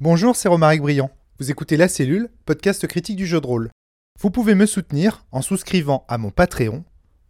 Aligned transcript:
Bonjour, 0.00 0.36
c'est 0.36 0.48
Romaric 0.48 0.80
Briand. 0.80 1.10
Vous 1.40 1.50
écoutez 1.50 1.76
La 1.76 1.88
Cellule, 1.88 2.28
podcast 2.46 2.86
critique 2.86 3.16
du 3.16 3.26
jeu 3.26 3.40
de 3.40 3.46
rôle. 3.48 3.68
Vous 4.20 4.30
pouvez 4.30 4.54
me 4.54 4.64
soutenir 4.64 5.26
en 5.32 5.42
souscrivant 5.42 6.04
à 6.06 6.18
mon 6.18 6.30
Patreon, 6.30 6.84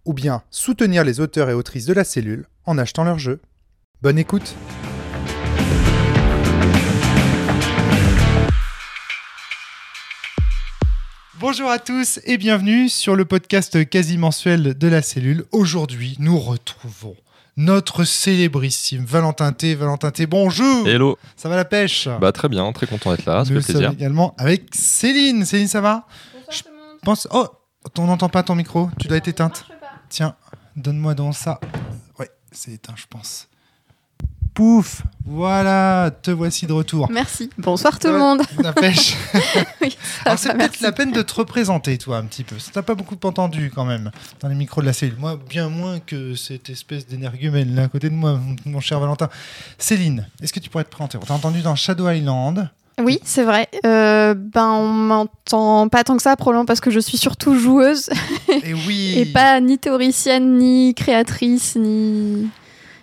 ou 0.05 0.13
bien 0.13 0.43
soutenir 0.51 1.03
les 1.03 1.19
auteurs 1.19 1.49
et 1.49 1.55
autrices 1.55 1.87
de 1.87 1.95
La 1.95 2.05
Cellule 2.05 2.45
en 2.67 2.77
achetant 2.77 3.05
leur 3.05 3.19
jeu. 3.19 3.41
Bonne 4.03 4.19
écoute 4.19 4.55
Bonjour 11.41 11.71
à 11.71 11.79
tous 11.79 12.21
et 12.25 12.37
bienvenue 12.37 12.91
sur 12.91 13.17
le 13.17 13.25
podcast 13.25 13.89
quasi 13.89 14.19
mensuel 14.19 14.77
de 14.77 14.89
La 14.89 15.01
Cellule. 15.01 15.47
Aujourd'hui, 15.53 16.17
nous 16.19 16.39
retrouvons 16.39 17.17
notre 17.59 18.05
célébrissime 18.05 19.05
Valentin 19.05 19.53
T. 19.53 19.75
Valentin 19.75 20.13
T, 20.13 20.27
bonjour 20.27 20.87
Hello 20.87 21.19
Ça 21.37 21.49
va 21.49 21.57
la 21.57 21.65
pêche 21.65 22.09
Bah 22.21 22.31
très 22.31 22.49
bien, 22.49 22.71
très 22.73 22.87
content 22.87 23.11
d'être 23.11 23.27
là, 23.27 23.45
ça 23.45 23.53
Nous 23.53 23.61
fait 23.61 23.73
plaisir. 23.73 23.91
également 23.91 24.33
avec 24.39 24.73
Céline. 24.73 25.45
Céline, 25.45 25.67
ça 25.67 25.81
va 25.81 26.07
Je 26.51 26.63
pense... 27.03 27.27
Oh, 27.33 27.49
on 27.99 28.07
n'entend 28.07 28.29
pas 28.29 28.45
ton 28.45 28.55
micro, 28.55 28.91
tu 29.01 29.09
dois 29.09 29.17
être 29.17 29.27
éteinte. 29.27 29.65
Tiens, 30.09 30.37
donne-moi 30.77 31.15
donc 31.15 31.35
ça. 31.35 31.59
Ouais, 32.21 32.31
c'est 32.53 32.71
éteint, 32.71 32.95
je 32.97 33.07
pense. 33.11 33.49
Pouf 34.55 35.03
Voilà, 35.25 36.11
te 36.23 36.31
voici 36.33 36.67
de 36.67 36.73
retour. 36.73 37.09
Merci. 37.11 37.49
Bonsoir 37.59 37.99
tout 37.99 38.09
le 38.09 38.19
monde. 38.19 38.43
La 38.59 38.73
pêche. 38.73 39.15
Oui, 39.81 39.97
Alors, 40.25 40.39
c'est 40.39 40.53
peut-être 40.53 40.81
la 40.81 40.91
peine 40.91 41.13
de 41.13 41.23
te 41.23 41.35
représenter, 41.35 41.97
toi, 41.99 42.17
un 42.19 42.25
petit 42.25 42.43
peu. 42.43 42.59
Ça 42.59 42.71
t'a 42.73 42.83
pas 42.83 42.97
beaucoup 42.97 43.17
entendu, 43.25 43.71
quand 43.73 43.85
même, 43.85 44.11
dans 44.41 44.49
les 44.49 44.57
micros 44.57 44.81
de 44.81 44.87
la 44.87 44.93
cellule. 44.93 45.15
Moi, 45.19 45.39
bien 45.49 45.69
moins 45.69 46.01
que 46.01 46.35
cette 46.35 46.69
espèce 46.71 47.07
d'énergumène 47.07 47.75
là 47.77 47.85
à 47.85 47.89
côté 47.89 48.11
de 48.11 48.15
moi, 48.15 48.33
mon- 48.35 48.57
mon 48.67 48.81
cher 48.81 48.99
Valentin. 48.99 49.29
Céline, 49.79 50.27
est-ce 50.43 50.53
que 50.53 50.59
tu 50.61 50.69
pourrais 50.69 50.85
te 50.85 50.91
présenter? 50.91 51.17
On 51.23 51.25
t'a 51.25 51.35
entendu 51.35 51.61
dans 51.63 51.77
Shadow 51.77 52.11
Island. 52.11 52.69
Oui, 53.01 53.21
c'est 53.23 53.45
vrai. 53.45 53.69
Euh, 53.87 54.35
ben, 54.35 54.67
on 54.71 54.89
m'entend 54.89 55.89
pas 55.89 56.03
tant 56.03 56.17
que 56.17 56.23
ça, 56.23 56.35
probablement 56.35 56.65
parce 56.67 56.81
que 56.81 56.91
je 56.91 56.99
suis 56.99 57.17
surtout 57.17 57.57
joueuse 57.57 58.11
Et 58.65 58.75
oui 58.75 59.15
et 59.19 59.27
pas 59.27 59.61
ni 59.61 59.79
théoricienne, 59.79 60.59
ni 60.59 60.95
créatrice, 60.95 61.77
ni, 61.77 62.49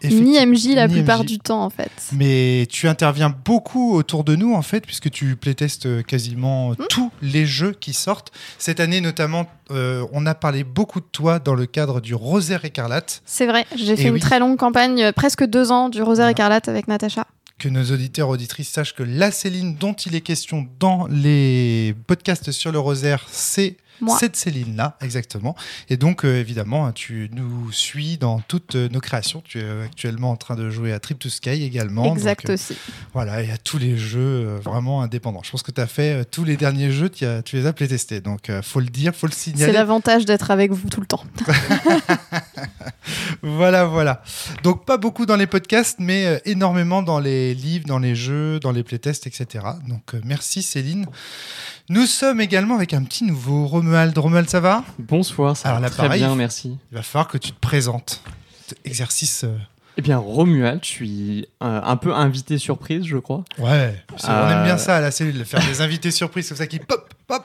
ni 0.09 0.45
MJ 0.45 0.75
la 0.75 0.87
Ni 0.87 0.93
plupart 0.93 1.21
MJ. 1.21 1.25
du 1.27 1.39
temps, 1.39 1.63
en 1.63 1.69
fait. 1.69 1.91
Mais 2.11 2.67
tu 2.69 2.87
interviens 2.87 3.33
beaucoup 3.45 3.95
autour 3.95 4.23
de 4.23 4.35
nous, 4.35 4.53
en 4.53 4.61
fait, 4.61 4.85
puisque 4.85 5.09
tu 5.09 5.35
playtestes 5.35 5.85
euh, 5.85 6.01
quasiment 6.03 6.71
Hmm. 6.71 6.85
tous 6.89 7.11
les 7.21 7.45
jeux 7.45 7.71
qui 7.79 7.93
sortent. 7.93 8.31
Cette 8.57 8.79
année, 8.79 9.01
notamment, 9.01 9.47
euh, 9.71 10.05
on 10.13 10.25
a 10.25 10.35
parlé 10.35 10.63
beaucoup 10.63 10.99
de 10.99 11.05
toi 11.11 11.39
dans 11.39 11.55
le 11.55 11.65
cadre 11.65 12.01
du 12.01 12.13
Rosaire 12.15 12.65
écarlate, 12.65 13.21
C'est 13.25 13.47
vrai. 13.47 13.65
J'ai 13.75 13.95
fait 13.95 14.09
une 14.09 14.19
très 14.19 14.39
longue 14.39 14.57
campagne, 14.57 15.01
euh, 15.03 15.11
presque 15.11 15.43
deux 15.45 15.71
ans, 15.71 15.89
du 15.89 16.01
Rosaire 16.01 16.25
Voilà. 16.25 16.31
écarlate 16.31 16.67
avec 16.69 16.87
Natacha. 16.87 17.25
que 17.57 17.69
nos 17.69 17.85
auditeurs 17.85 18.27
auditrices 18.27 18.67
sachent 18.69 18.93
que 18.93 19.03
la 19.03 19.31
Céline 19.31 19.75
dont 19.77 19.93
il 19.93 20.13
est 20.13 20.19
question 20.21 20.67
dans 20.79 21.07
les 21.09 21.95
podcasts 22.05 22.51
sur 22.51 22.71
le 22.73 22.79
Rosaire, 22.79 23.25
c'est. 23.31 23.77
Cette 24.19 24.35
Céline-là, 24.35 24.97
exactement. 25.01 25.55
Et 25.89 25.97
donc, 25.97 26.25
euh, 26.25 26.39
évidemment, 26.39 26.91
tu 26.91 27.29
nous 27.33 27.71
suis 27.71 28.17
dans 28.17 28.39
toutes 28.39 28.75
euh, 28.75 28.89
nos 28.89 28.99
créations. 28.99 29.41
Tu 29.45 29.59
es 29.59 29.81
actuellement 29.83 30.31
en 30.31 30.35
train 30.35 30.55
de 30.55 30.69
jouer 30.69 30.93
à 30.93 30.99
Trip 30.99 31.19
to 31.19 31.29
Sky 31.29 31.63
également. 31.63 32.13
exact 32.13 32.41
Donc, 32.43 32.49
euh, 32.51 32.53
aussi. 32.53 32.75
Voilà, 33.13 33.41
il 33.43 33.49
y 33.49 33.51
a 33.51 33.57
tous 33.57 33.77
les 33.77 33.97
jeux 33.97 34.55
vraiment 34.63 35.01
indépendants. 35.01 35.41
Je 35.43 35.51
pense 35.51 35.63
que 35.63 35.71
tu 35.71 35.81
as 35.81 35.87
fait 35.87 36.25
tous 36.25 36.43
les 36.43 36.57
derniers 36.57 36.91
jeux, 36.91 37.09
tu, 37.09 37.25
as- 37.25 37.41
tu 37.41 37.55
les 37.55 37.65
as 37.65 37.73
playtestés. 37.73 38.21
Donc, 38.21 38.51
faut 38.61 38.79
le 38.79 38.87
dire, 38.87 39.15
faut 39.15 39.27
le 39.27 39.31
C'est 39.33 39.51
signaler. 39.51 39.73
l'avantage 39.73 40.25
d'être 40.25 40.51
avec 40.51 40.71
vous 40.71 40.89
tout 40.89 41.01
le 41.01 41.07
temps. 41.07 41.23
Voilà, 43.41 43.85
voilà. 43.85 44.23
Donc, 44.63 44.85
pas 44.85 44.97
beaucoup 44.97 45.25
dans 45.25 45.35
les 45.35 45.45
podcasts, 45.47 45.97
mais 45.99 46.41
énormément 46.45 47.03
dans 47.03 47.19
les 47.19 47.53
livres, 47.53 47.85
dans 47.87 47.99
les 47.99 48.15
jeux, 48.15 48.59
dans 48.59 48.71
les 48.71 48.83
playtests, 48.83 49.27
etc. 49.27 49.63
Donc, 49.87 50.13
merci 50.23 50.63
Céline. 50.63 51.05
Nous 51.89 52.05
sommes 52.07 52.41
également 52.41 52.75
avec 52.75 52.93
un 52.93 53.03
petit 53.03 53.23
nouveau, 53.23 53.67
Romuald. 53.67 54.17
Romuald, 54.17 54.49
ça 54.49 54.59
va? 54.59 54.83
Bonsoir, 54.97 55.55
ça 55.55 55.69
Alors 55.69 55.81
va 55.81 55.85
là, 55.87 55.89
très 55.91 56.03
pareil. 56.07 56.21
bien, 56.21 56.33
merci. 56.35 56.77
Il 56.91 56.95
va 56.95 57.03
falloir 57.03 57.27
que 57.27 57.37
tu 57.37 57.51
te 57.51 57.59
présentes. 57.59 58.23
Exercice. 58.85 59.43
euh, 59.43 59.55
Eh 59.97 60.01
bien, 60.01 60.17
Romuald, 60.17 60.79
je 60.83 60.89
suis 60.89 61.47
euh, 61.61 61.81
un 61.83 61.95
peu 61.97 62.11
invité 62.13 62.57
surprise, 62.57 63.05
je 63.05 63.17
crois. 63.17 63.43
Ouais, 63.59 64.03
on 64.11 64.29
Euh, 64.31 64.49
aime 64.49 64.63
bien 64.63 64.77
ça 64.79 64.97
à 64.97 65.01
la 65.01 65.11
cellule, 65.11 65.45
faire 65.45 65.63
des 65.67 65.81
invités 65.81 66.09
surprises, 66.09 66.47
c'est 66.47 66.55
ça 66.55 66.65
qui 66.65 66.79
pop, 66.79 67.13
pop. 67.27 67.43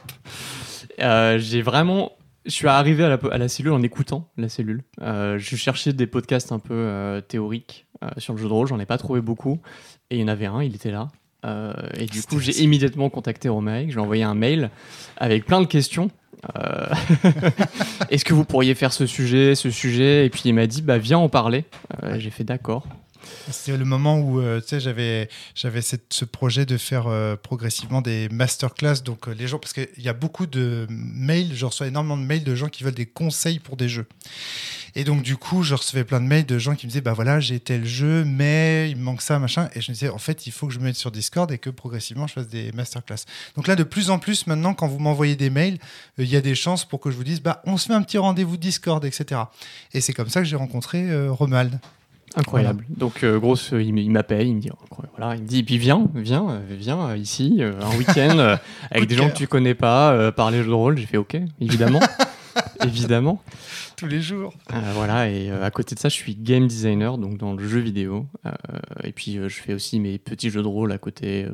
Euh, 1.01 1.39
j'ai 1.39 1.61
vraiment. 1.61 2.13
Je 2.47 2.53
suis 2.53 2.67
arrivé 2.69 3.05
à 3.05 3.11
la, 3.11 3.19
à 3.33 3.37
la 3.37 3.49
cellule 3.49 3.73
en 3.73 3.83
écoutant 3.83 4.31
la 4.39 4.49
cellule. 4.49 4.83
Euh, 5.03 5.39
je 5.39 5.57
cherchais 5.57 5.93
des 5.93 6.07
podcasts 6.07 6.53
un 6.53 6.59
peu 6.59 6.73
euh, 6.73 7.21
théoriques 7.21 7.87
euh, 8.03 8.09
sur 8.17 8.33
le 8.33 8.41
jeu 8.41 8.49
de 8.49 8.53
rôle, 8.55 8.67
j'en 8.67 8.81
ai 8.81 8.87
pas 8.87 8.97
trouvé 8.97 9.21
beaucoup. 9.21 9.61
Et 10.09 10.17
il 10.17 10.21
y 10.23 10.25
en 10.25 10.29
avait 10.29 10.47
un, 10.47 10.63
il 10.63 10.75
était 10.75 10.91
là. 10.91 11.09
Euh, 11.45 11.73
et 11.97 12.07
du 12.07 12.23
coup, 12.23 12.39
j'ai 12.39 12.63
immédiatement 12.63 13.09
contacté 13.09 13.49
Romaric, 13.49 13.93
j'ai 13.93 14.01
envoyé 14.01 14.23
un 14.23 14.35
mail 14.35 14.71
avec 15.17 15.47
plein 15.47 15.61
de 15.61 15.67
questions. 15.67 16.11
Euh, 16.57 16.87
Est-ce 18.11 18.25
que 18.25 18.35
vous 18.35 18.45
pourriez 18.45 18.75
faire 18.75 18.93
ce 18.93 19.07
sujet, 19.07 19.55
ce 19.55 19.71
sujet? 19.71 20.27
Et 20.27 20.31
puis 20.31 20.43
il 20.45 20.55
m'a 20.55 20.67
dit, 20.67 20.83
bah 20.83 20.99
viens 20.99 21.19
en 21.19 21.29
parler. 21.29 21.65
Euh, 22.03 22.19
j'ai 22.19 22.31
fait 22.31 22.45
d'accord. 22.45 22.87
C'était 23.51 23.77
le 23.77 23.85
moment 23.85 24.19
où 24.19 24.41
euh, 24.41 24.61
j'avais, 24.71 25.29
j'avais 25.55 25.81
ce 25.83 26.25
projet 26.25 26.67
de 26.67 26.77
faire 26.77 27.07
euh, 27.07 27.37
progressivement 27.37 28.01
des 28.01 28.29
masterclass. 28.29 29.03
Donc, 29.05 29.29
euh, 29.29 29.35
les 29.35 29.49
gens, 29.49 29.59
parce 29.59 29.73
qu'il 29.73 29.89
y 29.99 30.09
a 30.09 30.13
beaucoup 30.13 30.47
de 30.47 30.87
mails, 30.89 31.53
je 31.55 31.67
reçois 31.67 31.87
énormément 31.87 32.17
de 32.17 32.23
mails 32.23 32.45
de 32.45 32.55
gens 32.55 32.69
qui 32.69 32.85
veulent 32.85 32.95
des 32.95 33.07
conseils 33.07 33.59
pour 33.59 33.77
des 33.77 33.89
jeux. 33.89 34.07
Et 34.95 35.05
donc, 35.05 35.23
du 35.23 35.37
coup, 35.37 35.63
je 35.63 35.75
recevais 35.75 36.05
plein 36.05 36.21
de 36.21 36.27
mails 36.27 36.47
de 36.47 36.59
gens 36.59 36.75
qui 36.75 36.87
me 36.87 36.91
disaient 36.91 37.01
Bah 37.01 37.13
voilà, 37.13 37.41
j'ai 37.41 37.61
tel 37.61 37.85
jeu, 37.85 38.25
mais 38.25 38.91
il 38.91 38.97
me 38.97 39.03
manque 39.03 39.23
ça, 39.23 39.39
machin. 39.39 39.69
Et 39.75 39.81
je 39.81 39.91
me 39.91 39.95
disais 39.95 40.09
En 40.09 40.19
fait, 40.19 40.47
il 40.47 40.53
faut 40.53 40.67
que 40.67 40.73
je 40.73 40.79
me 40.79 40.85
mette 40.85 40.97
sur 40.97 41.11
Discord 41.11 41.51
et 41.53 41.59
que 41.59 41.71
progressivement, 41.71 42.27
je 42.27 42.35
fasse 42.35 42.49
des 42.49 42.73
masterclass. 42.73 43.25
Donc, 43.57 43.67
là, 43.67 43.77
de 43.77 43.85
plus 43.85 44.11
en 44.11 44.19
plus, 44.19 44.47
maintenant, 44.47 44.75
quand 44.75 44.89
vous 44.89 44.99
m'envoyez 44.99 45.37
des 45.37 45.51
mails, 45.51 45.79
il 46.19 46.29
y 46.29 46.37
a 46.37 46.41
des 46.41 46.55
chances 46.55 46.85
pour 46.85 47.01
que 47.01 47.11
je 47.11 47.17
vous 47.17 47.25
dise 47.25 47.41
Bah, 47.41 47.63
on 47.67 47.77
se 47.77 47.87
fait 47.87 47.95
un 47.95 48.03
petit 48.03 48.19
rendez-vous 48.19 48.57
Discord, 48.57 49.05
etc. 49.05 49.43
Et 49.93 50.01
c'est 50.01 50.13
comme 50.13 50.29
ça 50.29 50.41
que 50.41 50.47
j'ai 50.47 50.57
rencontré 50.57 51.11
euh, 51.11 51.31
Incroyable. 52.37 52.85
Donc, 52.89 53.25
euh, 53.25 53.39
grosse, 53.41 53.73
euh, 53.73 53.83
il 53.83 54.11
m'appelle, 54.11 54.47
il 54.47 54.55
me 54.57 54.61
dit, 54.61 54.71
voilà, 55.17 55.35
il 55.35 55.43
me 55.43 55.47
dit, 55.47 55.59
et 55.59 55.63
puis 55.65 55.79
viens, 55.79 56.09
viens, 56.15 56.49
euh, 56.49 56.61
viens 56.69 57.17
ici, 57.17 57.57
euh, 57.59 57.73
un 57.81 57.97
week-end, 57.97 58.39
euh, 58.39 58.57
avec 58.91 59.05
de 59.05 59.09
des 59.09 59.17
gens 59.17 59.29
que 59.31 59.37
tu 59.37 59.49
connais 59.49 59.75
pas, 59.75 60.31
parler 60.33 60.63
jeu 60.63 60.69
de 60.69 60.75
rôle. 60.75 60.97
J'ai 60.97 61.07
fait, 61.07 61.17
ok, 61.17 61.37
évidemment, 61.61 62.01
évidemment. 62.85 63.43
Tous 63.97 64.07
les 64.07 64.23
jours. 64.23 64.55
Voilà, 64.95 65.29
et 65.29 65.51
à 65.51 65.71
côté 65.71 65.95
de 65.95 66.01
ça, 66.01 66.09
je 66.09 66.15
suis 66.15 66.37
game 66.37 66.67
designer, 66.67 67.19
donc 67.19 67.37
dans 67.37 67.53
le 67.53 67.67
jeu 67.69 67.81
vidéo. 67.81 68.27
Et 69.03 69.13
puis, 69.13 69.35
je 69.35 69.61
fais 69.61 69.75
aussi 69.75 70.01
mes 70.01 70.19
petits 70.19 70.51
jeux 70.51 70.63
de 70.63 70.69
rôle 70.69 70.93
à 70.93 70.99
côté. 70.99 71.47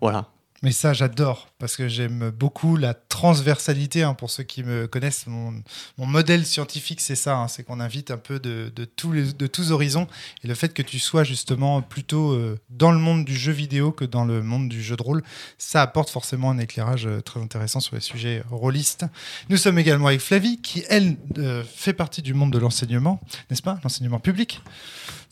voilà. 0.00 0.28
Mais 0.62 0.72
ça, 0.72 0.92
j'adore, 0.92 1.48
parce 1.58 1.76
que 1.76 1.88
j'aime 1.88 2.30
beaucoup 2.30 2.76
la 2.76 2.94
transversalité. 2.94 4.02
hein, 4.02 4.14
pour 4.14 4.30
ceux 4.30 4.42
qui 4.42 4.62
me 4.62 4.86
connaissent, 4.86 5.26
mon, 5.26 5.62
modèle 5.98 6.46
scientifique, 6.46 7.00
c'est 7.00 7.16
ça. 7.16 7.36
hein, 7.36 7.48
c'est 7.48 7.62
qu'on 7.62 7.80
invite 7.80 8.10
un 8.10 8.16
peu 8.16 8.38
de 8.38 8.84
tous 8.94 9.70
horizons. 9.70 10.06
Et 10.44 10.48
le 10.48 10.54
fait 10.54 10.72
que 10.72 10.82
tu 10.82 10.98
sois 10.98 11.24
justement 11.24 11.82
plutôt 11.82 12.32
euh, 12.32 12.58
dans 12.70 12.92
le 12.92 12.98
monde 12.98 13.24
du 13.24 13.36
jeu 13.36 13.52
vidéo 13.52 13.92
que 13.92 14.04
dans 14.04 14.24
le 14.24 14.42
monde 14.42 14.68
du 14.68 14.82
jeu 14.82 14.96
de 14.96 15.02
rôle, 15.02 15.22
ça 15.58 15.82
apporte 15.82 16.10
forcément 16.10 16.50
un 16.50 16.58
éclairage 16.58 17.06
euh, 17.06 17.20
très 17.20 17.40
intéressant 17.40 17.80
sur 17.80 17.94
les 17.94 18.00
sujets 18.00 18.42
rôlistes. 18.50 19.04
Nous 19.48 19.56
sommes 19.56 19.78
également 19.78 20.08
avec 20.08 20.20
Flavie, 20.20 20.60
qui, 20.60 20.84
elle, 20.88 21.16
euh, 21.38 21.62
fait 21.64 21.92
partie 21.92 22.22
du 22.22 22.34
monde 22.34 22.52
de 22.52 22.58
l'enseignement, 22.58 23.20
n'est-ce 23.50 23.62
pas? 23.62 23.78
L'enseignement 23.82 24.20
public. 24.20 24.62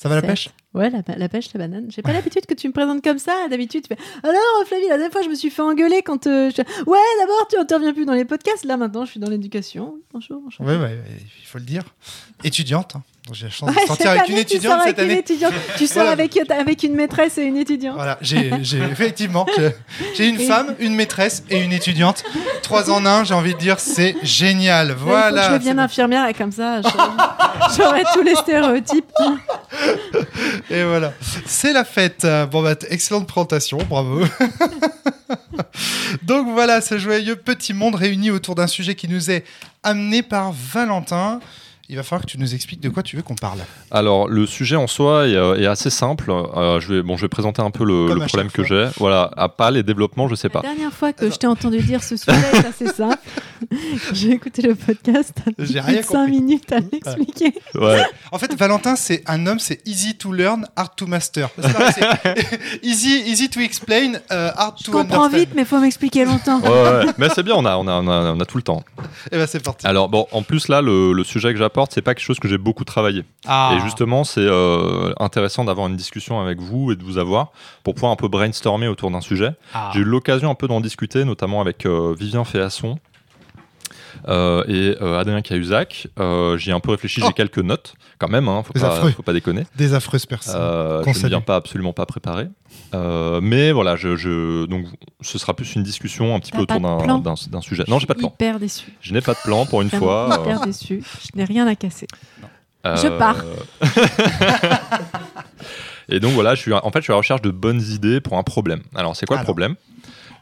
Ça 0.04 0.10
va 0.10 0.16
la 0.16 0.20
pêche? 0.22 0.50
Ouais, 0.74 0.90
la, 0.90 1.00
la 1.16 1.28
pêche, 1.30 1.48
la 1.54 1.58
banane. 1.60 1.86
J'ai 1.90 2.02
pas 2.02 2.12
l'habitude 2.12 2.44
que 2.44 2.52
tu 2.52 2.68
me 2.68 2.74
présentes 2.74 3.02
comme 3.02 3.18
ça. 3.18 3.48
D'habitude, 3.48 3.84
tu 3.88 3.88
fais 3.88 4.02
Alors, 4.22 4.38
Flavie, 4.66 4.82
la 4.82 4.98
dernière 4.98 5.10
fois, 5.10 5.22
je 5.22 5.30
me 5.30 5.34
suis 5.34 5.48
fait 5.48 5.62
engueuler 5.62 6.02
quand. 6.02 6.26
euh, 6.26 6.50
je... 6.54 6.60
Ouais, 6.60 6.98
d'abord, 7.20 7.48
tu 7.48 7.56
interviens 7.56 7.94
plus 7.94 8.04
dans 8.04 8.12
les 8.12 8.26
podcasts. 8.26 8.66
Là, 8.66 8.76
maintenant, 8.76 9.06
je 9.06 9.12
suis 9.12 9.20
dans 9.20 9.30
l'éducation. 9.30 9.94
Bonjour, 10.12 10.42
bonjour. 10.42 10.66
Oui, 10.66 10.74
ouais, 10.76 10.98
il 11.40 11.46
faut 11.46 11.56
le 11.56 11.64
dire. 11.64 11.84
Étudiante. 12.44 12.96
J'ai 13.32 13.46
la 13.46 13.50
chance 13.50 13.70
Ouais, 13.70 13.82
de 13.82 13.86
sortir 13.86 14.10
avec 14.10 14.28
une 14.28 14.34
année, 14.34 14.42
étudiante 14.42 14.74
sors 14.78 14.86
cette 14.86 14.98
année. 14.98 15.18
étudiante. 15.18 15.54
Tu 15.78 15.86
sors 15.86 15.94
Voilà. 16.04 16.10
avec, 16.10 16.38
avec 16.50 16.82
une 16.82 16.94
maîtresse 16.94 17.38
et 17.38 17.42
une 17.44 17.56
étudiante. 17.56 17.94
Voilà, 17.94 18.18
j'ai 18.20 18.48
effectivement, 18.92 19.46
j'ai 20.14 20.28
une 20.28 20.38
femme, 20.40 20.74
une 20.78 20.94
maîtresse 20.94 21.42
et 21.48 21.58
une 21.62 21.72
étudiante. 21.72 22.22
Trois 22.62 22.90
en 22.90 23.06
un, 23.06 23.24
j'ai 23.24 23.32
envie 23.32 23.54
de 23.54 23.58
dire, 23.58 23.80
c'est 23.80 24.14
génial. 24.22 24.92
Voilà. 24.92 25.46
que 25.46 25.52
je 25.54 25.58
devienne 25.58 25.76
c'est 25.78 25.82
infirmière 25.82 26.28
et 26.28 26.34
comme 26.34 26.52
ça, 26.52 26.82
j'aurai 27.76 28.02
tous 28.12 28.20
les 28.22 28.34
stéréotypes. 28.34 29.10
Et 30.70 30.84
voilà. 30.84 31.14
C'est 31.46 31.72
la 31.72 31.84
fête. 31.84 32.26
Bon, 32.50 32.62
bah, 32.62 32.74
excellente 32.90 33.26
présentation, 33.26 33.78
bravo. 33.88 34.22
Donc 36.22 36.48
voilà, 36.52 36.80
ce 36.82 36.98
joyeux 36.98 37.36
petit 37.36 37.72
monde 37.72 37.94
réuni 37.94 38.30
autour 38.30 38.54
d'un 38.54 38.66
sujet 38.66 38.94
qui 38.94 39.08
nous 39.08 39.30
est 39.30 39.44
amené 39.82 40.22
par 40.22 40.52
Valentin. 40.52 41.40
Il 41.88 41.96
va 41.96 42.02
falloir 42.02 42.22
que 42.24 42.30
tu 42.30 42.38
nous 42.38 42.54
expliques 42.54 42.80
de 42.80 42.88
quoi 42.88 43.02
tu 43.02 43.16
veux 43.16 43.22
qu'on 43.22 43.34
parle. 43.34 43.58
Alors, 43.90 44.26
le 44.28 44.46
sujet 44.46 44.76
en 44.76 44.86
soi 44.86 45.28
est, 45.28 45.34
euh, 45.36 45.56
est 45.60 45.66
assez 45.66 45.90
simple. 45.90 46.30
Euh, 46.30 46.80
je, 46.80 46.94
vais, 46.94 47.02
bon, 47.02 47.16
je 47.16 47.22
vais 47.22 47.28
présenter 47.28 47.60
un 47.60 47.70
peu 47.70 47.84
le, 47.84 48.14
problème 48.26 48.50
que 48.50 48.64
j'ai. 48.64 48.88
Voilà, 48.96 49.30
à 49.36 49.48
pas 49.48 49.70
les 49.70 49.82
développements, 49.82 50.26
je 50.28 50.34
sais 50.34 50.48
La 50.48 50.52
pas. 50.52 50.60
dernière 50.62 50.92
fois 50.92 51.12
que 51.12 51.30
je 51.30 51.36
t'ai 51.36 51.46
entendu 51.46 51.78
dire 51.82 52.02
ce 52.02 52.16
sujet 52.16 52.36
est 52.54 52.66
assez 52.66 52.86
simple. 52.86 53.18
J'ai 54.12 54.32
écouté 54.32 54.60
le 54.62 54.74
podcast. 54.74 55.32
J'ai 55.58 55.80
plus 55.80 55.90
rien 55.90 56.00
de 56.00 56.04
5 56.04 56.12
compris. 56.26 56.30
minutes 56.32 56.72
à 56.72 56.80
m'expliquer. 56.80 57.54
Ouais. 57.74 58.02
En 58.30 58.38
fait, 58.38 58.54
Valentin, 58.54 58.94
c'est 58.96 59.22
un 59.26 59.46
homme, 59.46 59.58
c'est 59.58 59.80
easy 59.86 60.16
to 60.16 60.32
learn, 60.32 60.66
hard 60.76 60.90
to 60.96 61.06
master. 61.06 61.48
C'est 61.58 61.92
c'est 61.92 62.80
easy, 62.82 63.22
easy 63.26 63.48
to 63.48 63.60
explain, 63.60 64.14
euh, 64.32 64.50
hard 64.56 64.74
Je 64.80 64.84
to 64.84 64.92
comprends 64.92 65.24
understand. 65.24 65.38
vite, 65.38 65.50
mais 65.54 65.64
faut 65.64 65.78
m'expliquer 65.78 66.24
longtemps. 66.26 66.60
Ouais, 66.60 66.68
ouais. 66.68 67.12
Mais 67.16 67.28
c'est 67.34 67.42
bien, 67.42 67.54
on 67.56 67.64
a, 67.64 67.76
on, 67.76 67.86
a, 67.86 67.92
on, 67.92 68.08
a, 68.08 68.32
on 68.34 68.40
a 68.40 68.44
tout 68.44 68.58
le 68.58 68.62
temps. 68.62 68.82
Et 69.32 69.36
ben 69.36 69.46
c'est 69.46 69.62
parti. 69.62 69.86
Alors, 69.86 70.08
bon, 70.10 70.26
en 70.32 70.42
plus, 70.42 70.68
là, 70.68 70.82
le, 70.82 71.12
le 71.12 71.24
sujet 71.24 71.52
que 71.54 71.58
c'est 71.90 72.02
pas 72.02 72.14
quelque 72.14 72.24
chose 72.24 72.38
que 72.38 72.48
j'ai 72.48 72.58
beaucoup 72.58 72.84
travaillé. 72.84 73.24
Ah. 73.46 73.74
Et 73.74 73.80
justement, 73.80 74.24
c'est 74.24 74.40
euh, 74.40 75.12
intéressant 75.18 75.64
d'avoir 75.64 75.88
une 75.88 75.96
discussion 75.96 76.40
avec 76.40 76.60
vous 76.60 76.92
et 76.92 76.96
de 76.96 77.02
vous 77.02 77.18
avoir 77.18 77.52
pour 77.82 77.94
pouvoir 77.94 78.12
un 78.12 78.16
peu 78.16 78.28
brainstormer 78.28 78.88
autour 78.88 79.10
d'un 79.10 79.20
sujet. 79.20 79.50
Ah. 79.74 79.90
J'ai 79.92 80.00
eu 80.00 80.04
l'occasion 80.04 80.50
un 80.50 80.54
peu 80.54 80.68
d'en 80.68 80.80
discuter, 80.80 81.24
notamment 81.24 81.60
avec 81.60 81.86
euh, 81.86 82.14
Vivien 82.18 82.44
Féasson 82.44 82.98
euh, 84.28 84.64
et 84.68 84.96
euh, 85.02 85.18
Adrien 85.18 85.42
Cahuzac. 85.42 86.08
Euh, 86.18 86.56
J'y 86.58 86.70
ai 86.70 86.72
un 86.72 86.80
peu 86.80 86.90
réfléchi, 86.90 87.20
Oh. 87.22 87.26
j'ai 87.28 87.32
quelques 87.32 87.58
notes 87.58 87.94
quand 88.18 88.28
même, 88.28 88.48
hein, 88.48 88.62
faut, 88.64 88.72
pas, 88.72 88.86
affreux. 88.86 89.10
faut 89.10 89.22
pas 89.22 89.32
déconner. 89.32 89.64
Des 89.76 89.94
affreuses 89.94 90.26
personnes. 90.26 90.60
Euh, 90.60 91.02
je 91.04 91.22
ne 91.22 91.28
viens 91.28 91.40
pas 91.40 91.56
absolument 91.56 91.92
pas 91.92 92.06
préparé. 92.06 92.48
Euh, 92.94 93.40
mais 93.42 93.72
voilà, 93.72 93.96
je, 93.96 94.16
je- 94.16 94.66
donc 94.66 94.86
ce 95.20 95.38
sera 95.38 95.54
plus 95.54 95.74
une 95.74 95.82
discussion 95.82 96.34
un 96.34 96.40
petit 96.40 96.52
peu 96.52 96.60
autour 96.60 96.80
d'un- 96.80 96.96
plan 96.98 97.18
d'un 97.18 97.34
d'un 97.50 97.60
sujet. 97.60 97.84
Non, 97.88 97.98
j'ai 97.98 98.06
pas 98.06 98.14
de 98.14 98.20
plan. 98.20 98.28
Hyper 98.34 98.58
déçu. 98.58 98.92
Je 99.00 99.12
n'ai 99.12 99.20
pas 99.20 99.34
de 99.34 99.38
plan 99.44 99.66
pour 99.66 99.82
une 99.82 99.90
fois. 99.90 100.28
Hyper 100.40 100.62
euh, 100.62 100.66
déçu. 100.66 101.02
Je 101.22 101.28
n'ai 101.38 101.44
rien 101.44 101.66
à 101.66 101.74
casser. 101.74 102.06
Je 102.84 103.06
euh, 103.06 103.18
pars. 103.18 103.42
Et 106.08 106.20
donc 106.20 106.32
voilà, 106.32 106.54
je 106.54 106.60
suis, 106.60 106.72
en 106.72 106.90
fait, 106.90 106.98
je 106.98 107.04
suis 107.04 107.12
à 107.12 107.14
la 107.14 107.18
recherche 107.18 107.40
de 107.42 107.50
bonnes 107.50 107.80
idées 107.80 108.20
pour 108.20 108.36
un 108.36 108.42
problème. 108.42 108.82
Alors, 108.94 109.16
c'est 109.16 109.24
quoi 109.26 109.38
le 109.38 109.42
problème? 109.44 109.74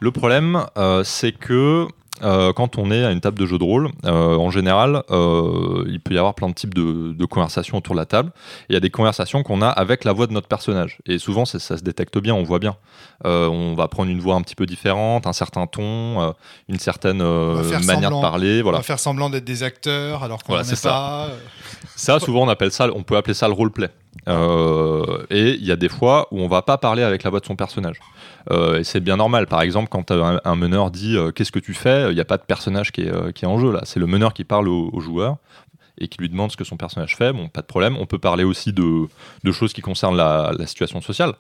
Le 0.01 0.11
problème, 0.11 0.65
euh, 0.77 1.05
c'est 1.05 1.31
que 1.33 1.87
euh, 2.23 2.53
quand 2.53 2.79
on 2.79 2.91
est 2.91 3.05
à 3.05 3.11
une 3.11 3.21
table 3.21 3.39
de 3.39 3.47
jeu 3.47 3.59
de 3.59 3.65
rôle, 3.65 3.91
euh, 4.05 4.37
en 4.37 4.51
général, 4.51 5.03
euh, 5.11 5.85
il 5.89 6.01
peut 6.01 6.15
y 6.15 6.19
avoir 6.19 6.35
plein 6.35 6.49
de 6.49 6.55
types 6.55 6.75
de, 6.75 7.13
de 7.13 7.25
conversations 7.25 7.79
autour 7.79 7.95
de 7.95 8.01
la 8.01 8.07
table. 8.07 8.31
Et 8.63 8.65
Il 8.71 8.75
y 8.75 8.77
a 8.77 8.81
des 8.81 8.91
conversations 8.91 9.43
qu'on 9.43 9.63
a 9.63 9.69
avec 9.69 10.05
la 10.05 10.13
voix 10.13 10.27
de 10.27 10.33
notre 10.33 10.49
personnage. 10.49 10.99
Et 11.07 11.19
souvent, 11.19 11.45
ça, 11.45 11.59
se 11.59 11.75
détecte 11.83 12.19
bien, 12.19 12.35
on 12.35 12.43
voit 12.43 12.59
bien. 12.59 12.77
On 13.25 13.75
va 13.77 13.89
prendre 13.89 14.11
une 14.11 14.21
voix 14.21 14.35
un 14.35 14.43
petit 14.43 14.55
peu 14.57 14.67
différente, 14.67 15.27
un 15.27 15.33
certain 15.33 15.67
ton, 15.67 16.35
une 16.69 16.79
certaine 16.79 17.23
On 17.23 17.55
manière 17.63 17.85
semblant. 17.85 18.17
de 18.19 18.23
parler. 18.23 18.61
On 18.61 18.65
Voilà. 18.65 18.79
va 18.79 18.83
faire 18.85 18.99
semblant 18.99 19.31
d'être 19.31 19.45
des 19.45 19.63
acteurs 19.63 20.23
alors 20.25 20.43
qu'on 20.43 20.53
Voilà, 20.55 20.65
ça. 20.65 20.89
pas. 20.89 21.29
Ça, 21.97 22.19
souvent, 22.21 22.43
on 22.43 22.49
appelle 22.49 22.73
ça, 22.73 22.89
on 22.95 23.03
peut 23.03 23.17
appeler 23.17 23.35
ça 23.35 23.47
le 23.49 23.55
roleplay. 23.55 23.89
Euh, 24.29 25.25
et 25.31 25.55
il 25.55 25.65
y 25.65 25.73
a 25.73 25.77
des 25.77 25.89
fois 25.89 26.29
où 26.31 26.41
on 26.41 26.49
va 26.49 26.63
pas 26.63 26.79
parler 26.79 27.03
avec 27.03 27.23
la 27.23 27.31
voix 27.31 27.41
de 27.41 27.47
son 27.47 27.57
personnage. 27.57 27.99
Euh, 28.51 28.79
et 28.79 28.85
c'est 28.85 29.01
bien 29.01 29.17
normal. 29.17 29.47
Par 29.47 29.63
exemple, 29.63 29.89
quand 29.89 30.11
un, 30.11 30.57
meneur 30.57 30.91
dit 30.91 31.17
euh, 31.17 31.31
qu'est-ce 31.31 31.53
que 31.53 31.59
tu 31.59 31.75
fais, 31.75 32.11
il 32.11 32.15
n'y 32.15 32.21
a 32.21 32.25
pas 32.25 32.39
de 32.39 32.45
personnage 32.45 32.93
qui 32.93 33.03
est, 33.03 33.33
qui 33.33 33.45
est 33.45 33.49
en 33.49 33.59
jeu 33.59 33.73
là. 33.73 33.81
C'est 33.85 34.01
le 34.01 34.07
meneur 34.07 34.35
qui 34.35 34.45
parle 34.45 34.69
au, 34.69 35.01
joueur 35.01 35.37
et 35.99 36.09
qui 36.09 36.19
lui 36.19 36.29
demande 36.29 36.51
ce 36.51 36.57
que 36.57 36.65
son 36.65 36.77
personnage 36.77 37.17
fait. 37.17 37.33
Bon, 37.33 37.49
pas 37.49 37.61
de 37.63 37.67
problème. 37.67 37.97
On 37.99 38.07
peut 38.07 38.19
parler 38.19 38.45
aussi 38.45 38.73
de, 38.73 39.07
de 39.45 39.53
choses 39.53 39.73
qui 39.73 39.81
concernent 39.81 40.17
la, 40.17 40.53
la 40.57 40.67
situation 40.67 41.01
sociale. 41.01 41.35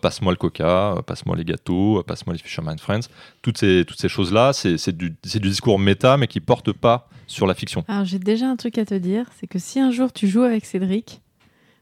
Passe-moi 0.00 0.32
le 0.32 0.36
coca, 0.36 0.96
passe-moi 1.06 1.36
les 1.36 1.44
gâteaux, 1.44 2.02
passe-moi 2.06 2.34
les 2.34 2.38
Fisherman 2.38 2.78
Friends. 2.78 3.08
Toutes 3.42 3.58
ces, 3.58 3.84
toutes 3.86 4.00
ces 4.00 4.08
choses-là, 4.08 4.52
c'est 4.52 4.96
du, 4.96 5.14
du 5.22 5.40
discours 5.40 5.78
méta, 5.78 6.16
mais 6.16 6.26
qui 6.26 6.40
porte 6.40 6.72
pas 6.72 7.08
sur 7.26 7.46
la 7.46 7.54
fiction. 7.54 7.84
Alors 7.88 8.04
j'ai 8.04 8.18
déjà 8.18 8.46
un 8.46 8.56
truc 8.56 8.78
à 8.78 8.84
te 8.84 8.94
dire, 8.94 9.26
c'est 9.38 9.46
que 9.46 9.58
si 9.58 9.80
un 9.80 9.90
jour 9.90 10.12
tu 10.12 10.28
joues 10.28 10.42
avec 10.42 10.64
Cédric, 10.66 11.22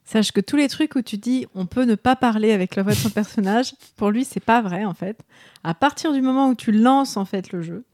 sache 0.04 0.32
que 0.32 0.40
tous 0.40 0.56
les 0.56 0.68
trucs 0.68 0.94
où 0.96 1.02
tu 1.02 1.16
dis 1.16 1.46
on 1.54 1.66
peut 1.66 1.84
ne 1.84 1.94
pas 1.94 2.16
parler 2.16 2.52
avec 2.52 2.76
la 2.76 2.82
voix 2.82 2.92
de 2.92 2.98
son 2.98 3.10
personnage, 3.10 3.72
pour 3.96 4.10
lui 4.10 4.24
c'est 4.24 4.40
pas 4.44 4.60
vrai 4.62 4.84
en 4.84 4.94
fait. 4.94 5.18
À 5.64 5.74
partir 5.74 6.12
du 6.12 6.22
moment 6.22 6.48
où 6.48 6.54
tu 6.54 6.72
lances 6.72 7.16
en 7.16 7.24
fait 7.24 7.52
le 7.52 7.62
jeu, 7.62 7.84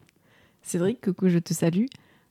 Cédric, 0.63 1.01
coucou 1.05 1.29
je 1.29 1.39
te 1.39 1.53
salue, 1.55 1.87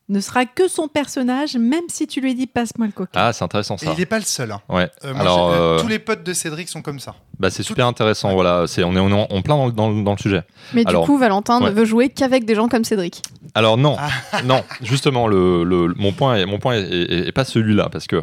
ne 0.08 0.20
sera 0.20 0.44
que 0.46 0.68
son 0.68 0.86
personnage, 0.86 1.56
même 1.56 1.82
si 1.88 2.06
tu 2.06 2.20
lui 2.20 2.34
dis 2.36 2.46
passe-moi 2.46 2.86
le 2.86 2.92
coca. 2.92 3.10
Ah, 3.26 3.32
c'est 3.32 3.42
intéressant 3.44 3.74
Et 3.76 3.86
ça. 3.86 3.92
il 3.92 3.98
n'est 3.98 4.06
pas 4.06 4.18
le 4.20 4.24
seul. 4.24 4.52
hein. 4.52 4.60
Ouais. 4.68 4.88
Euh, 5.04 5.12
moi, 5.12 5.20
Alors, 5.20 5.50
euh, 5.52 5.80
tous 5.80 5.88
les 5.88 5.98
potes 5.98 6.22
de 6.22 6.32
Cédric 6.32 6.68
sont 6.68 6.80
comme 6.80 7.00
ça. 7.00 7.16
Bah, 7.40 7.50
c'est 7.50 7.64
super 7.64 7.86
intéressant, 7.88 8.32
voilà. 8.32 8.66
C'est, 8.68 8.84
on 8.84 8.94
est, 8.94 9.00
on 9.00 9.08
est 9.08 9.12
en, 9.12 9.26
en 9.28 9.42
plein 9.42 9.56
dans, 9.56 9.66
le- 9.66 9.72
dans 9.72 9.92
dans 9.92 10.12
le 10.12 10.18
sujet. 10.18 10.42
Mais 10.74 10.86
Alors, 10.86 11.02
du 11.02 11.06
coup, 11.10 11.18
Valentin 11.18 11.60
ouais. 11.60 11.70
ne 11.70 11.74
veut 11.74 11.84
jouer 11.84 12.08
qu'avec 12.08 12.44
des 12.44 12.54
gens 12.54 12.68
comme 12.68 12.84
Cédric. 12.84 13.22
Alors 13.54 13.76
non, 13.78 13.96
Ah. 13.98 14.42
non, 14.44 14.62
justement, 14.82 15.26
le, 15.26 15.64
le- 15.64 15.92
mon 15.96 16.12
point, 16.12 16.36
est, 16.36 16.46
mon 16.46 16.58
point 16.60 16.74
est, 16.76 16.82
est- 16.88 17.26
est 17.28 17.32
pas 17.32 17.44
celui-là, 17.44 17.88
parce 17.90 18.06
que, 18.06 18.22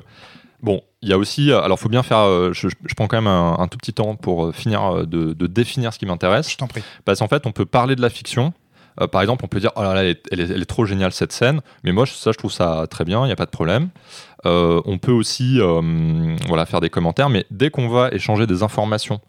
bon, 0.62 0.82
il 1.04 1.10
y 1.10 1.14
a 1.14 1.18
aussi, 1.20 1.52
alors 1.52 1.80
faut 1.80 1.90
bien 1.90 2.02
faire, 2.04 2.20
euh, 2.20 2.52
je, 2.54 2.68
je 2.70 2.94
prends 2.96 3.08
quand 3.08 3.18
même 3.18 3.28
un, 3.28 3.58
un 3.60 3.68
tout 3.68 3.78
petit 3.78 3.94
temps 3.94 4.16
pour 4.16 4.46
euh, 4.48 4.52
finir 4.52 4.82
euh, 4.84 5.06
de, 5.06 5.34
de 5.34 5.48
définir 5.48 5.94
ce 5.94 6.00
qui 6.00 6.06
m'intéresse, 6.08 6.50
Je 6.52 6.58
t'en 6.58 6.68
prie. 6.68 6.82
parce 7.06 7.20
qu'en 7.20 7.28
fait, 7.28 7.46
on 7.46 7.52
peut 7.52 7.66
parler 7.66 7.96
de 7.96 8.02
la 8.02 8.10
fiction, 8.10 8.54
Euh, 9.02 9.08
par 9.08 9.22
exemple, 9.24 9.44
on 9.44 9.48
peut 9.48 9.60
dire, 9.60 9.72
oh 9.76 9.82
là 9.82 9.96
là, 9.96 10.02
elle 10.04 10.10
est, 10.12 10.22
elle 10.32 10.40
est- 10.40 10.52
elle 10.52 10.62
est 10.62 10.68
trop 10.76 10.86
géniale 10.86 11.12
cette 11.12 11.32
scène, 11.32 11.62
mais 11.84 11.92
moi, 11.92 12.06
ça, 12.06 12.32
je 12.32 12.38
trouve 12.38 12.52
ça 12.52 12.86
très 12.88 13.06
bien, 13.06 13.24
il 13.24 13.26
n'y 13.26 13.32
a 13.32 13.36
pas 13.36 13.48
de 13.48 13.56
problème. 13.60 13.90
Euh, 14.46 14.82
on 14.86 15.00
peut 15.00 15.12
aussi 15.12 15.60
euh, 15.60 15.82
voilà, 16.48 16.68
faire 16.68 16.80
des 16.80 16.92
commentaires, 16.92 17.30
mais 17.30 17.44
dès 17.50 17.72
qu'on 17.72 17.88
va 17.90 18.10
échanger 18.12 18.46
des 18.46 18.62
informations 18.62 19.20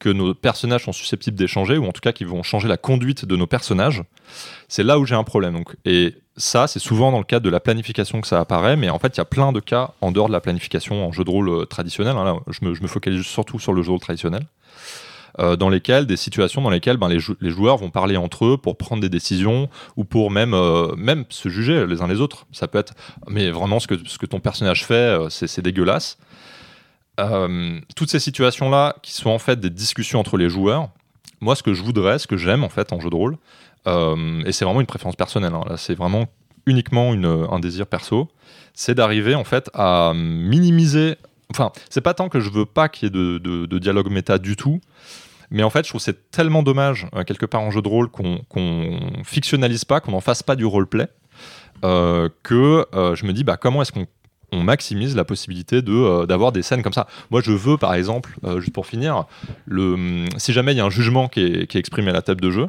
que 0.00 0.08
nos 0.08 0.34
personnages 0.34 0.84
sont 0.86 0.92
susceptibles 0.92 1.36
d'échanger, 1.38 1.78
ou 1.78 1.86
en 1.86 1.92
tout 1.92 2.00
cas 2.00 2.10
qui 2.12 2.24
vont 2.24 2.42
changer 2.42 2.66
la 2.66 2.76
conduite 2.78 3.24
de 3.24 3.36
nos 3.36 3.46
personnages, 3.46 4.02
c'est 4.66 4.82
là 4.82 4.98
où 4.98 5.06
j'ai 5.06 5.14
un 5.14 5.22
problème. 5.24 5.54
Donc. 5.54 5.76
Et 5.84 6.16
ça, 6.36 6.66
c'est 6.66 6.78
souvent 6.78 7.12
dans 7.12 7.18
le 7.18 7.24
cadre 7.24 7.44
de 7.44 7.50
la 7.50 7.60
planification 7.60 8.20
que 8.20 8.26
ça 8.26 8.40
apparaît, 8.40 8.76
mais 8.76 8.88
en 8.90 8.98
fait, 8.98 9.16
il 9.16 9.18
y 9.18 9.20
a 9.20 9.24
plein 9.26 9.52
de 9.52 9.60
cas 9.60 9.90
en 10.00 10.12
dehors 10.12 10.28
de 10.28 10.32
la 10.32 10.40
planification 10.40 11.06
en 11.06 11.12
jeu 11.12 11.24
de 11.24 11.30
rôle 11.30 11.48
euh, 11.50 11.64
traditionnel. 11.66 12.16
hein. 12.16 12.24
Là, 12.24 12.36
je, 12.48 12.64
me, 12.64 12.88
focalise 12.88 13.22
surtout 13.24 13.58
sur 13.58 13.72
le 13.72 13.82
jeu 13.82 13.86
de 13.86 13.90
rôle 13.92 14.00
traditionnel. 14.00 14.46
euh, 15.40 15.56
dans 15.56 15.68
lesquelles, 15.68 16.06
des 16.06 16.16
situations 16.16 16.60
dans 16.62 16.70
lesquelles 16.70 16.96
ben, 16.96 17.08
les, 17.08 17.18
jou- 17.18 17.36
les 17.40 17.50
joueurs 17.50 17.76
vont 17.76 17.90
parler 17.90 18.16
entre 18.16 18.44
eux 18.46 18.56
pour 18.56 18.76
prendre 18.76 19.00
des 19.02 19.08
décisions 19.08 19.68
ou 19.96 20.04
pour 20.04 20.30
même, 20.30 20.54
euh, 20.54 20.94
même 20.96 21.24
se 21.28 21.48
juger 21.48 21.86
les 21.86 22.02
uns 22.02 22.08
les 22.08 22.20
autres. 22.20 22.46
Ça 22.52 22.68
peut 22.68 22.78
être, 22.78 22.94
mais 23.28 23.50
vraiment, 23.50 23.80
ce 23.80 23.86
que, 23.86 24.26
ton 24.26 24.40
personnage 24.40 24.84
fait, 24.84 25.18
c'est 25.30 25.62
dégueulasse. 25.62 26.18
Toutes 27.94 28.10
ces 28.10 28.18
situations-là, 28.18 28.96
qui 29.02 29.12
sont 29.12 29.30
en 29.30 29.38
fait 29.38 29.60
des 29.60 29.70
discussions 29.70 30.18
entre 30.18 30.36
les 30.36 30.48
joueurs, 30.48 30.88
moi, 31.40 31.54
ce 31.56 31.62
que 31.62 31.74
je 31.74 31.82
voudrais, 31.82 32.18
ce 32.18 32.26
que 32.26 32.36
j'aime 32.36 32.64
en 32.64 32.68
fait 32.68 32.92
en 32.92 33.00
jeu 33.00 33.10
de 33.10 33.14
rôle, 33.16 33.36
euh, 33.86 34.42
et 34.44 34.52
c'est 34.52 34.64
vraiment 34.64 34.80
une 34.80 34.86
préférence 34.86 35.16
personnelle, 35.16 35.54
hein, 35.54 35.64
là, 35.68 35.76
c'est 35.76 35.94
vraiment 35.94 36.26
uniquement 36.66 37.12
un 37.12 37.60
désir 37.60 37.86
perso, 37.86 38.28
c'est 38.74 38.94
d'arriver 38.94 39.34
en 39.34 39.44
fait 39.44 39.70
à 39.74 40.12
minimiser. 40.14 41.16
Enfin, 41.50 41.72
c'est 41.90 42.00
pas 42.00 42.14
tant 42.14 42.28
que 42.28 42.40
je 42.40 42.50
veux 42.50 42.66
pas 42.66 42.88
qu'il 42.88 43.06
y 43.06 43.08
ait 43.08 43.38
de, 43.40 43.78
dialogue 43.78 44.10
méta 44.10 44.38
du 44.38 44.56
tout, 44.56 44.80
mais 45.50 45.62
en 45.62 45.70
fait, 45.70 45.84
je 45.84 45.90
trouve 45.90 46.00
c'est 46.00 46.30
tellement 46.30 46.62
dommage, 46.62 47.06
euh, 47.14 47.24
quelque 47.24 47.46
part 47.46 47.60
en 47.60 47.70
jeu 47.70 47.82
de 47.82 47.88
rôle, 47.88 48.08
qu'on 48.08 48.40
fictionnalise 49.24 49.84
pas, 49.84 50.00
qu'on 50.00 50.12
n'en 50.12 50.20
fasse 50.20 50.42
pas 50.42 50.56
du 50.56 50.64
roleplay, 50.64 51.08
euh, 51.84 52.28
que 52.42 52.86
euh, 52.94 53.14
je 53.14 53.26
me 53.26 53.32
dis, 53.32 53.44
bah, 53.44 53.56
comment 53.56 53.82
est-ce 53.82 53.92
qu'on 53.92 54.06
on 54.54 54.62
maximise 54.62 55.16
la 55.16 55.24
possibilité 55.24 55.80
de, 55.80 56.26
d'avoir 56.26 56.52
des 56.52 56.62
scènes 56.62 56.82
comme 56.82 56.92
ça? 56.92 57.06
Moi, 57.30 57.40
je 57.42 57.52
veux, 57.52 57.78
par 57.78 57.94
exemple, 57.94 58.36
juste 58.58 58.74
pour 58.74 58.86
finir, 58.86 59.24
le, 59.64 60.26
si 60.36 60.52
jamais 60.52 60.72
il 60.72 60.76
y 60.76 60.80
a 60.80 60.84
un 60.84 60.90
jugement 60.90 61.26
qui 61.28 61.40
est, 61.40 61.66
qui 61.66 61.78
est 61.78 61.80
exprimé 61.80 62.10
à 62.10 62.12
la 62.12 62.20
table 62.20 62.42
de 62.42 62.50
jeu, 62.50 62.68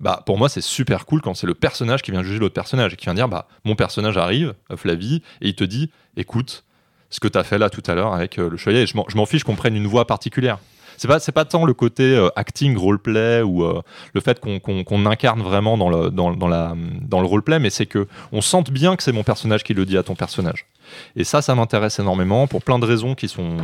bah, 0.00 0.22
pour 0.26 0.38
moi, 0.38 0.48
c'est 0.48 0.60
super 0.60 1.06
cool 1.06 1.20
quand 1.20 1.34
c'est 1.34 1.46
le 1.46 1.54
personnage 1.54 2.02
qui 2.02 2.10
vient 2.10 2.22
juger 2.22 2.38
l'autre 2.38 2.54
personnage 2.54 2.92
et 2.92 2.96
qui 2.96 3.06
vient 3.06 3.14
dire 3.14 3.28
bah, 3.28 3.46
Mon 3.64 3.76
personnage 3.76 4.16
arrive, 4.16 4.54
Flavie, 4.76 5.22
et 5.40 5.48
il 5.48 5.54
te 5.54 5.64
dit 5.64 5.90
Écoute, 6.16 6.64
ce 7.10 7.20
que 7.20 7.28
tu 7.28 7.38
as 7.38 7.44
fait 7.44 7.58
là 7.58 7.70
tout 7.70 7.82
à 7.86 7.94
l'heure 7.94 8.12
avec 8.12 8.38
euh, 8.38 8.50
le 8.50 8.56
chevalier, 8.56 8.86
je 8.86 8.96
m'en, 8.96 9.26
fiche 9.26 9.44
qu'on 9.44 9.54
prenne 9.56 9.76
une 9.76 9.86
voix 9.86 10.06
particulière. 10.06 10.58
C'est 10.96 11.08
pas, 11.08 11.18
pas 11.18 11.44
tant 11.44 11.64
le 11.64 11.74
côté 11.74 12.02
euh, 12.16 12.28
acting, 12.36 12.76
roleplay 12.76 13.42
ou 13.42 13.64
euh, 13.64 13.82
le 14.14 14.20
fait 14.20 14.38
qu'on, 14.40 14.60
qu'on- 14.60 14.84
qu'on 14.84 15.06
incarne 15.06 15.42
vraiment 15.42 15.76
dans 15.76 15.88
le, 15.88 16.10
dans, 16.10 16.32
dans 16.32 16.48
la, 16.48 16.74
dans 17.00 17.20
le 17.20 17.26
roleplay, 17.26 17.58
mais 17.58 17.70
c'est 17.70 17.86
que 17.86 18.06
on 18.32 18.40
sente 18.40 18.70
bien 18.70 18.94
que 18.96 19.02
c'est 19.02 19.12
mon 19.12 19.24
personnage 19.24 19.64
qui 19.64 19.74
le 19.74 19.86
dit 19.86 19.98
à 19.98 20.02
ton 20.02 20.14
personnage. 20.14 20.66
Et 21.16 21.24
ça, 21.24 21.42
ça 21.42 21.54
m'intéresse 21.54 21.98
énormément 21.98 22.46
pour 22.46 22.62
plein 22.62 22.78
de 22.78 22.84
raisons 22.86 23.14
qui 23.14 23.28
sont, 23.28 23.56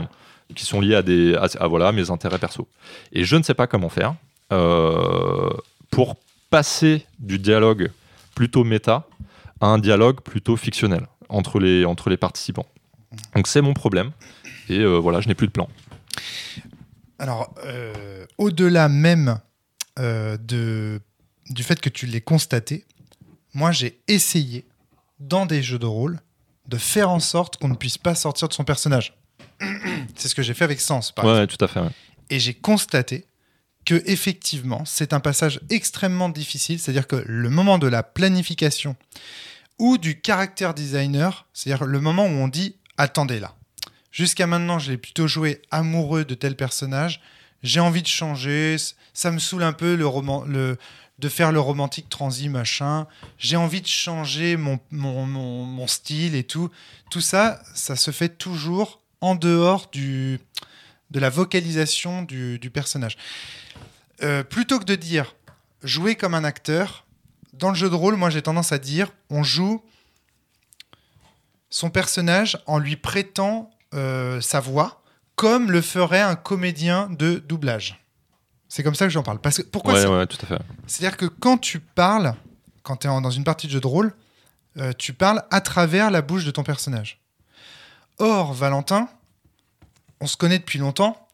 qui 0.54 0.64
sont 0.64 0.80
liées 0.80 0.96
à, 0.96 1.02
des, 1.02 1.34
à, 1.34 1.46
à, 1.60 1.92
mes 1.92 2.10
intérêts 2.10 2.38
perso. 2.38 2.66
Et 3.12 3.24
je 3.24 3.36
ne 3.36 3.42
sais 3.42 3.54
pas 3.54 3.66
comment 3.66 3.88
faire 3.88 4.14
euh, 4.52 5.50
pour 5.90 6.16
passer 6.50 7.06
du 7.18 7.38
dialogue 7.38 7.90
plutôt 8.34 8.64
méta 8.64 9.06
à 9.60 9.66
un 9.66 9.78
dialogue 9.78 10.20
plutôt 10.20 10.56
fictionnel 10.56 11.06
entre 11.28 11.60
les, 11.60 11.84
entre 11.84 12.10
les 12.10 12.16
participants. 12.16 12.66
Donc 13.34 13.46
c'est 13.46 13.60
mon 13.60 13.74
problème. 13.74 14.12
Et 14.68 14.78
euh, 14.78 14.98
voilà, 14.98 15.20
je 15.20 15.28
n'ai 15.28 15.34
plus 15.34 15.46
de 15.46 15.52
plan. 15.52 15.68
Alors, 17.18 17.54
euh, 17.64 18.24
au-delà 18.38 18.88
même 18.88 19.40
euh, 19.98 20.36
de, 20.38 21.00
du 21.50 21.62
fait 21.62 21.80
que 21.80 21.88
tu 21.88 22.06
l'aies 22.06 22.20
constaté, 22.20 22.86
moi 23.52 23.72
j'ai 23.72 24.00
essayé 24.08 24.64
dans 25.18 25.44
des 25.44 25.62
jeux 25.62 25.78
de 25.78 25.86
rôle 25.86 26.20
de 26.66 26.78
faire 26.78 27.10
en 27.10 27.20
sorte 27.20 27.56
qu'on 27.56 27.68
ne 27.68 27.74
puisse 27.74 27.98
pas 27.98 28.14
sortir 28.14 28.48
de 28.48 28.54
son 28.54 28.64
personnage. 28.64 29.14
C'est 30.16 30.28
ce 30.28 30.34
que 30.34 30.42
j'ai 30.42 30.54
fait 30.54 30.64
avec 30.64 30.80
Sens, 30.80 31.12
par 31.12 31.24
exemple. 31.24 31.40
Ouais, 31.40 31.46
tout 31.46 31.64
à 31.64 31.68
fait. 31.68 31.80
ouais. 31.80 31.90
Et 32.30 32.38
j'ai 32.38 32.54
constaté 32.54 33.26
que 33.84 34.02
effectivement, 34.06 34.84
c'est 34.84 35.12
un 35.12 35.20
passage 35.20 35.60
extrêmement 35.70 36.28
difficile. 36.28 36.78
C'est-à-dire 36.78 37.06
que 37.06 37.22
le 37.26 37.50
moment 37.50 37.78
de 37.78 37.86
la 37.86 38.02
planification, 38.02 38.96
ou 39.80 39.96
du 39.96 40.20
character 40.24 40.70
designer, 40.76 41.46
c'est-à-dire 41.54 41.86
le 41.86 42.00
moment 42.00 42.26
où 42.26 42.30
on 42.30 42.48
dit 42.48 42.76
attendez 42.98 43.40
là. 43.40 43.56
Jusqu'à 44.12 44.46
maintenant, 44.46 44.78
je 44.78 44.90
l'ai 44.90 44.98
plutôt 44.98 45.26
joué 45.26 45.62
amoureux 45.70 46.24
de 46.24 46.34
tel 46.34 46.54
personnage. 46.54 47.20
J'ai 47.62 47.80
envie 47.80 48.02
de 48.02 48.06
changer. 48.06 48.76
Ça 49.14 49.30
me 49.30 49.38
saoule 49.38 49.62
un 49.62 49.72
peu 49.72 49.94
le 49.94 50.06
roman, 50.06 50.44
de 50.46 51.28
faire 51.28 51.50
le 51.50 51.60
romantique 51.60 52.08
transi 52.08 52.48
machin. 52.48 53.06
J'ai 53.38 53.56
envie 53.56 53.80
de 53.80 53.86
changer 53.86 54.56
mon, 54.56 54.78
mon, 54.90 55.24
mon, 55.26 55.86
style 55.86 56.34
et 56.34 56.44
tout. 56.44 56.70
Tout 57.10 57.20
ça, 57.20 57.62
ça 57.74 57.96
se 57.96 58.10
fait 58.10 58.28
toujours 58.28 59.00
en 59.20 59.34
dehors 59.34 59.88
du, 59.92 60.40
de 61.10 61.20
la 61.20 61.30
vocalisation 61.30 62.22
du 62.22 62.70
personnage. 62.72 63.16
Euh, 64.22 64.42
plutôt 64.42 64.78
que 64.78 64.84
de 64.84 64.94
dire 64.94 65.34
jouer 65.82 66.14
comme 66.14 66.34
un 66.34 66.44
acteur, 66.44 67.06
dans 67.54 67.70
le 67.70 67.74
jeu 67.74 67.88
de 67.90 67.94
rôle, 67.94 68.16
moi 68.16 68.30
j'ai 68.30 68.42
tendance 68.42 68.72
à 68.72 68.78
dire 68.78 69.10
on 69.30 69.42
joue 69.42 69.82
son 71.70 71.90
personnage 71.90 72.58
en 72.66 72.78
lui 72.78 72.96
prêtant 72.96 73.70
euh, 73.94 74.40
sa 74.40 74.60
voix 74.60 75.02
comme 75.36 75.70
le 75.70 75.80
ferait 75.80 76.20
un 76.20 76.36
comédien 76.36 77.08
de 77.10 77.36
doublage. 77.38 78.04
C'est 78.68 78.82
comme 78.82 78.94
ça 78.94 79.06
que 79.06 79.10
j'en 79.10 79.22
parle. 79.22 79.40
Parce 79.40 79.56
que, 79.58 79.62
pourquoi 79.62 79.94
Ouais, 79.94 80.02
c'est- 80.02 80.06
ouais, 80.08 80.26
tout 80.26 80.36
à 80.42 80.46
fait. 80.46 80.58
C'est-à-dire 80.86 81.16
que 81.16 81.24
quand 81.26 81.56
tu 81.58 81.80
parles, 81.80 82.34
quand 82.82 82.96
tu 82.98 83.06
es 83.06 83.10
dans 83.10 83.30
une 83.30 83.44
partie 83.44 83.66
de 83.66 83.72
jeu 83.72 83.80
de 83.80 83.86
rôle, 83.86 84.12
euh, 84.76 84.92
tu 84.96 85.12
parles 85.14 85.42
à 85.50 85.60
travers 85.60 86.10
la 86.10 86.20
bouche 86.22 86.44
de 86.44 86.50
ton 86.50 86.62
personnage. 86.62 87.20
Or, 88.18 88.52
Valentin, 88.52 89.08
on 90.20 90.26
se 90.26 90.36
connaît 90.36 90.58
depuis 90.58 90.78
longtemps. 90.78 91.26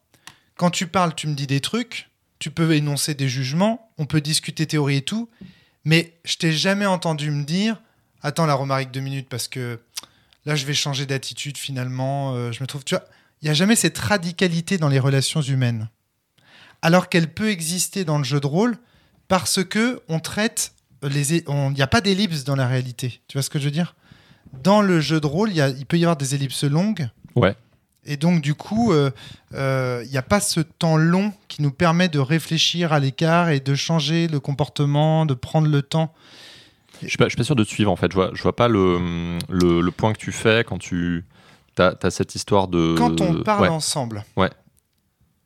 Quand 0.55 0.71
tu 0.71 0.87
parles, 0.87 1.13
tu 1.13 1.27
me 1.27 1.35
dis 1.35 1.45
des 1.47 1.59
trucs, 1.59 2.09
tu 2.39 2.51
peux 2.51 2.73
énoncer 2.75 3.13
des 3.13 3.29
jugements, 3.29 3.91
on 3.97 4.05
peut 4.05 4.21
discuter 4.21 4.65
théorie 4.65 4.97
et 4.97 5.01
tout, 5.01 5.29
mais 5.85 6.13
je 6.25 6.37
t'ai 6.37 6.51
jamais 6.51 6.85
entendu 6.85 7.31
me 7.31 7.43
dire 7.43 7.81
Attends, 8.23 8.45
la 8.45 8.55
Romaric, 8.55 8.91
deux 8.91 8.99
minutes, 8.99 9.29
parce 9.29 9.47
que 9.47 9.79
là, 10.45 10.55
je 10.55 10.65
vais 10.65 10.73
changer 10.73 11.05
d'attitude 11.05 11.57
finalement. 11.57 12.33
euh, 12.35 12.51
je 12.51 12.61
me 12.61 12.67
trouve. 12.67 12.83
Tu 12.83 12.95
vois, 12.95 13.05
il 13.41 13.45
n'y 13.45 13.51
a 13.51 13.53
jamais 13.53 13.75
cette 13.75 13.97
radicalité 13.97 14.77
dans 14.77 14.89
les 14.89 14.99
relations 14.99 15.41
humaines. 15.41 15.89
Alors 16.81 17.09
qu'elle 17.09 17.31
peut 17.31 17.49
exister 17.49 18.05
dans 18.05 18.17
le 18.17 18.23
jeu 18.23 18.39
de 18.39 18.47
rôle 18.47 18.77
parce 19.27 19.63
que 19.63 20.01
on 20.09 20.19
traite 20.19 20.73
il 21.03 21.43
n'y 21.73 21.81
a 21.81 21.87
pas 21.87 22.01
d'ellipse 22.01 22.43
dans 22.43 22.55
la 22.55 22.67
réalité 22.67 23.21
tu 23.27 23.37
vois 23.37 23.43
ce 23.43 23.49
que 23.51 23.59
je 23.59 23.65
veux 23.65 23.71
dire? 23.71 23.95
Dans 24.63 24.81
le 24.81 24.99
jeu 24.99 25.19
de 25.19 25.27
rôle 25.27 25.51
il 25.51 25.85
peut 25.85 25.97
y 25.97 26.03
avoir 26.03 26.17
des 26.17 26.33
ellipses 26.33 26.63
longues 26.63 27.09
Ouais. 27.35 27.55
Et 28.07 28.17
donc 28.17 28.41
du 28.41 28.55
coup 28.55 28.91
euh, 28.91 29.11
euh, 29.53 30.01
il 30.05 30.11
n'y 30.11 30.17
a 30.17 30.21
pas 30.23 30.39
ce 30.39 30.59
temps 30.61 30.97
long 30.97 31.31
qui 31.47 31.61
nous 31.61 31.71
permet 31.71 32.07
de 32.09 32.19
réfléchir 32.19 32.93
à 32.93 32.99
l'écart 32.99 33.49
et 33.49 33.59
de 33.59 33.75
changer 33.75 34.27
le 34.27 34.39
comportement 34.39 35.25
de 35.25 35.33
prendre 35.33 35.67
le 35.67 35.81
temps 35.81 36.13
Je 37.03 37.07
suis 37.09 37.17
pas, 37.17 37.25
je 37.25 37.29
suis 37.29 37.37
pas 37.37 37.43
sûr 37.43 37.55
de 37.55 37.63
te 37.63 37.69
suivre 37.69 37.91
en 37.91 37.95
fait. 37.95 38.09
Je 38.11 38.15
vois, 38.15 38.31
je 38.33 38.41
vois 38.41 38.55
pas 38.55 38.67
le, 38.67 39.37
le, 39.49 39.81
le 39.81 39.91
point 39.91 40.13
que 40.13 40.17
tu 40.19 40.31
fais 40.31 40.63
quand 40.67 40.77
tu 40.79 41.25
as, 41.77 42.09
cette 42.09 42.33
histoire 42.33 42.67
de. 42.67 42.95
quand 42.97 43.21
on 43.21 43.43
parle 43.43 43.63
Ouais. 43.63 43.69
ensemble 43.69 44.23
Ouais. 44.35 44.49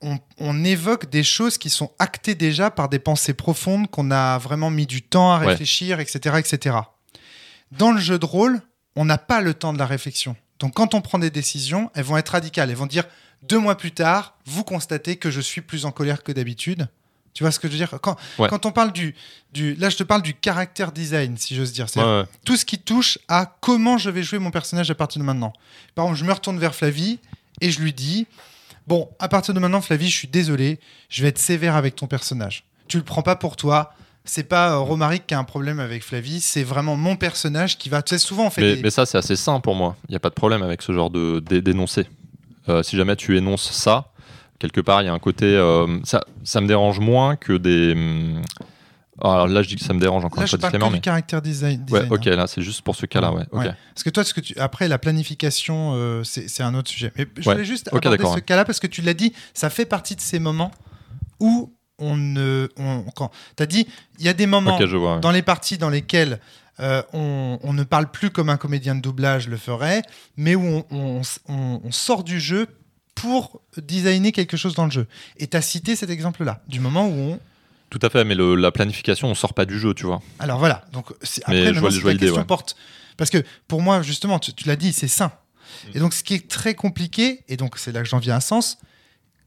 on, 0.00 0.18
on 0.38 0.64
évoque 0.64 1.10
des 1.10 1.22
choses 1.22 1.58
qui 1.58 1.68
sont 1.68 1.90
actées 1.98 2.34
déjà 2.34 2.70
par 2.70 2.88
des 2.88 2.98
pensées 2.98 3.34
profondes 3.34 3.90
qu'on 3.90 4.10
a 4.10 4.38
vraiment 4.38 4.70
mis 4.70 4.86
du 4.86 5.02
temps 5.02 5.32
à 5.34 5.40
Ouais. 5.40 5.46
réfléchir, 5.48 6.00
etc., 6.00 6.36
etc. 6.38 6.76
Dans 7.70 7.92
le 7.92 8.00
jeu 8.00 8.18
de 8.18 8.24
rôle, 8.26 8.60
on 8.96 9.04
n'a 9.04 9.18
pas 9.18 9.40
le 9.40 9.52
temps 9.54 9.72
de 9.72 9.78
la 9.78 9.86
réflexion. 9.86 10.36
Donc 10.58 10.74
quand 10.74 10.94
on 10.94 11.00
prend 11.00 11.18
des 11.18 11.30
décisions, 11.30 11.90
elles 11.94 12.04
vont 12.04 12.16
être 12.16 12.30
radicales. 12.30 12.70
Elles 12.70 12.76
vont 12.76 12.86
dire 12.86 13.04
deux 13.42 13.58
mois 13.58 13.76
plus 13.76 13.92
tard, 13.92 14.36
vous 14.46 14.62
constatez 14.64 15.16
que 15.16 15.30
je 15.30 15.40
suis 15.40 15.60
plus 15.60 15.84
en 15.84 15.90
colère 15.90 16.22
que 16.22 16.30
d'habitude. 16.32 16.88
Tu 17.34 17.42
vois 17.44 17.50
ce 17.50 17.58
que 17.58 17.66
je 17.66 17.72
veux 17.72 17.78
dire? 17.78 17.98
Quand, 18.02 18.16
Ouais. 18.38 18.48
quand 18.48 18.66
on 18.66 18.72
parle 18.72 18.92
du, 18.92 19.14
du... 19.54 19.74
Là, 19.76 19.88
je 19.88 19.96
te 19.96 20.02
parle 20.02 20.20
du 20.20 20.34
caractère 20.34 20.92
design, 20.92 21.38
si 21.38 21.56
j'ose 21.56 21.72
dire. 21.72 21.86
Ouais, 21.96 22.02
ouais. 22.02 22.24
tout 22.44 22.56
ce 22.56 22.64
qui 22.66 22.78
touche 22.78 23.18
à 23.26 23.56
comment 23.60 23.96
je 23.96 24.10
vais 24.10 24.22
jouer 24.22 24.38
mon 24.38 24.50
personnage 24.50 24.90
à 24.90 24.94
partir 24.94 25.18
de 25.20 25.24
maintenant. 25.24 25.52
Par 25.94 26.04
exemple, 26.04 26.18
je 26.20 26.24
me 26.26 26.32
retourne 26.32 26.58
vers 26.58 26.74
Flavie 26.74 27.18
et 27.62 27.70
je 27.70 27.80
lui 27.80 27.92
dis 27.94 28.26
Bon, 28.86 29.08
à 29.18 29.28
partir 29.28 29.54
de 29.54 29.60
maintenant, 29.60 29.80
Flavie, 29.80 30.10
je 30.10 30.16
suis 30.16 30.28
désolé, 30.28 30.78
je 31.08 31.22
vais 31.22 31.28
être 31.28 31.38
sévère 31.38 31.74
avec 31.76 31.96
ton 31.96 32.06
personnage. 32.06 32.64
Tu 32.88 32.98
le 32.98 33.04
prends 33.04 33.22
pas 33.22 33.36
pour 33.36 33.56
toi. 33.56 33.94
C'est 34.24 34.44
pas 34.44 34.72
euh, 34.74 34.78
Romaric 34.78 35.26
qui 35.26 35.34
a 35.34 35.38
un 35.38 35.44
problème 35.44 35.80
avec 35.80 36.04
Flavie, 36.04 36.40
c'est 36.40 36.62
vraiment 36.62 36.96
mon 36.96 37.16
personnage 37.16 37.76
qui 37.78 37.88
va. 37.88 38.02
Tu 38.02 38.10
sais, 38.14 38.18
souvent 38.18 38.46
on 38.46 38.50
fait 38.50 38.60
Mais, 38.60 38.76
des. 38.76 38.82
mais 38.82 38.90
ça, 38.90 39.04
c'est 39.04 39.18
assez 39.18 39.34
sain 39.36 39.58
pour 39.60 39.74
moi. 39.74 39.96
Il 40.08 40.12
n'y 40.12 40.16
a 40.16 40.20
pas 40.20 40.28
de 40.30 40.34
problème 40.34 40.62
avec 40.62 40.80
ce 40.82 40.92
genre 40.92 41.10
de 41.10 41.40
d'é- 41.40 41.60
d'énoncé. 41.62 42.06
Euh, 42.68 42.82
si 42.84 42.96
jamais 42.96 43.16
tu 43.16 43.36
énonces 43.36 43.70
ça, 43.72 44.12
quelque 44.60 44.80
part, 44.80 45.02
il 45.02 45.06
y 45.06 45.08
a 45.08 45.12
un 45.12 45.18
côté. 45.18 45.46
euh, 45.46 45.98
ça, 46.04 46.20
ça 46.44 46.60
me 46.60 46.68
dérange 46.68 47.00
moins 47.00 47.34
que 47.34 47.54
des. 47.54 47.92
hum, 47.94 48.42
Alors 49.20 49.48
là, 49.48 49.62
je 49.62 49.68
dis 49.68 49.74
que 49.74 49.82
ça 49.84 49.92
me 49.92 49.98
dérange 49.98 50.24
encore 50.24 50.38
Là, 50.40 50.46
je 50.46 50.56
parle 50.56 50.72
que 50.72 50.78
mais. 50.78 50.90
du 50.90 51.00
caractère 51.00 51.42
design. 51.42 51.84
Ouais, 51.90 52.06
ok, 52.08 52.24
hein. 52.28 52.36
là, 52.36 52.46
c'est 52.46 52.62
juste 52.62 52.82
pour 52.82 52.94
ce 52.94 53.06
cas-là, 53.06 53.32
ouais. 53.32 53.44
Parce 53.52 54.04
que 54.04 54.10
toi, 54.10 54.22
ce 54.22 54.32
que 54.34 54.40
tu... 54.40 54.56
après, 54.56 54.86
la 54.86 54.98
planification, 54.98 55.94
euh, 55.96 56.22
c'est 56.22 56.62
un 56.62 56.74
autre 56.76 56.90
sujet. 56.90 57.12
Mais 57.16 57.26
je 57.38 57.48
Ouais. 57.48 57.54
voulais 57.56 57.64
juste 57.64 57.88
Ok, 57.92 58.06
aborder 58.06 58.24
ce 58.34 58.38
cas-là 58.40 58.64
parce 58.64 58.78
que 58.78 58.86
tu 58.86 59.02
l'as 59.02 59.14
dit, 59.14 59.32
ça 59.52 59.68
fait 59.68 59.84
partie 59.86 60.14
de 60.14 60.20
ces 60.20 60.38
moments 60.38 60.70
où 61.40 61.72
on 61.98 62.16
ne. 62.16 62.68
On... 62.76 63.04
Quand... 63.14 63.30
Tu 63.56 63.62
as 63.62 63.66
dit, 63.66 63.86
il 64.18 64.24
y 64.24 64.28
a 64.28 64.32
des 64.32 64.46
moments 64.46 64.78
vois. 64.78 65.14
ouais. 65.14 65.20
dans 65.20 65.30
les 65.30 65.42
parties 65.42 65.78
dans 65.78 65.90
lesquelles 65.90 66.40
euh, 66.80 67.02
on, 67.12 67.58
on 67.62 67.72
ne 67.72 67.84
parle 67.84 68.10
plus 68.10 68.30
comme 68.30 68.48
un 68.48 68.56
comédien 68.56 68.94
de 68.94 69.00
doublage 69.00 69.48
le 69.48 69.56
ferait, 69.56 70.02
mais 70.36 70.54
où 70.54 70.84
on, 70.90 71.22
sort 71.90 72.24
du 72.24 72.40
jeu 72.40 72.66
pour 73.14 73.60
designer 73.76 74.32
quelque 74.32 74.56
chose 74.56 74.74
dans 74.74 74.86
le 74.86 74.90
jeu. 74.90 75.06
Et 75.36 75.46
tu 75.46 75.56
as 75.56 75.62
cité 75.62 75.96
cet 75.96 76.10
exemple-là, 76.10 76.62
du 76.66 76.80
moment 76.80 77.06
où 77.06 77.12
on... 77.12 77.40
Tout 77.90 77.98
à 78.00 78.08
fait, 78.08 78.24
mais 78.24 78.34
le- 78.34 78.54
la 78.54 78.72
planification, 78.72 79.28
on 79.28 79.34
sort 79.34 79.52
pas 79.52 79.66
du 79.66 79.78
jeu, 79.78 79.92
tu 79.92 80.06
vois. 80.06 80.22
Alors 80.38 80.58
voilà, 80.58 80.84
donc 80.92 81.12
après, 81.42 81.74
je 81.74 81.80
vois- 81.80 81.90
si 81.90 82.00
je 82.00 82.06
la 82.06 82.16
question 82.16 82.36
ouais. 82.36 82.44
porte... 82.44 82.74
Parce 83.18 83.28
que 83.28 83.44
pour 83.68 83.82
moi, 83.82 84.00
justement, 84.00 84.38
tu, 84.38 84.54
tu 84.54 84.66
l'as 84.66 84.76
dit, 84.76 84.94
c'est 84.94 85.08
sain. 85.08 85.30
Et 85.94 85.98
donc 85.98 86.14
ce 86.14 86.22
qui 86.22 86.34
est 86.34 86.48
très 86.48 86.74
compliqué, 86.74 87.44
et 87.48 87.58
donc 87.58 87.78
c'est 87.78 87.92
là 87.92 88.02
que 88.02 88.08
j'en 88.08 88.18
viens 88.18 88.36
à 88.36 88.40
Sens, 88.40 88.78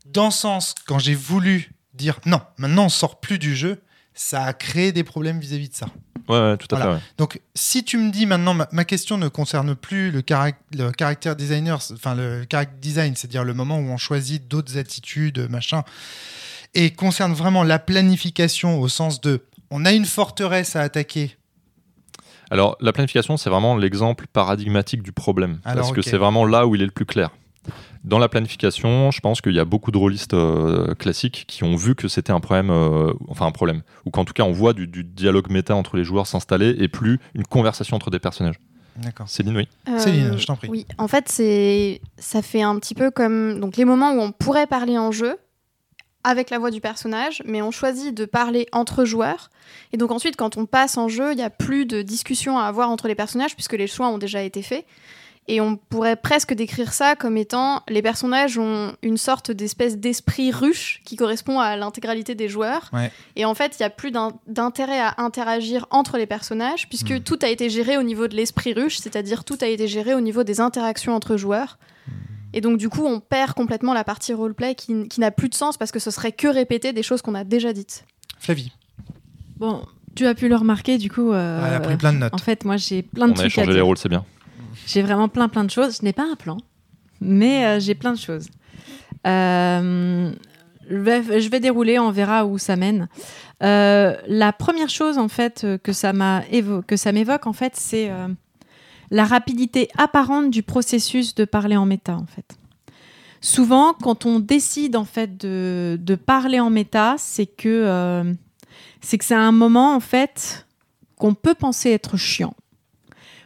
dans 0.05 0.29
Sens, 0.29 0.75
quand 0.85 0.99
j'ai 0.99 1.15
voulu 1.15 1.71
dire 1.95 2.19
non, 2.25 2.41
maintenant 2.57 2.85
on 2.85 2.89
sort 2.89 3.19
plus 3.19 3.39
du 3.39 3.55
jeu, 3.55 3.81
ça 4.13 4.43
a 4.43 4.53
créé 4.53 4.91
des 4.91 5.03
problèmes 5.03 5.39
vis-à-vis 5.39 5.69
de 5.69 5.75
ça. 5.75 5.87
Ouais, 6.27 6.39
ouais, 6.39 6.57
tout 6.57 6.67
à 6.73 6.77
Voilà. 6.77 6.85
fait. 6.85 6.97
ouais. 6.97 7.01
Donc, 7.19 7.39
si 7.53 7.83
tu 7.83 7.97
me 7.97 8.09
dis 8.11 8.25
maintenant, 8.25 8.55
ma, 8.55 8.67
ma 8.71 8.83
question 8.83 9.17
ne 9.17 9.27
concerne 9.27 9.75
plus 9.75 10.09
le, 10.09 10.21
carac- 10.21 10.55
le 10.75 10.91
caractère 10.91 11.35
designer, 11.35 11.79
enfin 11.93 12.15
le 12.15 12.45
character 12.51 12.77
design, 12.81 13.15
c'est-à-dire 13.15 13.43
le 13.43 13.53
moment 13.53 13.77
où 13.77 13.83
on 13.89 13.97
choisit 13.97 14.47
d'autres 14.47 14.77
attitudes, 14.79 15.47
machin, 15.51 15.83
et 16.73 16.91
concerne 16.91 17.33
vraiment 17.33 17.63
la 17.63 17.77
planification 17.77 18.79
au 18.81 18.87
sens 18.87 19.21
de, 19.21 19.43
on 19.69 19.85
a 19.85 19.91
une 19.91 20.05
forteresse 20.05 20.75
à 20.75 20.81
attaquer. 20.81 21.35
Alors, 22.49 22.75
la 22.79 22.91
planification, 22.93 23.37
c'est 23.37 23.49
vraiment 23.49 23.75
l'exemple 23.77 24.25
paradigmatique 24.31 25.03
du 25.03 25.11
problème. 25.11 25.59
Alors, 25.63 25.83
parce 25.83 25.95
que 25.95 26.01
c'est 26.01 26.17
vraiment 26.17 26.45
là 26.45 26.65
où 26.65 26.73
il 26.75 26.81
est 26.81 26.85
le 26.85 26.91
plus 26.91 27.05
clair. 27.05 27.29
Dans 28.03 28.19
la 28.19 28.29
planification, 28.29 29.11
je 29.11 29.19
pense 29.19 29.41
qu'il 29.41 29.53
y 29.53 29.59
a 29.59 29.65
beaucoup 29.65 29.91
de 29.91 29.97
rôlistes 29.97 30.35
euh, 30.35 30.93
classiques 30.93 31.45
qui 31.47 31.63
ont 31.63 31.75
vu 31.75 31.95
que 31.95 32.07
c'était 32.07 32.31
un 32.31 32.39
problème, 32.39 32.69
euh, 32.69 33.13
enfin 33.27 33.47
un 33.47 33.51
problème, 33.51 33.81
ou 34.05 34.11
qu'en 34.11 34.25
tout 34.25 34.33
cas 34.33 34.43
on 34.43 34.51
voit 34.51 34.73
du, 34.73 34.87
du 34.87 35.03
dialogue 35.03 35.49
méta 35.49 35.75
entre 35.75 35.97
les 35.97 36.03
joueurs 36.03 36.27
s'installer 36.27 36.75
et 36.79 36.87
plus 36.87 37.19
une 37.33 37.45
conversation 37.45 37.95
entre 37.95 38.11
des 38.11 38.19
personnages. 38.19 38.59
D'accord. 38.97 39.27
Céline, 39.27 39.57
oui. 39.57 39.67
Céline, 39.97 40.37
je 40.37 40.45
t'en 40.45 40.55
prie. 40.55 40.67
Euh, 40.67 40.71
Oui, 40.71 40.85
en 40.97 41.07
fait, 41.07 41.27
c'est 41.27 42.01
ça 42.17 42.41
fait 42.41 42.61
un 42.61 42.77
petit 42.79 42.95
peu 42.95 43.11
comme 43.11 43.59
donc 43.59 43.75
les 43.75 43.85
moments 43.85 44.13
où 44.13 44.21
on 44.21 44.31
pourrait 44.31 44.67
parler 44.67 44.97
en 44.97 45.11
jeu 45.11 45.37
avec 46.23 46.49
la 46.49 46.57
voix 46.59 46.71
du 46.71 46.81
personnage, 46.81 47.43
mais 47.45 47.61
on 47.61 47.71
choisit 47.71 48.15
de 48.15 48.25
parler 48.25 48.67
entre 48.71 49.05
joueurs. 49.05 49.49
Et 49.93 49.97
donc 49.97 50.11
ensuite, 50.11 50.35
quand 50.37 50.57
on 50.57 50.65
passe 50.65 50.97
en 50.97 51.07
jeu, 51.07 51.33
il 51.33 51.35
n'y 51.35 51.43
a 51.43 51.49
plus 51.49 51.85
de 51.85 52.01
discussion 52.01 52.57
à 52.57 52.63
avoir 52.63 52.89
entre 52.89 53.07
les 53.07 53.15
personnages 53.15 53.53
puisque 53.53 53.73
les 53.73 53.87
choix 53.87 54.07
ont 54.07 54.17
déjà 54.17 54.41
été 54.41 54.61
faits. 54.61 54.85
Et 55.47 55.61
on 55.61 55.75
pourrait 55.77 56.15
presque 56.15 56.53
décrire 56.55 56.91
ça 56.91 57.15
comme 57.15 57.37
étant 57.37 57.83
les 57.87 58.01
personnages 58.01 58.57
ont 58.57 58.95
une 59.03 59.17
sorte 59.17 59.51
d'espèce 59.51 59.97
d'esprit 59.99 60.49
ruche 60.51 61.01
qui 61.05 61.17
correspond 61.17 61.59
à 61.59 61.75
l'intégralité 61.77 62.33
des 62.33 62.49
joueurs. 62.49 62.89
Ouais. 62.93 63.11
Et 63.35 63.45
en 63.45 63.53
fait, 63.53 63.75
il 63.77 63.83
n'y 63.83 63.85
a 63.85 63.91
plus 63.91 64.09
d'in- 64.09 64.33
d'intérêt 64.47 64.99
à 64.99 65.13
interagir 65.19 65.85
entre 65.91 66.17
les 66.17 66.25
personnages 66.25 66.89
puisque 66.89 67.11
Hmm. 67.11 67.19
tout 67.19 67.37
a 67.43 67.49
été 67.49 67.69
géré 67.69 67.95
au 67.97 68.01
niveau 68.01 68.27
de 68.27 68.35
l'esprit 68.35 68.73
ruche, 68.73 68.97
c'est-à-dire 68.97 69.43
tout 69.43 69.57
a 69.61 69.67
été 69.67 69.87
géré 69.87 70.15
au 70.15 70.21
niveau 70.21 70.43
des 70.43 70.59
interactions 70.61 71.13
entre 71.13 71.37
joueurs. 71.37 71.77
Et 72.53 72.61
donc, 72.61 72.77
du 72.79 72.89
coup, 72.89 73.05
on 73.05 73.19
perd 73.19 73.53
complètement 73.53 73.93
la 73.93 74.03
partie 74.03 74.33
roleplay 74.33 74.73
qui, 74.73 75.07
qui 75.09 75.19
n'a 75.19 75.29
plus 75.29 75.49
de 75.49 75.55
sens 75.55 75.77
parce 75.77 75.91
que 75.91 75.99
ce 75.99 76.09
serait 76.09 76.31
que 76.31 76.47
répéter 76.47 76.91
des 76.93 77.03
choses 77.03 77.21
qu'on 77.21 77.35
a 77.35 77.43
déjà 77.43 77.71
dites. 77.71 78.03
Flavie, 78.39 78.71
Bon, 79.57 79.85
tu 80.15 80.25
as 80.25 80.33
pu 80.33 80.47
le 80.49 80.55
remarquer, 80.55 80.97
du 80.97 81.11
coup. 81.11 81.31
euh, 81.33 81.63
elle 81.67 81.73
a 81.75 81.79
pris 81.81 81.97
plein 81.97 82.13
de 82.13 82.17
notes. 82.17 82.33
En 82.33 82.37
fait, 82.37 82.65
moi, 82.65 82.77
j'ai 82.77 83.03
plein 83.03 83.27
de 83.27 83.31
On 83.31 83.35
a 83.35 83.37
trucs 83.39 83.57
à 83.57 83.61
échangé 83.61 83.73
les 83.75 83.81
rôles, 83.81 83.97
c'est 83.97 84.09
bien. 84.09 84.25
J'ai 84.85 85.01
vraiment 85.01 85.27
plein, 85.27 85.49
plein 85.49 85.63
de 85.63 85.71
choses. 85.71 85.97
Je 85.99 86.03
n'ai 86.03 86.13
pas 86.13 86.23
un 86.23 86.35
plan, 86.35 86.57
mais 87.19 87.65
euh, 87.65 87.79
j'ai 87.79 87.95
plein 87.95 88.13
de 88.13 88.19
choses. 88.19 88.47
Euh, 89.25 90.31
je, 90.89 91.49
vais, 91.49 91.59
dérouler, 91.59 91.97
on 91.97 92.11
verra 92.11 92.45
où 92.45 92.57
ça 92.57 92.75
mène. 92.75 93.09
Euh, 93.63 94.15
la 94.27 94.53
première 94.53 94.89
chose, 94.89 95.17
en 95.17 95.27
fait, 95.27 95.65
que 95.81 95.91
ça 95.91 96.13
m'évoque, 96.13 97.47
en 97.47 97.53
fait, 97.53 97.75
c'est 97.75 98.11
la 99.09 99.25
rapidité 99.25 99.89
apparente 99.97 100.51
du 100.51 100.61
processus 100.61 101.33
de 101.33 101.45
parler 101.45 101.75
en 101.75 101.85
méta, 101.85 102.15
en 102.15 102.27
fait. 102.27 102.57
Souvent, 103.41 103.93
quand 103.93 104.25
on 104.25 104.39
décide 104.39 104.95
en 104.95 105.05
fait 105.05 105.37
de, 105.37 106.15
parler 106.15 106.59
en 106.59 106.69
méta, 106.69 107.15
c'est 107.17 107.45
que 107.45 108.35
c'est 109.01 109.21
c'est 109.21 109.35
un 109.35 109.51
moment 109.51 109.95
en 109.95 109.99
fait 109.99 110.65
qu'on 111.17 111.35
peut 111.35 111.53
penser 111.53 111.91
être 111.91 112.17
chiant 112.17 112.55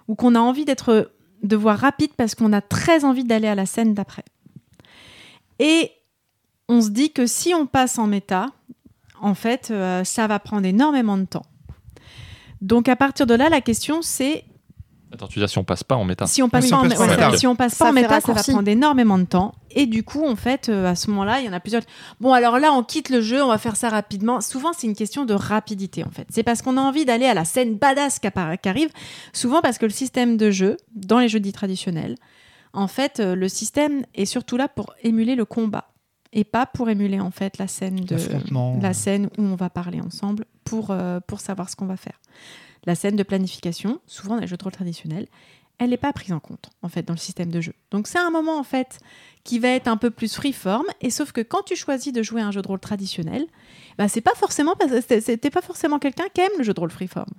ou 0.07 0.15
qu'on 0.15 0.35
a 0.35 0.39
envie 0.39 0.65
d'être 0.65 1.11
de 1.43 1.55
voir 1.55 1.77
rapide 1.77 2.11
parce 2.17 2.35
qu'on 2.35 2.53
a 2.53 2.61
très 2.61 3.05
envie 3.05 3.23
d'aller 3.23 3.47
à 3.47 3.55
la 3.55 3.65
scène 3.65 3.93
d'après. 3.93 4.25
Et 5.59 5.91
on 6.67 6.81
se 6.81 6.89
dit 6.89 7.11
que 7.11 7.25
si 7.25 7.53
on 7.53 7.65
passe 7.65 7.97
en 7.97 8.07
méta, 8.07 8.47
en 9.21 9.33
fait, 9.33 9.69
euh, 9.71 10.03
ça 10.03 10.27
va 10.27 10.39
prendre 10.39 10.65
énormément 10.65 11.17
de 11.17 11.25
temps. 11.25 11.45
Donc 12.61 12.89
à 12.89 12.95
partir 12.95 13.25
de 13.25 13.33
là, 13.33 13.49
la 13.49 13.61
question 13.61 14.01
c'est 14.01 14.43
Attends, 15.11 15.27
tu 15.27 15.39
dis 15.39 15.47
si 15.47 15.57
on 15.57 15.63
passe 15.63 15.83
pas 15.83 15.95
en 15.95 16.05
méta 16.05 16.27
si 16.27 16.43
on 16.43 16.49
passe 16.49 16.69
pas 16.69 16.77
on 16.77 16.83
passe 16.83 16.93
pas 16.93 17.03
en 17.03 17.07
ouais, 17.07 17.15
méta. 17.15 17.37
si 17.37 17.47
on 17.47 17.55
passe 17.55 17.73
Ça 17.73 17.85
pas 17.85 17.91
en 17.91 17.93
méta, 17.93 18.21
ça 18.21 18.33
va 18.33 18.43
prendre 18.43 18.67
énormément 18.67 19.17
de 19.17 19.23
temps. 19.23 19.55
Et 19.71 19.87
du 19.87 20.03
coup, 20.03 20.25
en 20.25 20.35
fait, 20.35 20.69
euh, 20.69 20.85
à 20.85 20.95
ce 20.95 21.09
moment-là, 21.09 21.39
il 21.39 21.45
y 21.45 21.49
en 21.49 21.53
a 21.53 21.59
plusieurs. 21.59 21.81
Bon, 22.19 22.31
alors 22.33 22.59
là, 22.59 22.71
on 22.73 22.83
quitte 22.83 23.09
le 23.09 23.21
jeu, 23.21 23.43
on 23.43 23.47
va 23.47 23.57
faire 23.57 23.75
ça 23.75 23.89
rapidement. 23.89 24.39
Souvent, 24.41 24.71
c'est 24.71 24.85
une 24.85 24.95
question 24.95 25.25
de 25.25 25.33
rapidité, 25.33 26.03
en 26.03 26.11
fait. 26.11 26.27
C'est 26.29 26.43
parce 26.43 26.61
qu'on 26.61 26.77
a 26.77 26.81
envie 26.81 27.05
d'aller 27.05 27.25
à 27.25 27.33
la 27.33 27.45
scène 27.45 27.75
badass 27.75 28.19
qui 28.19 28.27
arrive. 28.69 28.89
Souvent 29.33 29.61
parce 29.61 29.77
que 29.77 29.85
le 29.85 29.91
système 29.91 30.37
de 30.37 30.51
jeu, 30.51 30.77
dans 30.93 31.19
les 31.19 31.27
jeux 31.27 31.39
dits 31.39 31.53
traditionnels, 31.53 32.15
en 32.73 32.87
fait, 32.87 33.19
euh, 33.19 33.35
le 33.35 33.49
système 33.49 34.03
est 34.13 34.25
surtout 34.25 34.57
là 34.57 34.67
pour 34.67 34.93
émuler 35.03 35.35
le 35.35 35.45
combat 35.45 35.89
et 36.31 36.43
pas 36.43 36.65
pour 36.65 36.89
émuler 36.89 37.19
en 37.19 37.31
fait 37.31 37.57
la 37.57 37.67
scène 37.67 38.01
de 38.01 38.17
la 38.81 38.93
scène 38.93 39.29
où 39.37 39.41
on 39.41 39.55
va 39.55 39.69
parler 39.69 39.99
ensemble 39.99 40.45
pour 40.63 40.91
euh, 40.91 41.19
pour 41.25 41.39
savoir 41.39 41.69
ce 41.69 41.75
qu'on 41.75 41.87
va 41.87 41.97
faire. 41.97 42.19
La 42.85 42.95
scène 42.95 43.15
de 43.15 43.23
planification, 43.23 43.99
souvent 44.07 44.35
dans 44.35 44.41
les 44.41 44.47
jeux 44.47 44.57
de 44.57 44.63
rôle 44.63 44.73
traditionnels, 44.73 45.27
elle 45.79 45.91
n'est 45.91 45.97
pas 45.97 46.13
prise 46.13 46.33
en 46.33 46.39
compte 46.39 46.69
en 46.81 46.89
fait 46.89 47.03
dans 47.03 47.13
le 47.13 47.19
système 47.19 47.51
de 47.51 47.61
jeu. 47.61 47.73
Donc 47.91 48.07
c'est 48.07 48.19
un 48.19 48.29
moment 48.29 48.59
en 48.59 48.63
fait 48.63 48.99
qui 49.43 49.59
va 49.59 49.69
être 49.69 49.87
un 49.87 49.97
peu 49.97 50.11
plus 50.11 50.35
freeform 50.35 50.85
et 51.01 51.09
sauf 51.09 51.31
que 51.31 51.41
quand 51.41 51.63
tu 51.63 51.75
choisis 51.75 52.13
de 52.13 52.21
jouer 52.21 52.41
un 52.41 52.51
jeu 52.51 52.61
de 52.61 52.67
rôle 52.67 52.79
traditionnel, 52.79 53.47
bah 53.97 54.07
c'est 54.07 54.21
pas 54.21 54.35
forcément 54.35 54.75
pas 54.75 55.61
forcément 55.61 55.99
quelqu'un 55.99 56.25
qui 56.33 56.41
aime 56.41 56.51
le 56.57 56.63
jeu 56.63 56.73
de 56.73 56.79
rôle 56.79 56.91
freeform. 56.91 57.29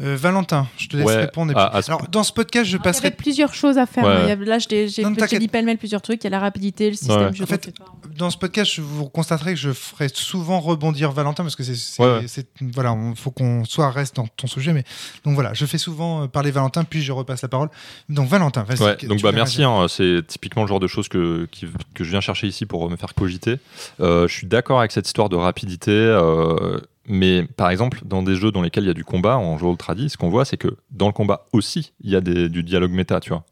Euh, 0.00 0.16
Valentin, 0.16 0.66
je 0.78 0.88
te 0.88 0.96
laisse 0.96 1.06
Ouais, 1.06 1.16
répondre. 1.16 1.52
et 1.52 1.54
à- 1.54 1.68
puis- 1.68 1.78
à 1.78 1.82
ce 1.82 1.90
Alors, 1.90 2.08
dans 2.08 2.24
ce 2.24 2.32
podcast, 2.32 2.64
je 2.64 2.70
Il 2.70 2.72
y 2.72 2.74
avait 2.76 2.82
passerai. 2.82 3.10
plusieurs 3.10 3.52
choses 3.52 3.76
à 3.76 3.84
faire. 3.84 4.04
Ouais. 4.04 4.34
là, 4.36 4.58
je 4.58 4.66
j'ai 4.88 5.38
dit 5.38 5.48
pêle-mêle 5.48 5.76
plusieurs 5.76 6.00
trucs. 6.00 6.22
Il 6.22 6.24
y 6.24 6.26
a 6.28 6.30
la 6.30 6.40
rapidité, 6.40 6.88
le 6.90 6.96
système 6.96 7.26
Ouais. 7.26 7.32
jeu 7.34 7.44
En 7.44 7.46
fait. 7.46 7.72
Dans 8.16 8.30
ce 8.30 8.38
podcast, 8.38 8.78
vous 8.78 9.08
constaterez 9.10 9.52
que 9.52 9.60
je 9.60 9.70
ferai 9.72 10.08
souvent 10.08 10.60
rebondir 10.60 11.12
Valentin 11.12 11.42
parce 11.42 11.56
que 11.56 11.62
c'est, 11.62 12.46
voilà, 12.72 12.96
il 13.10 13.16
faut 13.16 13.30
qu'on 13.30 13.64
soit 13.66 13.90
reste 13.90 14.16
dans 14.16 14.26
ton 14.26 14.46
sujet. 14.46 14.72
Mais 14.72 14.84
donc 15.24 15.34
voilà, 15.34 15.52
je 15.52 15.66
fais 15.66 15.78
souvent 15.78 16.22
euh, 16.24 16.26
parler 16.26 16.50
Valentin, 16.50 16.84
puis 16.84 17.02
je 17.02 17.12
repasse 17.12 17.42
la 17.42 17.48
parole. 17.48 17.68
Donc 18.08 18.28
Valentin, 18.28 18.64
vas-y. 18.64 19.06
Donc 19.06 19.20
bah 19.20 19.32
merci, 19.32 19.62
hein, 19.62 19.86
c'est 19.88 20.26
typiquement 20.26 20.62
le 20.62 20.68
genre 20.68 20.80
de 20.80 20.86
choses 20.86 21.08
que, 21.08 21.46
qui- 21.52 21.66
que 21.94 22.02
je 22.02 22.10
viens 22.10 22.20
chercher 22.22 22.46
ici 22.46 22.64
pour 22.66 22.88
me 22.90 22.96
faire 22.96 23.14
cogiter. 23.14 23.56
Euh, 24.00 24.26
je 24.26 24.32
suis 24.34 24.46
d'accord 24.46 24.78
avec 24.78 24.90
cette 24.92 25.06
histoire 25.06 25.28
de 25.28 25.36
rapidité, 25.36 25.90
euh, 25.92 26.78
mais 27.06 27.44
par 27.56 27.70
exemple, 27.70 28.00
dans 28.04 28.22
des 28.22 28.36
jeux 28.36 28.50
dans 28.52 28.62
lesquels 28.62 28.84
il 28.84 28.88
y 28.88 28.90
a 28.90 28.94
du 28.94 29.04
combat, 29.04 29.36
en 29.38 29.58
jeu 29.58 29.66
tradi, 29.76 30.08
ce 30.08 30.16
qu'on 30.16 30.28
voit, 30.30 30.44
c'est 30.44 30.56
que 30.56 30.68
dans 30.90 31.06
le 31.06 31.12
combat 31.12 31.46
aussi, 31.52 31.92
il 32.00 32.10
y 32.10 32.16
a 32.16 32.20
des- 32.20 32.48
du 32.48 32.62
dialogue 32.62 32.92
méta, 32.92 33.20
tu 33.20 33.30
vois. 33.30 33.44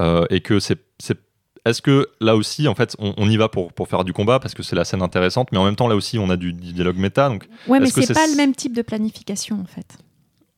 Euh, 0.00 0.26
et 0.30 0.40
que 0.40 0.58
c'est. 0.60 0.78
c'est- 0.98 1.18
Est-ce 1.66 1.80
que 1.80 2.08
là 2.20 2.36
aussi, 2.36 2.68
en 2.68 2.74
fait, 2.74 2.94
on, 2.98 3.14
on 3.16 3.26
y 3.30 3.38
va 3.38 3.48
pour, 3.48 3.72
pour 3.72 3.88
faire 3.88 4.04
du 4.04 4.12
combat 4.12 4.38
parce 4.38 4.52
que 4.52 4.62
c'est 4.62 4.76
la 4.76 4.84
scène 4.84 5.00
intéressante, 5.00 5.48
mais 5.50 5.56
en 5.56 5.64
même 5.64 5.76
temps, 5.76 5.88
là 5.88 5.96
aussi, 5.96 6.18
on 6.18 6.28
a 6.28 6.36
du, 6.36 6.52
du 6.52 6.74
dialogue 6.74 6.98
méta, 6.98 7.28
donc 7.30 7.46
Ouais, 7.68 7.80
mais 7.80 7.86
c'est- 7.86 8.12
pas 8.12 8.26
le 8.26 8.36
même 8.36 8.54
type 8.54 8.74
de 8.76 8.82
planification 8.82 9.60
en 9.62 9.64
fait. 9.64 9.96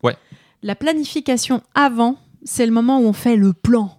Ouais. 0.02 0.16
La 0.64 0.74
planification 0.74 1.62
avant, 1.76 2.16
c'est 2.42 2.66
le 2.66 2.72
moment 2.72 2.98
où 2.98 3.04
on 3.06 3.12
fait 3.12 3.36
le 3.36 3.52
plan. 3.52 3.96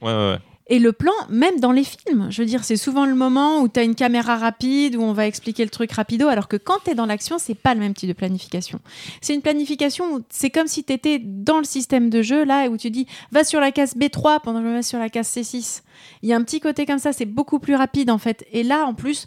ouais, 0.00 0.08
ouais, 0.10 0.30
ouais. 0.32 0.38
Et 0.70 0.78
le 0.78 0.92
plan, 0.92 1.12
même 1.30 1.60
dans 1.60 1.72
les 1.72 1.84
films, 1.84 2.28
je 2.30 2.42
veux 2.42 2.46
dire, 2.46 2.62
c'est 2.62 2.76
souvent 2.76 3.06
le 3.06 3.14
moment 3.14 3.62
où 3.62 3.68
tu 3.68 3.80
as 3.80 3.84
une 3.84 3.94
caméra 3.94 4.36
rapide, 4.36 4.96
où 4.96 5.02
on 5.02 5.14
va 5.14 5.26
expliquer 5.26 5.64
le 5.64 5.70
truc 5.70 5.90
rapido, 5.92 6.28
alors 6.28 6.46
que 6.46 6.56
quand 6.56 6.78
tu 6.84 6.90
es 6.90 6.94
dans 6.94 7.06
l'action, 7.06 7.38
c'est 7.38 7.54
pas 7.54 7.72
le 7.74 7.80
même 7.80 7.94
type 7.94 8.08
de 8.08 8.12
planification. 8.12 8.80
C'est 9.22 9.34
une 9.34 9.40
planification 9.40 10.16
où 10.16 10.20
c'est 10.28 10.50
comme 10.50 10.66
si 10.66 10.84
tu 10.84 10.92
étais 10.92 11.18
dans 11.18 11.58
le 11.58 11.64
système 11.64 12.10
de 12.10 12.20
jeu, 12.20 12.44
là, 12.44 12.68
où 12.68 12.76
tu 12.76 12.90
dis 12.90 13.06
va 13.32 13.44
sur 13.44 13.60
la 13.60 13.72
case 13.72 13.96
B3 13.96 14.40
pendant 14.42 14.60
que 14.60 14.66
je 14.66 14.72
me 14.72 14.82
sur 14.82 14.98
la 14.98 15.08
case 15.08 15.28
C6. 15.28 15.82
Il 16.22 16.28
y 16.28 16.34
a 16.34 16.36
un 16.36 16.42
petit 16.42 16.60
côté 16.60 16.84
comme 16.84 16.98
ça, 16.98 17.14
c'est 17.14 17.24
beaucoup 17.24 17.58
plus 17.58 17.74
rapide 17.74 18.10
en 18.10 18.18
fait. 18.18 18.46
Et 18.52 18.62
là, 18.62 18.84
en 18.84 18.92
plus, 18.92 19.26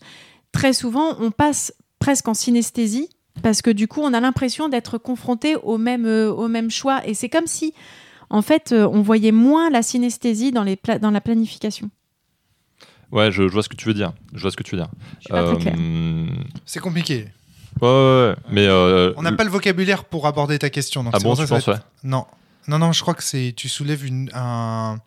très 0.52 0.74
souvent, 0.74 1.16
on 1.20 1.32
passe 1.32 1.74
presque 1.98 2.28
en 2.28 2.34
synesthésie. 2.34 3.10
Parce 3.42 3.62
que 3.62 3.72
du 3.72 3.88
coup, 3.88 4.02
on 4.02 4.14
a 4.14 4.20
l'impression 4.20 4.70
d'être 4.70 4.98
confronté 4.98 5.56
au 5.56 5.78
même, 5.78 6.06
euh, 6.06 6.32
au 6.32 6.48
même 6.48 6.70
choix. 6.70 7.02
Et 7.08 7.14
c'est 7.14 7.30
comme 7.30 7.48
si, 7.48 7.74
en 8.32 8.42
fait, 8.42 8.72
euh, 8.72 8.88
on 8.92 9.02
voyait 9.02 9.32
moins 9.32 9.70
la 9.70 9.84
synesthésie 9.84 10.52
dans, 10.52 10.64
les 10.64 10.76
pla- 10.76 10.98
dans 11.00 11.12
la 11.12 11.22
planification. 11.22 11.90
Ouais, 13.12 13.32
je, 13.32 13.48
je 13.48 13.54
vois 13.54 13.62
ce 13.64 13.70
que 13.70 13.76
tu 13.76 13.86
veux 13.88 13.94
dire. 13.94 14.14
Je 14.34 14.42
vois 14.42 14.52
ce 14.52 14.58
que 14.58 14.64
tu 14.64 14.76
veux 14.76 14.82
dire. 14.82 14.90
Euh, 15.32 16.28
C'est 16.66 16.80
compliqué. 16.80 17.26
ouais, 17.82 17.88
ouais, 17.88 18.28
ouais, 18.30 18.36
mais. 18.50 18.66
euh, 18.68 19.14
On 19.18 19.22
n'a 19.22 19.34
pas 19.34 19.44
le 19.44 19.50
vocabulaire 19.50 20.06
pour 20.06 20.28
aborder 20.28 20.58
ta 20.60 20.70
question. 20.70 21.04
Donc 21.04 21.14
Ah 21.16 21.20
c'est 21.20 21.26
bon, 21.26 21.36
ça 21.36 21.44
tu 21.44 21.50
ça 21.50 21.56
penses, 21.56 21.68
être- 21.68 21.88
Non. 22.04 22.26
Non, 22.68 22.80
non, 22.80 22.92
je 22.94 23.02
crois 23.02 23.14
que 23.16 23.24
c'est 23.24 23.54
tu 23.58 23.68
soulèves 23.68 24.06
une, 24.06 24.30
un 24.34 25.00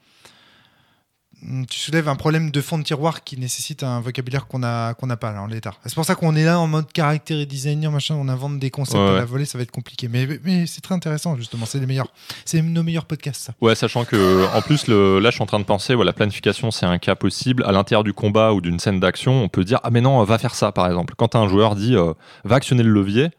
tu 1.69 1.79
soulèves 1.79 2.09
un 2.09 2.17
problème 2.17 2.51
de 2.51 2.61
fond 2.61 2.79
de 2.79 2.85
tiroir 2.85 3.25
qui 3.25 3.39
nécessite 3.39 3.83
un 3.83 4.01
vocabulaire 4.01 4.47
qu'on 4.47 4.63
a 4.63 4.95
qu'on 4.95 5.07
n'a 5.07 5.17
pas 5.17 5.33
là 5.33 5.43
en 5.43 5.47
l'état. 5.47 5.75
C'est 5.85 5.95
pour 5.95 6.05
ça 6.05 6.15
qu'on 6.15 6.35
est 6.37 6.45
là 6.45 6.59
en 6.59 6.67
mode 6.67 6.91
caractère 6.93 7.39
et 7.39 7.47
designer 7.47 7.91
machin, 7.91 8.15
on 8.19 8.29
invente 8.29 8.59
des 8.59 8.71
concepts 8.71 8.95
Ouais, 8.95 9.11
à 9.11 9.17
la 9.17 9.25
volée, 9.25 9.45
ça 9.45 9.59
va 9.59 9.63
être 9.63 9.71
compliqué. 9.71 10.09
Mais, 10.09 10.27
mais 10.45 10.67
c'est 10.67 10.81
très 10.81 10.95
intéressant 10.95 11.37
justement, 11.37 11.67
c'est 11.67 11.79
les 11.79 11.87
meilleurs, 11.87 12.13
c'est 12.45 12.63
nos 12.63 12.83
meilleurs 12.83 13.05
podcasts 13.05 13.35
ça. 13.35 13.55
Ouais, 13.61 13.75
sachant 13.75 14.05
que 14.05 14.47
en 14.55 14.63
plus, 14.63 14.87
le, 14.87 15.19
là, 15.19 15.31
je 15.31 15.35
suis 15.35 15.43
en 15.43 15.47
train 15.47 15.59
de 15.59 15.65
penser, 15.65 15.95
ouais, 15.95 16.05
la 16.05 16.13
planification, 16.13 16.71
c'est 16.71 16.87
un 16.87 16.99
cas 16.99 17.15
possible. 17.15 17.65
À 17.65 17.73
l'intérieur 17.73 18.05
du 18.05 18.13
combat 18.13 18.53
ou 18.53 18.61
d'une 18.61 18.79
scène 18.79 19.01
d'action, 19.01 19.43
on 19.43 19.49
peut 19.49 19.65
dire 19.65 19.81
ah 19.83 19.91
mais 19.91 20.01
non, 20.01 20.23
va 20.25 20.39
faire 20.39 20.55
ça, 20.55 20.73
par 20.73 20.87
exemple. 20.87 21.15
Quand 21.17 21.35
un 21.35 21.49
joueur 21.49 21.75
dit 21.75 21.97
euh, 21.97 22.15
va 22.45 22.57
actionner 22.57 22.83
le 22.83 22.91
levier, 22.91 23.31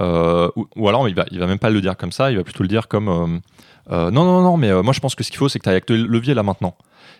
euh, 0.00 0.50
ou, 0.56 0.66
ou 0.76 0.88
alors 0.88 1.08
il 1.08 1.14
va, 1.14 1.24
il 1.30 1.38
va 1.38 1.46
même 1.46 1.58
pas 1.58 1.70
le 1.70 1.80
dire 1.80 1.96
comme 1.96 2.12
ça, 2.12 2.30
il 2.30 2.36
va 2.36 2.44
plutôt 2.44 2.62
le 2.62 2.68
dire 2.68 2.88
comme 2.88 3.08
euh, 3.08 4.10
non 4.10 4.24
non 4.24 4.42
non, 4.42 4.56
mais 4.56 4.72
moi 4.82 4.92
je 4.92 5.00
pense 5.00 5.14
que 5.14 5.24
ce 5.24 5.30
qu'il 5.30 5.38
faut, 5.38 5.48
c'est 5.48 5.58
que 5.58 5.64
tu 5.64 5.70
ailles 5.70 5.76
actionner 5.76 6.02
le 6.02 6.08
levier 6.08 6.34
là 6.34 6.42
maintenant. 6.42 6.76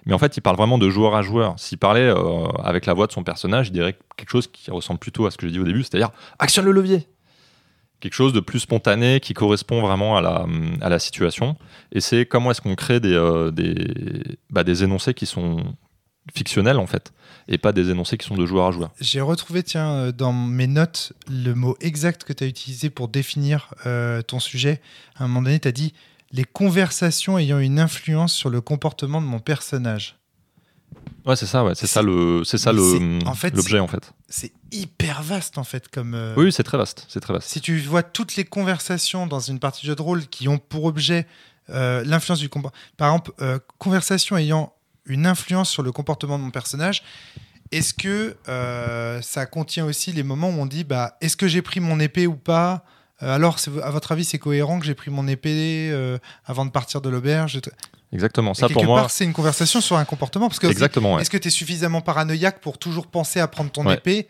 Mais 0.07 0.15
en 0.15 0.19
fait, 0.19 0.37
il 0.37 0.41
parle 0.41 0.57
vraiment 0.57 0.79
de 0.79 0.89
joueur 0.89 1.17
à 1.17 1.23
joueur. 1.23 1.59
S'il 1.59 1.79
parlait 1.79 2.09
euh, 2.09 2.47
avec 2.63 2.87
la 2.87 2.95
voix 2.95 3.09
de 3.09 3.13
son 3.13 3.25
personnage, 3.25 3.69
il 3.69 3.73
dirait 3.73 3.99
quelque 4.17 4.31
chose 4.31 4.47
qui 4.47 4.71
ressemble 4.71 5.01
plutôt 5.01 5.27
à 5.27 5.33
ce 5.33 5.37
que 5.37 5.47
j'ai 5.47 5.53
dit 5.53 5.59
au 5.59 5.65
début, 5.65 5.83
c'est-à-dire 5.83 6.11
actionne 6.39 6.65
le 6.65 6.73
levier. 6.73 7.09
Quelque 7.99 8.15
chose 8.15 8.33
de 8.33 8.41
plus 8.41 8.61
spontané 8.61 9.21
qui 9.21 9.35
correspond 9.35 9.81
vraiment 9.81 10.17
à 10.17 10.21
la, 10.21 10.47
la 10.81 10.99
situation. 10.99 11.57
Et 11.93 12.01
c'est 12.01 12.25
comment 12.25 12.53
est-ce 12.53 12.61
qu'on 12.61 12.77
crée 12.77 13.01
des, 13.01 13.15
euh, 13.15 13.51
bah, 14.51 14.63
des 14.63 14.85
énoncés 14.85 15.13
qui 15.13 15.27
sont 15.27 15.75
fictionnels 16.35 16.79
en 16.79 16.87
fait, 16.87 17.13
et 17.49 17.57
pas 17.57 17.73
des 17.73 17.91
énoncés 17.91 18.19
qui 18.19 18.27
sont 18.27 18.35
de 18.35 18.47
joueur 18.47 18.67
à 18.67 18.73
joueur. 18.73 18.91
J'ai 19.01 19.21
retrouvé 19.21 19.63
tiens 19.63 19.91
euh, 19.91 20.13
dans 20.13 20.33
mes 20.33 20.67
notes 20.67 21.13
le 21.31 21.55
mot 21.55 21.77
exact 21.81 22.25
que 22.25 22.33
tu 22.33 22.45
as 22.45 22.49
utilisé 22.49 22.91
pour 22.91 23.09
définir 23.09 23.75
ton 24.27 24.39
sujet. 24.39 24.81
À 25.17 25.25
un 25.25 25.29
moment 25.29 25.43
donné, 25.43 25.59
tu 25.59 25.69
as 25.69 25.73
dit 25.73 25.95
les 26.33 26.45
conversations 26.45 27.39
ayant 27.39 27.59
une 27.59 27.79
influence 27.79 28.33
sur 28.33 28.51
le 28.51 28.61
comportement 28.61 29.21
de 29.21 29.27
mon 29.27 29.39
personnage. 29.39 30.19
Ouais, 31.25 31.37
c'est 31.37 31.47
ça, 31.47 31.65
ouais, 31.65 31.75
c'est 31.75 31.87
ça 31.87 32.03
le, 32.03 32.43
c'est 32.45 32.59
ça 32.59 32.73
le, 32.73 33.19
en 33.27 33.35
fait, 33.35 33.55
l'objet 33.55 33.81
en 33.81 33.89
fait. 33.89 34.13
C'est 34.29 34.53
hyper 34.71 35.23
vaste 35.23 35.59
en 35.59 35.65
fait 35.65 35.89
comme 35.89 36.15
euh, 36.15 36.35
Oui, 36.37 36.53
c'est 36.53 36.63
très 36.63 36.79
vaste, 36.79 37.05
c'est 37.09 37.21
très 37.21 37.33
vaste. 37.33 37.49
si 37.49 37.61
tu 37.61 37.79
vois 37.81 38.03
toutes 38.03 38.37
les 38.37 38.45
conversations 38.45 39.27
dans 39.27 39.41
une 39.41 39.59
partie 39.59 39.83
de 39.83 39.89
jeu 39.89 39.97
de 39.97 40.03
rôle 40.03 40.27
qui 40.27 40.49
ont 40.49 40.59
pour 40.59 40.85
objet 40.85 41.27
euh, 41.71 42.05
l'influence 42.05 42.39
du 42.39 42.49
comportement, 42.49 42.81
par 42.97 43.09
exemple, 43.09 43.33
euh, 43.41 43.59
conversation 43.79 44.37
ayant 44.37 44.73
une 45.05 45.27
influence 45.27 45.71
sur 45.71 45.83
le 45.83 45.91
comportement 45.91 46.39
de 46.39 46.45
mon 46.45 46.51
personnage, 46.51 47.03
est-ce 47.73 47.93
que 47.95 48.37
euh, 48.49 49.21
ça 49.23 49.47
contient 49.47 49.85
aussi 49.85 50.13
les 50.13 50.23
moments 50.23 50.51
où 50.51 50.61
on 50.61 50.67
dit 50.67 50.85
bah, 50.85 51.17
est-ce 51.21 51.37
que 51.37 51.49
j'ai 51.49 51.63
pris 51.63 51.81
mon 51.81 51.99
épée 51.99 52.27
ou 52.27 52.37
pas? 52.37 52.85
Alors, 53.19 53.59
c'est- 53.59 53.71
à 53.83 53.91
votre 53.91 54.13
avis, 54.13 54.25
c'est 54.25 54.39
cohérent 54.39 54.79
que 54.79 54.87
j'ai 54.87 54.95
pris 54.95 55.11
mon 55.11 55.27
épée 55.27 55.89
euh, 55.91 56.19
avant 56.45 56.65
de 56.67 56.71
partir 56.71 57.01
de 57.01 57.09
l'auberge 57.09 57.61
Exactement. 58.13 58.55
Ça 58.55 58.69
pour 58.69 58.85
moi, 58.85 59.07
c'est 59.09 59.25
une 59.25 59.33
conversation 59.33 59.81
sur 59.81 59.97
un 59.97 60.05
comportement. 60.05 60.49
Parce 60.49 60.59
que 60.61 60.67
exactement. 60.69 61.15
ouais. 61.15 61.23
est-ce 61.23 61.31
que 61.31 61.37
tu 61.37 61.49
es 61.49 61.51
suffisamment 61.51 62.01
paranoïaque 62.01 62.61
pour 62.61 62.79
toujours 62.79 63.09
penser 63.09 63.41
à 63.41 63.49
prendre 63.49 63.71
ton 63.71 63.85
Ouais. 63.87 63.95
épée 63.95 64.29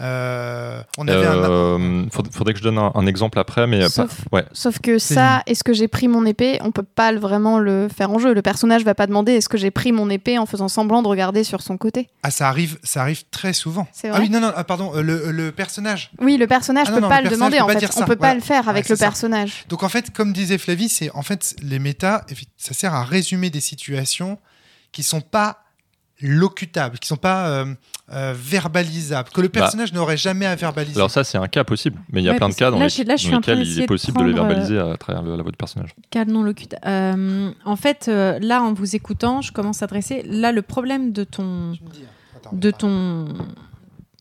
Euh, 0.00 0.82
On 0.98 1.06
avait 1.06 1.24
un. 1.26 1.36
Euh, 1.36 2.04
faudrait, 2.10 2.32
faudrait 2.32 2.52
que 2.52 2.58
je 2.58 2.64
donne 2.64 2.78
un, 2.78 2.90
un 2.94 3.06
exemple 3.06 3.38
après, 3.38 3.66
mais 3.68 3.88
Sauf- 3.88 4.24
pas- 4.28 4.36
ouais. 4.38 4.44
Sauf 4.52 4.80
que 4.80 4.98
ça, 4.98 5.42
est-ce 5.46 5.62
que 5.62 5.72
j'ai 5.72 5.86
pris 5.86 6.08
mon 6.08 6.26
épée? 6.26 6.58
On 6.62 6.72
peut 6.72 6.82
pas 6.82 7.12
vraiment 7.14 7.60
le 7.60 7.88
faire 7.94 8.10
en 8.10 8.18
jeu. 8.18 8.34
Le 8.34 8.42
personnage 8.42 8.82
va 8.84 8.94
pas 8.96 9.06
demander 9.06 9.32
est-ce 9.32 9.48
que 9.48 9.56
j'ai 9.56 9.70
pris 9.70 9.92
mon 9.92 10.10
épée 10.10 10.36
en 10.38 10.46
faisant 10.46 10.66
semblant 10.68 11.00
de 11.02 11.06
regarder 11.08 11.44
sur 11.44 11.62
son 11.62 11.76
côté? 11.76 12.08
Ah, 12.24 12.30
ça 12.32 12.48
arrive, 12.48 12.78
ça 12.82 13.02
arrive 13.02 13.22
très 13.30 13.52
souvent. 13.52 13.86
Ah 14.04 14.16
oui, 14.18 14.30
non, 14.30 14.40
non, 14.40 14.52
ah, 14.56 14.64
pardon, 14.64 14.92
euh, 14.96 15.02
le, 15.02 15.30
le 15.30 15.52
personnage. 15.52 16.10
Oui, 16.20 16.36
le 16.38 16.46
personnage 16.48 16.86
Ah 16.88 16.90
non, 16.90 16.96
peut 16.96 17.02
non, 17.02 17.08
pas 17.08 17.22
le 17.22 17.30
demander 17.30 17.58
peut 17.58 17.62
en 17.62 17.66
pas 17.66 17.72
fait. 17.74 17.78
dire 17.78 17.90
On 17.96 18.04
peut 18.04 18.16
pas 18.16 18.34
le 18.34 18.40
faire 18.40 18.68
avec 18.68 18.84
Ouais, 18.86 18.90
le 18.90 18.96
ça. 18.96 19.06
personnage. 19.06 19.64
Donc 19.68 19.84
en 19.84 19.88
fait, 19.88 20.10
comme 20.12 20.32
disait 20.32 20.58
Flavie, 20.58 20.88
c'est 20.88 21.10
en 21.14 21.22
fait 21.22 21.54
les 21.62 21.78
méta, 21.78 22.26
ça 22.56 22.74
sert 22.74 22.94
à 22.94 23.04
résumer 23.04 23.50
des 23.50 23.60
situations 23.60 24.38
qui 24.90 25.02
sont 25.04 25.20
pas 25.20 25.58
locutables, 26.20 26.98
qui 26.98 27.08
sont 27.08 27.16
pas 27.16 27.48
euh, 27.48 27.74
euh, 28.12 28.34
verbalisables, 28.36 29.28
que 29.30 29.40
le 29.40 29.48
Bah, 29.48 29.60
personnage 29.60 29.92
n'aurait 29.92 30.16
jamais 30.16 30.46
à 30.46 30.54
verbaliser. 30.54 30.96
Alors 30.96 31.10
ça, 31.10 31.24
c'est 31.24 31.38
un 31.38 31.48
cas 31.48 31.64
possible, 31.64 31.98
mais 32.10 32.20
il 32.22 32.24
y 32.24 32.28
a 32.28 32.32
Ouais, 32.32 32.38
plein 32.38 32.48
de 32.48 32.54
cas 32.54 32.70
dans, 32.70 32.78
là, 32.78 32.86
les- 32.86 33.04
là, 33.04 33.14
lesquels 33.16 33.62
il 33.66 33.80
est 33.82 33.86
possible 33.86 34.18
de, 34.18 34.24
les 34.24 34.32
euh, 34.32 34.34
verbaliser 34.34 34.78
à 34.78 34.96
travers 34.96 35.22
le- 35.22 35.36
la 35.36 35.42
voix 35.42 35.50
du 35.52 35.56
personnage. 35.56 35.94
Cas 36.10 36.24
non 36.24 36.42
locutable. 36.42 36.82
Euh, 36.86 37.50
en 37.64 37.76
fait, 37.76 38.06
euh, 38.08 38.38
là, 38.40 38.62
en 38.62 38.72
vous 38.72 38.94
écoutant, 38.96 39.40
je 39.42 39.52
commence 39.52 39.82
à 39.82 39.86
dresser. 39.86 40.22
Là, 40.26 40.52
le 40.52 40.62
problème 40.62 41.12
de 41.12 41.24
ton. 41.24 41.72
Attends, 42.36 42.50
de 42.52 42.70
ton. 42.70 43.26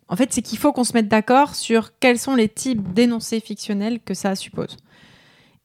En 0.09 0.15
fait, 0.15 0.31
c'est 0.33 0.41
qu'il 0.41 0.59
faut 0.59 0.71
qu'on 0.73 0.83
se 0.83 0.93
mette 0.93 1.07
d'accord 1.07 1.55
sur 1.55 1.91
quels 1.99 2.19
sont 2.19 2.35
les 2.35 2.49
types 2.49 2.93
d'énoncés 2.93 3.39
fictionnels 3.39 3.99
que 4.03 4.13
ça 4.13 4.35
suppose. 4.35 4.77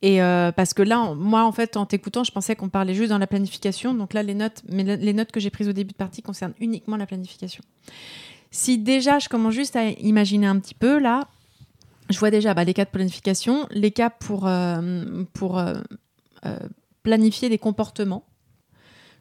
Et 0.01 0.23
euh, 0.23 0.53
parce 0.53 0.75
que 0.75 0.83
là, 0.83 1.13
moi, 1.15 1.45
en 1.45 1.51
fait, 1.53 1.77
en 1.77 1.85
t'écoutant, 1.85 2.23
je 2.23 2.31
pensais 2.31 2.55
qu'on 2.55 2.69
parlait 2.69 2.95
juste 2.95 3.09
dans 3.11 3.19
la 3.19 3.27
planification. 3.27 3.95
Donc 3.95 4.15
là, 4.15 4.23
les 4.23 4.35
notes, 4.35 4.63
mais 4.69 4.85
le- 4.85 4.95
les 4.95 5.13
notes 5.13 5.33
que 5.33 5.41
j'ai 5.41 5.51
prises 5.51 5.69
au 5.69 5.73
début 5.73 5.93
de 5.93 5.97
partie 5.97 6.23
concernent 6.23 6.55
uniquement 6.61 6.97
la 6.97 7.07
planification. 7.07 7.65
Si 8.51 8.79
déjà, 8.79 9.19
je 9.19 9.29
commence 9.29 9.55
juste 9.55 9.75
à 9.77 9.89
imaginer 9.91 10.47
un 10.47 10.59
petit 10.61 10.75
peu, 10.75 10.99
là, 10.99 11.27
je 12.11 12.19
vois 12.19 12.31
déjà 12.31 12.55
bah, 12.55 12.65
les 12.65 12.75
cas 12.75 12.85
de 12.85 12.91
planification, 12.91 13.67
les 13.71 13.91
cas 13.91 14.09
pour, 14.09 14.47
euh, 14.47 15.25
pour 15.33 15.59
euh, 15.59 15.75
planifier 17.03 17.49
des 17.49 17.59
comportements. 17.59 18.25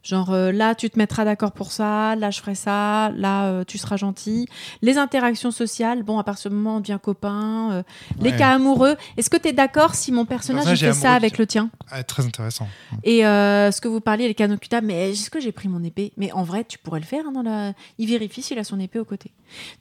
Genre 0.08 0.30
euh, 0.32 0.52
là, 0.52 0.74
tu 0.74 0.88
te 0.88 0.96
mettras 0.98 1.26
d'accord 1.26 1.52
pour 1.52 1.70
ça, 1.70 2.16
là, 2.16 2.30
je 2.30 2.40
ferai 2.40 2.54
ça, 2.54 3.10
là, 3.14 3.44
euh, 3.48 3.64
tu 3.66 3.76
seras 3.76 3.96
gentil. 3.98 4.46
Les 4.80 4.96
interactions 4.96 5.50
sociales, 5.50 6.02
bon, 6.02 6.18
à 6.18 6.24
partir 6.24 6.50
du 6.50 6.56
moment 6.56 6.74
où 6.74 6.76
on 6.78 6.80
devient 6.80 6.98
copain. 7.02 7.72
euh, 7.72 7.82
Les 8.18 8.30
cas 8.38 8.54
amoureux, 8.54 8.96
est-ce 9.18 9.28
que 9.28 9.36
tu 9.36 9.48
es 9.48 9.52
d'accord 9.52 9.94
si 9.94 10.10
mon 10.10 10.24
personnage 10.24 10.64
fait 10.80 10.86
ça 10.94 11.12
avec 11.16 11.36
le 11.36 11.46
tien 11.46 11.68
Ah, 11.90 12.02
très 12.04 12.24
intéressant. 12.24 12.68
Et 13.04 13.26
euh, 13.26 13.70
ce 13.70 13.82
que 13.82 13.88
vous 13.88 14.00
parliez, 14.00 14.28
les 14.28 14.34
canons 14.34 14.54
occultables, 14.54 14.86
mais 14.86 15.10
est-ce 15.10 15.28
que 15.28 15.40
j'ai 15.40 15.52
pris 15.52 15.68
mon 15.68 15.84
épée? 15.84 16.12
Mais 16.16 16.32
en 16.32 16.42
vrai, 16.42 16.64
tu 16.64 16.78
pourrais 16.78 17.00
le 17.00 17.06
faire. 17.06 17.24
hein, 17.28 17.32
dans 17.32 17.42
la... 17.42 17.74
Il 17.98 18.08
vérifie 18.08 18.40
s'il 18.40 18.58
a 18.58 18.64
son 18.64 18.80
épée 18.80 18.98
au 19.00 19.04
côté. 19.04 19.30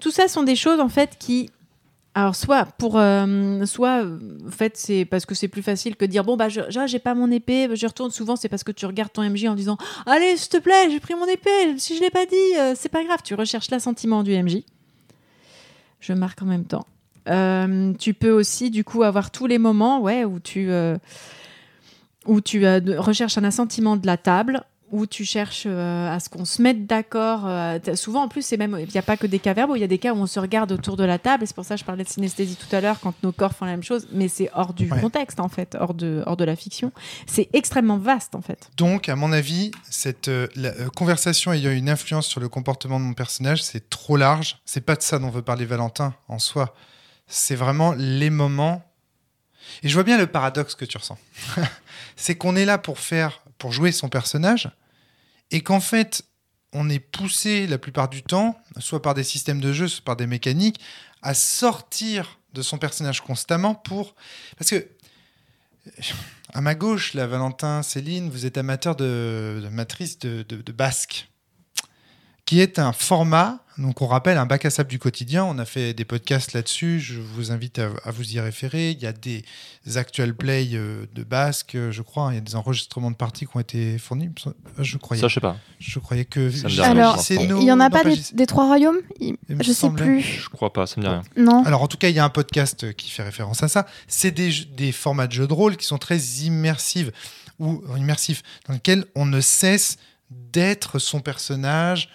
Tout 0.01 0.11
ça 0.11 0.27
sont 0.27 0.43
des 0.43 0.57
choses, 0.57 0.81
en 0.81 0.89
fait, 0.89 1.15
qui. 1.17 1.49
Alors, 2.19 2.35
soit 2.35 2.65
pour. 2.79 2.97
euh, 2.97 3.63
soit, 3.67 4.03
euh, 4.03 4.17
en 4.47 4.49
fait, 4.51 4.75
c'est 4.75 5.05
parce 5.05 5.27
que 5.27 5.35
c'est 5.35 5.47
plus 5.47 5.61
facile 5.61 5.95
que 5.95 6.03
dire 6.03 6.23
bon, 6.23 6.35
bah, 6.35 6.49
je- 6.49 6.61
j'ai 6.87 6.97
pas 6.97 7.13
mon 7.13 7.29
épée, 7.29 7.69
je 7.75 7.85
retourne. 7.85 8.09
Souvent, 8.09 8.35
c'est 8.35 8.49
parce 8.49 8.63
que 8.63 8.71
tu 8.71 8.87
regardes 8.87 9.13
ton 9.13 9.21
MJ 9.21 9.45
en 9.47 9.53
disant 9.53 9.77
Allez, 10.07 10.35
s'il 10.35 10.49
te 10.49 10.57
plaît, 10.57 10.89
j'ai 10.89 10.99
pris 10.99 11.13
mon 11.13 11.27
épée. 11.27 11.77
Si 11.77 11.95
je 11.95 12.01
l'ai 12.01 12.09
pas 12.09 12.25
dit, 12.25 12.35
euh, 12.59 12.73
c'est 12.75 12.89
pas 12.89 13.03
grave. 13.03 13.19
Tu 13.23 13.35
recherches 13.35 13.69
l'assentiment 13.69 14.23
du 14.23 14.31
MJ. 14.31 14.63
Je 15.99 16.13
marque 16.13 16.41
en 16.41 16.45
même 16.47 16.65
temps. 16.65 16.87
Tu 17.99 18.13
peux 18.15 18.31
aussi, 18.31 18.71
du 18.71 18.83
coup, 18.83 19.03
avoir 19.03 19.29
tous 19.29 19.45
les 19.45 19.59
moments 19.59 19.99
ouais, 20.01 20.25
où 20.25 20.39
tu. 20.39 20.71
où 22.25 22.41
tu 22.41 22.65
recherches 22.97 23.37
un 23.37 23.43
assentiment 23.43 23.95
de 23.95 24.07
la 24.07 24.17
table, 24.17 24.63
où 24.91 25.05
tu 25.05 25.25
cherches 25.25 25.63
euh, 25.65 26.09
à 26.13 26.19
ce 26.19 26.29
qu'on 26.29 26.45
se 26.45 26.61
mette 26.61 26.85
d'accord. 26.85 27.41
euh, 27.45 27.77
souvent, 27.95 28.23
en 28.23 28.27
plus, 28.27 28.41
c'est 28.41 28.57
même, 28.57 28.77
il 28.79 28.87
n'y 28.91 28.97
a 28.97 29.01
pas 29.01 29.17
que 29.17 29.27
des 29.27 29.39
cas 29.39 29.53
verbaux, 29.53 29.75
il 29.75 29.79
y 29.81 29.83
a 29.83 29.87
des 29.87 29.97
cas 29.97 30.13
où 30.13 30.17
on 30.17 30.25
se 30.27 30.39
regarde 30.39 30.71
autour 30.71 30.95
de 30.97 31.03
la 31.03 31.19
table. 31.19 31.43
Et 31.43 31.45
c'est 31.45 31.55
pour 31.55 31.65
ça 31.65 31.75
que 31.75 31.81
je 31.81 31.85
parlais 31.85 32.03
de 32.03 32.09
synesthésie 32.09 32.55
tout 32.55 32.73
à 32.75 32.79
l'heure, 32.81 32.99
quand 33.01 33.13
nos 33.23 33.31
corps 33.31 33.53
font 33.53 33.65
la 33.65 33.71
même 33.71 33.83
chose, 33.83 34.07
mais 34.11 34.27
c'est 34.27 34.49
hors 34.53 34.73
du 34.73 34.89
Ouais. 34.91 35.01
contexte, 35.01 35.39
en 35.39 35.49
fait, 35.49 35.75
hors 35.79 35.93
de, 35.93 36.23
hors 36.25 36.37
de 36.37 36.45
la 36.45 36.55
fiction. 36.55 36.91
C'est 37.25 37.49
extrêmement 37.53 37.97
vaste, 37.97 38.35
en 38.35 38.41
fait. 38.41 38.69
Donc, 38.77 39.09
à 39.09 39.15
mon 39.15 39.31
avis, 39.33 39.71
cette 39.89 40.27
euh, 40.29 40.47
la, 40.55 40.69
euh, 40.69 40.89
conversation 40.89 41.51
ayant 41.51 41.71
une 41.71 41.89
influence 41.89 42.27
sur 42.27 42.39
le 42.39 42.47
comportement 42.47 42.99
de 42.99 43.05
mon 43.05 43.13
personnage, 43.13 43.61
c'est 43.63 43.89
trop 43.89 44.15
large. 44.17 44.59
C'est 44.65 44.81
pas 44.81 44.95
de 44.95 45.01
ça 45.01 45.19
dont 45.19 45.29
veut 45.29 45.41
parler 45.41 45.65
Valentin 45.65 46.13
en 46.29 46.39
soi. 46.39 46.73
C'est 47.27 47.55
vraiment 47.55 47.93
les 47.97 48.29
moments. 48.29 48.83
Et 49.83 49.89
je 49.89 49.93
vois 49.93 50.03
bien 50.03 50.17
le 50.17 50.27
paradoxe 50.27 50.75
que 50.75 50.85
tu 50.85 50.97
ressens. 50.97 51.17
c'est 52.15 52.35
qu'on 52.35 52.55
est 52.55 52.63
là 52.63 52.77
pour 52.77 52.99
faire, 52.99 53.41
pour 53.57 53.71
jouer 53.71 53.91
son 53.91 54.09
personnage, 54.09 54.69
et 55.51 55.61
qu'en 55.61 55.79
fait, 55.79 56.23
on 56.73 56.89
est 56.89 56.99
poussé 56.99 57.65
la 57.67 57.77
plupart 57.77 58.09
du 58.09 58.23
temps, 58.23 58.59
soit 58.79 59.01
par 59.01 59.13
des 59.13 59.23
systèmes 59.23 59.61
de 59.61 59.71
jeu, 59.71 59.87
soit 59.87 60.03
par 60.03 60.15
des 60.17 60.27
mécaniques, 60.27 60.79
à 61.21 61.33
sortir 61.33 62.39
de 62.53 62.61
son 62.61 62.77
personnage 62.77 63.21
constamment 63.21 63.73
pour. 63.75 64.15
Parce 64.57 64.69
que 64.69 64.87
à 66.53 66.61
ma 66.61 66.75
gauche, 66.75 67.13
là, 67.13 67.27
Valentin, 67.27 67.81
Céline, 67.83 68.29
vous 68.29 68.45
êtes 68.45 68.57
amateur 68.57 68.95
de, 68.95 69.67
matrice 69.71 70.19
de- 70.19 70.43
de 70.43 70.71
basque, 70.71 71.29
qui 72.45 72.59
est 72.59 72.79
un 72.79 72.93
format, 72.93 73.63
donc 73.77 74.01
on 74.01 74.07
rappelle, 74.07 74.37
un 74.37 74.45
bac 74.45 74.65
à 74.65 74.69
sable 74.69 74.89
du 74.89 74.97
quotidien. 74.99 75.43
On 75.45 75.57
a 75.59 75.65
fait 75.65 75.93
des 75.93 76.05
podcasts 76.05 76.53
là-dessus, 76.53 76.99
je 76.99 77.19
vous 77.19 77.51
invite 77.51 77.79
à, 77.79 77.89
à 78.03 78.11
vous 78.11 78.33
y 78.33 78.39
référer. 78.39 78.91
Il 78.91 78.99
y 78.99 79.05
a 79.05 79.11
des 79.13 79.43
actual 79.95 80.33
play 80.35 80.69
euh, 80.73 81.05
de 81.13 81.23
basque, 81.23 81.75
euh, 81.75 81.91
je 81.91 82.01
crois, 82.01 82.29
il 82.31 82.35
y 82.35 82.37
a 82.37 82.41
des 82.41 82.55
enregistrements 82.55 83.11
de 83.11 83.15
parties 83.15 83.45
qui 83.45 83.55
ont 83.55 83.59
été 83.59 83.97
fournis. 83.97 84.29
Euh, 84.47 84.51
Je 84.79 84.97
croyais, 84.97 85.21
Ça, 85.21 85.27
je 85.27 85.35
sais 85.35 85.39
pas. 85.39 85.57
je 85.79 85.99
croyais 85.99 86.25
que. 86.25 86.49
Ça 86.51 86.63
me 86.63 86.69
dit 86.69 86.75
J- 86.75 86.81
rien, 86.81 86.91
Alors, 86.91 87.23
il 87.29 87.63
y 87.63 87.71
en 87.71 87.79
a 87.79 87.85
non, 87.85 87.89
pas 87.89 88.03
des, 88.33 88.45
trois 88.45 88.65
royaumes? 88.65 88.97
Il- 89.19 89.37
il 89.47 89.63
Je 89.63 89.71
sais 89.71 89.89
plus. 89.89 90.21
Je 90.21 90.49
crois 90.49 90.73
pas, 90.73 90.87
ça 90.87 90.95
me 90.97 91.03
dit 91.03 91.07
rien. 91.09 91.21
Non. 91.37 91.63
Alors 91.63 91.81
en 91.83 91.87
tout 91.87 91.97
cas, 91.97 92.09
il 92.09 92.15
y 92.15 92.19
a 92.19 92.25
un 92.25 92.29
podcast 92.29 92.93
qui 92.95 93.09
fait 93.11 93.23
référence 93.23 93.63
à 93.63 93.67
ça. 93.67 93.85
C'est 94.07 94.31
des, 94.31 94.51
jeux- 94.51 94.65
des 94.65 94.91
formats 94.91 95.27
de 95.27 95.33
jeux 95.33 95.47
de 95.47 95.53
rôle 95.53 95.77
qui 95.77 95.85
sont 95.85 95.97
très 95.97 96.17
immersifs 96.19 97.09
ou 97.59 97.81
immersifs, 97.97 98.43
dans 98.67 98.73
lesquels 98.73 99.05
on 99.15 99.25
ne 99.25 99.39
cesse 99.41 99.97
d'être 100.29 100.99
son 100.99 101.21
personnage, 101.21 102.09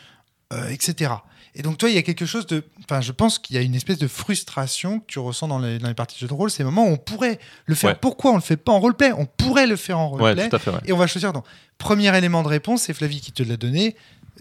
euh, 0.52 0.68
etc. 0.68 1.12
Et 1.54 1.62
donc 1.62 1.76
toi, 1.76 1.90
il 1.90 1.94
y 1.94 1.98
a 1.98 2.02
quelque 2.02 2.24
chose 2.24 2.46
de... 2.46 2.64
Enfin, 2.84 3.00
je 3.02 3.12
pense 3.12 3.38
qu'il 3.38 3.56
y 3.56 3.58
a 3.58 3.62
une 3.62 3.74
espèce 3.74 3.98
de 3.98 4.08
frustration 4.08 5.00
que 5.00 5.04
tu 5.06 5.18
ressens 5.18 5.48
dans 5.48 5.58
les, 5.58 5.78
dans 5.78 5.88
les 5.88 5.94
parties 5.94 6.16
de 6.16 6.20
jeux 6.20 6.26
de 6.28 6.32
rôle, 6.32 6.50
ces 6.50 6.64
moments 6.64 6.84
où 6.86 6.92
on 6.92 6.96
pourrait 6.96 7.38
le 7.66 7.74
faire. 7.74 7.90
Ouais. 7.90 7.98
Pourquoi 8.00 8.32
on 8.32 8.36
le 8.36 8.40
fait 8.40 8.56
pas 8.56 8.72
en 8.72 8.80
roleplay? 8.80 9.12
On 9.12 9.26
pourrait 9.26 9.66
le 9.66 9.76
faire 9.76 9.98
en 9.98 10.08
roleplay. 10.08 10.44
Ouais, 10.44 10.48
tout 10.48 10.56
à 10.56 10.58
fait. 10.58 10.70
ouais. 10.70 10.80
Et 10.86 10.92
on 10.92 10.96
va 10.96 11.06
choisir. 11.06 11.32
Donc, 11.34 11.44
premier 11.76 12.16
élément 12.16 12.42
de 12.42 12.48
réponse, 12.48 12.82
c'est 12.82 12.94
Flavie 12.94 13.20
qui 13.20 13.32
te 13.32 13.42
l'a 13.42 13.58
donné. 13.58 13.96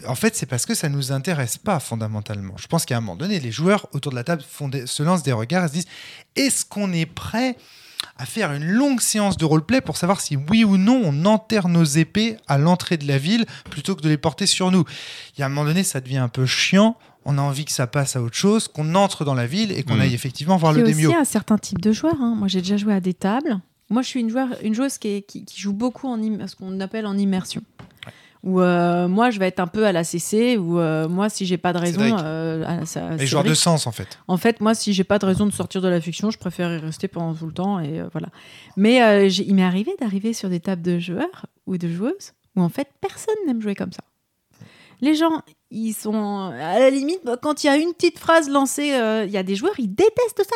En 0.07 0.15
fait, 0.15 0.37
c'est 0.37 0.45
parce 0.45 0.65
que 0.65 0.73
ça 0.73 0.87
nous 0.87 1.11
intéresse 1.11 1.57
pas 1.57 1.81
fondamentalement. 1.81 2.53
Je 2.57 2.67
pense 2.67 2.85
qu'à 2.85 2.95
un 2.95 3.01
moment 3.01 3.17
donné, 3.17 3.41
les 3.41 3.51
joueurs 3.51 3.87
autour 3.91 4.11
de 4.13 4.15
la 4.15 4.23
table 4.23 4.41
font 4.47 4.69
des- 4.69 4.87
se 4.87 5.03
lancent 5.03 5.23
des 5.23 5.33
regards 5.33 5.65
et 5.65 5.67
se 5.67 5.73
disent 5.73 5.87
est-ce 6.37 6.63
qu'on 6.63 6.93
est 6.93 7.05
prêt 7.05 7.57
à 8.21 8.25
faire 8.25 8.51
une 8.53 8.65
longue 8.65 9.01
séance 9.01 9.35
de 9.35 9.45
roleplay 9.45 9.81
pour 9.81 9.97
savoir 9.97 10.21
si 10.21 10.35
oui 10.49 10.63
ou 10.63 10.77
non 10.77 11.01
on 11.03 11.25
enterre 11.25 11.67
nos 11.67 11.83
épées 11.83 12.37
à 12.47 12.59
l'entrée 12.59 12.97
de 12.97 13.07
la 13.07 13.17
ville 13.17 13.45
plutôt 13.71 13.95
que 13.95 14.01
de 14.01 14.09
les 14.09 14.17
porter 14.17 14.45
sur 14.45 14.69
nous 14.69 14.83
Il 15.35 15.39
y 15.39 15.43
a 15.43 15.47
un 15.47 15.49
moment 15.49 15.65
donné, 15.65 15.83
ça 15.83 16.01
devient 16.01 16.17
un 16.17 16.27
peu 16.29 16.45
chiant. 16.45 16.95
On 17.25 17.37
a 17.37 17.41
envie 17.41 17.65
que 17.65 17.71
ça 17.71 17.87
passe 17.87 18.15
à 18.15 18.21
autre 18.21 18.35
chose, 18.35 18.67
qu'on 18.67 18.93
entre 18.95 19.25
dans 19.25 19.33
la 19.35 19.47
ville 19.47 19.71
et 19.71 19.83
qu'on 19.83 19.95
Mhm. 19.95 20.01
aille 20.01 20.13
effectivement 20.13 20.57
voir 20.57 20.73
Il 20.73 20.77
y 20.77 20.81
le 20.81 20.85
a 20.85 20.91
démio. 20.91 21.09
aussi 21.09 21.17
un 21.19 21.23
certain 21.25 21.57
type 21.57 21.81
de 21.81 21.91
joueur. 21.91 22.15
hein. 22.19 22.35
Moi, 22.37 22.47
j'ai 22.47 22.61
déjà 22.61 22.77
joué 22.77 22.93
à 22.93 22.99
des 22.99 23.13
tables. 23.13 23.59
Moi, 23.89 24.01
je 24.03 24.07
suis 24.07 24.19
une, 24.21 24.29
joueur, 24.29 24.47
une 24.63 24.73
joueuse 24.73 24.97
qui, 24.97 25.07
est- 25.09 25.21
qui- 25.23 25.43
qui 25.45 25.59
joue 25.59 25.73
beaucoup 25.73 26.07
en 26.07 26.21
im- 26.21 26.47
ce 26.47 26.55
qu'on 26.55 26.79
appelle 26.79 27.05
en 27.05 27.17
immersion. 27.17 27.61
Où 28.43 28.59
euh, 28.59 29.07
moi, 29.07 29.29
je 29.29 29.37
vais 29.39 29.47
être 29.47 29.59
un 29.59 29.67
peu 29.67 29.85
à 29.85 29.91
la 29.91 30.03
CC, 30.03 30.57
ou 30.57 30.79
euh, 30.79 31.07
moi, 31.07 31.29
si 31.29 31.45
j'ai 31.45 31.57
pas 31.59 31.73
de 31.73 31.77
raison. 31.77 31.99
Euh, 32.25 32.85
ça- 32.85 33.11
Les 33.11 33.27
joueurs 33.27 33.43
de 33.43 33.53
sens, 33.53 33.85
en 33.85 33.91
fait. 33.91 34.17
En 34.27 34.37
fait, 34.37 34.61
moi, 34.61 34.73
si 34.73 34.93
j'ai 34.93 35.03
pas 35.03 35.19
de 35.19 35.25
raison 35.27 35.45
de 35.45 35.51
sortir 35.51 35.79
de 35.81 35.87
la 35.87 36.01
fiction, 36.01 36.31
je 36.31 36.39
préfère 36.39 36.73
y 36.73 36.77
rester 36.79 37.07
pendant 37.07 37.35
tout 37.35 37.45
le 37.45 37.53
temps. 37.53 37.79
Et 37.79 38.01
voilà. 38.11 38.29
Mais 38.77 39.29
il 39.29 39.53
m'est 39.55 39.63
arrivé 39.63 39.95
d'arriver 39.99 40.33
sur 40.33 40.49
des 40.49 40.59
tables 40.59 40.81
de 40.81 40.97
joueurs 40.97 41.45
ou 41.67 41.77
de 41.77 41.87
joueuses 41.87 42.33
où 42.55 42.61
en 42.61 42.69
fait 42.69 42.87
personne 42.99 43.35
n'aime 43.45 43.61
jouer 43.61 43.75
comme 43.75 43.91
ça. 43.93 44.01
Les 45.01 45.15
gens, 45.15 45.41
ils 45.69 45.93
sont 45.93 46.51
à 46.59 46.79
la 46.79 46.89
limite 46.89 47.21
quand 47.41 47.63
il 47.63 47.67
y 47.67 47.69
a 47.69 47.77
une 47.77 47.93
petite 47.93 48.17
phrase 48.19 48.49
lancée, 48.49 48.87
il 49.25 49.31
y 49.31 49.37
a 49.37 49.43
des 49.43 49.55
joueurs, 49.55 49.73
ils 49.79 49.87
détestent 49.93 50.43
ça. 50.43 50.55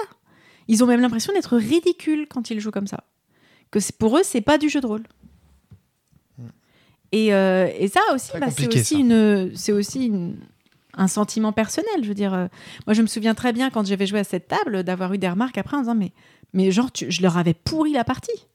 Ils 0.68 0.84
ont 0.84 0.88
même 0.88 1.02
l'impression 1.02 1.34
d'être 1.34 1.56
ridicules 1.56 2.28
quand 2.28 2.50
ils 2.50 2.60
jouent 2.60 2.72
comme 2.72 2.88
ça. 2.88 3.04
Que 3.72 3.80
pour 3.98 4.18
eux, 4.18 4.22
c'est 4.24 4.42
pas 4.42 4.58
du 4.58 4.70
jeu 4.70 4.82
de 4.82 4.88
rôle. 4.88 5.04
Et, 7.12 7.34
euh, 7.34 7.70
et 7.78 7.88
ça 7.88 8.00
aussi, 8.14 8.32
bah, 8.40 8.48
c'est 8.52 8.68
aussi, 8.68 8.84
ça. 8.96 9.00
une, 9.00 9.52
c'est 9.56 9.72
aussi 9.72 10.08
une- 10.08 10.38
un 10.98 11.08
sentiment 11.08 11.52
personnel. 11.52 11.92
Je 12.04 12.08
veux 12.08 12.14
dire, 12.14 12.34
euh, 12.34 12.48
moi, 12.88 12.94
je 12.94 13.02
me 13.02 13.08
souviens 13.08 13.34
très 13.36 13.54
bien 13.54 13.70
quand 13.70 13.86
j'avais 13.86 14.08
joué 14.08 14.20
à 14.20 14.24
cette 14.24 14.48
table 14.48 14.84
d'avoir 14.84 15.14
eu 15.14 15.18
des 15.18 15.30
remarques 15.30 15.58
après 15.58 15.78
en 15.78 15.82
disant 15.82 15.96
mais, 15.96 16.12
mais 16.54 16.72
genre, 16.72 16.92
tu- 16.92 17.12
je 17.12 17.22
leur 17.22 17.38
avais 17.38 17.54
pourri 17.54 17.92
la 17.94 18.04
partie. 18.04 18.46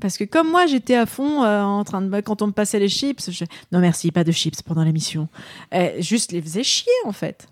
Parce 0.00 0.18
que 0.18 0.24
comme 0.24 0.50
moi, 0.50 0.66
j'étais 0.66 0.94
à 0.94 1.06
fond 1.06 1.42
euh, 1.42 1.62
en 1.62 1.82
train 1.82 2.02
de 2.02 2.20
quand 2.20 2.42
on 2.42 2.48
me 2.48 2.52
passait 2.52 2.78
les 2.78 2.88
chips, 2.90 3.30
je... 3.30 3.44
non 3.72 3.80
merci, 3.80 4.10
pas 4.12 4.24
de 4.24 4.32
chips 4.32 4.60
pendant 4.62 4.84
l'émission. 4.84 5.28
Euh, 5.74 5.90
juste 6.00 6.32
les 6.32 6.42
faisais 6.42 6.62
chier 6.62 6.92
en 7.06 7.12
fait. 7.12 7.48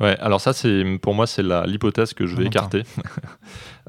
Ouais, 0.00 0.16
alors 0.20 0.40
ça, 0.40 0.52
c'est 0.52 0.84
pour 1.02 1.14
moi, 1.14 1.26
c'est 1.26 1.42
la- 1.42 1.66
l'hypothèse 1.66 2.14
que 2.14 2.26
je 2.26 2.36
vais 2.36 2.46
écarter. 2.46 2.82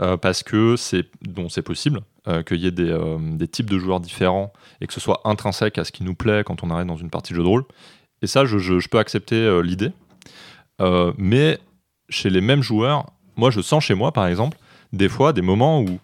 Euh, 0.02 0.18
parce 0.18 0.44
que 0.44 0.76
c'est 0.76 1.06
bon, 1.22 1.48
c'est 1.48 1.62
possible 1.62 2.02
euh, 2.28 2.42
qu'il 2.42 2.58
y 2.58 2.66
ait 2.66 2.72
des, 2.72 2.90
euh, 2.90 3.18
des 3.20 3.48
types 3.48 3.70
de 3.70 3.78
joueurs 3.78 4.00
différents 4.00 4.52
et 4.82 4.88
que 4.88 4.94
ce 4.94 5.00
soit 5.00 5.22
intrinsèque 5.26 5.78
à 5.78 5.84
ce 5.84 5.92
qui 5.92 6.04
nous 6.04 6.16
plaît 6.16 6.44
quand 6.44 6.64
on 6.64 6.72
arrive 6.72 6.88
dans 6.88 6.98
une 6.98 7.12
partie 7.12 7.34
de 7.34 7.38
jeu 7.38 7.44
de 7.44 7.48
rôle. 7.48 7.66
Et 8.24 8.28
ça, 8.28 8.46
je, 8.46 8.88
peux 8.88 8.98
accepter 8.98 9.36
euh, 9.36 9.62
l'idée. 9.62 9.92
Mais 11.18 11.60
chez 12.10 12.32
les 12.32 12.42
mêmes 12.42 12.64
joueurs, 12.64 13.06
moi, 13.36 13.52
je 13.52 13.62
sens 13.62 13.84
chez 13.84 13.94
moi, 13.94 14.12
par 14.12 14.26
exemple, 14.26 14.58
des 14.92 15.08
fois 15.08 15.34
des 15.34 15.44
moments 15.44 15.82
où 15.82 16.00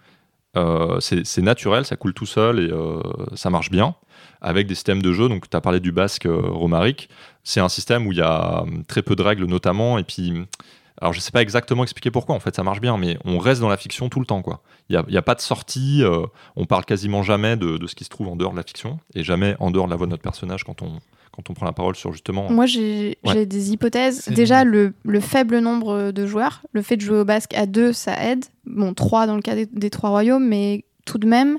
c'est 0.99 1.41
naturel, 1.41 1.85
ça 1.85 1.95
coule 1.95 2.13
tout 2.13 2.25
seul 2.25 2.59
et 2.59 3.35
ça 3.35 3.49
marche 3.49 3.71
bien 3.71 3.95
avec 4.41 4.67
des 4.67 4.75
systèmes 4.75 5.01
de 5.01 5.11
jeu. 5.11 5.27
Donc, 5.27 5.49
tu 5.49 5.57
as 5.57 5.61
parlé 5.61 5.79
du 5.79 5.91
basque 5.91 6.27
romarique. 6.29 7.09
C'est 7.43 7.59
un 7.59 7.69
système 7.69 8.05
où 8.05 8.11
il 8.11 8.19
y 8.19 8.21
a 8.21 8.63
très 8.87 9.01
peu 9.01 9.15
de 9.15 9.23
règles, 9.23 9.45
notamment. 9.45 9.97
Et 9.97 10.03
puis, 10.03 10.45
alors 10.99 11.13
je 11.13 11.19
sais 11.19 11.31
pas 11.31 11.41
exactement 11.41 11.83
expliquer 11.83 12.11
pourquoi, 12.11 12.35
en 12.35 12.39
fait, 12.39 12.55
ça 12.55 12.63
marche 12.63 12.81
bien, 12.81 12.97
mais 12.97 13.17
on 13.25 13.37
reste 13.39 13.61
dans 13.61 13.69
la 13.69 13.77
fiction 13.77 14.09
tout 14.09 14.19
le 14.19 14.25
temps, 14.25 14.41
quoi. 14.41 14.61
Il 14.89 14.93
n'y 14.93 14.97
a, 14.97 15.05
il 15.07 15.13
y 15.13 15.17
a 15.17 15.21
pas 15.21 15.35
de 15.35 15.41
sortie, 15.41 16.03
euh, 16.03 16.25
on 16.55 16.65
parle 16.65 16.85
quasiment 16.85 17.23
jamais 17.23 17.55
de, 17.57 17.77
de 17.77 17.87
ce 17.87 17.95
qui 17.95 18.03
se 18.03 18.09
trouve 18.09 18.27
en 18.27 18.35
dehors 18.35 18.51
de 18.51 18.57
la 18.57 18.63
fiction, 18.63 18.99
et 19.15 19.23
jamais 19.23 19.55
en 19.59 19.71
dehors 19.71 19.85
de 19.85 19.91
la 19.91 19.95
voix 19.95 20.05
de 20.07 20.11
notre 20.11 20.23
personnage 20.23 20.63
quand 20.63 20.81
on, 20.81 20.99
quand 21.31 21.49
on 21.49 21.53
prend 21.53 21.65
la 21.65 21.71
parole 21.71 21.95
sur 21.95 22.11
justement. 22.11 22.51
Moi, 22.51 22.65
j'ai 22.65 23.17
Ouais. 23.23 23.45
des 23.45 23.71
hypothèses. 23.71 24.27
Déjà, 24.27 24.63
le, 24.63 24.93
le 25.03 25.19
faible 25.21 25.59
nombre 25.59 26.11
de 26.11 26.25
joueurs, 26.27 26.61
le 26.73 26.81
fait 26.81 26.97
de 26.97 27.01
jouer 27.01 27.19
au 27.19 27.25
basque 27.25 27.53
à 27.53 27.65
deux, 27.65 27.93
ça 27.93 28.21
aide. 28.23 28.45
Bon, 28.65 28.93
trois 28.93 29.27
dans 29.27 29.35
le 29.35 29.41
cas 29.41 29.55
des, 29.55 29.65
des 29.67 29.89
trois 29.89 30.09
royaumes, 30.09 30.47
mais 30.47 30.83
tout 31.05 31.17
de 31.17 31.27
même. 31.27 31.57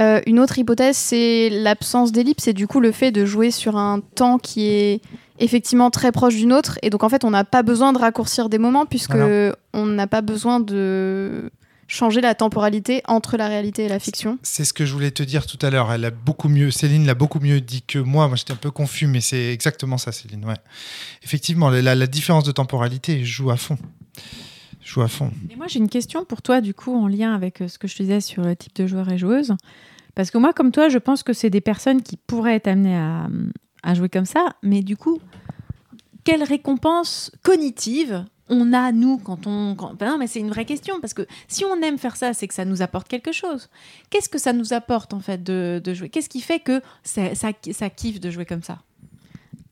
Euh, 0.00 0.20
une 0.26 0.40
autre 0.40 0.58
hypothèse, 0.58 0.96
c'est 0.96 1.50
l'absence 1.50 2.10
d'ellipse 2.10 2.48
et 2.48 2.52
du 2.52 2.66
coup 2.66 2.80
le 2.80 2.90
fait 2.90 3.12
de 3.12 3.24
jouer 3.24 3.52
sur 3.52 3.76
un 3.76 4.00
temps 4.00 4.38
qui 4.38 4.66
est 4.66 5.00
effectivement 5.38 5.90
très 5.90 6.12
proche 6.12 6.36
d'une 6.36 6.52
autre. 6.52 6.78
Et 6.82 6.90
donc 6.90 7.02
en 7.02 7.08
fait, 7.08 7.24
on 7.24 7.30
n'a 7.30 7.44
pas 7.44 7.62
besoin 7.62 7.92
de 7.92 7.98
raccourcir 7.98 8.48
des 8.48 8.58
moments 8.58 8.86
puisque 8.86 9.14
Voilà. 9.14 9.54
on 9.72 9.86
n'a 9.86 10.06
pas 10.06 10.20
besoin 10.22 10.60
de 10.60 11.50
changer 11.86 12.20
la 12.20 12.34
temporalité 12.34 13.02
entre 13.06 13.36
la 13.36 13.46
réalité 13.46 13.84
et 13.84 13.88
la 13.88 13.98
fiction. 13.98 14.38
C'est 14.42 14.64
ce 14.64 14.72
que 14.72 14.86
je 14.86 14.92
voulais 14.92 15.10
te 15.10 15.22
dire 15.22 15.46
tout 15.46 15.58
à 15.60 15.70
l'heure. 15.70 15.92
Elle 15.92 16.04
a 16.04 16.10
beaucoup 16.10 16.48
mieux, 16.48 16.70
Céline 16.70 17.06
l'a 17.06 17.14
beaucoup 17.14 17.40
mieux 17.40 17.60
dit 17.60 17.82
que 17.82 17.98
moi. 17.98 18.26
Moi, 18.28 18.36
j'étais 18.36 18.52
un 18.52 18.56
peu 18.56 18.70
confus, 18.70 19.06
mais 19.06 19.20
c'est 19.20 19.52
exactement 19.52 19.98
ça, 19.98 20.10
Céline. 20.10 20.44
Ouais. 20.46 20.56
Effectivement, 21.22 21.68
la, 21.68 21.94
la 21.94 22.06
différence 22.06 22.44
de 22.44 22.52
temporalité 22.52 23.22
joue 23.24 23.50
à 23.50 23.56
fond. 23.56 23.76
Joue 24.82 25.02
à 25.02 25.08
fond. 25.08 25.30
Et 25.50 25.56
moi, 25.56 25.66
j'ai 25.66 25.78
une 25.78 25.88
question 25.88 26.24
pour 26.24 26.42
toi, 26.42 26.60
du 26.60 26.74
coup, 26.74 26.94
en 26.94 27.06
lien 27.06 27.34
avec 27.34 27.60
euh, 27.60 27.68
ce 27.68 27.78
que 27.78 27.88
je 27.88 27.96
te 27.96 28.02
disais 28.02 28.20
sur 28.20 28.42
le 28.42 28.54
type 28.56 28.74
de 28.76 28.86
joueur 28.86 29.10
et 29.10 29.18
joueuse. 29.18 29.54
Parce 30.14 30.30
que 30.30 30.38
moi, 30.38 30.52
comme 30.52 30.72
toi, 30.72 30.88
je 30.88 30.98
pense 30.98 31.22
que 31.22 31.32
c'est 31.32 31.50
des 31.50 31.60
personnes 31.60 32.02
qui 32.02 32.16
pourraient 32.16 32.54
être 32.56 32.68
amenées 32.68 32.96
à, 32.96 33.26
à 33.84 33.94
jouer 33.94 34.08
comme 34.08 34.24
ça. 34.24 34.56
Mais 34.62 34.82
du 34.82 34.96
coup, 34.96 35.20
quelle 36.24 36.42
récompense 36.42 37.30
cognitive 37.44 38.24
on 38.50 38.74
a, 38.74 38.92
nous, 38.92 39.16
quand 39.16 39.46
on... 39.46 39.74
Ben 39.98 40.06
non, 40.10 40.18
mais 40.18 40.26
c'est 40.26 40.40
une 40.40 40.50
vraie 40.50 40.66
question, 40.66 41.00
parce 41.00 41.14
que 41.14 41.26
si 41.48 41.64
on 41.64 41.80
aime 41.80 41.96
faire 41.96 42.14
ça, 42.14 42.34
c'est 42.34 42.46
que 42.46 42.52
ça 42.52 42.66
nous 42.66 42.82
apporte 42.82 43.08
quelque 43.08 43.32
chose. 43.32 43.70
Qu'est-ce 44.10 44.28
que 44.28 44.36
ça 44.36 44.52
nous 44.52 44.74
apporte, 44.74 45.14
en 45.14 45.20
fait, 45.20 45.42
de, 45.42 45.80
jouer? 45.94 46.10
Qu'est-ce 46.10 46.28
qui 46.28 46.42
fait 46.42 46.60
que 46.60 46.82
ça, 47.02 47.34
ça 47.34 47.90
kiffe 47.90 48.20
de 48.20 48.30
jouer 48.30 48.44
comme 48.44 48.62
ça? 48.62 48.80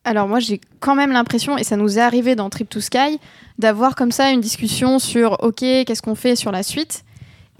Alors 0.04 0.26
moi 0.26 0.40
j'ai 0.40 0.60
quand 0.80 0.96
même 0.96 1.12
l'impression, 1.12 1.56
et 1.56 1.64
ça 1.64 1.76
nous 1.76 1.98
est 1.98 2.00
arrivé 2.00 2.34
dans 2.34 2.50
Trip 2.50 2.68
to 2.68 2.80
Sky, 2.80 3.20
d'avoir 3.58 3.94
comme 3.94 4.10
ça 4.10 4.30
une 4.30 4.40
discussion 4.40 4.98
sur 4.98 5.42
ok 5.44 5.60
qu'est-ce 5.60 6.02
qu'on 6.02 6.16
fait 6.16 6.34
sur 6.34 6.50
la 6.50 6.64
suite? 6.64 7.04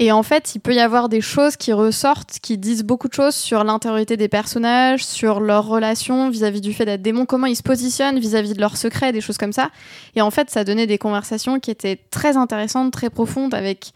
Et 0.02 0.10
en 0.10 0.24
fait 0.24 0.56
il 0.56 0.58
peut 0.58 0.74
y 0.74 0.80
avoir 0.80 1.08
des 1.08 1.20
choses 1.20 1.56
qui 1.56 1.72
ressortent, 1.72 2.40
qui 2.42 2.58
disent 2.58 2.82
beaucoup 2.82 3.06
de 3.06 3.12
choses 3.12 3.36
sur 3.36 3.62
l'intériorité 3.62 4.16
des 4.16 4.26
personnages, 4.26 5.04
sur 5.04 5.38
leurs 5.38 5.64
relations 5.64 6.28
vis-à-vis 6.28 6.60
du 6.60 6.72
fait 6.72 6.84
d'être 6.84 7.02
démons, 7.02 7.24
comment 7.24 7.46
ils 7.46 7.54
se 7.54 7.62
positionnent 7.62 8.18
vis-à-vis 8.18 8.54
de 8.54 8.60
leurs 8.60 8.76
secrets, 8.76 9.12
des 9.12 9.20
choses 9.20 9.38
comme 9.38 9.52
ça. 9.52 9.70
Et 10.16 10.20
en 10.20 10.32
fait 10.32 10.50
ça 10.50 10.64
donnait 10.64 10.88
des 10.88 10.98
conversations 10.98 11.60
qui 11.60 11.70
étaient 11.70 12.00
très 12.10 12.36
intéressantes, 12.36 12.92
très 12.92 13.10
profondes, 13.10 13.54
avec 13.54 13.92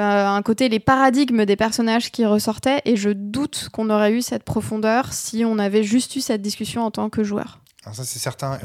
euh, 0.00 0.26
un 0.26 0.40
côté 0.40 0.70
les 0.70 0.80
paradigmes 0.80 1.44
des 1.44 1.56
personnages 1.56 2.10
qui 2.10 2.24
ressortaient. 2.24 2.80
Et 2.86 2.96
je 2.96 3.10
doute 3.10 3.68
qu'on 3.74 3.90
aurait 3.90 4.12
eu 4.12 4.22
cette 4.22 4.42
profondeur 4.42 5.12
si 5.12 5.44
on 5.44 5.58
avait 5.58 5.82
juste 5.82 6.16
eu 6.16 6.22
cette 6.22 6.40
discussion 6.40 6.80
en 6.80 6.90
tant 6.90 7.10
que 7.10 7.22
joueur. 7.22 7.60
Ça 7.92 8.04
c'est 8.04 8.18
certain, 8.18 8.58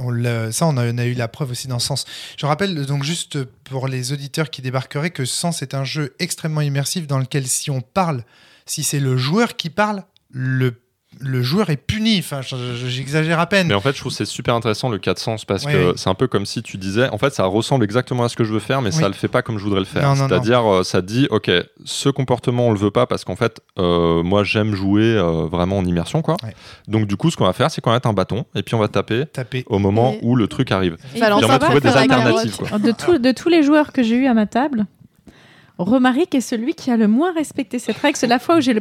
ça 0.52 0.66
on 0.66 0.78
a, 0.78 0.92
on 0.92 0.98
a 0.98 1.06
eu 1.06 1.14
la 1.14 1.28
preuve 1.28 1.52
aussi 1.52 1.68
dans 1.68 1.80
Sens. 1.80 2.06
Je 2.38 2.46
rappelle 2.46 2.86
donc 2.86 3.04
juste 3.04 3.44
pour 3.44 3.88
les 3.88 4.14
auditeurs 4.14 4.50
qui 4.50 4.62
débarqueraient 4.62 5.12
que 5.12 5.26
Sens 5.26 5.62
est 5.62 5.74
un 5.74 5.84
jeu 5.84 6.16
extrêmement 6.20 6.62
immersif 6.62 7.08
dans 7.08 7.20
lequel 7.20 7.48
si 7.48 7.70
on 7.70 7.82
parle, 7.82 8.24
si 8.66 8.84
c'est 8.84 9.00
le 9.00 9.18
joueur 9.18 9.56
qui 9.58 9.70
parle, 9.70 10.04
le, 10.30 10.82
le 11.22 11.42
joueur 11.42 11.70
est 11.70 11.78
puni. 11.78 12.20
Enfin, 12.20 12.42
je- 12.42 12.56
je- 12.76 12.88
j'exagère 12.88 13.40
à 13.40 13.46
peine. 13.46 13.68
Mais 13.68 13.74
en 13.74 13.80
fait, 13.80 13.94
je 13.94 14.00
trouve 14.00 14.12
que 14.12 14.18
c'est 14.18 14.26
super 14.26 14.56
intéressant 14.56 14.90
le 14.90 14.98
cas 14.98 15.14
de 15.14 15.20
sens 15.20 15.46
parce 15.46 15.66
Ouais, 15.66 15.72
que 15.74 15.94
c'est 15.96 16.10
un 16.10 16.14
peu 16.16 16.28
comme 16.28 16.46
si 16.46 16.62
tu 16.64 16.78
disais, 16.78 17.08
en 17.10 17.18
fait, 17.18 17.34
ça 17.34 17.46
ressemble 17.46 17.84
exactement 17.84 18.24
à 18.24 18.30
ce 18.30 18.36
que 18.36 18.44
je 18.44 18.52
veux 18.54 18.60
faire, 18.60 18.82
mais 18.82 18.94
Oui. 18.94 19.00
ça 19.02 19.08
le 19.08 19.14
fait 19.14 19.28
pas 19.28 19.42
comme 19.42 19.58
je 19.58 19.64
voudrais 19.64 19.80
le 19.80 19.86
faire. 19.86 20.16
C'est-à-dire, 20.16 20.66
euh, 20.70 20.84
ça 20.84 21.02
dit, 21.02 21.28
ok, 21.30 21.50
ce 21.86 22.10
comportement 22.10 22.68
on 22.68 22.72
le 22.72 22.80
veut 22.80 22.92
pas 22.92 23.06
parce 23.06 23.24
qu'en 23.24 23.36
fait, 23.36 23.62
euh, 23.80 24.24
moi 24.24 24.44
j'aime 24.44 24.74
jouer 24.76 25.04
euh, 25.16 25.46
vraiment 25.46 25.78
en 25.78 25.86
immersion, 25.86 26.22
quoi. 26.22 26.38
Donc 26.88 27.08
du 27.08 27.16
coup, 27.18 27.30
ce 27.32 27.38
qu'on 27.38 27.46
va 27.46 27.54
faire, 27.54 27.70
c'est 27.72 27.82
qu'on 27.82 27.92
va 27.92 27.98
mettre 27.98 28.10
un 28.10 28.14
bâton 28.14 28.46
et 28.56 28.64
puis 28.64 28.76
on 28.76 28.80
va 28.80 28.88
taper 28.88 29.26
Taper. 29.28 29.64
au 29.68 29.80
moment 29.80 30.14
Et- 30.14 30.20
où 30.24 30.36
le 30.36 30.48
truc 30.48 30.72
arrive. 30.72 30.98
Et 31.16 31.22
on 31.24 31.40
va 31.48 31.60
trouver 31.60 31.80
des 31.82 31.90
alternatives, 31.90 32.58
quoi. 32.58 32.80
De, 32.80 32.92
tout- 32.92 33.18
de 33.18 33.32
tous 33.32 33.50
les 33.50 33.64
joueurs 33.64 33.92
que 33.94 34.02
j'ai 34.04 34.16
eu 34.16 34.26
à 34.28 34.34
ma 34.34 34.46
table, 34.48 34.86
Romaric 35.84 36.36
est 36.36 36.42
celui 36.42 36.74
qui 36.76 36.92
a 36.92 36.98
le 36.98 37.08
moins 37.08 37.34
respecté 37.34 37.80
cette 37.80 37.98
règle. 37.98 38.18
C'est 38.18 38.28
la 38.28 38.40
fois 38.40 38.58
où 38.58 38.62
j'ai 38.62 38.74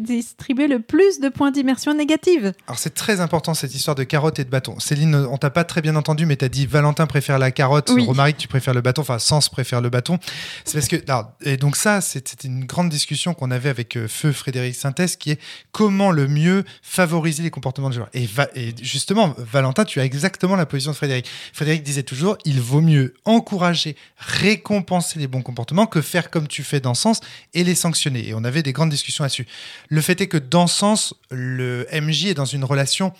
distribué 0.00 0.66
le 0.66 0.80
plus 0.80 1.20
de 1.20 1.28
points 1.28 1.50
d'immersion 1.50 1.94
négative. 1.94 2.52
Alors 2.66 2.78
c'est 2.78 2.94
très 2.94 3.20
important 3.20 3.54
cette 3.54 3.74
histoire 3.74 3.94
de 3.94 4.04
carotte 4.04 4.38
et 4.38 4.44
de 4.44 4.50
bâton. 4.50 4.78
Céline, 4.78 5.14
on 5.14 5.36
t'a 5.38 5.50
pas 5.50 5.64
très 5.64 5.80
bien 5.82 5.96
entendu, 5.96 6.26
mais 6.26 6.36
t'as 6.36 6.48
dit 6.48 6.66
Valentin 6.66 7.06
préfère 7.06 7.38
la 7.38 7.50
carotte, 7.50 7.90
Oui. 7.94 8.04
Romaric 8.06 8.36
tu 8.36 8.48
préfères 8.48 8.74
le 8.74 8.80
bâton, 8.80 9.02
enfin 9.02 9.18
Sens 9.18 9.48
préfère 9.48 9.80
le 9.80 9.90
bâton. 9.90 10.18
C'est 10.64 10.74
parce 10.74 10.88
que 10.88 10.96
alors, 11.10 11.32
et 11.42 11.56
donc 11.56 11.76
ça 11.76 12.00
c'était 12.00 12.48
une 12.48 12.64
grande 12.64 12.88
discussion 12.88 13.34
qu'on 13.34 13.50
avait 13.50 13.68
avec 13.68 13.96
euh, 13.96 14.08
Feu 14.08 14.32
Frédéric 14.32 14.74
Sintès 14.74 15.16
qui 15.16 15.30
est 15.32 15.40
comment 15.72 16.10
le 16.10 16.26
mieux 16.28 16.64
favoriser 16.82 17.42
les 17.42 17.50
comportements 17.50 17.88
de 17.90 17.94
joueurs. 17.94 18.10
Et, 18.12 18.26
va- 18.26 18.48
et 18.54 18.74
justement 18.82 19.34
Valentin, 19.38 19.84
tu 19.84 20.00
as 20.00 20.04
exactement 20.04 20.56
la 20.56 20.66
position 20.66 20.90
de 20.92 20.96
Frédéric. 20.96 21.26
Frédéric 21.52 21.82
disait 21.82 22.02
toujours 22.02 22.36
il 22.44 22.60
vaut 22.60 22.80
mieux 22.80 23.14
encourager, 23.24 23.96
récompenser 24.18 25.18
les 25.18 25.26
bons 25.26 25.42
comportements 25.42 25.86
que 25.86 26.00
faire 26.00 26.30
comme 26.30 26.39
tu 26.48 26.62
fais 26.64 26.80
dans 26.80 26.94
Sens 26.94 27.20
et 27.54 27.64
les 27.64 27.74
sanctionner. 27.74 28.28
Et 28.28 28.34
on 28.34 28.44
avait 28.44 28.62
des 28.62 28.72
grandes 28.72 28.90
discussions 28.90 29.24
là-dessus. 29.24 29.46
Le 29.88 30.00
fait 30.00 30.20
est 30.20 30.26
que 30.28 30.38
dans 30.38 30.66
Sens, 30.66 31.14
le 31.30 31.86
MJ 31.92 32.26
est 32.26 32.34
dans 32.34 32.44
une 32.44 32.64
relation 32.64 33.12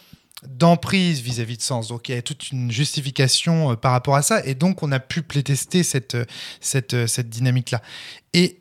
d'emprise 0.46 1.20
vis-à-vis 1.20 1.56
de 1.58 1.62
Sens. 1.62 1.88
Donc 1.88 2.08
il 2.08 2.14
y 2.14 2.18
a 2.18 2.22
toute 2.22 2.50
une 2.50 2.70
justification 2.70 3.72
euh, 3.72 3.74
par 3.76 3.92
rapport 3.92 4.16
à 4.16 4.22
ça. 4.22 4.44
Et 4.46 4.54
donc 4.54 4.82
on 4.82 4.90
a 4.92 4.98
pu 5.00 5.22
playtester 5.22 5.82
cette, 5.82 6.14
euh, 6.14 6.24
cette, 6.60 6.94
euh, 6.94 7.06
cette 7.06 7.28
dynamique-là. 7.28 7.82
Et 8.32 8.56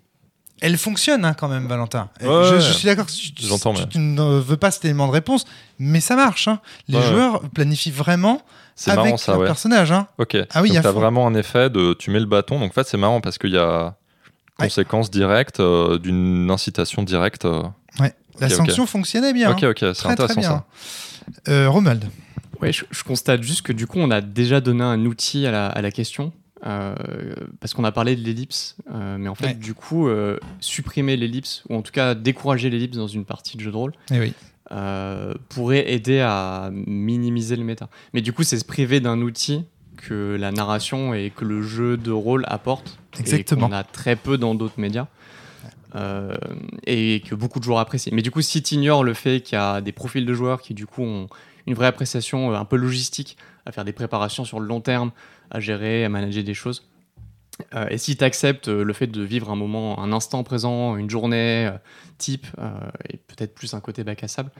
elle 0.61 0.77
fonctionne 0.77 1.23
hein, 1.23 1.33
quand 1.33 1.47
même, 1.47 1.67
Valentin. 1.67 2.09
Ouais, 2.21 2.59
je, 2.59 2.73
suis 2.73 2.85
d'accord. 2.85 3.05
Tu, 3.05 3.33
tu- 3.33 3.43
tu- 3.47 3.67
mais- 3.69 3.87
tu 3.87 3.97
ne 3.99 4.39
veux 4.39 4.57
pas 4.57 4.71
cet 4.71 4.83
élément 4.83 5.07
de 5.07 5.13
réponse, 5.13 5.45
mais 5.77 6.01
ça 6.01 6.17
marche. 6.17 6.49
hein. 6.49 6.59
Les 6.89 6.97
Ouais, 6.97 7.01
ouais. 7.03 7.09
joueurs 7.09 7.49
planifient 7.51 7.91
vraiment 7.91 8.41
C'est 8.75 8.91
avec 8.91 9.05
marrant 9.05 9.17
ça, 9.17 9.31
leur 9.37 9.45
personnage. 9.45 9.93
hein. 9.93 10.07
Ok. 10.17 10.35
Ah 10.51 10.61
oui, 10.61 10.71
t'as 10.73 10.81
fond. 10.91 10.99
vraiment 10.99 11.25
un 11.27 11.33
effet 11.35 11.69
de, 11.69 11.93
tu 11.93 12.11
mets 12.11 12.19
le 12.19 12.25
bâton. 12.25 12.59
Donc 12.59 12.71
en 12.71 12.73
fait, 12.73 12.85
c'est 12.89 12.97
marrant 12.97 13.21
parce 13.21 13.37
qu'il 13.37 13.51
y 13.51 13.57
a 13.57 13.95
Ouais. 14.59 14.67
conséquence 14.67 15.09
directe 15.11 15.59
euh, 15.59 15.97
d'une 15.97 16.49
incitation 16.51 17.03
directe. 17.03 17.45
euh. 17.45 17.63
Ouais. 17.99 18.13
La 18.39 18.49
sanction 18.49 18.85
fonctionnait 18.85 19.33
bien. 19.33 19.51
Ok, 19.51 19.63
hein. 19.63 19.69
ok, 19.71 19.77
c'est 19.79 19.93
Très, 19.93 20.15
très 20.15 20.23
intéressant 20.25 20.39
bien. 20.39 20.49
ça. 21.45 21.51
Euh, 21.51 21.69
Romuald. 21.69 22.05
Ouais, 22.61 22.71
je, 22.73 22.83
je 22.91 23.03
constate 23.03 23.41
juste 23.43 23.61
que 23.61 23.71
du 23.73 23.87
coup, 23.87 23.99
on 23.99 24.11
a 24.11 24.21
déjà 24.21 24.61
donné 24.61 24.83
un 24.83 25.05
outil 25.05 25.45
à 25.45 25.51
la, 25.51 25.67
à 25.67 25.81
la 25.81 25.91
question. 25.91 26.31
euh, 26.65 26.93
parce 27.61 27.73
qu'on 27.73 27.85
a 27.85 27.91
parlé 27.93 28.17
de 28.17 28.21
l'ellipse, 28.21 28.75
euh, 28.93 29.17
mais 29.17 29.29
en 29.29 29.35
fait, 29.35 29.45
Ouais. 29.47 29.53
du 29.53 29.73
coup, 29.73 30.09
euh, 30.09 30.37
supprimer 30.59 31.15
l'ellipse, 31.15 31.63
ou 31.69 31.75
en 31.75 31.81
tout 31.81 31.93
cas 31.93 32.15
décourager 32.15 32.69
l'ellipse 32.69 32.97
dans 32.97 33.07
une 33.07 33.23
partie 33.23 33.55
de 33.55 33.61
jeu 33.61 33.71
de 33.71 33.77
rôle, 33.77 33.93
Eh 34.11 34.19
oui. 34.19 34.33
euh, 34.73 35.33
pourrait 35.47 35.89
aider 35.91 36.19
à 36.19 36.69
minimiser 36.73 37.55
le 37.55 37.63
méta. 37.63 37.87
Mais 38.13 38.21
du 38.21 38.33
coup, 38.33 38.43
c'est 38.43 38.57
se 38.59 38.65
priver 38.65 38.99
d'un 38.99 39.21
outil 39.21 39.63
que 39.99 40.37
la 40.39 40.51
narration 40.51 41.13
et 41.13 41.31
que 41.35 41.45
le 41.45 41.61
jeu 41.61 41.97
de 41.97 42.11
rôle 42.11 42.45
apporte. 42.47 42.99
Exactement. 43.19 43.67
Et 43.67 43.69
qu'on 43.69 43.75
a 43.75 43.83
très 43.83 44.15
peu 44.15 44.37
dans 44.37 44.55
d'autres 44.55 44.79
médias. 44.79 45.07
Euh, 45.95 46.35
et 46.85 47.23
que 47.27 47.33
beaucoup 47.33 47.59
de 47.59 47.63
joueurs 47.63 47.79
apprécient. 47.79 48.13
Mais 48.13 48.21
du 48.21 48.29
coup, 48.29 48.41
si 48.41 48.61
tu 48.61 48.75
ignores 48.75 49.03
le 49.03 49.15
fait 49.15 49.41
qu'il 49.41 49.57
y 49.57 49.61
a 49.61 49.81
des 49.81 49.91
profils 49.91 50.25
de 50.25 50.33
joueurs 50.33 50.61
qui, 50.61 50.75
du 50.75 50.85
coup, 50.85 51.01
ont 51.01 51.27
une 51.65 51.73
vraie 51.73 51.87
appréciation 51.87 52.51
euh, 52.51 52.57
un 52.57 52.65
peu 52.65 52.75
logistique, 52.75 53.37
à 53.65 53.71
faire 53.71 53.85
des 53.85 53.93
préparations 53.93 54.45
sur 54.45 54.59
le 54.59 54.67
long 54.67 54.81
terme, 54.81 55.11
à 55.51 55.59
gérer, 55.59 56.05
à 56.05 56.09
manager 56.09 56.43
des 56.43 56.53
choses, 56.53 56.87
euh, 57.75 57.87
et 57.89 57.97
si 57.97 58.15
tu 58.15 58.23
acceptes 58.23 58.67
le 58.67 58.93
fait 58.93 59.07
de 59.07 59.21
vivre 59.21 59.49
un 59.49 59.55
moment, 59.55 59.99
un 59.99 60.11
instant 60.11 60.43
présent, 60.43 60.95
une 60.95 61.09
journée 61.09 61.67
euh, 61.67 61.77
type, 62.17 62.47
et 63.09 63.17
peut-être 63.17 63.53
plus 63.53 63.73
un 63.73 63.79
côté 63.79 64.03
bac 64.03 64.23
à 64.23 64.27
sable, 64.27 64.51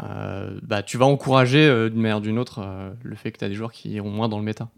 euh, 0.00 0.58
bah, 0.62 0.82
tu 0.82 0.96
vas 0.96 1.06
encourager 1.06 1.66
euh, 1.66 1.90
d'une 1.90 2.00
manière 2.00 2.18
ou 2.18 2.20
d'une 2.20 2.38
autre 2.38 2.60
euh, 2.62 2.92
le 3.02 3.14
fait 3.14 3.30
que 3.32 3.38
tu 3.38 3.44
as 3.44 3.48
des 3.48 3.54
joueurs 3.54 3.72
qui 3.72 3.90
iront 3.90 4.10
moins 4.10 4.28
dans 4.28 4.38
le 4.38 4.44
méta. 4.44 4.68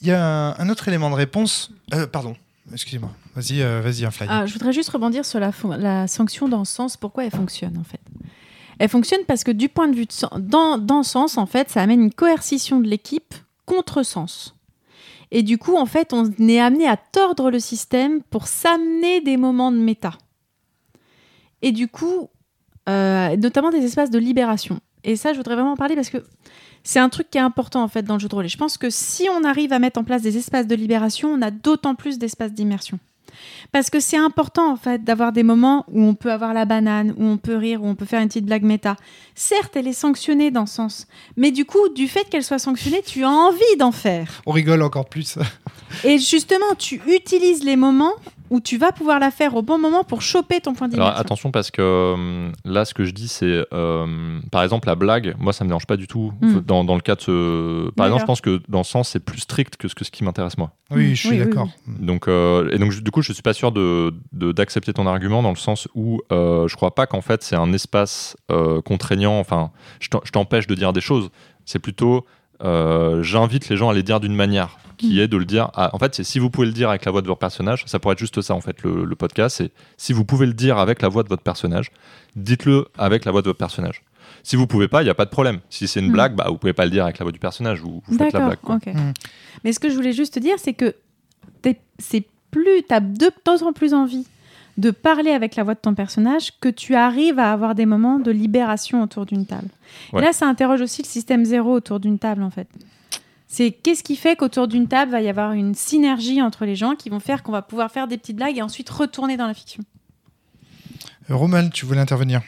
Il 0.00 0.08
y 0.08 0.12
a 0.12 0.24
un, 0.24 0.58
un 0.58 0.68
autre 0.68 0.88
élément 0.88 1.10
de 1.10 1.14
réponse. 1.14 1.70
Euh, 1.94 2.06
pardon. 2.06 2.36
Excusez-moi. 2.72 3.10
Vas-y, 3.34 3.62
euh, 3.62 3.80
vas-y, 3.80 4.04
un 4.04 4.10
fly. 4.10 4.28
Ah, 4.30 4.46
je 4.46 4.52
voudrais 4.52 4.72
juste 4.72 4.90
rebondir 4.90 5.24
sur 5.24 5.40
la, 5.40 6.06
sanction 6.06 6.48
dans 6.48 6.64
Sens. 6.64 6.96
Pourquoi 6.96 7.24
elle 7.24 7.30
fonctionne 7.30 7.78
en 7.78 7.84
fait 7.84 8.00
Elle 8.78 8.88
fonctionne 8.88 9.22
parce 9.26 9.44
que 9.44 9.50
du 9.50 9.68
point 9.68 9.88
de 9.88 9.96
vue 9.96 10.06
de 10.06 10.12
Sens- 10.12 10.38
dans, 10.38 10.78
dans 10.78 11.02
Sens, 11.02 11.38
en 11.38 11.46
fait, 11.46 11.70
ça 11.70 11.82
amène 11.82 12.02
une 12.02 12.12
coercition 12.12 12.80
de 12.80 12.88
l'équipe 12.88 13.34
contre 13.64 14.02
Sens. 14.02 14.54
Et 15.30 15.42
du 15.42 15.58
coup, 15.58 15.76
en 15.76 15.86
fait, 15.86 16.12
on 16.12 16.30
est 16.38 16.60
amené 16.60 16.88
à 16.88 16.96
tordre 16.96 17.50
le 17.50 17.60
système 17.60 18.22
pour 18.22 18.48
s'amener 18.48 19.20
des 19.20 19.36
moments 19.36 19.70
de 19.72 19.76
méta. 19.78 20.12
Et 21.60 21.72
du 21.72 21.88
coup, 21.88 22.30
euh, 22.88 23.36
notamment 23.36 23.70
des 23.70 23.84
espaces 23.84 24.10
de 24.10 24.18
libération. 24.18 24.80
Et 25.04 25.16
ça, 25.16 25.32
je 25.32 25.38
voudrais 25.38 25.54
vraiment 25.54 25.72
en 25.72 25.76
parler 25.76 25.94
parce 25.94 26.10
que 26.10 26.24
c'est 26.82 26.98
un 26.98 27.08
truc 27.08 27.30
qui 27.30 27.38
est 27.38 27.42
important 27.42 27.82
en 27.82 27.88
fait 27.88 28.02
dans 28.02 28.14
le 28.14 28.20
jeu 28.20 28.28
de 28.28 28.34
rôle. 28.34 28.46
Et 28.46 28.48
je 28.48 28.56
pense 28.56 28.78
que 28.78 28.90
si 28.90 29.28
on 29.30 29.44
arrive 29.44 29.72
à 29.72 29.78
mettre 29.78 30.00
en 30.00 30.04
place 30.04 30.22
des 30.22 30.36
espaces 30.36 30.66
de 30.66 30.74
libération, 30.74 31.28
on 31.28 31.42
a 31.42 31.50
d'autant 31.50 31.94
plus 31.94 32.18
d'espaces 32.18 32.52
d'immersion. 32.52 32.98
Parce 33.72 33.90
que 33.90 34.00
c'est 34.00 34.16
important 34.16 34.72
en 34.72 34.76
fait 34.76 35.04
d'avoir 35.04 35.32
des 35.32 35.42
moments 35.42 35.84
où 35.88 36.02
on 36.02 36.14
peut 36.14 36.32
avoir 36.32 36.54
la 36.54 36.64
banane, 36.64 37.14
où 37.16 37.24
on 37.24 37.36
peut 37.36 37.56
rire, 37.56 37.82
où 37.82 37.86
on 37.86 37.94
peut 37.94 38.06
faire 38.06 38.20
une 38.20 38.28
petite 38.28 38.46
blague 38.46 38.64
méta. 38.64 38.96
Certes, 39.34 39.76
elle 39.76 39.86
est 39.86 39.92
sanctionnée 39.92 40.50
dans 40.50 40.66
ce 40.66 40.74
sens, 40.76 41.06
mais 41.36 41.50
du 41.50 41.64
coup, 41.64 41.88
du 41.90 42.08
fait 42.08 42.28
qu'elle 42.28 42.44
soit 42.44 42.58
sanctionnée, 42.58 43.02
tu 43.04 43.24
as 43.24 43.30
envie 43.30 43.76
d'en 43.78 43.92
faire. 43.92 44.42
On 44.46 44.52
rigole 44.52 44.82
encore 44.82 45.08
plus. 45.08 45.38
Et 46.04 46.18
justement, 46.18 46.74
tu 46.78 47.00
utilises 47.06 47.64
les 47.64 47.76
moments 47.76 48.14
où 48.50 48.60
tu 48.60 48.78
vas 48.78 48.92
pouvoir 48.92 49.18
la 49.18 49.30
faire 49.30 49.54
au 49.56 49.62
bon 49.62 49.78
moment 49.78 50.04
pour 50.04 50.22
choper 50.22 50.60
ton 50.60 50.74
point 50.74 50.86
Alors 50.88 50.96
d'immersion. 51.06 51.20
attention 51.20 51.50
parce 51.50 51.70
que 51.70 51.82
euh, 51.82 52.50
là, 52.64 52.84
ce 52.84 52.94
que 52.94 53.04
je 53.04 53.12
dis, 53.12 53.28
c'est 53.28 53.64
euh, 53.72 54.40
par 54.50 54.62
exemple 54.62 54.88
la 54.88 54.94
blague. 54.94 55.34
Moi, 55.38 55.52
ça 55.52 55.64
me 55.64 55.68
dérange 55.68 55.86
pas 55.86 55.96
du 55.96 56.06
tout 56.06 56.32
Mm. 56.40 56.60
dans, 56.60 56.84
dans 56.84 56.94
le 56.94 57.00
cas 57.00 57.14
de 57.14 57.20
ce. 57.20 57.90
Par 57.90 58.06
exemple, 58.06 58.22
je 58.22 58.26
pense 58.26 58.40
que 58.40 58.60
dans 58.68 58.82
ce 58.84 58.90
sens, 58.92 59.08
c'est 59.10 59.20
plus 59.20 59.40
strict 59.40 59.76
que 59.76 59.88
ce, 59.88 59.94
que 59.94 60.04
ce 60.04 60.10
qui 60.10 60.24
m'intéresse 60.24 60.56
moi. 60.58 60.70
Oui, 60.90 61.14
je 61.14 61.20
suis 61.20 61.30
Oui, 61.30 61.38
oui, 61.40 61.44
d'accord. 61.44 61.68
Donc, 61.86 62.28
euh, 62.28 62.70
et 62.72 62.78
donc, 62.78 62.92
du 62.94 63.10
coup, 63.10 63.22
je 63.22 63.32
suis 63.32 63.42
pas 63.42 63.52
sûr 63.52 63.72
de 63.72 64.14
d'accepter 64.32 64.92
ton 64.92 65.06
argument 65.06 65.42
dans 65.42 65.50
le 65.50 65.56
sens 65.56 65.88
où 65.94 66.20
euh, 66.32 66.66
je 66.68 66.76
crois 66.76 66.94
pas 66.94 67.06
qu'en 67.06 67.20
fait 67.20 67.42
c'est 67.42 67.56
un 67.56 67.72
espace 67.72 68.36
euh, 68.50 68.80
contraignant. 68.82 69.38
Enfin, 69.38 69.70
je 70.00 70.08
t'empêche 70.32 70.66
de 70.66 70.74
dire 70.74 70.92
des 70.92 71.00
choses. 71.00 71.30
C'est 71.64 71.78
plutôt 71.78 72.24
euh, 72.64 73.22
j'invite 73.22 73.68
les 73.68 73.76
gens 73.76 73.90
à 73.90 73.94
les 73.94 74.02
dire 74.02 74.20
d'une 74.20 74.34
manière. 74.34 74.78
Qui 74.98 75.20
est 75.20 75.28
de 75.28 75.36
le 75.36 75.44
dire. 75.44 75.70
à- 75.74 75.94
en 75.94 75.98
fait, 75.98 76.14
c'est 76.14 76.24
si 76.24 76.38
vous 76.38 76.50
pouvez 76.50 76.66
le 76.66 76.72
dire 76.72 76.90
avec 76.90 77.04
la 77.04 77.12
voix 77.12 77.22
de 77.22 77.26
votre 77.26 77.38
personnage, 77.38 77.84
ça 77.86 77.98
pourrait 77.98 78.12
être 78.14 78.18
juste 78.18 78.40
ça 78.42 78.54
en 78.54 78.60
fait. 78.60 78.82
Le, 78.82 79.04
le 79.04 79.16
podcast, 79.16 79.56
c'est 79.58 79.70
si 79.96 80.12
vous 80.12 80.24
pouvez 80.24 80.46
le 80.46 80.52
dire 80.52 80.78
avec 80.78 81.00
la 81.02 81.08
voix 81.08 81.22
de 81.22 81.28
votre 81.28 81.42
personnage, 81.42 81.90
dites-le 82.36 82.86
avec 82.98 83.24
la 83.24 83.32
voix 83.32 83.40
de 83.42 83.46
votre 83.46 83.58
personnage. 83.58 84.02
Si 84.42 84.56
vous 84.56 84.66
pouvez 84.66 84.88
pas, 84.88 85.02
il 85.02 85.06
y 85.06 85.10
a 85.10 85.14
pas 85.14 85.24
de 85.24 85.30
problème. 85.30 85.60
Si 85.70 85.88
c'est 85.88 86.00
une 86.00 86.08
Mm. 86.08 86.12
blague, 86.12 86.34
bah 86.36 86.46
vous 86.48 86.56
pouvez 86.58 86.72
pas 86.74 86.84
le 86.84 86.90
dire 86.90 87.04
avec 87.04 87.18
la 87.18 87.24
voix 87.24 87.32
du 87.32 87.38
personnage. 87.38 87.80
Vous, 87.80 88.02
vous 88.06 88.18
faites 88.18 88.32
la 88.32 88.40
blague. 88.46 88.60
quoi. 88.60 88.76
ok. 88.76 88.86
Mm. 88.94 89.12
Mais 89.64 89.72
ce 89.72 89.78
que 89.80 89.88
je 89.88 89.94
voulais 89.94 90.12
juste 90.12 90.34
te 90.34 90.38
dire, 90.38 90.56
c'est 90.58 90.74
que 90.74 90.94
t'es- 91.62 91.80
c'est 91.98 92.24
plus, 92.50 92.82
tu 92.88 92.94
as 92.94 93.00
d'autant 93.00 93.72
plus 93.72 93.94
envie 93.94 94.26
de 94.78 94.90
parler 94.92 95.32
avec 95.32 95.56
la 95.56 95.64
voix 95.64 95.74
de 95.74 95.80
ton 95.80 95.94
personnage 95.94 96.52
que 96.60 96.68
tu 96.68 96.94
arrives 96.94 97.38
à 97.40 97.52
avoir 97.52 97.74
des 97.74 97.84
moments 97.84 98.20
de 98.20 98.30
libération 98.30 99.02
autour 99.02 99.26
d'une 99.26 99.44
table. 99.44 99.68
Ouais. 100.12 100.20
Et 100.22 100.24
là, 100.24 100.32
ça 100.32 100.46
interroge 100.46 100.80
aussi 100.80 101.02
le 101.02 101.08
système 101.08 101.44
zéro 101.44 101.72
autour 101.72 101.98
d'une 101.98 102.18
table, 102.18 102.42
en 102.44 102.50
fait. 102.50 102.68
C'est 103.50 103.72
qu'est-ce 103.72 104.02
qui 104.02 104.14
fait 104.14 104.36
qu'autour 104.36 104.68
d'une 104.68 104.88
table 104.88 105.10
va 105.10 105.22
y 105.22 105.28
avoir 105.28 105.52
une 105.52 105.74
synergie 105.74 106.42
entre 106.42 106.66
les 106.66 106.76
gens 106.76 106.94
qui 106.94 107.08
vont 107.08 107.18
faire 107.18 107.42
qu'on 107.42 107.52
va 107.52 107.62
pouvoir 107.62 107.90
faire 107.90 108.06
des 108.06 108.18
petites 108.18 108.36
blagues 108.36 108.58
et 108.58 108.62
ensuite 108.62 108.88
retourner 108.90 109.38
dans 109.38 109.46
la 109.46 109.54
fiction? 109.54 109.82
Euh, 111.30 111.34
Roman, 111.34 111.70
tu 111.70 111.86
voulais 111.86 112.00
intervenir? 112.00 112.42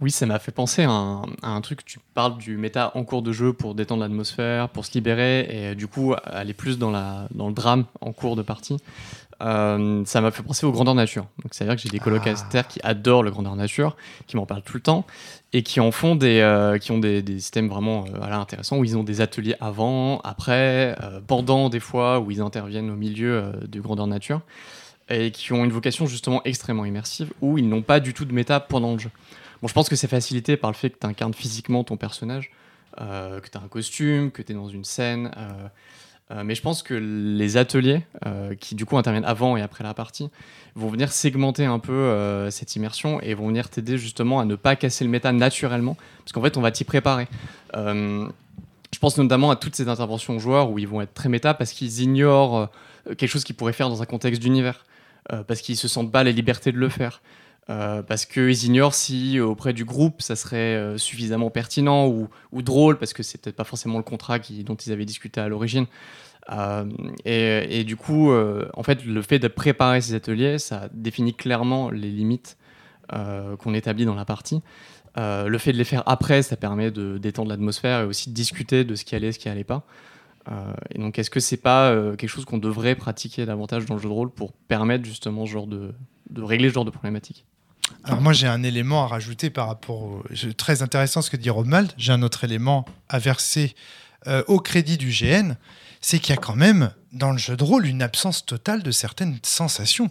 Oui, 0.00 0.10
ça 0.10 0.26
m'a 0.26 0.38
fait 0.40 0.52
penser 0.52 0.82
à 0.82 0.90
un, 0.90 1.22
à 1.42 1.50
un 1.50 1.60
truc. 1.60 1.84
Tu 1.84 2.00
parles 2.14 2.36
du 2.36 2.56
méta 2.58 2.90
en 2.96 3.04
cours 3.04 3.22
de 3.22 3.32
jeu 3.32 3.52
pour 3.52 3.74
détendre 3.74 4.02
l'atmosphère, 4.02 4.68
pour 4.68 4.84
se 4.84 4.92
libérer 4.92 5.40
et 5.48 5.66
euh, 5.68 5.74
du 5.74 5.86
coup 5.86 6.14
aller 6.24 6.52
plus 6.52 6.78
dans, 6.78 6.90
la, 6.90 7.28
dans 7.32 7.46
le 7.46 7.54
drame 7.54 7.84
en 8.00 8.12
cours 8.12 8.34
de 8.34 8.42
partie. 8.42 8.76
Euh, 9.42 10.02
ça 10.04 10.20
m'a 10.20 10.30
fait 10.30 10.42
penser 10.42 10.66
au 10.66 10.72
grandeur 10.72 10.94
nature. 10.94 11.26
Donc 11.42 11.52
c'est-à-dire 11.52 11.76
que 11.76 11.82
j'ai 11.82 11.90
des 11.90 11.98
colocataires 11.98 12.66
qui 12.66 12.80
adorent 12.82 13.22
le 13.22 13.30
grandeur 13.30 13.54
nature, 13.54 13.96
qui 14.26 14.36
m'en 14.36 14.46
parlent 14.46 14.62
tout 14.62 14.76
le 14.76 14.82
temps 14.82 15.06
et 15.56 15.62
qui 15.62 15.80
en 15.80 15.90
font 15.90 16.16
des, 16.16 16.40
euh, 16.40 16.76
qui 16.76 16.92
ont 16.92 16.98
des, 16.98 17.22
des 17.22 17.40
systèmes 17.40 17.68
vraiment 17.68 18.04
euh, 18.04 18.18
voilà, 18.18 18.38
intéressants 18.38 18.76
où 18.76 18.84
ils 18.84 18.98
ont 18.98 19.04
des 19.04 19.22
ateliers 19.22 19.54
avant, 19.58 20.20
après, 20.20 20.94
euh, 21.02 21.22
pendant 21.26 21.70
des 21.70 21.80
fois 21.80 22.20
où 22.20 22.30
ils 22.30 22.42
interviennent 22.42 22.90
au 22.90 22.94
milieu 22.94 23.32
euh, 23.32 23.52
de 23.66 23.80
grandeur 23.80 24.06
nature 24.06 24.42
et 25.08 25.30
qui 25.30 25.54
ont 25.54 25.64
une 25.64 25.72
vocation 25.72 26.04
justement 26.04 26.42
extrêmement 26.44 26.84
immersive 26.84 27.32
où 27.40 27.56
ils 27.56 27.66
n'ont 27.66 27.80
pas 27.80 28.00
du 28.00 28.12
tout 28.12 28.26
de 28.26 28.34
méta 28.34 28.60
pendant 28.60 28.92
le 28.92 28.98
jeu. 28.98 29.08
Bon, 29.62 29.68
je 29.68 29.72
pense 29.72 29.88
que 29.88 29.96
c'est 29.96 30.08
facilité 30.08 30.58
par 30.58 30.70
le 30.70 30.76
fait 30.76 30.90
que 30.90 30.98
tu 31.00 31.06
incarnes 31.06 31.32
physiquement 31.32 31.84
ton 31.84 31.96
personnage, 31.96 32.50
que 32.98 33.48
tu 33.50 33.56
as 33.56 33.62
un 33.62 33.68
costume, 33.68 34.30
que 34.30 34.42
tu 34.42 34.52
es 34.52 34.54
dans 34.54 34.68
une 34.68 34.84
scène. 34.84 35.30
Euh, 36.32 36.42
mais 36.44 36.54
je 36.56 36.62
pense 36.62 36.82
que 36.82 36.94
les 36.94 37.56
ateliers, 37.56 38.02
euh, 38.26 38.54
qui 38.56 38.74
du 38.74 38.84
coup 38.84 38.98
interviennent 38.98 39.24
avant 39.24 39.56
et 39.56 39.62
après 39.62 39.84
la 39.84 39.94
partie, 39.94 40.28
vont 40.74 40.88
venir 40.88 41.12
segmenter 41.12 41.64
un 41.64 41.78
peu 41.78 41.92
euh, 41.92 42.50
cette 42.50 42.74
immersion 42.74 43.20
et 43.20 43.34
vont 43.34 43.46
venir 43.46 43.68
t'aider 43.68 43.96
justement 43.96 44.40
à 44.40 44.44
ne 44.44 44.56
pas 44.56 44.74
casser 44.74 45.04
le 45.04 45.10
méta 45.10 45.32
naturellement, 45.32 45.96
parce 46.18 46.32
qu'en 46.32 46.42
fait 46.42 46.56
on 46.56 46.60
va 46.60 46.70
t'y 46.70 46.84
préparer. 46.84 47.28
Je 47.74 49.00
pense 49.00 49.18
notamment 49.18 49.50
à 49.50 49.56
toutes 49.56 49.76
ces 49.76 49.88
interventions 49.88 50.36
aux 50.36 50.38
joueurs 50.38 50.70
où 50.70 50.78
ils 50.78 50.88
vont 50.88 51.00
être 51.02 51.12
très 51.12 51.28
méta 51.28 51.54
parce 51.54 51.72
qu'ils 51.72 52.00
ignorent 52.00 52.70
quelque 53.18 53.26
chose 53.26 53.44
qu'ils 53.44 53.54
pourraient 53.54 53.74
faire 53.74 53.88
dans 53.88 54.00
un 54.00 54.06
contexte 54.06 54.40
d'univers, 54.40 54.86
parce 55.46 55.60
qu'ils 55.60 55.76
se 55.76 55.86
sentent 55.86 56.10
pas 56.10 56.24
la 56.24 56.30
liberté 56.30 56.72
de 56.72 56.78
le 56.78 56.88
faire. 56.88 57.20
Euh, 57.68 58.02
parce 58.02 58.26
qu'ils 58.26 58.64
ignorent 58.64 58.94
si 58.94 59.40
euh, 59.40 59.46
auprès 59.46 59.72
du 59.72 59.84
groupe 59.84 60.22
ça 60.22 60.36
serait 60.36 60.76
euh, 60.76 60.98
suffisamment 60.98 61.50
pertinent 61.50 62.06
ou, 62.06 62.28
drôle, 62.62 62.96
parce 62.96 63.12
que 63.12 63.24
c'est 63.24 63.40
peut-être 63.40 63.56
pas 63.56 63.64
forcément 63.64 63.98
le 63.98 64.04
contrat 64.04 64.38
dont 64.38 64.76
ils 64.76 64.92
avaient 64.92 65.04
discuté 65.04 65.40
à 65.40 65.48
l'origine. 65.48 65.86
Et, 67.24 67.84
du 67.84 67.96
coup, 67.96 68.32
en 68.32 68.82
fait, 68.84 69.04
le 69.04 69.20
fait 69.20 69.40
de 69.40 69.48
préparer 69.48 70.00
ces 70.00 70.14
ateliers, 70.14 70.58
ça 70.58 70.88
définit 70.92 71.34
clairement 71.34 71.90
les 71.90 72.10
limites 72.10 72.56
qu'on 73.10 73.74
établit 73.74 74.04
dans 74.04 74.14
la 74.14 74.24
partie. 74.24 74.62
Le 75.16 75.58
fait 75.58 75.72
de 75.72 75.76
les 75.76 75.84
faire 75.84 76.04
après, 76.06 76.42
ça 76.42 76.56
permet 76.56 76.92
de 76.92 77.18
détendre 77.18 77.50
l'atmosphère 77.50 78.00
et 78.00 78.04
aussi 78.04 78.30
de 78.30 78.34
discuter 78.34 78.84
de 78.84 78.94
ce 78.94 79.04
qui 79.04 79.16
allait 79.16 79.28
et 79.28 79.32
ce 79.32 79.40
qui 79.40 79.48
allait 79.48 79.64
pas. 79.64 79.84
Et 80.94 80.98
donc, 80.98 81.18
est-ce 81.18 81.30
que 81.30 81.40
c'est 81.40 81.56
pas 81.56 81.92
quelque 82.16 82.30
chose 82.30 82.44
qu'on 82.44 82.58
devrait 82.58 82.94
pratiquer 82.94 83.44
davantage 83.44 83.84
dans 83.86 83.94
le 83.94 84.00
jeu 84.00 84.08
de 84.08 84.14
rôle 84.14 84.30
pour 84.30 84.52
permettre 84.52 85.04
justement 85.04 85.46
ce 85.46 85.50
genre 85.50 85.66
de, 85.66 85.92
de 86.30 86.42
régler 86.42 86.68
ce 86.68 86.74
genre 86.74 86.84
de 86.84 86.90
problématique? 86.90 87.44
Alors 88.04 88.20
moi 88.20 88.32
j'ai 88.32 88.46
un 88.46 88.62
élément 88.62 89.04
à 89.04 89.06
rajouter 89.06 89.50
par 89.50 89.68
rapport 89.68 90.02
au... 90.02 90.24
Très 90.56 90.82
intéressant 90.82 91.22
ce 91.22 91.30
que 91.30 91.36
dit 91.36 91.50
Romald. 91.50 91.92
J'ai 91.96 92.12
un 92.12 92.22
autre 92.22 92.44
élément 92.44 92.84
à 93.08 93.18
verser 93.18 93.74
euh, 94.26 94.42
au 94.48 94.60
crédit 94.60 94.96
du 94.96 95.10
GN. 95.10 95.54
C'est 96.00 96.18
qu'il 96.18 96.34
y 96.34 96.38
a 96.38 96.40
quand 96.40 96.56
même 96.56 96.90
dans 97.12 97.32
le 97.32 97.38
jeu 97.38 97.56
de 97.56 97.64
rôle 97.64 97.86
une 97.86 98.02
absence 98.02 98.44
totale 98.44 98.82
de 98.82 98.90
certaines 98.90 99.38
sensations. 99.42 100.10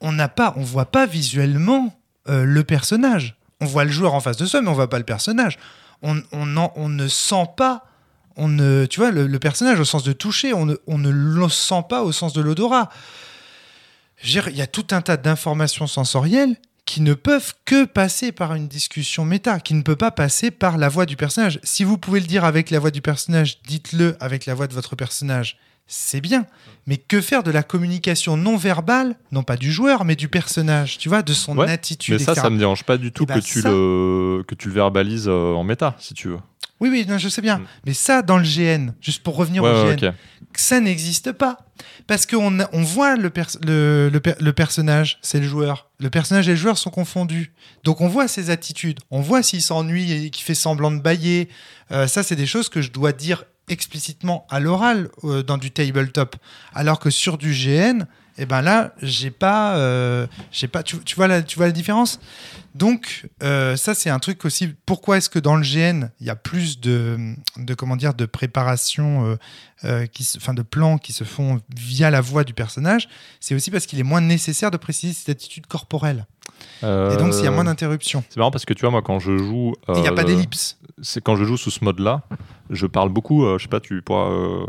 On 0.00 0.12
n'a 0.12 0.28
pas, 0.28 0.54
on 0.56 0.62
voit 0.62 0.90
pas 0.90 1.06
visuellement 1.06 1.98
euh, 2.28 2.44
le 2.44 2.64
personnage. 2.64 3.36
On 3.60 3.66
voit 3.66 3.84
le 3.84 3.90
joueur 3.90 4.14
en 4.14 4.20
face 4.20 4.36
de 4.36 4.46
soi, 4.46 4.60
mais 4.60 4.68
on 4.68 4.74
voit 4.74 4.90
pas 4.90 4.98
le 4.98 5.04
personnage. 5.04 5.58
On 6.02 6.14
ne 6.14 7.08
sent 7.08 7.46
pas, 7.56 7.86
on 8.36 8.48
ne, 8.48 8.84
tu 8.84 9.00
vois, 9.00 9.10
le, 9.10 9.26
le 9.26 9.38
personnage 9.38 9.80
au 9.80 9.84
sens 9.84 10.04
de 10.04 10.12
toucher, 10.12 10.52
on 10.52 10.66
ne, 10.66 10.76
on 10.86 10.98
ne 10.98 11.08
le 11.08 11.48
sent 11.48 11.84
pas 11.88 12.02
au 12.02 12.12
sens 12.12 12.34
de 12.34 12.42
l'odorat. 12.42 12.90
Il 14.24 14.56
y 14.56 14.62
a 14.62 14.66
tout 14.66 14.86
un 14.90 15.02
tas 15.02 15.16
d'informations 15.16 15.86
sensorielles 15.86 16.56
qui 16.84 17.00
ne 17.00 17.14
peuvent 17.14 17.54
que 17.64 17.84
passer 17.84 18.30
par 18.32 18.54
une 18.54 18.68
discussion 18.68 19.24
méta, 19.24 19.58
qui 19.60 19.74
ne 19.74 19.82
peut 19.82 19.96
pas 19.96 20.10
passer 20.12 20.50
par 20.50 20.78
la 20.78 20.88
voix 20.88 21.04
du 21.04 21.16
personnage. 21.16 21.58
Si 21.64 21.82
vous 21.84 21.98
pouvez 21.98 22.20
le 22.20 22.26
dire 22.26 22.44
avec 22.44 22.70
la 22.70 22.78
voix 22.78 22.90
du 22.92 23.02
personnage, 23.02 23.60
dites-le 23.66 24.16
avec 24.20 24.46
la 24.46 24.54
voix 24.54 24.68
de 24.68 24.72
votre 24.74 24.94
personnage, 24.94 25.58
c'est 25.88 26.20
bien. 26.20 26.46
Mais 26.86 26.96
que 26.96 27.20
faire 27.20 27.42
de 27.42 27.50
la 27.50 27.62
communication 27.64 28.36
non 28.36 28.56
verbale, 28.56 29.16
non 29.32 29.42
pas 29.42 29.56
du 29.56 29.70
joueur, 29.72 30.04
mais 30.04 30.14
du 30.16 30.28
personnage, 30.28 30.98
tu 30.98 31.08
vois, 31.08 31.22
de 31.22 31.32
son 31.32 31.56
Ouais, 31.58 31.70
attitude, 31.70 32.14
Mais 32.14 32.18
ça, 32.24 32.32
etc. 32.32 32.42
ça 32.44 32.50
me 32.50 32.58
dérange 32.58 32.84
pas 32.84 32.96
du 32.98 33.10
tout 33.12 33.24
Eh 33.24 33.26
ben, 33.26 33.40
que, 33.40 33.44
tu 33.44 33.60
ça- 33.60 33.68
le, 33.68 34.44
que 34.46 34.54
tu 34.54 34.68
le 34.68 34.74
verbalises 34.74 35.28
euh, 35.28 35.54
en 35.54 35.64
méta, 35.64 35.96
si 35.98 36.14
tu 36.14 36.28
veux. 36.28 36.38
Oui, 36.80 36.88
oui, 36.90 37.06
non, 37.08 37.16
je 37.18 37.28
sais 37.28 37.40
bien. 37.42 37.58
Mm. 37.58 37.66
Mais 37.86 37.94
ça, 37.94 38.22
dans 38.22 38.36
le 38.38 38.44
GN, 38.44 38.90
juste 39.00 39.22
pour 39.22 39.36
revenir 39.36 39.62
Ouais, 39.62 39.70
au 39.70 39.86
ouais, 39.86 39.96
GN, 39.96 40.12
ça 40.54 40.80
n'existe 40.80 41.32
pas. 41.32 41.58
Parce 42.06 42.26
qu'on 42.26 42.58
on 42.72 42.82
voit 42.82 43.16
le, 43.16 43.30
pers- 43.30 43.56
le, 43.66 44.08
le 44.12 44.20
per- 44.20 44.34
le 44.40 44.52
personnage, 44.52 45.18
c'est 45.22 45.40
le 45.40 45.46
joueur. 45.46 45.90
Le 46.00 46.08
personnage 46.10 46.48
et 46.48 46.52
le 46.52 46.56
joueur 46.56 46.78
sont 46.78 46.90
confondus. 46.90 47.52
Donc 47.84 48.00
on 48.00 48.08
voit 48.08 48.28
ses 48.28 48.50
attitudes, 48.50 49.00
on 49.10 49.20
voit 49.20 49.42
s'il 49.42 49.60
s'ennuie 49.62 50.12
et 50.12 50.30
qu'il 50.30 50.44
fait 50.44 50.54
semblant 50.54 50.90
de 50.90 51.00
bailler. 51.00 51.48
Euh, 51.92 52.06
ça, 52.06 52.22
c'est 52.22 52.36
des 52.36 52.46
choses 52.46 52.68
que 52.68 52.80
je 52.82 52.90
dois 52.90 53.12
dire 53.12 53.44
explicitement 53.68 54.46
à 54.48 54.60
l'oral 54.60 55.08
euh, 55.24 55.42
dans 55.42 55.58
du 55.58 55.70
tabletop. 55.70 56.36
Alors 56.74 56.98
que 57.00 57.10
sur 57.10 57.36
du 57.38 57.52
GN, 57.52 58.04
eh 58.38 58.46
ben 58.46 58.62
là, 58.62 58.92
j'ai 59.02 59.30
pas, 59.30 59.76
euh, 59.76 60.26
j'ai 60.52 60.68
pas. 60.68 60.82
Tu, 60.82 60.98
tu 60.98 61.16
vois 61.16 61.26
la, 61.28 61.42
tu 61.42 61.56
vois 61.56 61.66
la 61.66 61.72
différence? 61.72 62.20
Donc 62.74 63.26
euh, 63.42 63.74
ça, 63.76 63.94
c'est 63.94 64.10
un 64.10 64.18
truc 64.18 64.44
aussi. 64.44 64.68
Pourquoi 64.84 65.16
est-ce 65.16 65.30
que 65.30 65.38
dans 65.38 65.56
le 65.56 65.62
GN, 65.62 66.10
il 66.20 66.26
y 66.26 66.30
a 66.30 66.36
plus 66.36 66.78
de, 66.80 67.16
de 67.56 67.74
comment 67.74 67.96
dire, 67.96 68.12
de 68.14 68.26
préparation, 68.26 69.38
euh, 69.84 70.06
qui, 70.06 70.24
se- 70.24 70.36
enfin 70.38 70.52
de 70.54 70.62
plans 70.62 70.98
qui 70.98 71.12
se 71.14 71.24
font 71.24 71.60
via 71.74 72.10
la 72.10 72.20
voix 72.20 72.44
du 72.44 72.52
personnage? 72.52 73.08
C'est 73.40 73.54
aussi 73.54 73.70
parce 73.70 73.86
qu'il 73.86 73.98
est 73.98 74.02
moins 74.04 74.20
nécessaire 74.20 74.70
de 74.70 74.76
préciser 74.76 75.14
cette 75.14 75.30
attitude 75.30 75.66
corporelle. 75.66 76.26
Et 76.82 77.16
donc, 77.18 77.32
s'il 77.34 77.44
y 77.44 77.48
a 77.48 77.50
moins 77.50 77.64
d'interruptions. 77.64 78.22
C'est 78.28 78.36
marrant 78.38 78.50
parce 78.50 78.64
que 78.64 78.72
tu 78.74 78.82
vois, 78.82 78.90
moi, 78.90 79.02
quand 79.02 79.18
je 79.18 79.36
joue. 79.38 79.72
Et 79.88 79.92
Il 79.96 80.00
n'y 80.02 80.08
a 80.08 80.12
pas 80.12 80.24
d'ellipse. 80.24 80.78
C'est 81.02 81.22
quand 81.22 81.36
je 81.36 81.44
joue 81.44 81.56
sous 81.56 81.70
ce 81.70 81.84
mode-là, 81.84 82.22
je 82.70 82.86
parle 82.86 83.10
beaucoup, 83.10 83.44
euh, 83.44 83.58
je 83.58 83.64
sais 83.64 83.68
pas, 83.68 83.80
tu 83.80 84.00
pourras 84.02 84.30
euh, 84.30 84.64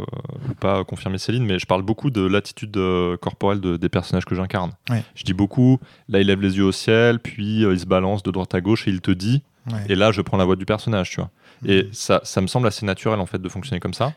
pas 0.60 0.84
confirmer 0.84 1.18
Céline, 1.18 1.46
mais 1.46 1.58
je 1.60 1.66
parle 1.66 1.82
beaucoup 1.84 2.10
de 2.10 2.22
l'attitude 2.26 2.76
euh, 2.78 3.16
corporelle 3.18 3.62
de- 3.62 3.78
des 3.78 3.90
personnages 3.90 4.26
que 4.26 4.36
j'incarne. 4.36 4.72
Ouais. 4.90 5.04
Je 5.16 5.24
dis 5.24 5.34
beaucoup, 5.34 5.80
là 6.10 6.20
il 6.20 6.28
lève 6.28 6.42
les 6.42 6.58
yeux 6.58 6.66
au 6.66 6.72
ciel, 6.72 7.20
puis 7.20 7.64
euh, 7.64 7.74
il 7.74 7.80
se 7.80 7.86
balance 7.86 8.24
de 8.24 8.32
droite 8.32 8.54
à 8.56 8.62
gauche 8.62 8.88
et 8.88 8.92
il 8.92 9.02
te 9.02 9.12
dit, 9.12 9.42
Ouais. 9.72 9.80
et 9.90 9.96
là 9.96 10.12
je 10.14 10.22
prends 10.22 10.38
la 10.38 10.46
voix 10.46 10.56
du 10.56 10.66
personnage, 10.66 11.10
tu 11.10 11.18
vois. 11.22 11.30
Et 11.66 11.84
Mhm. 11.84 11.90
ça, 11.92 12.22
ça 12.24 12.40
me 12.40 12.48
semble 12.48 12.68
assez 12.68 12.86
naturel 12.86 13.20
en 13.20 13.26
fait 13.26 13.42
de 13.42 13.50
fonctionner 13.50 13.80
comme 13.80 13.94
ça. 13.96 14.14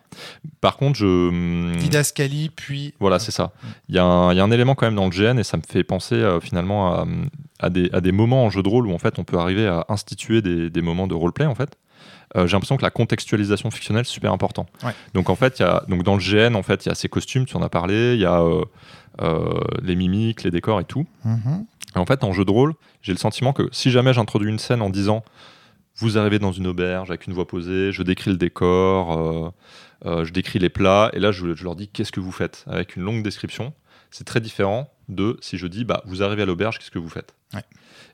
Par 0.61 0.77
contre, 0.77 0.97
je. 0.99 1.07
hum, 1.07 1.73
Didascalie, 1.77 2.51
puis. 2.55 2.93
Voilà, 3.01 3.19
c'est 3.19 3.33
ça. 3.33 3.53
Il 3.89 3.95
y, 3.95 3.99
a 3.99 4.05
un- 4.05 4.33
il 4.33 4.37
y 4.37 4.41
a 4.41 4.45
un 4.45 4.51
élément 4.51 4.75
quand 4.75 4.87
même 4.87 4.95
dans 4.95 5.07
le 5.07 5.11
GN 5.11 5.39
et 5.39 5.43
ça 5.43 5.57
me 5.57 5.63
fait 5.67 5.83
penser 5.83 6.15
euh, 6.17 6.39
finalement 6.39 6.93
à, 6.95 7.07
à 7.59 7.71
des, 7.71 7.89
à 7.93 8.01
des 8.01 8.13
moments 8.13 8.45
en 8.45 8.51
jeu 8.51 8.63
de 8.63 8.69
rôle 8.69 8.87
où 8.87 8.93
en 8.93 8.99
fait 8.99 9.19
on 9.19 9.25
peut 9.25 9.39
arriver 9.39 9.67
à 9.67 9.87
instituer 9.89 10.43
des, 10.43 10.71
des 10.71 10.83
moments 10.83 11.07
de 11.07 11.15
roleplay 11.15 11.47
en 11.47 11.55
fait. 11.55 11.77
Euh, 12.37 12.47
J'ai 12.47 12.53
l'impression 12.53 12.77
que 12.77 12.83
la 12.83 12.91
contextualisation 12.91 13.71
fictionnelle 13.71 14.05
c'est 14.05 14.13
super 14.13 14.33
important. 14.33 14.67
Ouais. 14.85 14.93
Donc 15.15 15.31
en 15.31 15.35
fait, 15.37 15.59
y 15.59 15.63
a, 15.63 15.85
donc 15.89 16.03
dans 16.05 16.15
le 16.17 16.21
GN 16.23 16.55
en 16.55 16.63
fait 16.63 16.87
il 16.87 16.89
y 16.89 16.93
a 16.93 16.95
ces 16.95 17.09
costumes, 17.09 17.45
tu 17.45 17.57
en 17.57 17.63
as 17.63 17.69
parlé, 17.69 18.15
il 18.15 18.21
y 18.21 18.25
a 18.25 18.41
euh, 18.41 18.65
euh, 19.21 19.61
les 19.83 19.97
mimiques, 19.97 20.45
les 20.45 20.51
décors 20.51 20.81
et 20.81 20.85
tout. 20.85 21.07
Mhm. 21.25 21.67
Et 21.97 21.99
en 21.99 22.07
fait, 22.07 22.23
en 22.23 22.33
jeu 22.33 22.45
de 22.45 22.51
rôle, 22.53 22.75
j'ai 23.03 23.13
le 23.13 23.19
sentiment 23.19 23.53
que 23.53 23.69
si 23.73 23.91
jamais 23.91 24.13
j'introduis 24.13 24.49
une 24.49 24.61
scène 24.61 24.81
en 24.81 24.91
disant 24.91 25.25
vous 25.97 26.17
arrivez 26.19 26.39
dans 26.39 26.53
une 26.53 26.67
auberge 26.69 27.11
avec 27.11 27.27
une 27.27 27.33
voix 27.35 27.47
posée, 27.47 27.93
je 27.93 28.03
décris 28.03 28.31
le 28.31 28.37
décor, 28.37 29.19
euh, 29.19 29.51
euh, 30.07 30.25
je 30.25 30.33
décris 30.33 30.59
les 30.61 30.71
plats, 30.71 31.11
et 31.13 31.19
là 31.19 31.33
je, 31.33 31.55
je 31.55 31.65
leur 31.65 31.75
dis 31.77 31.89
qu'est-ce 31.89 32.13
que 32.13 32.21
vous 32.21 32.33
faites? 32.33 32.65
Avec 32.69 32.97
une 32.97 33.03
longue 33.03 33.23
description. 33.23 33.75
C'est 34.13 34.25
très 34.25 34.41
différent 34.41 34.91
de 35.09 35.37
si 35.41 35.59
je 35.59 35.67
dis 35.67 35.85
bah 35.85 36.03
vous 36.07 36.23
arrivez 36.23 36.43
à 36.43 36.47
l'auberge, 36.47 36.79
qu'est-ce 36.79 36.91
que 36.91 36.99
vous 36.99 37.09
faites? 37.09 37.35
Ouais. 37.55 37.65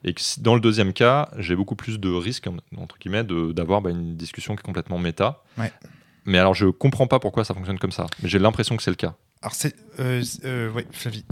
Et 0.05 0.15
que 0.15 0.21
dans 0.39 0.55
le 0.55 0.61
deuxième 0.61 0.93
cas, 0.93 1.31
j'ai 1.39 1.57
beaucoup 1.57 1.77
plus 1.77 1.99
de 1.99 2.09
risques 2.11 2.47
en- 2.47 2.57
entre 2.83 2.99
guillemets 2.99 3.25
de- 3.25 3.53
d'avoir 3.53 3.81
bah, 3.83 3.91
une 3.91 4.17
discussion 4.17 4.55
qui 4.55 4.61
est 4.61 4.63
complètement 4.67 4.99
méta. 4.99 5.43
Ouais. 5.59 5.73
Mais 6.25 6.39
alors 6.39 6.55
je 6.55 6.67
comprends 6.67 7.07
pas 7.07 7.19
pourquoi 7.21 7.45
ça 7.45 7.55
fonctionne 7.55 7.79
comme 7.79 7.93
ça, 7.93 8.07
mais 8.23 8.29
j'ai 8.29 8.39
l'impression 8.39 8.77
que 8.77 8.83
c'est 8.83 8.91
le 8.91 8.97
cas. 8.97 9.15
Alors, 9.43 9.55
c'est. 9.55 9.75
Euh, 10.01 10.23
euh, 10.45 10.71
ouais, 10.73 10.87
Flavie. 10.91 11.25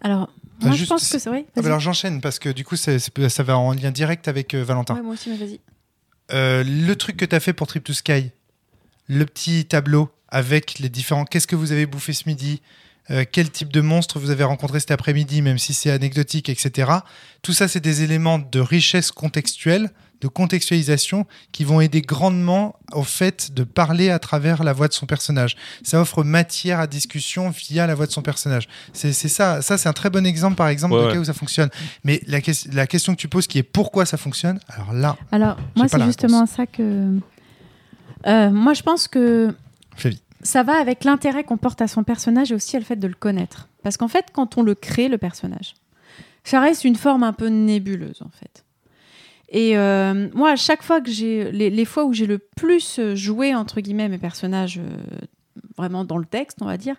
Alors, 0.00 0.26
Bah, 0.60 0.68
moi, 0.68 0.70
juste- 0.72 0.84
je 0.84 0.88
pense 0.88 1.10
que 1.10 1.18
c'est 1.18 1.28
vrai. 1.28 1.44
Ah 1.56 1.60
bah 1.60 1.66
alors, 1.66 1.80
j'enchaîne 1.80 2.20
parce 2.20 2.38
que 2.38 2.48
du 2.48 2.64
coup, 2.64 2.76
ça 2.76 3.42
va 3.42 3.58
en 3.58 3.72
lien 3.72 3.90
direct 3.90 4.28
avec 4.28 4.54
euh, 4.54 4.62
Valentin. 4.64 5.00
moi 5.02 5.12
aussi, 5.14 5.30
mais 5.30 5.36
vas-y. 5.36 5.60
Euh, 6.32 6.64
le 6.64 6.94
truc 6.96 7.16
que 7.16 7.24
tu 7.24 7.34
as 7.36 7.40
fait 7.40 7.52
pour 7.52 7.66
Trip 7.66 7.84
to 7.84 7.92
Sky, 7.92 8.30
le 9.08 9.24
petit 9.26 9.64
tableau 9.66 10.10
avec 10.28 10.78
les 10.78 10.88
différents. 10.88 11.24
Qu'est-ce 11.24 11.46
que 11.46 11.56
vous 11.56 11.72
avez 11.72 11.86
bouffé 11.86 12.12
ce 12.12 12.28
midi? 12.28 12.62
Euh, 13.10 13.24
quel 13.30 13.50
type 13.50 13.72
de 13.72 13.80
monstre 13.80 14.18
vous 14.18 14.30
avez 14.30 14.44
rencontré 14.44 14.80
cet 14.80 14.90
après-midi, 14.90 15.42
même 15.42 15.58
si 15.58 15.74
c'est 15.74 15.90
anecdotique, 15.90 16.48
etc. 16.48 16.90
Tout 17.42 17.52
ça, 17.52 17.68
c'est 17.68 17.80
des 17.80 18.02
éléments 18.02 18.38
de 18.38 18.60
richesse 18.60 19.10
contextuelle, 19.12 19.90
de 20.22 20.28
contextualisation, 20.28 21.26
qui 21.52 21.62
vont 21.64 21.80
aider 21.82 22.00
grandement 22.00 22.76
au 22.92 23.02
fait 23.02 23.52
de 23.52 23.64
parler 23.64 24.08
à 24.10 24.18
travers 24.18 24.64
la 24.64 24.72
voix 24.72 24.88
de 24.88 24.94
son 24.94 25.04
personnage. 25.04 25.56
Ça 25.82 26.00
offre 26.00 26.24
matière 26.24 26.80
à 26.80 26.86
discussion 26.86 27.50
via 27.50 27.86
la 27.86 27.94
voix 27.94 28.06
de 28.06 28.12
son 28.12 28.22
personnage. 28.22 28.66
C'est 28.94 29.12
ça, 29.12 29.60
ça 29.60 29.76
c'est 29.76 29.88
un 29.90 29.92
très 29.92 30.08
bon 30.08 30.24
exemple, 30.24 30.56
par 30.56 30.68
exemple, 30.68 30.94
Ouais, 30.94 31.02
de 31.02 31.06
ouais. 31.08 31.12
cas 31.12 31.18
où 31.20 31.24
ça 31.24 31.34
fonctionne. 31.34 31.68
Mais 32.02 32.22
la, 32.26 32.40
ques- 32.40 32.66
la 32.72 32.86
question 32.86 33.14
que 33.14 33.20
tu 33.20 33.28
poses, 33.28 33.46
qui 33.46 33.58
est 33.58 33.62
pourquoi 33.62 34.06
ça 34.06 34.16
fonctionne, 34.16 34.58
alors 34.68 34.94
là, 34.94 35.16
Alors, 35.32 35.58
moi, 35.76 35.86
c'est 35.86 36.02
justement 36.04 36.46
ça 36.46 36.66
que. 36.66 37.18
Euh, 38.26 38.50
moi, 38.50 38.72
je 38.74 38.82
pense 38.82 39.06
que 39.08 39.54
Flavie. 39.96 40.22
Ça 40.46 40.62
va 40.62 40.78
avec 40.78 41.04
l'intérêt 41.04 41.44
qu'on 41.44 41.58
porte 41.58 41.82
à 41.82 41.88
son 41.88 42.04
personnage 42.04 42.52
et 42.52 42.54
aussi 42.54 42.76
le 42.76 42.84
fait 42.84 42.96
de 42.96 43.06
le 43.06 43.14
connaître. 43.14 43.68
Parce 43.82 43.96
qu'en 43.96 44.08
fait, 44.08 44.26
quand 44.32 44.56
on 44.56 44.62
le 44.62 44.74
crée, 44.74 45.08
le 45.08 45.18
personnage, 45.18 45.74
ça 46.44 46.60
reste 46.60 46.84
une 46.84 46.96
forme 46.96 47.22
un 47.22 47.32
peu 47.32 47.48
nébuleuse, 47.48 48.22
en 48.22 48.30
fait. 48.30 48.64
Et 49.48 49.76
euh, 49.76 50.28
moi, 50.34 50.50
à 50.50 50.56
chaque 50.56 50.82
fois 50.82 51.00
que 51.00 51.10
j'ai. 51.10 51.52
Les, 51.52 51.84
fois 51.84 52.04
où 52.04 52.12
j'ai 52.12 52.26
le 52.26 52.38
plus 52.38 53.00
joué, 53.14 53.54
entre 53.54 53.80
guillemets, 53.80 54.08
mes 54.08 54.18
personnages. 54.18 54.78
euh, 54.78 54.96
Vraiment 55.76 56.04
dans 56.04 56.18
le 56.18 56.24
texte, 56.24 56.58
on 56.60 56.66
va 56.66 56.76
dire. 56.76 56.96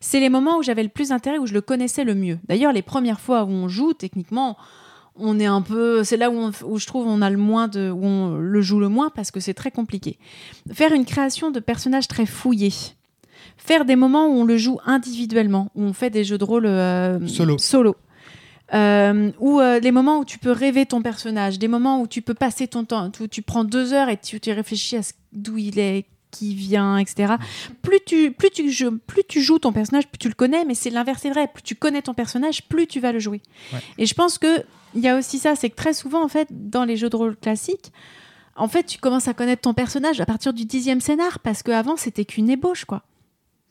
C'est 0.00 0.20
les 0.20 0.28
moments 0.28 0.58
où 0.58 0.62
j'avais 0.62 0.82
le 0.82 0.88
plus 0.88 1.08
d'intérêt, 1.08 1.38
où 1.38 1.46
je 1.46 1.54
le 1.54 1.60
connaissais 1.60 2.04
le 2.04 2.14
mieux. 2.14 2.38
D'ailleurs, 2.48 2.72
les 2.72 2.82
premières 2.82 3.20
fois 3.20 3.44
où 3.44 3.48
on 3.48 3.68
joue, 3.68 3.92
techniquement, 3.92 4.56
on 5.20 5.38
est 5.38 5.46
un 5.46 5.62
peu. 5.62 6.02
C'est 6.04 6.16
là 6.16 6.30
où, 6.30 6.34
on- 6.36 6.52
où 6.66 6.78
je 6.78 6.86
trouve 6.86 7.06
on 7.06 7.22
a 7.22 7.30
le 7.30 7.36
moins 7.36 7.68
de. 7.68 7.90
où 7.90 8.04
on 8.04 8.34
le 8.36 8.60
joue 8.62 8.80
le 8.80 8.88
moins 8.88 9.10
parce 9.10 9.30
que 9.30 9.40
c'est 9.40 9.54
très 9.54 9.70
compliqué. 9.70 10.18
Faire 10.72 10.92
une 10.92 11.04
création 11.04 11.50
de 11.50 11.60
personnages 11.60 12.08
très 12.08 12.26
fouillés. 12.26 12.72
Faire 13.56 13.84
des 13.84 13.96
moments 13.96 14.26
où 14.26 14.32
on 14.40 14.44
le 14.44 14.56
joue 14.56 14.78
individuellement, 14.86 15.70
où 15.74 15.82
on 15.82 15.92
fait 15.92 16.10
des 16.10 16.24
jeux 16.24 16.38
de 16.38 16.44
rôle 16.44 16.66
euh, 16.66 17.26
Solo. 17.26 17.58
solo. 17.58 17.96
Euh, 18.72 19.32
ou 19.40 19.58
euh, 19.60 19.80
les 19.80 19.90
moments 19.90 20.18
où 20.20 20.24
tu 20.24 20.38
peux 20.38 20.52
rêver 20.52 20.86
ton 20.86 21.02
personnage, 21.02 21.58
des 21.58 21.66
moments 21.68 22.00
où 22.00 22.06
tu 22.06 22.22
peux 22.22 22.34
passer 22.34 22.68
ton 22.68 22.84
temps, 22.84 23.10
où 23.20 23.26
tu 23.26 23.42
prends 23.42 23.64
deux 23.64 23.92
heures 23.92 24.08
et 24.08 24.16
tu, 24.16 24.38
tu 24.40 24.52
réfléchis 24.52 24.96
à 24.96 25.02
ce- 25.02 25.12
d'où 25.32 25.58
il 25.58 25.78
est, 25.78 26.06
qui 26.30 26.54
vient, 26.54 26.98
etc. 26.98 27.34
Plus 27.82 27.98
tu, 28.06 28.30
plus, 28.32 28.50
tu, 28.50 28.70
joues- 28.70 28.98
plus 29.06 29.22
tu 29.28 29.40
joues 29.42 29.58
ton 29.58 29.72
personnage, 29.72 30.06
plus 30.08 30.18
tu 30.18 30.28
le 30.28 30.34
connais, 30.34 30.64
mais 30.64 30.74
c'est 30.74 30.90
l'inverse, 30.90 31.20
c'est 31.22 31.30
vrai. 31.30 31.48
Plus 31.52 31.62
tu 31.62 31.74
connais 31.74 32.02
ton 32.02 32.14
personnage, 32.14 32.68
plus 32.68 32.86
tu 32.86 33.00
vas 33.00 33.12
le 33.12 33.18
jouer. 33.18 33.40
Ouais. 33.72 33.80
Et 33.98 34.06
je 34.06 34.14
pense 34.14 34.38
que 34.38 34.64
il 34.94 35.00
y 35.02 35.08
a 35.08 35.16
aussi 35.16 35.38
ça, 35.38 35.54
c'est 35.56 35.70
que 35.70 35.76
très 35.76 35.94
souvent, 35.94 36.22
en 36.24 36.28
fait, 36.28 36.48
dans 36.50 36.84
les 36.84 36.96
jeux 36.96 37.08
de 37.10 37.16
rôle 37.16 37.36
classiques, 37.36 37.92
en 38.56 38.66
fait, 38.68 38.84
tu 38.84 38.98
commences 38.98 39.28
à 39.28 39.34
connaître 39.34 39.62
ton 39.62 39.72
personnage 39.74 40.20
à 40.20 40.26
partir 40.26 40.52
du 40.52 40.64
dixième 40.64 41.00
scénar, 41.00 41.38
parce 41.38 41.62
qu'avant, 41.62 41.96
c'était 41.96 42.24
qu'une 42.24 42.50
ébauche, 42.50 42.84
quoi. 42.84 43.02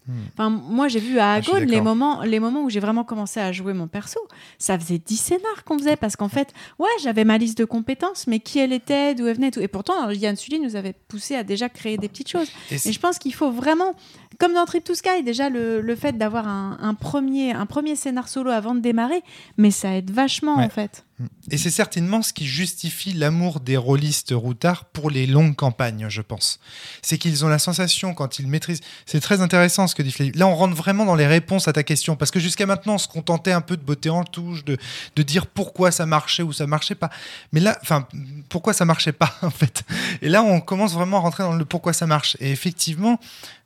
Hmm. 0.10 0.14
Enfin, 0.34 0.50
moi, 0.50 0.88
j'ai 0.88 1.00
vu 1.00 1.20
à 1.20 1.34
Ah, 1.34 1.34
Agone 1.36 1.66
les 1.66 1.82
moments, 1.82 2.24
les 2.24 2.40
moments 2.40 2.64
où 2.64 2.70
j'ai 2.70 2.80
vraiment 2.80 3.04
commencé 3.04 3.40
à 3.40 3.52
jouer 3.52 3.74
mon 3.74 3.88
perso. 3.88 4.20
Ça 4.58 4.78
faisait 4.80 4.98
10 4.98 5.16
scénars 5.18 5.64
qu'on 5.66 5.78
faisait 5.78 5.96
parce 5.98 6.16
qu'en 6.16 6.30
fait, 6.30 6.52
ouais, 6.80 6.88
j'avais 7.04 7.26
ma 7.26 7.38
liste 7.38 7.58
de 7.60 7.66
compétences, 7.66 8.26
mais 8.28 8.40
qui 8.40 8.58
elle 8.60 8.74
était, 8.74 9.14
d'où 9.14 9.28
elle 9.28 9.36
venait, 9.36 9.52
tout. 9.52 9.60
Et 9.60 9.68
pourtant, 9.68 10.10
Yann 10.10 10.36
Sully 10.36 10.60
nous 10.60 10.76
avait 10.76 10.94
poussé 11.08 11.36
à 11.36 11.44
déjà 11.44 11.70
créer 11.70 11.98
des 11.98 12.10
petites 12.10 12.30
choses. 12.30 12.50
Et 12.72 12.76
Et 12.76 12.92
je 12.92 13.00
pense 13.00 13.20
qu'il 13.20 13.34
faut 13.34 13.52
vraiment, 13.52 13.94
comme 14.40 14.54
dans 14.54 14.66
Trip 14.66 14.84
to 14.84 14.96
Sky, 14.96 15.22
déjà 15.24 15.50
le, 15.50 15.82
le 15.82 15.96
fait 15.96 16.18
d'avoir 16.18 16.48
un, 16.48 16.78
un 16.82 16.94
premier, 16.96 17.52
un 17.54 17.66
premier 17.68 17.96
scénar 17.96 18.28
solo 18.30 18.50
avant 18.50 18.74
de 18.74 18.80
démarrer, 18.80 19.22
mais 19.58 19.70
ça 19.72 19.96
aide 19.96 20.10
vachement 20.12 20.58
Ouais. 20.58 20.64
en 20.66 20.70
fait. 20.70 21.06
Et 21.52 21.58
c'est 21.58 21.72
certainement 21.72 22.22
ce 22.22 22.32
qui 22.32 22.48
justifie 22.48 23.14
l'amour 23.14 23.60
des 23.60 23.76
rôlistes 23.76 24.32
routards 24.32 24.86
pour 24.86 25.10
les 25.10 25.28
longues 25.28 25.56
campagnes, 25.56 26.08
je 26.10 26.22
pense. 26.22 26.60
C'est 27.02 27.18
qu'ils 27.18 27.44
ont 27.44 27.50
la 27.50 27.60
sensation, 27.60 28.14
quand 28.14 28.40
ils 28.40 28.48
maîtrisent. 28.48 28.82
C'est 29.06 29.20
très 29.20 29.42
intéressant 29.42 29.88
ce 29.88 29.96
que 29.96 30.02
dit 30.02 30.12
Flavie. 30.12 30.32
Là, 30.34 30.48
on 30.48 30.56
rentre 30.56 30.76
vraiment 30.76 31.06
dans 31.06 31.16
les 31.16 31.28
réponses 31.28 31.68
à 31.68 31.74
ta 31.74 31.84
question. 31.84 32.16
Parce 32.16 32.32
que 32.32 32.40
jusqu'à 32.40 32.66
maintenant, 32.66 32.96
on 32.96 32.98
se 32.98 33.08
contentait 33.08 33.52
un 33.52 33.62
peu 33.62 33.76
de 33.76 33.82
botter 33.82 34.10
en 34.10 34.24
touche, 34.24 34.64
de, 34.64 34.78
de 35.16 35.24
dire 35.24 35.46
pourquoi 35.48 35.92
ça 35.92 36.06
marchait 36.06 36.44
ou 36.44 36.54
ça 36.54 36.68
marchait 36.68 36.96
pas. 36.96 37.10
Mais 37.52 37.60
là, 37.60 37.78
enfin, 37.82 38.08
pourquoi 38.48 38.74
ça 38.74 38.86
marchait 38.86 39.12
pas, 39.12 39.36
en 39.42 39.50
fait? 39.50 39.84
Et 40.22 40.30
là, 40.30 40.42
on 40.42 40.62
commence 40.62 40.94
vraiment 40.94 41.18
à 41.18 41.22
rentrer 41.22 41.44
dans 41.44 41.54
le 41.54 41.66
pourquoi 41.66 41.94
ça 41.94 42.08
marche. 42.08 42.38
Et 42.40 42.52
effectivement. 42.52 43.20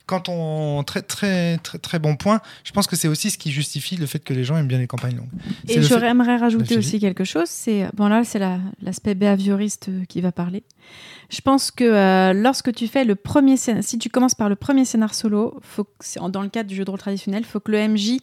Quand 0.06 0.28
on 0.28 0.84
très 0.84 1.02
très 1.02 1.58
très 1.60 1.78
très 1.78 1.98
bon 1.98 2.18
point, 2.18 2.42
je 2.66 2.74
pense 2.74 2.88
que 2.88 2.98
c'est 2.98 3.08
aussi 3.08 3.30
ce 3.30 3.38
qui 3.38 3.52
justifie 3.52 3.96
le 3.96 4.06
fait 4.06 4.20
que 4.20 4.34
les 4.34 4.44
gens 4.44 4.58
aiment 4.58 4.68
bien 4.68 4.78
les 4.80 4.86
campagnes 4.88 5.16
longues. 5.16 5.30
Et 5.70 5.82
fait- 5.82 6.00
j'aimerais 6.00 6.36
rajouter 6.36 6.76
Vas-y. 6.76 6.78
aussi 6.78 7.00
quelque 7.00 7.24
chose. 7.24 7.48
C'est 7.48 7.88
bon 7.94 8.08
là, 8.10 8.24
c'est 8.26 8.40
la- 8.40 8.60
l'aspect 8.82 9.16
behavioriste 9.16 9.88
euh, 9.88 10.04
qui 10.10 10.20
va 10.20 10.34
parler. 10.34 10.64
Je 11.30 11.40
pense 11.40 11.72
que 11.72 11.86
euh, 11.86 12.34
lorsque 12.34 12.74
tu 12.74 12.88
fais 12.90 13.06
le 13.06 13.16
premier, 13.16 13.56
scén- 13.56 13.82
si 13.82 13.98
tu 13.98 14.10
commences 14.10 14.36
par 14.36 14.50
le 14.50 14.58
premier 14.58 14.84
scénar 14.84 15.14
solo, 15.14 15.58
faut 15.62 15.86
que, 15.86 16.28
dans 16.30 16.42
le 16.42 16.50
cadre 16.50 16.68
du 16.70 16.76
jeu 16.76 16.84
de 16.84 16.90
rôle 16.90 17.00
traditionnel, 17.00 17.46
faut 17.46 17.62
que 17.62 17.72
le 17.72 17.78
MJ 17.88 18.18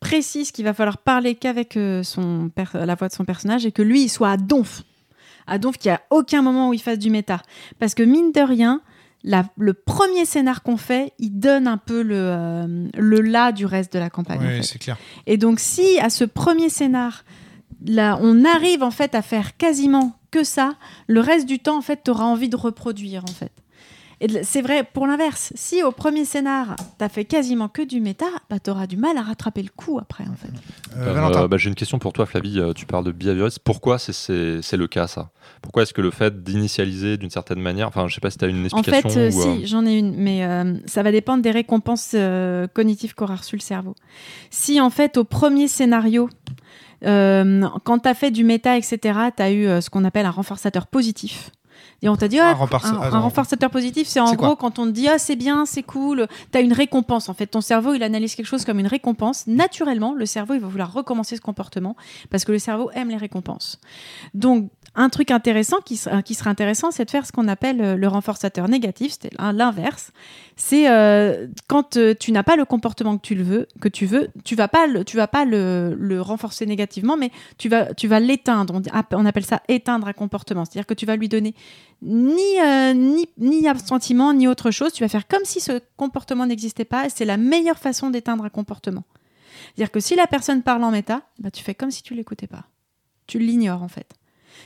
précise 0.00 0.50
qu'il 0.50 0.64
va 0.64 0.74
falloir 0.74 0.98
parler 0.98 1.34
qu'avec 1.34 1.76
euh, 1.76 2.02
son 2.02 2.50
la 2.74 2.94
voix 2.94 3.08
de 3.08 3.12
son 3.12 3.24
personnage 3.24 3.66
et 3.66 3.72
que 3.72 3.82
lui 3.82 4.02
il 4.04 4.08
soit 4.08 4.30
à 4.30 4.36
donf, 4.36 4.82
à 5.46 5.58
donf 5.58 5.76
qu'il 5.76 5.90
n'y 5.90 5.94
a 5.96 6.00
aucun 6.10 6.42
moment 6.42 6.70
où 6.70 6.74
il 6.74 6.80
fasse 6.80 6.98
du 6.98 7.10
méta, 7.10 7.42
parce 7.78 7.94
que 7.94 8.02
mine 8.02 8.32
de 8.32 8.40
rien. 8.40 8.80
La- 9.24 9.44
le 9.56 9.72
premier 9.74 10.24
scénar 10.24 10.62
qu'on 10.62 10.76
fait, 10.76 11.12
il 11.18 11.38
donne 11.38 11.66
un 11.68 11.76
peu 11.78 12.02
le, 12.02 12.14
euh, 12.16 12.88
le 12.96 13.20
là 13.20 13.52
du 13.52 13.66
reste 13.66 13.92
de 13.92 13.98
la 13.98 14.10
campagne. 14.10 14.38
en 14.38 14.42
fait. 14.56 14.62
c'est 14.62 14.78
clair. 14.78 14.96
Et 15.26 15.36
donc, 15.36 15.60
si 15.60 15.98
à 16.00 16.10
ce 16.10 16.24
premier 16.24 16.68
scénar, 16.68 17.24
là, 17.86 18.18
on 18.20 18.44
arrive 18.44 18.82
en 18.82 18.90
fait 18.90 19.14
à 19.14 19.22
faire 19.22 19.56
quasiment 19.56 20.16
que 20.30 20.44
ça, 20.44 20.74
le 21.08 21.20
reste 21.20 21.46
du 21.46 21.58
temps, 21.58 21.76
en 21.78 21.82
fait, 21.82 22.00
tu 22.04 22.10
auras 22.10 22.24
envie 22.24 22.48
de 22.48 22.56
reproduire, 22.56 23.22
en 23.24 23.32
fait. 23.32 23.52
Et 24.24 24.44
c'est 24.44 24.62
vrai 24.62 24.84
pour 24.84 25.08
l'inverse. 25.08 25.52
Si 25.56 25.82
au 25.82 25.90
premier 25.90 26.24
scénar, 26.24 26.76
tu 26.98 27.04
as 27.04 27.08
fait 27.08 27.24
quasiment 27.24 27.66
que 27.68 27.82
du 27.82 28.00
méta, 28.00 28.26
bah, 28.48 28.60
tu 28.60 28.70
auras 28.70 28.86
du 28.86 28.96
mal 28.96 29.18
à 29.18 29.22
rattraper 29.22 29.62
le 29.62 29.68
coup 29.74 29.98
après, 29.98 30.22
en 30.24 30.34
fait. 30.36 30.48
Euh, 30.96 31.12
Euh, 31.42 31.48
bah, 31.48 31.56
J'ai 31.56 31.68
une 31.68 31.74
question 31.74 31.98
pour 31.98 32.12
toi, 32.12 32.24
Flavie. 32.24 32.60
Euh, 32.60 32.72
Tu 32.72 32.86
parles 32.86 33.04
de 33.04 33.10
behaviorisme. 33.12 33.60
Pourquoi 33.64 33.98
c'est- 33.98 34.12
le 34.12 34.86
cas, 34.86 35.08
ça? 35.08 35.30
Pourquoi 35.60 35.82
est-ce 35.82 35.92
que 35.92 36.00
le 36.00 36.10
fait 36.12 36.42
d'initialiser 36.44 37.16
d'une 37.16 37.30
certaine 37.30 37.60
manière, 37.60 37.88
enfin, 37.88 38.06
je 38.06 38.14
sais 38.14 38.20
pas 38.20 38.30
si 38.30 38.38
tu 38.38 38.44
as 38.44 38.48
une 38.48 38.62
En 38.62 38.64
explication 38.64 39.08
fait, 39.10 39.18
euh, 39.18 39.30
ou, 39.32 39.40
euh, 39.40 39.56
si, 39.58 39.66
j'en 39.66 39.84
ai 39.84 39.98
une, 39.98 40.14
mais 40.16 40.44
euh, 40.44 40.74
ça 40.86 41.02
va 41.02 41.10
dépendre 41.10 41.42
des 41.42 41.50
récompenses 41.50 42.12
euh, 42.14 42.68
cognitives 42.68 43.14
qu'aura 43.14 43.34
reçu 43.36 43.56
le 43.56 43.60
cerveau. 43.60 43.94
Si, 44.50 44.80
en 44.80 44.90
fait, 44.90 45.16
au 45.16 45.24
premier 45.24 45.66
scénario, 45.66 46.28
euh, 47.04 47.66
quand 47.84 47.98
tu 48.00 48.08
as 48.08 48.14
fait 48.14 48.30
du 48.30 48.44
méta, 48.44 48.76
etc., 48.76 48.98
tu 49.36 49.42
as 49.42 49.50
eu 49.50 49.66
euh, 49.66 49.80
ce 49.80 49.90
qu'on 49.90 50.04
appelle 50.04 50.26
un 50.26 50.30
renforçateur 50.30 50.86
positif. 50.86 51.50
Et 52.02 52.08
on 52.08 52.16
t'a 52.16 52.26
dit, 52.28 52.38
Un 52.38 52.46
ah, 52.46 52.56
un, 52.60 52.68
ah, 52.72 53.06
un 53.06 53.10
non. 53.10 53.22
renforçateur 53.22 53.70
positif, 53.70 54.08
c'est 54.08 54.20
en 54.20 54.34
gros 54.34 54.56
quand 54.56 54.78
on 54.80 54.86
te 54.86 54.90
dit, 54.90 55.08
ah, 55.08 55.18
c'est 55.18 55.36
bien, 55.36 55.64
c'est 55.66 55.84
cool, 55.84 56.26
tu 56.50 56.58
as 56.58 56.60
une 56.60 56.72
récompense. 56.72 57.28
En 57.28 57.34
fait, 57.34 57.46
ton 57.46 57.60
cerveau, 57.60 57.94
il 57.94 58.02
analyse 58.02 58.34
quelque 58.34 58.46
chose 58.46 58.64
comme 58.64 58.80
une 58.80 58.88
récompense. 58.88 59.46
Naturellement, 59.46 60.12
le 60.12 60.26
cerveau, 60.26 60.54
il 60.54 60.60
va 60.60 60.66
vouloir 60.66 60.92
recommencer 60.92 61.36
ce 61.36 61.40
comportement 61.40 61.96
parce 62.30 62.44
que 62.44 62.52
le 62.52 62.58
cerveau 62.58 62.90
aime 62.94 63.08
les 63.08 63.16
récompenses. 63.16 63.78
Donc, 64.34 64.68
un 64.94 65.08
truc 65.08 65.30
intéressant 65.30 65.78
qui, 65.84 65.98
qui 66.24 66.34
serait 66.34 66.50
intéressant, 66.50 66.90
c'est 66.90 67.06
de 67.06 67.10
faire 67.10 67.24
ce 67.24 67.32
qu'on 67.32 67.48
appelle 67.48 67.80
euh, 67.80 67.96
le 67.96 68.08
renforçateur 68.08 68.68
négatif, 68.68 69.16
c'est 69.20 69.32
l'in- 69.38 69.52
l'inverse. 69.52 70.12
C'est 70.56 70.90
euh, 70.90 71.46
quand 71.66 71.96
euh, 71.96 72.14
tu 72.18 72.30
n'as 72.30 72.42
pas 72.42 72.56
le 72.56 72.64
comportement 72.66 73.16
que 73.16 73.22
tu 73.22 73.34
le 73.34 73.42
veux, 73.42 73.68
que 73.80 73.88
tu 73.88 74.04
veux, 74.04 74.28
tu 74.44 74.54
vas 74.54 74.68
pas 74.68 74.86
le, 74.86 76.20
renforcer 76.20 76.66
négativement, 76.66 77.16
mais 77.16 77.30
tu 77.56 77.68
vas, 77.70 77.86
l'éteindre. 78.20 78.74
On, 78.74 78.80
dit- 78.80 78.90
on 79.12 79.24
appelle 79.24 79.46
ça 79.46 79.62
éteindre 79.68 80.08
un 80.08 80.12
comportement, 80.12 80.64
c'est-à-dire 80.66 80.86
que 80.86 80.94
tu 80.94 81.06
vas 81.06 81.16
lui 81.16 81.28
donner 81.28 81.54
ni, 82.02 82.60
euh, 82.60 82.92
ni, 82.92 83.28
ni 83.38 84.46
autre 84.48 84.70
chose. 84.70 84.92
Tu 84.92 85.02
vas 85.02 85.08
faire 85.08 85.26
comme 85.26 85.44
si 85.44 85.60
ce 85.60 85.80
comportement 85.96 86.44
n'existait 86.46 86.84
pas. 86.84 87.08
C'est 87.08 87.24
la 87.24 87.38
meilleure 87.38 87.78
façon 87.78 88.10
d'éteindre 88.10 88.44
un 88.44 88.50
comportement. 88.50 89.04
C'est-à-dire 89.74 89.90
que 89.90 90.00
si 90.00 90.16
la 90.16 90.26
personne 90.26 90.62
parle 90.62 90.84
en 90.84 90.90
méta, 90.90 91.22
bah, 91.38 91.50
tu 91.50 91.62
fais 91.64 91.74
comme 91.74 91.90
si 91.90 92.02
tu 92.02 92.14
l'écoutais 92.14 92.46
pas. 92.46 92.64
Tu 93.26 93.38
l'ignores 93.38 93.82
en 93.82 93.88
fait. 93.88 94.12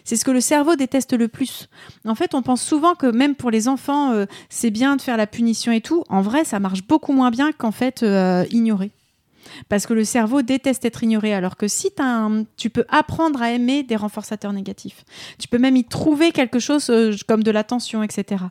C'est 0.04 0.16
ce 0.16 0.24
que 0.24 0.30
le 0.30 0.40
cerveau 0.40 0.76
déteste 0.76 1.12
le 1.12 1.28
plus. 1.28 1.68
En 2.06 2.14
fait, 2.14 2.34
on 2.34 2.42
pense 2.42 2.62
souvent 2.62 2.94
que 2.94 3.06
même 3.06 3.34
pour 3.34 3.50
les 3.50 3.68
enfants, 3.68 4.12
euh, 4.12 4.26
c'est 4.48 4.70
bien 4.70 4.96
de 4.96 5.02
faire 5.02 5.16
la 5.16 5.26
punition 5.26 5.72
et 5.72 5.80
tout. 5.80 6.04
En 6.08 6.22
vrai, 6.22 6.44
ça 6.44 6.60
marche 6.60 6.86
beaucoup 6.86 7.12
moins 7.12 7.30
bien 7.30 7.52
qu'en 7.52 7.72
fait 7.72 8.02
euh, 8.02 8.44
ignorer. 8.50 8.92
Parce 9.68 9.86
que 9.86 9.94
le 9.94 10.04
cerveau 10.04 10.42
déteste 10.42 10.84
être 10.84 11.02
ignoré, 11.02 11.32
alors 11.32 11.56
que 11.56 11.68
si 11.68 11.90
tu 12.56 12.70
peux 12.70 12.84
apprendre 12.88 13.40
à 13.42 13.52
aimer 13.52 13.82
des 13.82 13.96
renforçateurs 13.96 14.52
négatifs, 14.52 15.04
tu 15.38 15.48
peux 15.48 15.58
même 15.58 15.76
y 15.76 15.84
trouver 15.84 16.32
quelque 16.32 16.58
chose 16.58 16.90
euh, 16.90 17.14
comme 17.26 17.42
de 17.42 17.50
l'attention, 17.50 18.02
etc. 18.02 18.44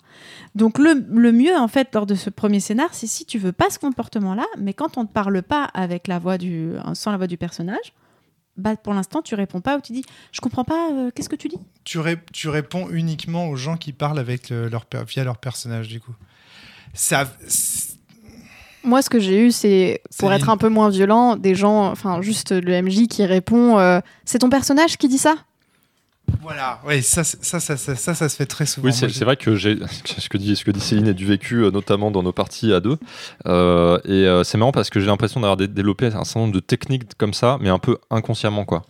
Donc 0.56 0.78
le, 0.78 1.06
le 1.10 1.32
mieux, 1.32 1.56
en 1.56 1.68
fait, 1.68 1.90
lors 1.94 2.06
de 2.06 2.16
ce 2.16 2.30
premier 2.30 2.60
scénar, 2.60 2.94
c'est 2.94 3.08
si 3.08 3.26
tu 3.26 3.38
veux 3.38 3.52
pas 3.52 3.70
ce 3.70 3.80
comportement-là, 3.80 4.46
mais 4.58 4.74
quand 4.74 4.98
on 4.98 5.04
ne 5.04 5.08
parle 5.08 5.42
pas 5.42 5.64
avec 5.74 6.08
la 6.08 6.20
voix 6.20 6.38
du, 6.38 6.72
sans 6.94 7.12
la 7.12 7.18
voix 7.18 7.28
du 7.28 7.38
personnage, 7.38 7.94
bah, 8.58 8.76
pour 8.76 8.94
l'instant, 8.94 9.22
tu 9.22 9.36
réponds 9.36 9.62
pas 9.62 9.78
ou 9.78 9.82
tu 9.82 9.92
dis 9.94 10.04
Je 10.32 10.42
comprends 10.42 10.64
pas, 10.64 10.90
euh, 10.92 11.12
qu'est-ce 11.14 11.30
que 11.30 11.36
tu 11.36 11.48
dis? 11.48 11.60
Tu, 11.84 12.00
ré- 12.00 12.18
tu 12.34 12.50
réponds 12.50 12.90
uniquement 12.90 13.48
aux 13.50 13.56
gens 13.56 13.78
qui 13.78 13.92
parlent 13.94 14.20
avec 14.20 14.50
le- 14.50 14.68
leur 14.70 14.86
via 15.08 15.24
leur 15.24 15.38
personnage, 15.38 15.88
du 15.88 16.00
coup. 16.00 16.14
Ça, 16.94 17.26
Moi, 18.84 19.02
ce 19.02 19.10
que 19.10 19.20
j'ai 19.20 19.48
eu, 19.48 19.52
c'est, 19.52 20.02
pour 20.20 20.32
être 20.32 20.48
un 20.50 20.58
peu 20.58 20.70
moins 20.70 20.90
violent, 20.90 21.36
des 21.36 21.56
gens, 21.56 21.90
enfin, 21.92 22.22
juste 22.22 22.52
le 22.52 22.72
MJ 22.82 23.08
qui 23.08 23.26
répond 23.26 23.80
euh, 23.80 24.00
C'est 24.26 24.40
ton 24.40 24.50
personnage 24.50 24.98
qui 24.98 25.08
dit 25.08 25.18
ça? 25.18 25.36
Voilà, 26.42 26.80
oui, 26.86 27.02
ça, 27.02 27.24
ça, 27.24 27.60
ça, 27.60 27.76
ça, 27.78 27.96
ça, 27.96 28.14
ça 28.14 28.30
se 28.30 28.36
fait 28.36 28.46
très 28.46 28.66
souvent. 28.66 28.88
Oui, 28.88 28.94
c'est 28.94 29.24
vrai 29.24 29.36
que 29.36 29.56
j'ai 29.56 29.78
ce 30.06 30.30
que 30.30 30.38
dit 30.38 30.56
ce 30.56 30.64
que 30.64 30.72
dit 30.72 30.80
Céline 30.80 31.08
est 31.08 31.14
du 31.16 31.26
vécu, 31.26 31.64
euh, 31.64 31.72
notamment 31.72 32.12
dans 32.12 32.22
nos 32.24 32.32
parties 32.34 32.72
à 32.74 32.80
deux. 32.80 32.98
Euh, 33.48 33.98
et 34.06 34.12
euh, 34.28 34.44
c'est 34.44 34.58
marrant 34.58 34.72
parce 34.72 34.90
que 34.90 35.00
j'ai 35.00 35.08
l'impression 35.08 35.40
d'avoir 35.40 35.58
dé- 35.58 35.68
développé 35.68 36.06
un 36.08 36.24
certain 36.24 36.42
nombre 36.42 36.54
de 36.54 36.60
techniques 36.60 37.04
comme 37.18 37.34
ça, 37.34 37.58
mais 37.62 37.70
un 37.70 37.80
peu 37.80 37.98
inconsciemment 38.12 38.64
quoi. 38.66 38.84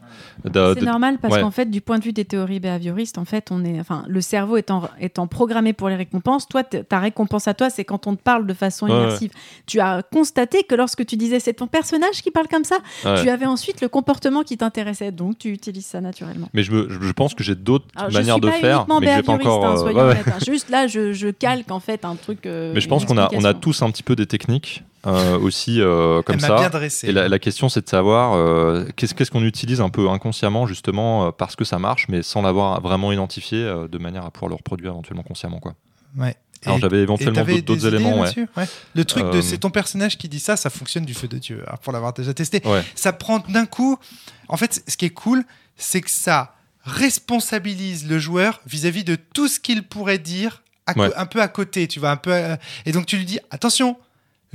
C'est 0.43 0.81
normal 0.81 1.17
parce 1.21 1.33
ouais. 1.35 1.41
qu'en 1.41 1.51
fait, 1.51 1.65
du 1.69 1.81
point 1.81 1.99
de 1.99 2.03
vue 2.03 2.13
des 2.13 2.23
théories 2.25 2.59
behavioristes, 2.59 3.17
en 3.17 3.25
fait, 3.25 3.47
on 3.51 3.63
est, 3.65 3.79
enfin, 3.79 4.03
le 4.07 4.21
cerveau 4.21 4.55
étant, 4.57 4.89
étant 4.99 5.27
programmé 5.27 5.73
pour 5.73 5.89
les 5.89 5.95
récompenses, 5.95 6.47
toi, 6.47 6.63
ta 6.63 6.99
récompense 6.99 7.47
à 7.47 7.53
toi, 7.53 7.69
c'est 7.69 7.83
quand 7.83 8.07
on 8.07 8.15
te 8.15 8.21
parle 8.21 8.45
de 8.47 8.53
façon 8.53 8.85
Ouais, 8.87 8.93
immersive. 8.93 9.31
Tu 9.65 9.79
as 9.79 10.03
constaté 10.03 10.63
que 10.63 10.75
lorsque 10.75 11.05
tu 11.05 11.15
disais 11.17 11.39
c'est 11.39 11.53
ton 11.53 11.67
personnage 11.67 12.21
qui 12.21 12.31
parle 12.31 12.47
comme 12.47 12.63
ça, 12.63 12.77
ouais. 13.05 13.23
tu 13.23 13.29
avais 13.29 13.45
ensuite 13.45 13.81
le 13.81 13.89
comportement 13.89 14.43
qui 14.43 14.57
t'intéressait, 14.57 15.11
donc 15.11 15.37
tu 15.37 15.49
utilises 15.49 15.85
ça 15.85 15.99
naturellement. 16.01 16.49
Mais 16.53 16.63
je, 16.63 16.71
me- 16.71 16.89
je 16.89 16.99
je 17.01 17.11
pense 17.11 17.24
que 17.33 17.43
j'ai 17.43 17.55
d'autres 17.55 17.85
manières 18.11 18.39
de 18.39 18.49
faire, 18.51 18.85
mais 19.01 19.07
que 19.07 19.15
j'ai 19.15 19.23
pas 19.23 19.33
encore. 19.33 19.65
hein, 19.65 19.75
euh, 19.79 19.91
ouais, 19.93 20.03
ouais. 20.13 20.23
hein. 20.27 20.33
Juste 20.45 20.69
là, 20.69 20.87
je, 20.87 21.13
je 21.13 21.29
calque 21.29 21.71
en 21.71 21.79
fait 21.79 22.05
un 22.05 22.15
truc. 22.15 22.45
euh, 22.45 22.71
Mais 22.73 22.81
je 22.81 22.87
pense 22.87 23.05
qu'on 23.05 23.17
a, 23.17 23.29
on 23.33 23.43
a 23.43 23.53
tous 23.53 23.81
un 23.81 23.89
petit 23.89 24.03
peu 24.03 24.15
des 24.15 24.25
techniques 24.27 24.83
euh, 25.07 25.37
aussi 25.39 25.81
euh, 25.81 26.21
comme 26.23 26.35
Elle 26.35 26.41
ça. 26.41 26.55
bien 26.57 26.69
dressé. 26.69 27.07
Et 27.07 27.11
la, 27.11 27.27
la 27.27 27.39
question, 27.39 27.69
c'est 27.69 27.83
de 27.83 27.89
savoir 27.89 28.33
euh, 28.35 28.85
qu'est-ce 28.95 29.13
qu'est-ce 29.15 29.31
qu'on 29.31 29.43
utilise 29.43 29.81
un 29.81 29.89
peu 29.89 30.09
inconsciemment, 30.09 30.67
justement, 30.67 31.27
euh, 31.27 31.31
parce 31.31 31.55
que 31.55 31.63
ça 31.63 31.79
marche, 31.79 32.07
mais 32.09 32.21
sans 32.21 32.41
l'avoir 32.41 32.81
vraiment 32.81 33.11
identifié, 33.11 33.59
euh, 33.59 33.87
de 33.87 33.97
manière 33.97 34.25
à 34.25 34.31
pouvoir 34.31 34.49
le 34.49 34.55
reproduire 34.55 34.91
éventuellement 34.91 35.23
consciemment. 35.23 35.59
Quoi. 35.59 35.73
Ouais. 36.17 36.35
Alors 36.65 36.79
j'avais 36.79 36.97
éventuellement 37.03 37.43
d'autres 37.63 37.85
éléments. 37.85 38.13
Ouais. 38.15 38.21
là-dessus 38.21 38.47
Ouais. 38.57 38.63
Le 38.95 39.05
truc 39.05 39.29
de 39.29 39.41
c'est 39.41 39.59
ton 39.59 39.69
personnage 39.69 40.17
qui 40.17 40.27
dit 40.27 40.39
ça, 40.39 40.55
ça 40.57 40.71
fonctionne 40.71 41.05
du 41.05 41.13
feu 41.13 41.27
de 41.27 41.37
Dieu, 41.37 41.61
alors, 41.67 41.77
pour 41.77 41.93
l'avoir 41.93 42.11
déjà 42.13 42.33
testé. 42.33 42.59
Ouais. 42.65 42.81
Ça 42.95 43.13
prend 43.13 43.37
d'un 43.49 43.67
coup. 43.67 43.99
En 44.47 44.57
fait, 44.57 44.81
ce 44.87 44.97
qui 44.97 45.05
est 45.05 45.11
cool, 45.11 45.43
c'est 45.77 46.01
que 46.01 46.09
ça 46.09 46.54
responsabilise 46.85 48.07
le 48.07 48.19
joueur 48.19 48.61
vis-à-vis 48.65 49.03
de 49.03 49.15
tout 49.15 49.47
ce 49.47 49.59
qu'il 49.59 49.83
pourrait 49.83 50.17
dire 50.19 50.63
à 50.85 50.93
co- 50.93 51.01
Ouais. 51.01 51.11
un 51.15 51.25
peu 51.25 51.41
à 51.41 51.47
côté, 51.47 51.87
tu 51.87 51.99
vois, 51.99 52.11
un 52.11 52.17
peu. 52.17 52.33
à- 52.33 52.59
Et 52.85 52.91
donc 52.91 53.05
tu 53.05 53.17
lui 53.17 53.25
dis 53.25 53.39
attention, 53.51 53.97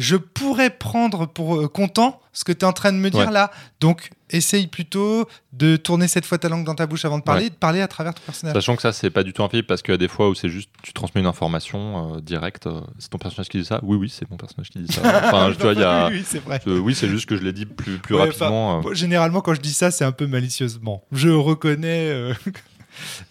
je 0.01 0.17
pourrais 0.17 0.71
prendre 0.71 1.27
pour 1.27 1.57
euh, 1.61 1.69
content 1.69 2.21
ce 2.33 2.45
que 2.45 2.53
tu 2.53 2.61
es 2.61 2.65
en 2.65 2.73
train 2.73 2.91
de 2.93 2.97
me 2.97 3.11
dire 3.11 3.27
Ouais. 3.27 3.31
là. 3.33 3.51
Donc 3.81 4.11
essaye 4.31 4.67
plutôt 4.69 5.29
de 5.53 5.77
tourner 5.77 6.07
cette 6.09 6.25
fois 6.25 6.39
ta 6.39 6.49
langue 6.49 6.65
dans 6.65 6.75
ta 6.77 6.87
bouche 6.87 7.05
avant 7.05 7.19
de 7.19 7.25
parler, 7.25 7.47
et 7.47 7.51
de 7.51 7.55
parler 7.55 7.81
à 7.83 7.89
travers 7.89 8.15
ton 8.15 8.23
personnage. 8.25 8.55
Sachant 8.55 8.77
que 8.77 8.83
ça, 8.83 8.93
c'est 8.93 9.11
pas 9.11 9.25
du 9.25 9.33
tout 9.33 9.43
infaillible 9.43 9.67
parce 9.67 9.83
qu'il 9.83 9.93
y 9.93 9.95
a 9.95 9.99
des 9.99 10.07
fois 10.09 10.29
où 10.31 10.35
c'est 10.35 10.49
juste 10.49 10.71
tu 10.83 10.93
transmets 10.93 11.21
une 11.21 11.27
information 11.27 12.15
euh, 12.17 12.21
directe. 12.21 12.67
euh, 12.67 12.81
c'est 12.99 13.11
ton 13.11 13.19
personnage 13.19 13.49
qui 13.49 13.59
dit 13.59 13.65
ça 13.65 13.81
Oui, 13.83 13.97
oui, 13.97 14.09
c'est 14.09 14.31
mon 14.31 14.37
personnage 14.37 14.71
qui 14.71 14.79
dit 14.79 14.93
ça. 14.93 15.01
Enfin, 15.27 15.53
tu 15.53 15.61
vois, 15.63 15.73
il 15.75 15.81
y 15.81 15.85
a. 15.85 16.09
oui, 16.09 16.19
oui, 16.19 16.25
c'est 16.27 16.39
vrai. 16.45 16.61
euh, 16.67 16.79
oui, 16.79 16.95
c'est 16.95 17.09
juste 17.09 17.27
que 17.29 17.37
je 17.37 17.43
l'ai 17.43 17.53
dit 17.53 17.67
plus, 17.67 17.99
plus 17.99 18.15
Ouais, 18.15 18.23
rapidement. 18.27 18.83
généralement, 18.95 19.41
quand 19.41 19.55
je 19.55 19.61
dis 19.61 19.73
ça, 19.75 19.91
c'est 19.91 20.05
un 20.05 20.13
peu 20.13 20.27
malicieusement. 20.27 21.03
Je 21.13 21.29
reconnais. 21.31 22.33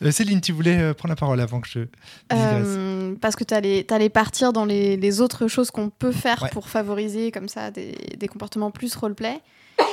Euh, 0.04 0.12
Céline, 0.12 0.42
tu 0.42 0.52
voulais 0.52 0.80
euh, 0.80 0.94
prendre 0.94 1.12
la 1.12 1.16
parole 1.16 1.40
avant 1.40 1.62
que 1.62 1.68
je. 1.68 1.80
Euh, 2.34 3.16
parce 3.22 3.36
que 3.36 3.44
tu 3.44 3.54
allais, 3.54 3.84
t'allais 3.84 4.10
partir 4.10 4.54
dans 4.54 4.66
les, 4.66 4.98
les 4.98 5.22
autres 5.22 5.48
choses 5.48 5.72
qu'on 5.72 5.90
peut 5.90 6.12
faire 6.12 6.44
Ouais. 6.44 6.50
pour 6.50 6.70
favoriser 6.70 7.32
comme 7.32 7.48
ça 7.50 7.72
des, 7.72 7.96
des 8.18 8.28
comportements 8.28 8.72
plus 8.72 8.96
roleplay. 8.96 9.40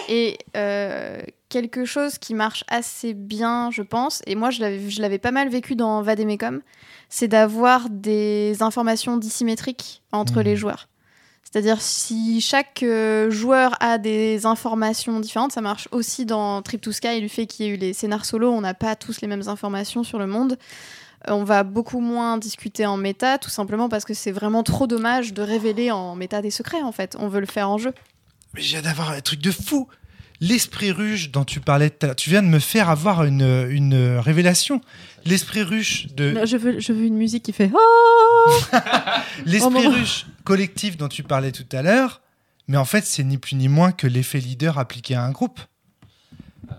Et 0.08 0.38
euh, 0.56 1.20
quelque 1.48 1.84
chose 1.84 2.18
qui 2.18 2.34
marche 2.34 2.64
assez 2.68 3.14
bien, 3.14 3.70
je 3.70 3.82
pense, 3.82 4.20
et 4.26 4.34
moi 4.34 4.50
je 4.50 4.60
l'avais, 5.00 5.18
pas 5.18 5.30
mal 5.30 5.48
vécu 5.48 5.76
dans 5.76 6.02
Vademecum, 6.02 6.60
c'est 7.08 7.28
d'avoir 7.28 7.88
des 7.88 8.62
informations 8.62 9.16
dissymétriques 9.16 10.02
entre 10.12 10.38
Mhm. 10.38 10.42
les 10.42 10.56
joueurs. 10.56 10.88
C'est-à-dire 11.56 11.80
si 11.80 12.42
chaque 12.42 12.82
euh, 12.82 13.30
joueur 13.30 13.76
a 13.80 13.96
des 13.96 14.44
informations 14.44 15.20
différentes, 15.20 15.52
ça 15.52 15.62
marche 15.62 15.88
aussi 15.90 16.26
dans 16.26 16.60
Trip 16.60 16.82
to 16.82 16.92
Sky, 16.92 17.22
du 17.22 17.30
fait 17.30 17.46
qu'il 17.46 17.64
y 17.64 17.68
ait 17.70 17.72
eu 17.72 17.76
les 17.78 17.94
scénars 17.94 18.26
solo, 18.26 18.52
on 18.52 18.60
n'a 18.60 18.74
pas 18.74 18.94
tous 18.94 19.22
les 19.22 19.26
mêmes 19.26 19.48
informations 19.48 20.04
sur 20.04 20.18
le 20.18 20.26
monde. 20.26 20.58
Euh, 21.30 21.32
On 21.32 21.44
va 21.44 21.62
beaucoup 21.62 22.00
moins 22.00 22.36
discuter 22.36 22.84
en 22.84 22.98
méta, 22.98 23.38
tout 23.38 23.48
simplement 23.48 23.88
parce 23.88 24.04
que 24.04 24.12
c'est 24.12 24.32
vraiment 24.32 24.64
trop 24.64 24.86
dommage 24.86 25.32
de 25.32 25.40
révéler 25.40 25.90
en 25.90 26.14
méta 26.14 26.42
des 26.42 26.50
secrets, 26.50 26.82
en 26.82 26.92
fait. 26.92 27.16
On 27.18 27.28
veut 27.28 27.40
le 27.40 27.46
faire 27.46 27.70
en 27.70 27.78
jeu. 27.78 27.94
Mais 28.52 28.60
j'ai 28.60 28.82
d'avoir 28.82 29.12
un 29.12 29.20
truc 29.22 29.40
de 29.40 29.50
fou. 29.50 29.88
L'esprit 30.42 30.90
ruche 30.90 31.30
dont 31.30 31.44
tu 31.44 31.60
parlais 31.60 31.88
tout 31.88 31.96
à 32.02 32.06
l'heure, 32.08 32.16
tu 32.16 32.28
viens 32.28 32.42
de 32.42 32.48
me 32.48 32.58
faire 32.58 32.90
avoir 32.90 33.24
une, 33.24 33.66
une 33.70 34.18
révélation. 34.18 34.82
L'esprit 35.24 35.62
ruche 35.62 36.08
de 36.08 36.38
Je 36.44 36.58
veux, 36.58 36.80
je 36.80 36.92
veux 36.92 37.04
une 37.04 37.16
musique 37.16 37.44
qui 37.44 37.54
fait. 37.54 37.70
Oh 38.48 38.76
l'esprit 39.44 39.86
Oh, 39.86 39.90
ruche 39.90 40.26
collectif 40.46 40.96
dont 40.96 41.08
tu 41.08 41.22
parlais 41.22 41.52
tout 41.52 41.66
à 41.76 41.82
l'heure. 41.82 42.22
Mais 42.68 42.76
en 42.78 42.84
fait, 42.84 43.04
c'est 43.04 43.22
ni 43.24 43.36
plus 43.38 43.54
ni 43.56 43.68
moins 43.68 43.92
que 43.92 44.06
l'effet 44.06 44.38
leader 44.40 44.78
appliqué 44.78 45.14
à 45.14 45.22
un 45.24 45.30
groupe. 45.32 45.60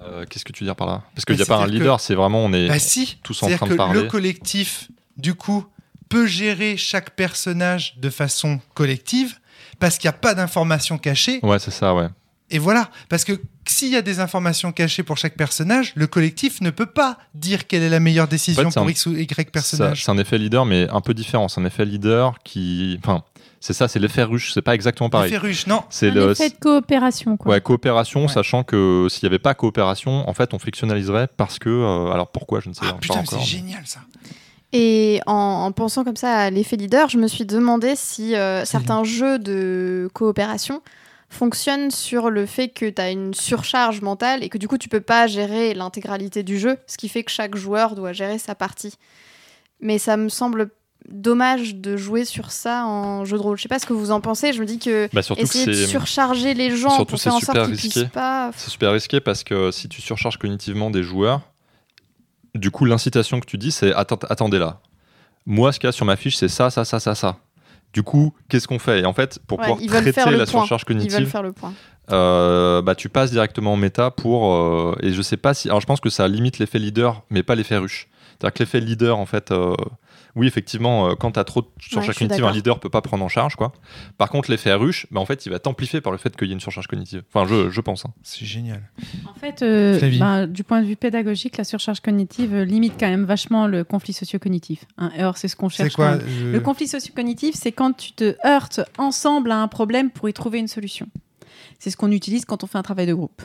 Euh, 0.03 0.26
Qu'est-ce 0.30 0.43
que 0.43 0.51
tu 0.51 0.63
veux 0.63 0.68
dire 0.68 0.76
par 0.76 0.88
là? 0.88 1.03
Parce 1.15 1.24
qu'il 1.26 1.36
Bah, 1.36 1.38
n'y 1.38 1.41
a 1.43 1.57
pas 1.57 1.63
un 1.63 1.68
leader, 1.68 1.99
c'est 1.99 2.15
vraiment 2.15 2.43
on 2.43 2.51
est 2.53 2.68
Bah 2.68 2.80
si, 2.80 3.20
tous 3.24 3.38
en 3.43 3.47
c'est-à-dire 3.47 3.57
train 3.59 3.68
que 3.68 3.72
de 3.74 3.78
parler. 3.78 4.01
le 4.01 4.07
collectif, 4.07 4.89
du 5.18 5.34
coup, 5.34 5.65
peut 6.09 6.28
gérer 6.28 6.76
chaque 6.78 7.11
personnage 7.15 7.97
de 7.97 8.09
façon 8.09 8.59
collective 8.74 9.39
parce 9.80 9.97
qu'il 9.97 10.07
n'y 10.09 10.15
a 10.15 10.20
pas 10.20 10.34
d'informations 10.34 10.97
cachées. 10.97 11.39
Ouais, 11.43 11.59
c'est 11.59 11.72
ça, 11.72 11.93
ouais. 11.95 12.07
Et 12.49 12.59
voilà, 12.59 12.89
parce 13.09 13.26
que 13.26 13.34
s'il 13.68 13.89
y 13.91 13.97
a 13.97 14.01
des 14.01 14.22
informations 14.22 14.72
cachées 14.72 15.03
pour 15.03 15.18
chaque 15.18 15.36
personnage, 15.36 15.91
le 15.95 16.07
collectif 16.07 16.61
ne 16.61 16.70
peut 16.70 16.86
pas 16.86 17.18
dire 17.34 17.68
quelle 17.68 17.84
est 17.84 17.89
la 17.89 17.99
meilleure 17.99 18.30
décision 18.30 18.61
En 18.61 18.65
fait, 18.65 18.72
c'est 18.72 18.80
pour 18.80 18.88
un- 18.88 18.91
X 18.91 19.05
ou 19.05 19.15
Y 19.18 19.51
personnage. 19.51 20.03
C'est 20.05 20.11
un 20.11 20.18
effet 20.18 20.38
leader, 20.38 20.65
mais 20.65 20.88
un 20.89 21.01
peu 21.01 21.13
différent. 21.13 21.49
C'est 21.49 21.59
un 21.61 21.65
effet 21.65 21.84
leader 21.86 22.39
qui. 22.45 22.97
Enfin, 23.03 23.24
c'est 23.60 23.74
ça, 23.74 23.88
c'est 23.88 23.99
l'effet 23.99 24.24
ruche. 24.24 24.53
C'est 24.53 24.62
pas 24.62 24.76
exactement 24.76 25.10
pareil. 25.10 25.32
L'effet 25.32 25.41
ruche, 25.45 25.68
non. 25.68 25.84
C'est 25.89 26.12
le. 26.12 26.32
effet 26.32 26.49
de 26.49 26.55
coopération, 26.60 27.38
quoi. 27.38 27.53
Ouais, 27.53 27.62
coopération, 27.62 28.22
Ouais. 28.24 28.28
sachant 28.28 28.64
que 28.64 29.08
s'il 29.10 29.24
n'y 29.28 29.28
avait 29.34 29.39
pas 29.39 29.53
coopération, 29.53 30.28
en 30.30 30.34
fait, 30.34 30.53
on 30.53 30.60
fictionnaliserait 30.60 31.28
parce 31.38 31.60
que. 31.60 31.70
euh, 31.70 32.12
alors 32.12 32.28
pourquoi 32.32 32.60
Je 32.60 32.70
ne 32.70 32.74
sais 32.74 32.82
Ah 32.84 32.93
pas 32.93 32.99
putain, 32.99 33.16
mais 33.16 33.22
encore. 33.22 33.39
c'est 33.39 33.45
génial 33.45 33.82
ça. 33.86 33.99
Et 34.74 35.22
en, 35.28 35.34
en 35.34 35.72
pensant 35.72 36.03
comme 36.03 36.18
ça 36.18 36.34
à 36.36 36.49
l'effet 36.49 36.76
leader, 36.76 37.08
je 37.10 37.18
me 37.18 37.28
suis 37.28 37.45
demandé 37.45 37.93
si 37.95 38.36
euh, 38.36 38.66
certains 38.66 39.03
jeux 39.05 39.39
de 39.39 40.10
coopération 40.14 40.82
fonctionnent 41.30 41.91
sur 41.91 42.30
le 42.30 42.45
fait 42.45 42.70
que 42.70 42.89
tu 42.89 43.01
as 43.01 43.12
une 43.12 43.34
surcharge 43.34 44.01
mentale 44.01 44.43
et 44.43 44.49
que 44.49 44.58
du 44.58 44.68
coup 44.68 44.78
tu 44.78 44.88
peux 44.89 45.01
pas 45.01 45.28
gérer 45.28 45.74
l'intégralité 45.74 46.43
du 46.43 46.58
jeu, 46.60 46.78
ce 46.88 46.97
qui 46.97 47.10
fait 47.10 47.24
que 47.24 47.32
chaque 47.32 47.55
joueur 47.55 47.95
doit 47.95 48.14
gérer 48.14 48.38
sa 48.38 48.55
partie. 48.55 48.93
Mais 49.82 49.97
ça 49.99 50.18
me 50.18 50.30
semble 50.30 50.70
dommage 51.10 51.76
de 51.76 51.95
jouer 51.97 52.26
sur 52.26 52.51
ça 52.51 52.86
en 52.86 53.24
jeu 53.26 53.38
de 53.38 53.41
rôle. 53.41 53.58
Je 53.58 53.62
sais 53.64 53.70
pas 53.70 53.80
ce 53.80 53.86
que 53.86 53.93
vous 53.93 54.12
en 54.12 54.20
pensez, 54.22 54.53
je 54.53 54.60
me 54.62 54.66
dis 54.66 54.78
que 54.80 55.08
Bah, 55.14 55.22
que 55.22 55.34
essayer 55.41 55.66
de 55.66 55.74
c'est. 55.74 55.88
surcharger 55.88 56.53
les 56.53 56.76
gens 56.76 56.89
surtout 56.89 57.05
pour 57.12 57.20
c'est 57.20 57.24
faire 57.26 57.36
en 57.36 57.39
sorte 57.39 57.51
super 57.51 57.64
qu'ils 57.66 57.72
risqué. 57.76 57.99
puissent 58.01 58.12
pas... 58.14 58.51
C'est 58.55 58.70
super 58.70 58.91
risqué 58.91 59.20
parce 59.20 59.43
que 59.43 59.72
si 59.72 59.88
tu 59.89 60.01
surcharges 60.01 60.38
cognitivement 60.38 60.89
des 60.89 61.03
joueurs, 61.03 61.41
du 62.55 62.72
coup, 62.72 62.86
l'incitation 62.86 63.39
que 63.39 63.45
tu 63.45 63.58
dis, 63.58 63.72
c'est 63.72 63.93
attendez 63.93 64.60
là. 64.60 64.80
Moi, 65.45 65.72
ce 65.72 65.80
qu'il 65.80 65.88
y 65.88 65.89
a 65.89 65.93
sur 65.93 66.05
ma 66.05 66.16
fiche, 66.16 66.36
c'est 66.36 66.49
ça, 66.49 66.70
ça, 66.70 66.84
ça, 66.86 66.99
ça, 66.99 67.16
ça. 67.16 67.38
Du 67.93 68.03
coup, 68.03 68.34
qu'est-ce 68.49 68.68
qu'on 68.68 68.80
fait? 68.80 68.99
Et 69.01 69.05
en 69.05 69.14
fait, 69.14 69.39
pour 69.47 69.60
Ouais, 69.60 69.68
pouvoir 69.68 69.88
traiter 69.88 70.12
faire 70.12 70.30
la 70.30 70.38
point. 70.45 70.45
surcharge 70.62 70.82
Ils 70.89 70.93
veulent 70.93 70.97
cognitive, 71.08 71.26
faire 71.30 71.43
le 71.43 71.53
point. 71.53 71.74
euh, 72.12 72.82
bah, 72.82 72.95
tu 72.95 73.08
passes 73.10 73.32
directement 73.32 73.74
en 73.74 73.78
méta 73.78 74.12
pour. 74.12 74.53
euh, 74.53 74.95
et 75.01 75.14
je 75.14 75.22
sais 75.22 75.38
pas 75.38 75.53
si. 75.53 75.70
Alors, 75.70 75.80
je 75.80 75.86
pense 75.86 76.01
que 76.01 76.10
ça 76.10 76.28
limite 76.28 76.60
l'effet 76.60 76.80
leader, 76.80 77.24
mais 77.30 77.43
pas 77.43 77.55
l'effet 77.55 77.78
ruche. 77.78 78.10
C'est-à-dire 78.32 78.53
que 78.53 78.60
l'effet 78.64 78.80
leader, 78.82 79.18
en 79.18 79.26
fait. 79.26 79.51
euh, 79.51 79.74
oui, 80.38 80.47
effectivement, 80.47 81.09
euh, 81.09 81.15
quand 81.15 81.31
tu 81.33 81.39
as 81.39 81.43
trop 81.43 81.61
de 81.61 81.67
surcharge 81.79 82.17
cognitive, 82.17 82.45
un 82.45 82.51
leader 82.51 82.79
peut 82.79 82.89
pas 82.89 83.01
prendre 83.01 83.25
en 83.25 83.27
charge. 83.27 83.55
quoi. 83.55 83.73
Par 84.17 84.29
contre, 84.29 84.49
l'effet 84.51 84.71
ruche, 84.73 85.07
bah, 85.11 85.19
en 85.19 85.25
fait, 85.25 85.45
il 85.45 85.49
va 85.51 85.59
t'amplifier 85.59 85.99
par 85.99 86.11
le 86.13 86.17
fait 86.17 86.35
qu'il 86.38 86.47
y 86.47 86.51
ait 86.51 86.53
une 86.53 86.59
surcharge 86.61 86.88
cognitive. 86.88 87.23
Enfin, 87.33 87.45
je, 87.49 87.69
je 87.69 87.81
pense. 87.81 88.05
hein. 88.05 88.13
C'est 88.23 88.45
génial. 88.45 88.89
En 89.29 89.33
fait, 89.39 89.61
euh, 89.63 89.99
ben, 90.19 90.47
du 90.47 90.63
point 90.63 90.81
de 90.81 90.88
vue 90.88 90.95
pédagogique, 90.95 91.57
la 91.57 91.63
surcharge 91.63 91.99
cognitive 91.99 92.53
euh, 92.53 92.63
limite 92.63 92.93
quand 92.99 93.09
même 93.09 93.25
vachement 93.25 93.67
le 93.67 93.83
conflit 93.83 94.13
socio-cognitif. 94.13 94.85
hein. 94.97 95.11
Or, 95.19 95.38
c'est 95.38 95.47
ce 95.47 95.55
qu'on 95.55 95.69
cherche. 95.69 95.89
C'est 95.89 95.95
quoi 95.95 96.17
quand 96.17 96.25
même. 96.25 96.51
Le 96.53 96.59
conflit 96.61 96.88
socio-cognitif, 96.88 97.55
c'est 97.55 97.71
quand 97.71 97.93
tu 97.93 98.13
te 98.13 98.35
heurtes 98.45 98.79
ensemble 98.97 99.51
à 99.51 99.57
un 99.57 99.67
problème 99.67 100.11
pour 100.11 100.29
y 100.29 100.33
trouver 100.33 100.59
une 100.59 100.67
solution. 100.67 101.07
C'est 101.79 101.89
ce 101.89 101.97
qu'on 101.97 102.11
utilise 102.11 102.45
quand 102.45 102.63
on 102.63 102.67
fait 102.67 102.77
un 102.77 102.83
travail 102.83 103.07
de 103.07 103.13
groupe. 103.13 103.41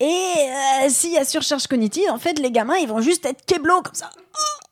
Et 0.00 0.04
euh, 0.04 0.88
s'il 0.88 1.12
y 1.12 1.18
a 1.18 1.24
surcharge 1.24 1.66
cognitive, 1.68 2.08
en 2.10 2.18
fait, 2.18 2.38
les 2.40 2.50
gamins, 2.50 2.76
ils 2.76 2.88
vont 2.88 3.00
juste 3.00 3.24
être 3.24 3.44
keblo 3.46 3.82
comme 3.82 3.94
ça. 3.94 4.10
Oh. 4.16 4.66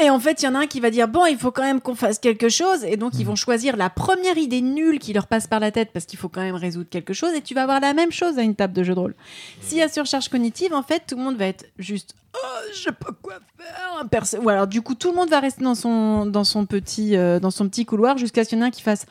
Et 0.00 0.10
en 0.10 0.20
fait, 0.20 0.42
il 0.42 0.46
y 0.46 0.48
en 0.48 0.54
a 0.54 0.60
un 0.60 0.66
qui 0.66 0.78
va 0.80 0.90
dire 0.90 1.08
bon, 1.08 1.26
il 1.26 1.36
faut 1.38 1.50
quand 1.50 1.62
même 1.62 1.80
qu'on 1.80 1.94
fasse 1.94 2.18
quelque 2.18 2.48
chose, 2.48 2.84
et 2.84 2.96
donc 2.96 3.12
ils 3.18 3.24
vont 3.26 3.34
choisir 3.36 3.76
la 3.76 3.90
première 3.90 4.38
idée 4.38 4.60
nulle 4.60 4.98
qui 5.00 5.12
leur 5.12 5.26
passe 5.26 5.46
par 5.46 5.58
la 5.60 5.70
tête 5.72 5.90
parce 5.92 6.04
qu'il 6.04 6.18
faut 6.18 6.28
quand 6.28 6.40
même 6.40 6.54
résoudre 6.54 6.88
quelque 6.88 7.12
chose, 7.12 7.30
et 7.34 7.40
tu 7.42 7.54
vas 7.54 7.62
avoir 7.64 7.80
la 7.80 7.94
même 7.94 8.12
chose 8.12 8.38
à 8.38 8.42
une 8.42 8.54
table 8.54 8.72
de 8.74 8.82
jeu 8.84 8.94
de 8.94 9.00
rôle. 9.00 9.14
S'il 9.60 9.78
y 9.78 9.82
a 9.82 9.88
surcharge 9.88 10.28
cognitive, 10.28 10.72
en 10.72 10.82
fait, 10.82 11.02
tout 11.08 11.16
le 11.16 11.22
monde 11.22 11.36
va 11.36 11.46
être 11.46 11.64
juste 11.78 12.14
oh, 12.34 12.38
je 12.72 12.78
sais 12.82 12.92
pas 12.92 13.10
quoi 13.20 13.34
faire. 13.56 14.06
Perso- 14.10 14.38
Ou 14.38 14.48
alors, 14.48 14.66
du 14.68 14.82
coup, 14.82 14.94
tout 14.94 15.10
le 15.10 15.16
monde 15.16 15.30
va 15.30 15.40
rester 15.40 15.64
dans 15.64 15.74
son, 15.74 16.26
dans 16.26 16.44
son, 16.44 16.64
petit, 16.66 17.16
euh, 17.16 17.40
dans 17.40 17.50
son 17.50 17.68
petit 17.68 17.84
couloir 17.84 18.16
jusqu'à 18.18 18.44
ce 18.44 18.50
qu'il 18.50 18.58
y 18.58 18.60
en 18.60 18.64
ait 18.64 18.68
un 18.68 18.70
qui 18.70 18.82
fasse 18.82 19.04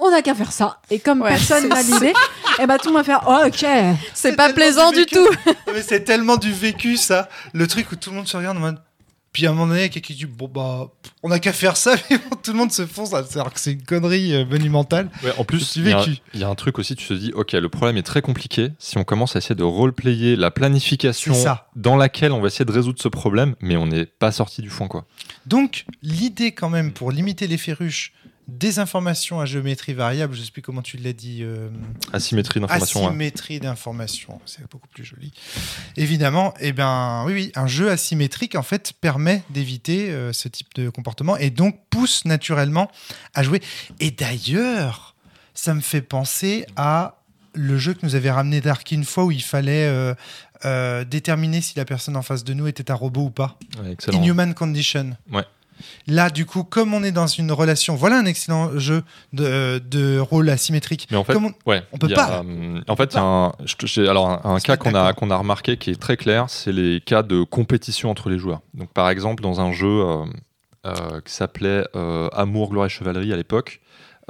on 0.00 0.12
n'a 0.12 0.22
qu'à 0.22 0.32
faire 0.36 0.52
ça. 0.52 0.78
Et 0.90 1.00
comme 1.00 1.22
Ouais, 1.22 1.30
personne 1.30 1.66
n'a 1.68 1.82
l'idée, 1.82 2.12
et 2.62 2.66
ben 2.68 2.78
tout 2.78 2.88
le 2.90 2.94
monde 2.94 3.04
va 3.04 3.18
faire 3.18 3.24
oh, 3.26 3.46
ok. 3.48 3.66
C'est 4.14 4.36
pas 4.36 4.52
plaisant 4.52 4.92
du 4.92 4.98
du 5.04 5.06
tout. 5.06 5.26
Mais 5.72 5.82
c'est 5.82 6.04
tellement 6.04 6.36
du 6.36 6.52
vécu 6.52 6.96
ça. 6.96 7.28
Le 7.52 7.66
truc 7.66 7.90
où 7.90 7.96
tout 7.96 8.10
le 8.10 8.16
monde 8.16 8.28
se 8.28 8.36
regarde 8.36 8.56
en 8.58 8.60
mode 8.60 8.78
Puis 9.32 9.46
à 9.46 9.50
un 9.50 9.52
moment 9.52 9.68
donné, 9.68 9.80
il 9.80 9.82
y 9.82 9.86
a 9.86 9.88
quelqu'un 9.88 10.06
qui 10.06 10.14
dit 10.14 10.26
Bon, 10.26 10.48
bah, 10.48 10.90
on 11.22 11.28
n'a 11.28 11.38
qu'à 11.38 11.52
faire 11.52 11.76
ça, 11.76 11.94
mais 12.10 12.18
bon, 12.18 12.36
tout 12.42 12.52
le 12.52 12.58
monde 12.58 12.72
se 12.72 12.86
fonce, 12.86 13.12
alors 13.12 13.52
que 13.52 13.60
c'est 13.60 13.72
une 13.72 13.82
connerie 13.82 14.34
euh, 14.34 14.44
monumentale. 14.46 15.10
Ouais, 15.22 15.32
en 15.38 15.44
plus, 15.44 15.76
il 15.76 15.88
y, 15.88 15.92
a 15.92 16.04
il 16.34 16.40
y 16.40 16.44
a 16.44 16.48
un 16.48 16.54
truc 16.54 16.78
aussi, 16.78 16.96
tu 16.96 17.06
te 17.06 17.14
dis, 17.14 17.32
ok, 17.34 17.52
le 17.52 17.68
problème 17.68 17.96
est 17.96 18.02
très 18.02 18.22
compliqué. 18.22 18.70
Si 18.78 18.98
on 18.98 19.04
commence 19.04 19.36
à 19.36 19.38
essayer 19.38 19.54
de 19.54 19.64
roleplayer 19.64 20.36
la 20.36 20.50
planification 20.50 21.34
dans 21.76 21.96
laquelle 21.96 22.32
on 22.32 22.40
va 22.40 22.48
essayer 22.48 22.64
de 22.64 22.72
résoudre 22.72 23.00
ce 23.00 23.08
problème, 23.08 23.54
mais 23.60 23.76
on 23.76 23.86
n'est 23.86 24.06
pas 24.06 24.32
sorti 24.32 24.62
du 24.62 24.70
fond, 24.70 24.88
quoi. 24.88 25.06
Donc, 25.46 25.84
l'idée, 26.02 26.52
quand 26.52 26.70
même, 26.70 26.92
pour 26.92 27.12
limiter 27.12 27.46
les 27.46 27.58
ruches 27.72 28.12
des 28.48 28.78
informations 28.78 29.40
à 29.40 29.44
géométrie 29.44 29.92
variable, 29.92 30.34
je 30.34 30.40
ne 30.40 30.44
sais 30.46 30.50
plus 30.50 30.62
comment 30.62 30.80
tu 30.80 30.96
l'as 30.96 31.12
dit. 31.12 31.40
euh, 31.42 31.68
Asymétrie 32.14 32.60
d'information. 32.60 33.00
ouais. 33.00 33.06
Asymétrie 33.08 33.60
d'information, 33.60 34.40
c'est 34.46 34.68
beaucoup 34.70 34.88
plus 34.88 35.04
joli. 35.04 35.32
Évidemment, 35.96 36.54
eh 36.58 36.72
ben, 36.72 37.24
oui, 37.26 37.32
oui, 37.34 37.52
un 37.54 37.66
jeu 37.66 37.90
asymétrique 37.90 38.54
en 38.54 38.62
fait 38.62 38.94
permet 39.00 39.42
d'éviter 39.50 40.10
euh, 40.10 40.32
ce 40.32 40.48
type 40.48 40.74
de 40.74 40.88
comportement 40.88 41.36
et 41.36 41.50
donc 41.50 41.78
pousse 41.90 42.24
naturellement 42.24 42.90
à 43.34 43.42
jouer. 43.42 43.60
Et 44.00 44.10
d'ailleurs, 44.10 45.14
ça 45.52 45.74
me 45.74 45.82
fait 45.82 46.02
penser 46.02 46.64
à 46.76 47.16
le 47.52 47.76
jeu 47.76 47.92
que 47.92 48.04
nous 48.06 48.14
avait 48.14 48.30
ramené 48.30 48.60
Dark 48.60 48.90
une 48.92 49.04
fois 49.04 49.24
où 49.24 49.30
il 49.30 49.42
fallait 49.42 50.14
euh, 50.64 51.04
déterminer 51.04 51.60
si 51.60 51.76
la 51.76 51.84
personne 51.84 52.16
en 52.16 52.22
face 52.22 52.44
de 52.44 52.54
nous 52.54 52.66
était 52.66 52.90
un 52.90 52.94
robot 52.94 53.24
ou 53.26 53.30
pas. 53.30 53.58
Ouais, 53.82 53.92
excellent. 53.92 54.18
Inhuman 54.18 54.54
Condition. 54.54 55.16
Ouais. 55.32 55.44
Là, 56.06 56.30
du 56.30 56.46
coup, 56.46 56.64
comme 56.64 56.94
on 56.94 57.02
est 57.02 57.12
dans 57.12 57.26
une 57.26 57.52
relation, 57.52 57.94
voilà 57.96 58.18
un 58.18 58.24
excellent 58.26 58.78
jeu 58.78 59.02
de, 59.32 59.78
de 59.78 60.18
rôle 60.18 60.48
asymétrique. 60.50 61.06
Mais 61.10 61.16
en 61.16 61.24
fait, 61.24 61.32
Comme 61.34 61.46
on- 61.46 61.54
ouais, 61.70 61.82
on 61.92 61.98
peut 61.98 62.08
a, 62.12 62.14
pas. 62.14 62.42
euh, 62.44 62.80
en 62.88 62.96
fait, 62.96 63.12
il 63.12 63.16
y 63.16 63.18
a 63.18 63.22
un, 63.24 63.52
je 63.64 63.74
te- 63.76 63.86
j'ai- 63.86 64.08
alors 64.08 64.28
un, 64.30 64.40
un 64.54 64.60
cas 64.60 64.76
qu'on 64.76 64.94
a 64.94 65.12
qu'on 65.12 65.30
a 65.30 65.36
remarqué 65.36 65.76
qui 65.76 65.90
est 65.90 66.00
très 66.00 66.16
clair, 66.16 66.46
c'est 66.48 66.72
les 66.72 67.00
cas 67.00 67.22
de 67.22 67.42
compétition 67.42 68.10
entre 68.10 68.28
les 68.30 68.38
joueurs. 68.38 68.60
Donc, 68.74 68.90
par 68.92 69.08
exemple, 69.10 69.42
dans 69.42 69.60
un 69.60 69.72
jeu 69.72 69.86
euh, 69.88 70.24
euh, 70.86 71.20
qui 71.24 71.32
s'appelait 71.32 71.84
euh, 71.96 72.28
Amour, 72.32 72.70
gloire 72.70 72.86
et 72.86 72.88
chevalerie 72.88 73.32
à 73.32 73.36
l'époque, 73.36 73.80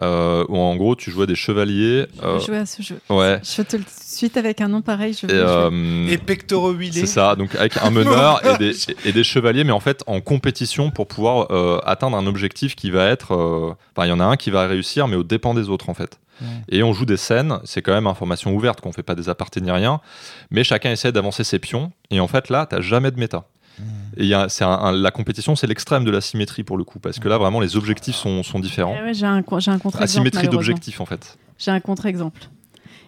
euh, 0.03 0.45
où 0.49 0.57
en 0.59 0.77
gros 0.77 0.95
tu 0.97 1.11
jouais 1.11 1.27
des 1.27 1.35
chevaliers. 1.35 2.07
Je 2.21 2.27
euh, 2.27 2.39
vais 2.39 2.45
jouer 2.45 2.57
à 2.59 2.67
ce 2.67 2.83
jeu. 2.83 2.99
ouais. 3.11 3.41
Je 3.43 3.63
te 3.63 3.77
le 3.77 3.85
suite 3.89 4.37
avec 4.37 4.61
un 4.61 4.69
nom 4.69 4.81
pareil. 4.83 5.13
Je 5.13 5.27
Et, 5.27 5.29
vais 5.29 5.39
jouer. 5.39 5.47
euh, 5.47 6.09
Et 6.09 6.19
pectoraux 6.19 6.73
huilés. 6.73 7.01
C'est 7.01 7.07
ça, 7.07 7.35
donc 7.37 7.55
avec 7.55 7.77
un 7.79 7.91
meneur 7.91 8.41
et 8.47 8.59
des, 8.59 8.73
et 9.05 9.13
des 9.13 9.25
chevaliers, 9.25 9.65
mais 9.65 9.73
en 9.73 9.81
fait 9.81 10.03
en 10.07 10.21
compétition 10.21 10.91
pour 10.91 11.07
pouvoir 11.09 11.49
euh, 11.51 11.79
atteindre 11.85 12.17
un 12.17 12.27
objectif 12.27 12.75
qui 12.77 12.91
va 12.91 13.07
être. 13.07 13.35
euh, 13.35 13.73
Enfin, 13.97 14.07
il 14.07 14.11
y 14.11 14.13
en 14.13 14.21
a 14.21 14.25
un 14.25 14.37
qui 14.37 14.51
va 14.51 14.67
réussir, 14.67 15.09
mais 15.09 15.17
au 15.17 15.25
dépend 15.25 15.55
des 15.55 15.69
autres 15.69 15.89
en 15.91 15.95
fait. 15.95 16.19
Ouais. 16.41 16.47
Et 16.69 16.83
on 16.85 16.93
joue 16.93 17.05
des 17.05 17.17
scènes, 17.17 17.59
c'est 17.65 17.83
quand 17.83 17.93
même 17.93 18.07
information 18.07 18.55
ouverte, 18.55 18.81
qu'on 18.81 18.93
fait 18.93 19.03
pas 19.03 19.17
des 19.17 19.29
apartés 19.29 19.61
ni 19.61 19.73
rien, 19.73 20.01
mais 20.53 20.63
chacun 20.63 20.93
essaie 20.93 21.11
d'avancer 21.11 21.43
ses 21.43 21.59
pions, 21.59 21.91
et 22.13 22.21
en 22.21 22.29
fait 22.29 22.49
là, 22.49 22.65
t'as 22.71 22.81
jamais 22.81 23.11
de 23.11 23.19
méta. 23.19 23.45
Mmh. 23.79 24.23
Et 24.23 24.35
un- 24.35 24.49
un- 24.61 24.93
la 24.93 25.11
compétition, 25.11 25.55
c'est 25.57 25.67
l'extrême 25.67 26.05
de 26.05 26.11
la 26.11 26.21
symétrie 26.21 26.65
pour 26.65 26.77
le 26.77 26.85
coup, 26.85 26.99
parce 26.99 27.19
que 27.19 27.29
là 27.29 27.39
vraiment 27.39 27.61
les 27.61 27.77
objectifs 27.77 28.17
sont, 28.17 28.43
sont 28.43 28.59
différents. 28.59 28.95
Ouais, 29.03 29.15
j'ai 29.15 29.27
un, 29.27 29.37
un 29.37 29.43
contre-exemple. 29.43 29.97
Asymétrie 30.03 30.49
d'objectifs 30.49 31.01
en 31.01 31.07
fait. 31.07 31.39
J'ai 31.59 31.71
un 31.71 31.81
contre-exemple. 31.81 32.43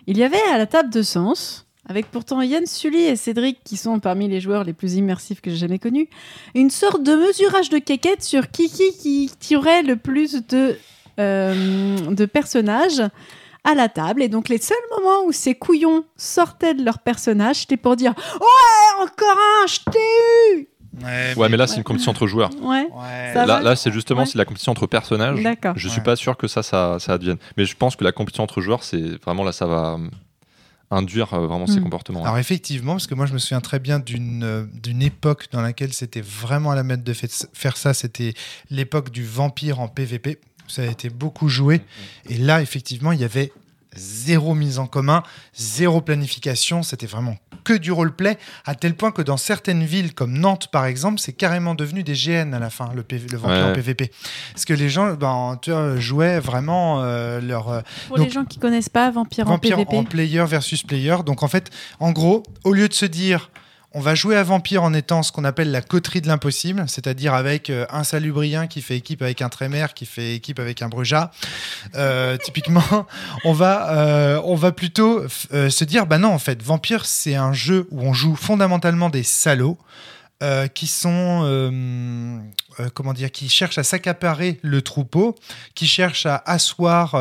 Il 0.07 0.17
y 0.19 0.23
avait 0.25 0.41
à 0.53 0.59
la 0.59 0.67
table 0.67 0.91
de 0.91 1.03
Sens, 1.03 1.67
avec 1.89 2.11
pourtant 2.11 2.41
Yann 2.43 2.67
Sully 2.67 2.99
et 3.03 3.17
Cédric, 3.17 3.59
qui 3.65 3.77
sont 3.77 3.99
parmi 4.01 4.29
les 4.29 4.41
joueurs 4.41 4.65
les 4.65 4.73
plus 4.73 4.95
immersifs 4.95 5.41
que 5.41 5.51
j'ai 5.51 5.57
jamais 5.57 5.79
connus, 5.79 6.09
une 6.55 6.71
sorte 6.71 7.03
de 7.03 7.15
mesurage 7.15 7.69
de 7.71 7.79
quéquette 7.79 8.23
sur 8.23 8.51
qui 8.51 8.69
qui, 8.71 8.93
qui 9.01 9.31
tirait 9.39 9.83
le 9.83 9.97
plus 9.97 10.43
de, 10.49 10.77
euh, 11.19 11.97
de 12.11 12.25
personnages 12.27 13.03
à 13.65 13.75
la 13.75 13.89
table. 13.89 14.23
Et 14.23 14.29
donc, 14.29 14.49
les 14.49 14.59
seuls 14.59 14.77
moments 14.97 15.25
où 15.27 15.33
ces 15.33 15.55
couillons 15.55 16.05
sortaient 16.17 16.75
de 16.75 16.83
leur 16.85 16.99
personnage, 17.01 17.57
c'était 17.57 17.77
pour 17.77 17.97
dire 17.97 18.15
Ouais, 18.41 19.05
encore 19.05 19.37
un, 19.63 19.67
je 19.67 19.79
t'ai 19.91 19.99
eu 20.59 20.69
Ouais, 21.05 21.35
Ouais, 21.37 21.49
mais 21.49 21.57
là 21.57 21.67
c'est 21.69 21.75
ouais. 21.75 21.79
une 21.79 21.85
compétition 21.85 22.11
entre 22.11 22.27
joueurs. 22.27 22.51
Ouais, 22.63 22.89
Là, 23.35 23.61
là 23.63 23.77
c'est 23.77 23.93
justement 23.93 24.21
Ouais. 24.21 24.27
c'est 24.27 24.39
la 24.39 24.45
compétition 24.45 24.73
entre 24.73 24.87
personnages. 24.89 25.41
d'accord. 25.41 25.75
Je 25.77 25.89
suis 25.89 25.99
Ouais. 25.99 26.05
pas 26.05 26.17
sûr 26.17 26.37
que 26.37 26.49
ça, 26.49 26.63
ça, 26.65 26.99
ça 26.99 27.13
advienne. 27.13 27.39
Mais 27.57 27.65
je 27.65 27.77
pense 27.77 27.95
que 27.95 28.03
la 28.03 28.11
compétition 28.13 28.43
entre 28.43 28.61
joueurs, 28.61 28.83
c'est 28.83 29.23
vraiment 29.23 29.45
là, 29.45 29.53
ça 29.53 29.67
va 29.67 29.95
euh, 30.01 30.09
induire 30.91 31.33
euh, 31.35 31.47
vraiment 31.47 31.69
ces 31.69 31.79
Mm. 31.79 31.85
comportements. 31.85 32.25
Alors 32.25 32.39
effectivement, 32.39 32.95
parce 32.95 33.07
que 33.07 33.15
moi 33.15 33.27
je 33.27 33.33
me 33.33 33.39
souviens 33.39 33.61
très 33.61 33.79
bien 33.79 34.01
d'une 34.01 34.43
euh, 34.43 34.65
d'une 34.75 35.01
époque 35.03 35.47
dans 35.53 35.61
laquelle 35.63 35.93
c'était 35.93 36.21
vraiment 36.23 36.73
à 36.73 36.75
la 36.75 36.83
mode 36.83 37.05
de 37.05 37.13
fait- 37.13 37.49
faire 37.53 37.77
ça, 37.77 37.95
c'était 37.95 38.35
l'époque 38.71 39.11
du 39.11 39.25
vampire 39.25 39.79
en 39.79 39.87
PVP. 39.87 40.41
Ça 40.71 40.83
a 40.83 40.87
été 40.87 41.11
beaucoup 41.11 41.49
joué. 41.49 41.83
Et 42.29 42.37
là, 42.37 42.63
effectivement, 42.63 43.13
il 43.13 43.21
y 43.21 43.25
avait 43.25 43.53
zéro 43.97 44.55
mise 44.55 44.79
en 44.79 44.87
commun, 44.87 45.23
zéro 45.55 46.01
planification, 46.01 46.83
c'était 46.83 47.07
vraiment 47.07 47.37
que 47.65 47.75
du 47.75 47.93
roleplay, 47.93 48.39
à 48.65 48.75
tel 48.75 48.95
point 48.95 49.11
que 49.13 49.23
dans 49.23 49.37
certaines 49.37 49.85
villes 49.85 50.15
comme 50.15 50.39
Nantes 50.39 50.69
par 50.69 50.87
exemple, 50.87 51.21
c'est 51.21 51.33
carrément 51.33 51.75
devenu 51.75 52.03
des 52.03 52.15
GN 52.15 52.55
à 52.55 52.59
la 52.59 52.71
fin, 52.71 52.91
le, 52.95 53.03
PV 53.03 53.29
le 53.31 53.39
vampire 53.39 53.57
Ouais. 53.67 53.71
en 53.71 53.75
PVP. 53.75 54.11
Parce 54.53 54.65
que 54.65 54.73
les 54.73 54.89
gens 54.89 55.13
ben, 55.15 55.59
tu 55.61 55.71
vois, 55.71 55.97
jouaient 55.99 56.41
vraiment 56.41 57.03
euh, 57.03 57.41
leur, 57.41 57.69
euh, 57.69 57.81
Pour 58.09 58.17
Donc, 58.17 58.27
les 58.27 58.33
gens 58.33 58.45
qui 58.45 58.59
connaissent 58.59 58.89
pas 58.89 59.11
Vampire, 59.11 59.45
Vampire 59.45 59.79
en 59.79 59.85
PVP. 59.85 59.97
en 59.99 60.05
player 60.05 60.45
versus 60.47 60.83
player. 60.83 61.17
Donc 61.27 61.43
en 61.43 61.49
fait, 61.49 61.71
en 61.99 62.13
gros, 62.13 62.43
au 62.65 62.73
lieu 62.73 62.89
de 62.89 62.95
se 62.95 63.07
dire 63.07 63.51
on 63.93 64.01
va 64.01 64.15
jouer 64.15 64.37
à 64.37 64.45
Vampire 64.45 64.85
en 64.85 64.95
étant 64.95 65.23
ce 65.23 65.33
qu'on 65.33 65.45
appelle 65.45 65.73
la 65.73 65.83
coterie 65.83 66.21
de 66.21 66.29
l'impossible, 66.29 66.85
c'est-à-dire 66.87 67.35
avec 67.35 67.71
euh, 67.71 67.87
un 67.91 68.05
salubrien 68.05 68.69
qui 68.69 68.83
fait 68.83 68.97
équipe 68.97 69.21
avec 69.21 69.43
un 69.43 69.49
trémère, 69.49 69.95
qui 69.95 70.07
fait 70.07 70.37
équipe 70.37 70.61
avec 70.61 70.81
un 70.83 70.89
bruja. 70.89 71.33
Euh, 71.97 72.37
typiquement, 72.45 73.07
on 73.45 73.53
va, 73.53 73.91
euh, 73.91 74.71
plutôt 74.71 75.27
se 75.29 75.85
dire 75.85 76.07
bah 76.07 76.19
non, 76.19 76.33
en 76.33 76.39
fait, 76.39 76.63
Vampire, 76.63 77.05
c'est 77.05 77.35
un 77.35 77.53
jeu 77.53 77.89
où 77.91 78.03
on 78.03 78.13
joue 78.13 78.37
fondamentalement 78.37 79.11
des 79.11 79.25
salauds. 79.25 79.79
Euh, 80.43 80.69
qui 80.69 80.87
sont 80.87 81.43
euh, 81.45 82.39
euh, 82.79 82.89
comment 82.95 83.13
dire 83.13 83.31
qui 83.31 83.49
cherchent 83.49 83.79
à 83.79 83.83
s'accaparer 83.83 84.59
le 84.63 84.81
troupeau 84.83 85.37
qui 85.75 85.87
cherchent 85.87 86.27
à 86.27 86.43
asseoir 86.47 87.15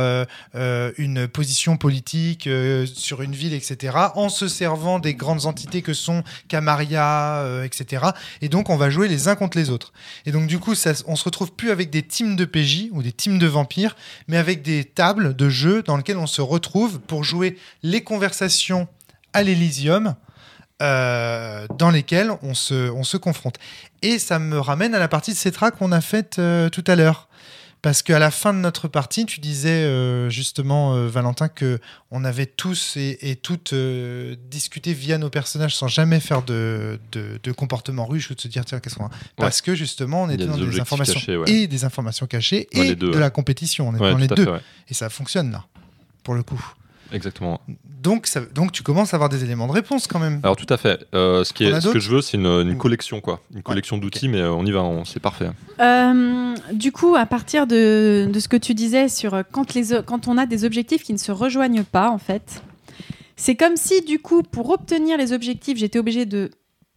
une 0.53 1.27
position 1.27 1.77
politique 1.77 2.49
sur 2.85 3.21
une 3.21 3.33
ville, 3.33 3.53
etc., 3.53 3.95
en 4.15 4.29
se 4.29 4.47
servant 4.47 4.99
des 4.99 5.13
grandes 5.15 5.45
entités 5.45 5.81
que 5.81 5.93
sont 5.93 6.23
Camarilla, 6.47 7.39
euh, 7.39 7.63
etc. 7.63 8.07
Et 8.41 8.49
donc, 8.49 8.69
on 8.69 8.77
va 8.77 8.89
jouer 8.89 9.07
les 9.07 9.27
uns 9.27 9.35
contre 9.35 9.57
les 9.57 9.69
autres. 9.69 9.93
Et 10.25 10.31
donc, 10.31 10.47
du 10.47 10.59
coup, 10.59 10.75
ça, 10.75 10.91
on 11.07 11.15
se 11.15 11.23
retrouve 11.23 11.51
plus 11.51 11.71
avec 11.71 11.89
des 11.89 12.03
teams 12.03 12.35
de 12.35 12.45
PJ 12.45 12.89
ou 12.91 13.03
des 13.03 13.11
teams 13.11 13.39
de 13.39 13.47
vampires, 13.47 13.95
mais 14.27 14.37
avec 14.37 14.61
des 14.61 14.83
tables 14.83 15.35
de 15.35 15.49
jeux 15.49 15.83
dans 15.83 15.97
lesquelles 15.97 16.17
on 16.17 16.27
se 16.27 16.41
retrouve 16.41 16.99
pour 16.99 17.23
jouer 17.23 17.57
les 17.83 18.01
conversations 18.01 18.87
à 19.33 19.43
l'Elysium. 19.43 20.15
Euh, 20.81 21.67
dans 21.77 21.91
lesquelles 21.91 22.31
on 22.41 22.53
se, 22.53 22.89
on 22.91 23.03
se 23.03 23.17
confronte. 23.17 23.55
Et 24.01 24.17
ça 24.17 24.39
me 24.39 24.59
ramène 24.59 24.95
à 24.95 24.99
la 24.99 25.07
partie 25.07 25.31
de 25.31 25.37
Cetra 25.37 25.71
qu'on 25.71 25.91
a 25.91 26.01
faite 26.01 26.37
euh, 26.39 26.69
tout 26.69 26.83
à 26.87 26.95
l'heure. 26.95 27.27
Parce 27.81 28.01
qu'à 28.01 28.19
la 28.19 28.29
fin 28.29 28.53
de 28.53 28.59
notre 28.59 28.89
partie, 28.89 29.25
tu 29.25 29.39
disais 29.39 29.69
euh, 29.69 30.29
justement, 30.29 31.05
Valentin, 31.07 31.47
que 31.47 31.79
on 32.11 32.25
avait 32.25 32.45
tous 32.45 32.97
et, 32.97 33.17
et 33.21 33.37
toutes 33.37 33.73
discuté 33.73 34.93
via 34.93 35.17
nos 35.17 35.29
personnages 35.29 35.77
sans 35.77 35.87
jamais 35.87 36.19
faire 36.19 36.41
de, 36.41 36.99
de, 37.13 37.39
de 37.41 37.51
comportement 37.53 38.05
ruche 38.05 38.31
ou 38.31 38.35
de 38.35 38.41
se 38.41 38.49
dire 38.49 38.65
tiens 38.65 38.81
qu'est-ce 38.81 38.95
qu'on 38.95 39.05
a 39.05 39.11
Parce 39.37 39.61
que 39.61 39.75
justement, 39.75 40.23
on 40.23 40.29
était 40.29 40.45
dans 40.45 40.57
des 40.57 40.79
informations 40.79 41.19
cachés, 41.21 41.37
ouais. 41.37 41.49
et 41.49 41.67
des 41.67 41.85
informations 41.85 42.27
cachées 42.27 42.67
Ouais, 42.75 42.89
et 42.89 42.95
deux, 42.95 43.11
de 43.11 43.17
la 43.17 43.29
compétition. 43.29 43.87
On 43.87 43.95
est 43.95 43.99
dans 43.99 44.17
les 44.17 44.27
deux 44.27 44.43
fait, 44.43 44.61
et 44.89 44.93
ça 44.93 45.09
fonctionne 45.09 45.49
là, 45.51 45.63
pour 46.23 46.33
le 46.33 46.43
coup. 46.43 46.61
Exactement. 47.11 47.59
Donc, 48.01 48.27
ça, 48.27 48.41
donc 48.53 48.71
tu 48.71 48.83
commences 48.83 49.13
à 49.13 49.17
avoir 49.17 49.29
des 49.29 49.43
éléments 49.43 49.67
de 49.67 49.71
réponse 49.73 50.07
quand 50.07 50.19
même. 50.19 50.39
Alors 50.43 50.55
tout 50.55 50.71
à 50.71 50.77
fait. 50.77 51.05
Euh, 51.13 51.43
ce, 51.43 51.53
qui 51.53 51.65
est, 51.65 51.81
ce 51.81 51.89
que 51.89 51.99
je 51.99 52.11
veux, 52.11 52.21
c'est 52.21 52.37
une, 52.37 52.45
une 52.45 52.77
collection, 52.77 53.19
quoi. 53.19 53.41
Une 53.53 53.63
collection 53.63 53.97
d'outils, 53.97 54.27
mais 54.29 54.39
euh, 54.41 54.51
on 54.53 54.65
y 54.65 54.71
va, 54.71 54.81
on- 54.83 55.05
c'est 55.05 55.19
parfait. 55.19 55.49
Euh, 55.79 56.55
du 56.71 56.91
coup, 56.91 57.15
à 57.15 57.25
partir 57.25 57.67
de, 57.67 58.29
de 58.31 58.39
ce 58.39 58.47
que 58.47 58.57
tu 58.57 58.73
disais 58.73 59.09
sur 59.09 59.41
quand, 59.51 59.73
les, 59.73 60.01
quand 60.05 60.27
on 60.27 60.37
a 60.37 60.45
des 60.45 60.65
objectifs 60.65 61.03
qui 61.03 61.13
ne 61.13 61.17
se 61.17 61.31
rejoignent 61.31 61.83
pas, 61.83 62.09
en 62.09 62.19
fait, 62.19 62.61
c'est 63.35 63.55
comme 63.55 63.75
si, 63.75 64.01
du 64.01 64.19
coup, 64.19 64.43
pour 64.43 64.69
obtenir 64.69 65.17
les 65.17 65.33
objectifs, 65.33 65.77
j'étais 65.77 65.99
obligée 65.99 66.25
de, 66.25 66.51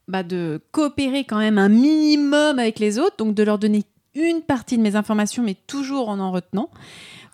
bah, 0.09 0.23
de 0.23 0.61
coopérer 0.73 1.25
quand 1.25 1.39
même 1.39 1.59
un 1.59 1.69
minimum 1.69 2.59
avec 2.59 2.79
les 2.79 2.99
autres, 2.99 3.17
donc 3.19 3.35
de 3.35 3.43
leur 3.43 3.59
donner 3.59 3.85
une 4.15 4.43
partie 4.43 4.77
de 4.77 4.83
mes 4.83 4.95
informations, 4.95 5.43
mais 5.43 5.57
toujours 5.67 6.09
en 6.11 6.19
en 6.19 6.33
retenant. 6.33 6.69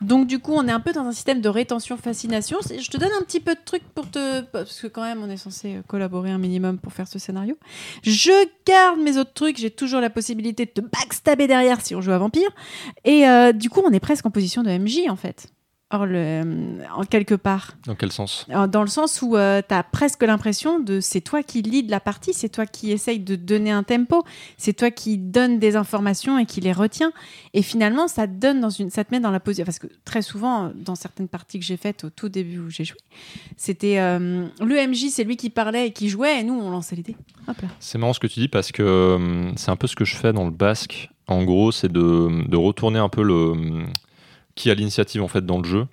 Donc 0.01 0.27
du 0.27 0.39
coup, 0.39 0.53
on 0.53 0.67
est 0.69 0.73
un 0.73 0.81
peu 0.81 0.93
dans 0.93 1.05
un 1.05 1.13
système 1.13 1.41
de 1.41 1.49
rétention-fascination. 1.49 2.59
Je 2.63 2.89
te 2.89 2.97
donne 2.97 3.11
un 3.19 3.23
petit 3.23 3.41
peu 3.41 3.55
de 3.55 3.61
trucs 3.65 3.83
pour 3.95 4.09
te... 4.09 4.43
Parce 4.43 4.81
que 4.81 4.87
quand 4.87 5.03
même, 5.03 5.23
on 5.23 5.31
est 5.31 5.37
censé 5.37 5.81
collaborer 5.89 6.31
un 6.31 6.39
minimum 6.39 6.79
pour 6.79 6.93
faire 6.93 7.09
ce 7.09 7.19
scénario. 7.19 7.57
Je 8.03 8.47
garde 8.65 9.01
mes 9.01 9.19
autres 9.19 9.33
trucs. 9.33 9.59
J'ai 9.59 9.71
toujours 9.71 10.01
la 10.01 10.11
possibilité 10.11 10.67
de 10.67 10.71
te 10.71 10.81
backstabber 10.81 11.49
derrière 11.49 11.81
si 11.81 11.95
on 11.97 12.01
joue 12.01 12.13
à 12.13 12.19
Vampire. 12.19 12.51
Et 13.05 13.29
euh, 13.29 13.53
du 13.53 13.71
coup, 13.71 13.83
on 13.85 13.91
est 13.91 14.01
presque 14.01 14.25
en 14.27 14.31
position 14.31 14.63
de 14.63 14.71
MJ, 14.71 15.09
en 15.09 15.17
fait. 15.17 15.49
Le, 15.97 16.17
euh, 16.17 16.79
en 16.95 17.05
quelque 17.05 17.35
part. 17.35 17.73
Dans 17.87 17.95
quel 17.95 18.13
sens? 18.13 18.47
Euh, 18.51 18.67
Dans 18.67 18.83
le 18.83 18.89
sens 18.89 19.23
où 19.23 19.33
tu 19.37 19.39
as 19.75 19.83
presque 19.91 20.23
l'impression 20.23 20.79
de 20.81 21.01
c'est 21.01 21.21
toi 21.21 21.43
qui 21.43 21.63
lead 21.63 21.89
la 21.89 22.01
partie, 22.01 22.35
c'est 22.35 22.49
toi 22.51 22.67
qui 22.67 22.93
essaye 22.93 23.21
de 23.21 23.37
donner 23.37 23.71
un 23.71 23.83
tempo, 23.83 24.25
c'est 24.59 24.75
toi 24.75 24.91
qui 24.91 25.17
donne 25.17 25.59
des 25.59 25.77
informations 25.77 26.39
et 26.39 26.47
qui 26.47 26.61
les 26.61 26.73
retient. 26.73 27.13
Et 27.55 27.63
finalement, 27.63 28.07
ça 28.09 28.27
te 28.27 28.33
donne 28.33 28.61
dans 28.61 28.71
une, 28.71 28.91
ça 28.91 29.05
te 29.05 29.15
met 29.15 29.21
dans 29.21 29.31
la 29.31 29.41
position. 29.41 29.65
Parce 29.65 29.79
que 29.79 29.87
très 30.05 30.23
souvent, 30.23 30.71
dans 30.75 30.95
certaines 30.95 31.29
parties 31.29 31.59
que 31.59 31.65
j'ai 31.65 31.77
faites 31.79 32.05
au 32.05 32.11
tout 32.11 32.29
début 32.29 32.59
où 32.59 32.69
j'ai 32.71 32.85
joué, 32.85 32.99
c'était 33.57 33.99
euh, 33.99 34.47
le 34.61 34.87
MJ, 34.89 35.07
c'est 35.11 35.25
lui 35.25 35.37
qui 35.37 35.51
parlait 35.51 35.89
et 35.89 35.93
qui 35.93 36.09
jouait, 36.09 36.41
et 36.41 36.45
nous 36.45 36.55
on 36.55 36.71
lançait 36.71 36.97
les 36.97 37.03
dés. 37.03 37.17
C'est 37.81 37.97
marrant 37.99 38.13
ce 38.13 38.21
que 38.21 38.27
tu 38.27 38.41
dis 38.41 38.49
parce 38.49 38.73
que 38.73 39.15
hum, 39.15 39.53
c'est 39.57 39.71
un 39.71 39.77
peu 39.77 39.87
ce 39.87 39.97
que 39.97 40.05
je 40.05 40.17
fais 40.17 40.33
dans 40.35 40.45
le 40.45 40.51
basque. 40.51 41.09
En 41.29 41.45
gros, 41.45 41.73
c'est 41.73 41.91
de, 41.93 42.47
de 42.49 42.57
retourner 42.57 42.99
un 42.99 43.09
peu 43.09 43.23
le 43.23 43.85
qui 44.59 44.71
a 44.71 44.75
l'initiative 44.75 45.23
en 45.23 45.29
fait 45.29 45.47
dans 45.47 45.59
le 45.59 45.65
jeu. 45.65 45.87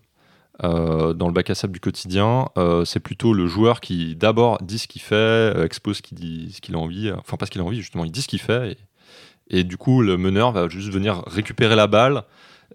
Euh, 0.64 1.14
dans 1.14 1.28
le 1.28 1.34
bac 1.34 1.50
à 1.50 1.56
sable 1.56 1.74
du 1.74 1.82
quotidien, 1.82 2.48
euh, 2.58 2.86
c'est 2.86 3.02
plutôt 3.02 3.34
le 3.34 3.46
joueur 3.46 3.82
qui 3.82 4.16
d'abord 4.16 4.58
dit 4.62 4.80
ce 4.80 4.88
qu'il 4.88 5.02
fait, 5.02 5.16
euh, 5.16 5.66
expose 5.66 5.98
ce 5.98 6.02
qu'il 6.02 6.18
dit, 6.18 6.54
ce 6.54 6.62
qu'il 6.62 6.76
a 6.76 6.78
envie, 6.78 7.12
enfin 7.12 7.36
pas 7.36 7.46
ce 7.46 7.52
qu'il 7.52 7.60
a 7.60 7.64
envie 7.66 7.82
justement, 7.82 8.06
il 8.06 8.12
dit 8.12 8.22
ce 8.22 8.30
qu'il 8.30 8.40
fait 8.40 8.78
et, 9.50 9.60
et 9.60 9.64
du 9.66 9.76
coup 9.76 10.02
le 10.02 10.16
meneur 10.18 10.54
va 10.54 10.70
juste 10.70 10.90
venir 10.94 11.24
récupérer 11.28 11.76
la 11.76 11.88
balle, 11.88 12.24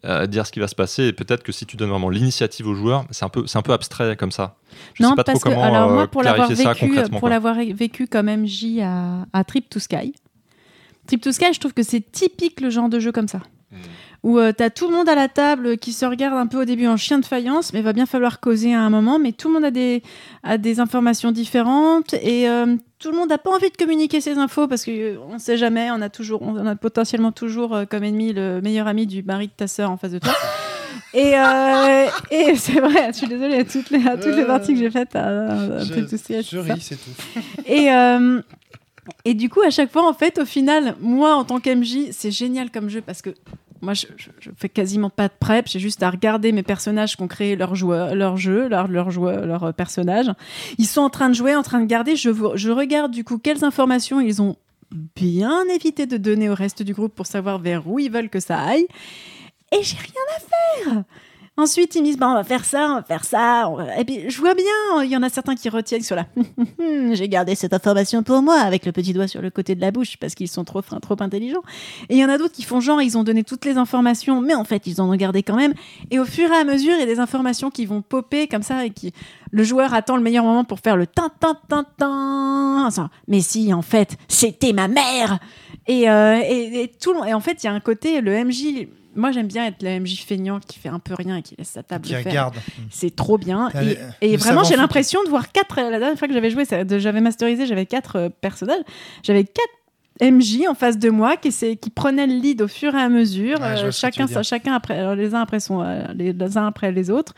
euh, 0.04 0.26
dire 0.26 0.46
ce 0.46 0.52
qui 0.52 0.60
va 0.60 0.68
se 0.68 0.74
passer 0.74 1.04
et 1.04 1.14
peut-être 1.14 1.42
que 1.42 1.52
si 1.52 1.64
tu 1.64 1.78
donnes 1.78 1.88
vraiment 1.88 2.10
l'initiative 2.10 2.66
au 2.66 2.74
joueur, 2.74 3.06
c'est 3.12 3.24
un 3.24 3.30
peu 3.30 3.46
c'est 3.46 3.56
un 3.56 3.62
peu 3.62 3.72
abstrait 3.72 4.14
comme 4.14 4.30
ça. 4.30 4.56
Je 4.92 5.02
non, 5.02 5.10
sais 5.10 5.16
pas 5.16 5.24
parce 5.24 5.40
trop 5.40 5.48
que 5.48 5.54
comment 5.54 5.64
alors 5.64 5.90
moi 5.90 6.06
pour 6.06 6.22
l'avoir 6.22 6.50
vécu, 6.50 7.18
pour 7.18 7.30
l'avoir 7.30 7.54
vécu 7.54 8.06
comme 8.08 8.26
MJ 8.26 8.80
à, 8.82 9.24
à 9.32 9.42
Trip 9.42 9.70
to 9.70 9.78
Sky. 9.78 10.12
Trip 11.06 11.22
to 11.22 11.32
Sky, 11.32 11.54
je 11.54 11.60
trouve 11.60 11.72
que 11.72 11.82
c'est 11.82 12.12
typique 12.12 12.60
le 12.60 12.68
genre 12.68 12.90
de 12.90 13.00
jeu 13.00 13.10
comme 13.10 13.28
ça. 13.28 13.40
Mm. 13.72 13.76
Où 14.22 14.38
tu 14.38 14.54
t'as 14.54 14.68
tout 14.70 14.88
le 14.90 14.94
monde 14.96 15.08
à 15.08 15.14
la 15.14 15.28
table 15.28 15.78
qui 15.78 15.92
se 15.92 16.04
regarde 16.04 16.36
un 16.36 16.46
peu 16.46 16.60
au 16.60 16.64
début 16.64 16.86
en 16.86 16.96
chien 16.96 17.18
de 17.18 17.24
faïence, 17.24 17.72
mais 17.72 17.80
va 17.80 17.92
bien 17.94 18.04
falloir 18.06 18.40
causer 18.40 18.74
à 18.74 18.80
un 18.80 18.90
moment. 18.90 19.18
Mais 19.18 19.32
tout 19.32 19.48
le 19.48 19.54
monde 19.54 19.64
a 19.64 19.70
des, 19.70 20.02
a 20.42 20.58
des 20.58 20.78
informations 20.78 21.32
différentes 21.32 22.12
et 22.14 22.48
euh, 22.48 22.76
tout 22.98 23.10
le 23.10 23.16
monde 23.16 23.30
n'a 23.30 23.38
pas 23.38 23.50
envie 23.50 23.70
de 23.70 23.76
communiquer 23.76 24.20
ses 24.20 24.36
infos 24.36 24.68
parce 24.68 24.84
qu'on 24.84 25.16
on 25.32 25.38
sait 25.38 25.56
jamais, 25.56 25.90
on 25.90 26.02
a, 26.02 26.10
toujours, 26.10 26.42
on 26.42 26.66
a 26.66 26.76
potentiellement 26.76 27.32
toujours 27.32 27.74
euh, 27.74 27.84
comme 27.86 28.04
ennemi 28.04 28.32
le 28.34 28.60
meilleur 28.60 28.86
ami 28.86 29.06
du 29.06 29.22
mari 29.22 29.46
de 29.46 29.52
ta 29.52 29.66
sœur 29.66 29.90
en 29.90 29.96
face 29.96 30.12
de 30.12 30.18
toi. 30.18 30.32
Et, 31.12 31.36
euh, 31.36 32.06
et 32.30 32.54
c'est 32.54 32.78
vrai, 32.80 33.08
je 33.12 33.18
suis 33.18 33.26
désolée, 33.26 33.56
à 33.58 33.64
toutes 33.64 33.90
les, 33.90 34.06
à 34.06 34.16
toutes 34.16 34.36
les 34.36 34.44
parties 34.44 34.74
que 34.74 34.78
j'ai 34.78 34.90
faites 34.90 35.16
à, 35.16 35.78
à 35.78 35.78
Je, 35.80 35.84
Sky, 35.84 36.00
je 36.02 36.16
c'est 36.16 36.42
ça. 36.42 36.60
ris, 36.62 36.80
c'est 36.80 36.96
tout. 36.96 37.10
Et, 37.66 37.92
euh, 37.92 38.40
et 39.24 39.34
du 39.34 39.48
coup, 39.48 39.60
à 39.62 39.70
chaque 39.70 39.90
fois, 39.90 40.08
en 40.08 40.12
fait, 40.12 40.38
au 40.38 40.44
final, 40.44 40.94
moi, 41.00 41.34
en 41.34 41.44
tant 41.44 41.58
qu'MJ, 41.58 42.10
c'est 42.12 42.30
génial 42.30 42.70
comme 42.70 42.88
jeu 42.88 43.00
parce 43.04 43.22
que 43.22 43.30
moi, 43.82 43.94
je, 43.94 44.06
je, 44.16 44.50
fais 44.56 44.68
quasiment 44.68 45.10
pas 45.10 45.28
de 45.28 45.32
prep. 45.38 45.66
J'ai 45.68 45.78
juste 45.78 46.02
à 46.02 46.10
regarder 46.10 46.52
mes 46.52 46.62
personnages 46.62 47.16
qui 47.16 47.22
ont 47.22 47.28
créé 47.28 47.56
leur, 47.56 47.74
joueur, 47.74 48.14
leur 48.14 48.36
jeu, 48.36 48.68
leur, 48.68 48.88
leur, 48.88 49.64
euh, 49.64 49.72
personnage. 49.72 50.26
Ils 50.78 50.86
sont 50.86 51.00
en 51.00 51.10
train 51.10 51.28
de 51.28 51.34
jouer, 51.34 51.54
en 51.54 51.62
train 51.62 51.80
de 51.80 51.86
garder. 51.86 52.16
Je, 52.16 52.30
je 52.54 52.70
regarde 52.70 53.12
du 53.12 53.24
coup 53.24 53.38
quelles 53.38 53.64
informations 53.64 54.20
ils 54.20 54.42
ont 54.42 54.56
bien 54.92 55.64
évité 55.68 56.06
de 56.06 56.16
donner 56.16 56.50
au 56.50 56.54
reste 56.54 56.82
du 56.82 56.92
groupe 56.92 57.14
pour 57.14 57.26
savoir 57.26 57.58
vers 57.58 57.86
où 57.88 57.98
ils 57.98 58.10
veulent 58.10 58.30
que 58.30 58.40
ça 58.40 58.58
aille. 58.58 58.86
Et 59.72 59.82
j'ai 59.82 59.96
rien 59.96 60.22
à 60.36 60.40
faire. 60.40 61.04
Ensuite, 61.60 61.94
ils 61.94 62.00
me 62.00 62.06
disent, 62.06 62.16
bah, 62.16 62.30
on 62.30 62.34
va 62.34 62.42
faire 62.42 62.64
ça, 62.64 62.88
on 62.90 62.94
va 62.96 63.02
faire 63.02 63.26
ça. 63.26 63.70
Et 63.98 64.04
puis, 64.06 64.30
je 64.30 64.38
vois 64.40 64.54
bien, 64.54 65.02
il 65.04 65.10
y 65.10 65.16
en 65.16 65.22
a 65.22 65.28
certains 65.28 65.54
qui 65.54 65.68
retiennent 65.68 66.02
sur 66.02 66.16
la 66.16 66.24
j'ai 67.12 67.28
gardé 67.28 67.54
cette 67.54 67.74
information 67.74 68.22
pour 68.22 68.40
moi 68.40 68.58
avec 68.60 68.86
le 68.86 68.92
petit 68.92 69.12
doigt 69.12 69.28
sur 69.28 69.42
le 69.42 69.50
côté 69.50 69.74
de 69.74 69.80
la 69.82 69.90
bouche 69.90 70.16
parce 70.16 70.34
qu'ils 70.34 70.48
sont 70.48 70.64
trop 70.64 70.80
trop 70.80 71.16
intelligents. 71.20 71.62
Et 72.08 72.16
il 72.16 72.18
y 72.18 72.24
en 72.24 72.30
a 72.30 72.38
d'autres 72.38 72.54
qui 72.54 72.62
font 72.62 72.80
genre 72.80 73.02
ils 73.02 73.18
ont 73.18 73.24
donné 73.24 73.44
toutes 73.44 73.66
les 73.66 73.76
informations, 73.76 74.40
mais 74.40 74.54
en 74.54 74.64
fait 74.64 74.86
ils 74.86 75.02
en 75.02 75.10
ont 75.10 75.16
gardé 75.16 75.42
quand 75.42 75.56
même. 75.56 75.74
Et 76.10 76.18
au 76.18 76.24
fur 76.24 76.50
et 76.50 76.56
à 76.56 76.64
mesure, 76.64 76.94
il 76.94 77.00
y 77.00 77.02
a 77.02 77.06
des 77.06 77.20
informations 77.20 77.70
qui 77.70 77.84
vont 77.84 78.00
popper 78.00 78.48
comme 78.48 78.62
ça 78.62 78.86
et 78.86 78.90
qui 78.90 79.12
le 79.50 79.62
joueur 79.62 79.92
attend 79.92 80.16
le 80.16 80.22
meilleur 80.22 80.44
moment 80.44 80.64
pour 80.64 80.80
faire 80.80 80.96
le 80.96 81.06
tin 81.06 81.30
tin 81.40 81.58
tin 81.68 81.84
tin. 81.98 83.10
Mais 83.28 83.40
si 83.40 83.74
en 83.74 83.82
fait 83.82 84.16
c'était 84.28 84.72
ma 84.72 84.88
mère. 84.88 85.38
Et, 85.86 86.08
euh, 86.08 86.40
et, 86.42 86.92
tout 87.00 87.14
et 87.24 87.34
en 87.34 87.40
fait 87.40 87.62
il 87.62 87.66
y 87.66 87.68
a 87.68 87.72
un 87.72 87.80
côté 87.80 88.20
le 88.20 88.44
MJ. 88.44 88.88
Moi 89.16 89.32
j'aime 89.32 89.48
bien 89.48 89.66
être 89.66 89.82
le 89.82 90.00
MJ 90.00 90.24
feignant 90.24 90.60
qui 90.60 90.78
fait 90.78 90.88
un 90.88 90.98
peu 90.98 91.14
rien 91.14 91.36
et 91.36 91.42
qui 91.42 91.56
laisse 91.56 91.70
sa 91.70 91.82
table 91.82 92.04
Qui 92.04 92.12
faire. 92.12 92.24
regarde. 92.24 92.54
C'est 92.90 93.14
trop 93.14 93.38
bien. 93.38 93.70
Et, 94.20 94.36
vraiment, 94.36 94.64
j'ai 94.64 94.76
l'impression 94.76 95.22
de 95.24 95.28
voir 95.28 95.50
quatre. 95.52 95.76
La 95.76 95.98
dernière 95.98 96.18
fois 96.18 96.28
que 96.28 96.34
j'avais 96.34 96.50
joué, 96.50 96.64
j'avais 96.64 97.20
masterisé, 97.20 97.66
j'avais 97.66 97.86
quatre 97.86 98.16
euh, 98.16 98.28
personnages. 98.28 98.82
J'avais 99.22 99.44
quatre 99.44 99.80
MJ 100.20 100.66
en 100.68 100.74
face 100.74 100.98
de 100.98 101.10
moi 101.10 101.36
qui, 101.36 101.50
qui 101.50 101.90
prenaient 101.90 102.26
le 102.26 102.34
lead 102.34 102.62
au 102.62 102.68
fur 102.68 102.94
et 102.94 103.00
à 103.00 103.08
mesure, 103.08 103.58
euh, 103.62 103.90
chacun, 103.90 104.26
après, 104.74 104.98
alors 104.98 105.14
les 105.14 105.34
uns 105.34 105.40
après 105.40 105.60
son, 105.60 105.82
euh, 105.82 106.04
les, 106.14 106.32
les 106.32 106.58
uns 106.58 106.66
après 106.66 106.92
les 106.92 107.10
autres. 107.10 107.34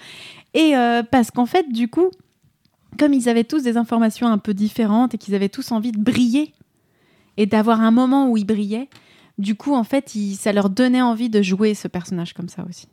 Et 0.55 0.77
euh, 0.77 1.03
parce 1.09 1.31
qu'en 1.31 1.47
fait, 1.47 1.71
du 1.71 1.89
coup, 1.89 2.11
comme 2.99 3.15
ils 3.15 3.29
avaient 3.29 3.45
tous 3.45 3.63
des 3.63 3.77
informations 3.77 4.27
un 4.27 4.39
peu 4.39 4.53
différentes 4.53 5.15
et 5.15 5.19
qu'ils 5.19 5.35
avaient 5.35 5.49
tous 5.49 5.71
envie 5.71 5.93
de 5.93 6.01
briller 6.01 6.53
et 7.37 7.47
d'avoir 7.47 7.81
un 7.81 7.91
moment 7.91 8.29
où 8.29 8.37
ils 8.37 8.45
brillaient, 8.45 8.89
du 9.43 9.55
coup, 9.55 9.75
en 9.75 9.85
fait, 9.85 10.13
ça 10.39 10.53
leur 10.53 10.71
donnait 10.71 11.03
envie 11.03 11.29
de 11.29 11.43
jouer 11.43 11.75
ce 11.75 11.89
personnage 11.89 12.33
comme 12.33 12.49
ça 12.49 12.65
aussi. 12.69 12.89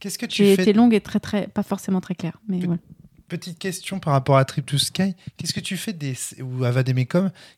Qu'est-ce 0.00 0.18
que 0.18 0.26
tu 0.26 0.44
fais 0.44 0.62
été 0.62 0.72
longue 0.72 0.92
et 0.92 1.00
très, 1.00 1.20
très, 1.20 1.46
pas 1.46 1.62
forcément 1.62 2.00
très 2.00 2.14
claire, 2.14 2.38
mais 2.48 2.58
Pe- 2.58 2.66
voilà. 2.66 2.80
Petite 3.28 3.58
question 3.58 4.00
par 4.00 4.12
rapport 4.12 4.36
à 4.36 4.44
Trip 4.44 4.66
to 4.66 4.76
Sky. 4.76 5.14
Qu'est-ce 5.36 5.54
que 5.54 5.60
tu 5.60 5.76
fais 5.78 5.94
des 5.94 6.14
ou 6.42 6.62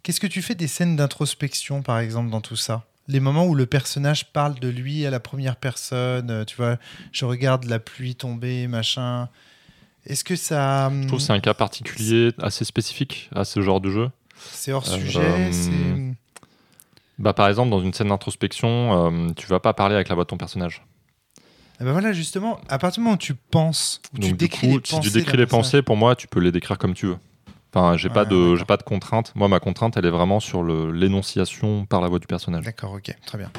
Qu'est-ce 0.02 0.20
que 0.20 0.26
tu 0.28 0.42
fais 0.42 0.54
des 0.54 0.68
scènes 0.68 0.94
d'introspection 0.94 1.82
par 1.82 1.98
exemple 1.98 2.30
dans 2.30 2.40
tout 2.40 2.54
ça? 2.56 2.84
Les 3.08 3.20
moments 3.20 3.46
où 3.46 3.54
le 3.54 3.66
personnage 3.66 4.32
parle 4.32 4.58
de 4.60 4.68
lui 4.68 5.06
à 5.06 5.10
la 5.10 5.20
première 5.20 5.56
personne, 5.56 6.30
euh, 6.30 6.44
tu 6.44 6.56
vois, 6.56 6.76
je 7.12 7.24
regarde 7.24 7.64
la 7.64 7.78
pluie 7.78 8.14
tomber, 8.14 8.68
machin. 8.68 9.28
Est-ce 10.06 10.22
que 10.24 10.36
ça 10.36 10.86
hum, 10.86 11.02
Je 11.02 11.06
trouve 11.08 11.18
que 11.20 11.24
c'est 11.26 11.32
un 11.32 11.40
cas 11.40 11.54
particulier 11.54 12.30
assez 12.38 12.64
spécifique 12.64 13.28
à 13.34 13.44
ce 13.44 13.60
genre 13.60 13.80
de 13.80 13.90
jeu. 13.90 14.10
c'est 14.52 14.72
hors 14.72 14.86
Euh, 14.88 14.98
sujet, 14.98 15.18
euh, 15.20 15.52
c'est 15.52 15.70
Bah, 17.18 17.32
par 17.32 17.48
exemple, 17.48 17.70
dans 17.70 17.80
une 17.80 17.92
scène 17.94 18.08
d'introspection, 18.08 19.28
euh, 19.28 19.32
tu 19.36 19.46
vas 19.46 19.60
pas 19.60 19.72
parler 19.72 19.94
avec 19.94 20.08
la 20.08 20.14
voix 20.14 20.24
de 20.24 20.28
ton 20.28 20.36
personnage. 20.36 20.82
Eh 21.80 21.84
ben 21.84 21.92
voilà 21.92 22.12
justement, 22.14 22.58
à 22.70 22.78
partir 22.78 23.00
du 23.00 23.04
moment 23.04 23.14
où 23.16 23.18
tu 23.18 23.34
penses, 23.34 24.00
où 24.14 24.18
tu 24.18 24.20
Donc, 24.22 24.30
du 24.30 24.36
décris 24.36 24.66
coup, 24.68 24.74
les 24.78 24.80
si 24.84 24.94
pensées 24.94 25.10
tu 25.10 25.18
décris 25.18 25.36
les 25.36 25.46
pensées, 25.46 25.82
pour 25.82 25.96
moi, 25.96 26.16
tu 26.16 26.26
peux 26.26 26.40
les 26.40 26.50
décrire 26.52 26.78
comme 26.78 26.94
tu 26.94 27.06
veux. 27.06 27.18
Enfin, 27.74 27.96
j'ai 27.98 28.08
pas 28.08 28.22
Ouais, 28.24 28.30
de, 28.30 28.36
d'accord. 28.36 28.56
j'ai 28.56 28.64
pas 28.64 28.76
de 28.78 28.82
contrainte. 28.82 29.32
Moi, 29.34 29.48
ma 29.48 29.60
contrainte, 29.60 29.96
elle 29.98 30.06
est 30.06 30.10
vraiment 30.10 30.40
sur 30.40 30.62
l'énonciation 30.64 31.84
par 31.84 32.00
la 32.00 32.08
voix 32.08 32.18
du 32.18 32.26
personnage. 32.26 32.64
D'accord, 32.64 32.92
ok, 32.94 33.14
très 33.26 33.36
bien. 33.38 33.50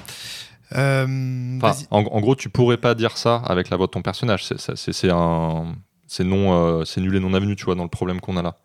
Euh, 0.75 1.57
Enfin, 1.61 1.73
en, 1.91 1.99
en 1.99 2.19
gros, 2.21 2.35
tu 2.35 2.49
pourrais 2.49 2.77
pas 2.77 2.95
dire 2.95 3.15
ça 3.17 3.37
avec 3.45 3.69
la 3.69 3.77
voix 3.77 3.85
de 3.87 3.91
ton 3.91 4.01
personnage. 4.01 4.43
C'est- 4.45 4.59
C'est 4.59 4.75
c'est- 4.75 4.93
c'est 4.93 5.09
un, 5.11 5.75
c'est 6.07 6.23
non, 6.23 6.53
euh, 6.53 6.85
c'est 6.85 7.01
nul 7.01 7.15
et 7.15 7.19
non 7.19 7.33
avenu, 7.33 7.55
tu 7.55 7.65
vois, 7.65 7.75
dans 7.75 7.83
le 7.83 7.89
problème 7.89 8.19
qu'on 8.19 8.37
a 8.37 8.41
là. 8.41 8.55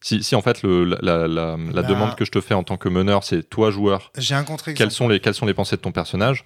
Si, 0.00 0.22
si 0.22 0.34
en 0.34 0.42
fait 0.42 0.62
le, 0.62 0.84
la, 0.84 0.98
la- 1.02 1.26
la- 1.28 1.56
la 1.56 1.82
Bah. 1.82 1.88
demande 1.88 2.14
que 2.16 2.24
je 2.24 2.30
te 2.30 2.40
fais 2.40 2.54
en 2.54 2.62
tant 2.62 2.76
que 2.76 2.88
meneur, 2.88 3.24
c'est 3.24 3.42
toi 3.48 3.70
joueur, 3.70 4.12
J'ai 4.18 4.34
un 4.34 4.44
contre-exemple. 4.44 4.78
quelles 4.78 4.90
sont 4.92 5.08
les, 5.08 5.20
quelles 5.20 5.34
sont 5.34 5.46
les 5.46 5.54
pensées 5.54 5.76
de 5.76 5.80
ton 5.80 5.92
personnage 5.92 6.44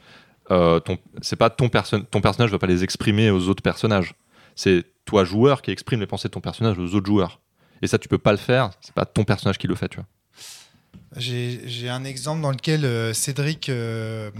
euh, 0.50 0.80
ton, 0.80 0.98
C'est 1.20 1.36
pas 1.36 1.50
ton 1.50 1.68
personne, 1.68 2.04
ton 2.06 2.20
personnage 2.20 2.50
va 2.50 2.58
pas 2.58 2.66
les 2.66 2.82
exprimer 2.84 3.30
aux 3.30 3.48
autres 3.48 3.62
personnages. 3.62 4.14
C'est 4.56 4.84
toi 5.04 5.24
joueur 5.24 5.62
qui 5.62 5.70
exprime 5.70 6.00
les 6.00 6.06
pensées 6.06 6.28
de 6.28 6.32
ton 6.32 6.40
personnage 6.40 6.78
aux 6.78 6.94
autres 6.94 7.06
joueurs. 7.06 7.40
Et 7.82 7.86
ça, 7.86 7.98
tu 7.98 8.08
peux 8.08 8.18
pas 8.18 8.32
le 8.32 8.38
faire. 8.38 8.70
C'est 8.80 8.94
pas 8.94 9.04
ton 9.06 9.24
personnage 9.24 9.58
qui 9.58 9.66
le 9.66 9.74
fait, 9.74 9.88
tu 9.88 9.96
vois. 9.96 10.06
J'ai 11.16 11.88
un 11.88 12.04
exemple 12.04 12.40
dans 12.42 12.52
lequel 12.52 12.84
euh, 12.84 13.12
Cédric 13.12 13.68
euh, 13.68 14.30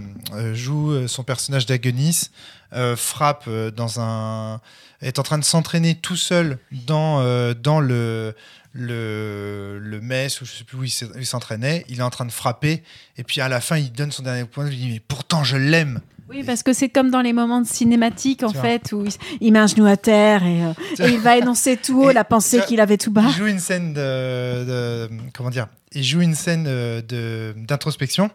joue 0.53 1.05
son 1.07 1.23
personnage 1.23 1.65
d'Agonis, 1.65 2.29
euh, 2.73 2.95
frappe 2.95 3.49
dans 3.75 3.99
un. 3.99 4.61
est 5.01 5.19
en 5.19 5.23
train 5.23 5.37
de 5.37 5.43
s'entraîner 5.43 5.95
tout 5.95 6.15
seul 6.15 6.59
dans, 6.71 7.21
dans 7.55 7.79
le, 7.81 8.33
le, 8.73 9.79
le 9.81 10.01
mess, 10.01 10.41
ou 10.41 10.45
je 10.45 10.51
sais 10.51 10.63
plus 10.63 10.77
où 10.77 10.83
il 10.83 11.25
s'entraînait. 11.25 11.85
Il 11.89 11.99
est 11.99 12.03
en 12.03 12.09
train 12.09 12.25
de 12.25 12.31
frapper, 12.31 12.83
et 13.17 13.23
puis 13.23 13.41
à 13.41 13.49
la 13.49 13.61
fin, 13.61 13.77
il 13.77 13.91
donne 13.91 14.11
son 14.11 14.23
dernier 14.23 14.45
point. 14.45 14.67
Il 14.69 14.77
dit 14.77 14.89
Mais 14.91 15.01
pourtant, 15.05 15.43
je 15.43 15.57
l'aime 15.57 15.99
Oui, 16.29 16.43
parce 16.43 16.63
que 16.63 16.71
c'est 16.73 16.89
comme 16.89 17.11
dans 17.11 17.21
les 17.21 17.33
moments 17.33 17.61
de 17.61 17.67
cinématique, 17.67 18.43
en 18.43 18.53
fait, 18.53 18.91
où 18.93 19.03
il, 19.05 19.11
il 19.41 19.51
met 19.53 19.59
un 19.59 19.67
genou 19.67 19.85
à 19.85 19.97
terre 19.97 20.43
et, 20.45 20.63
euh, 20.63 20.73
et 21.05 21.09
il 21.09 21.19
va 21.19 21.37
énoncer 21.37 21.77
tout 21.77 22.01
haut 22.03 22.11
la 22.13 22.23
pensée 22.23 22.61
qu'il 22.67 22.79
avait 22.79 22.97
tout 22.97 23.11
bas. 23.11 23.25
Il 23.27 23.33
joue 23.35 23.47
une 23.47 23.59
scène 23.59 23.93
de, 23.93 24.63
de- 24.65 25.09
comment 25.33 25.49
dire 25.49 25.67
Il 25.93 26.03
joue 26.03 26.21
une 26.21 26.35
scène 26.35 26.65
euh, 26.67 27.01
de 27.01 27.53
d'introspection 27.57 28.31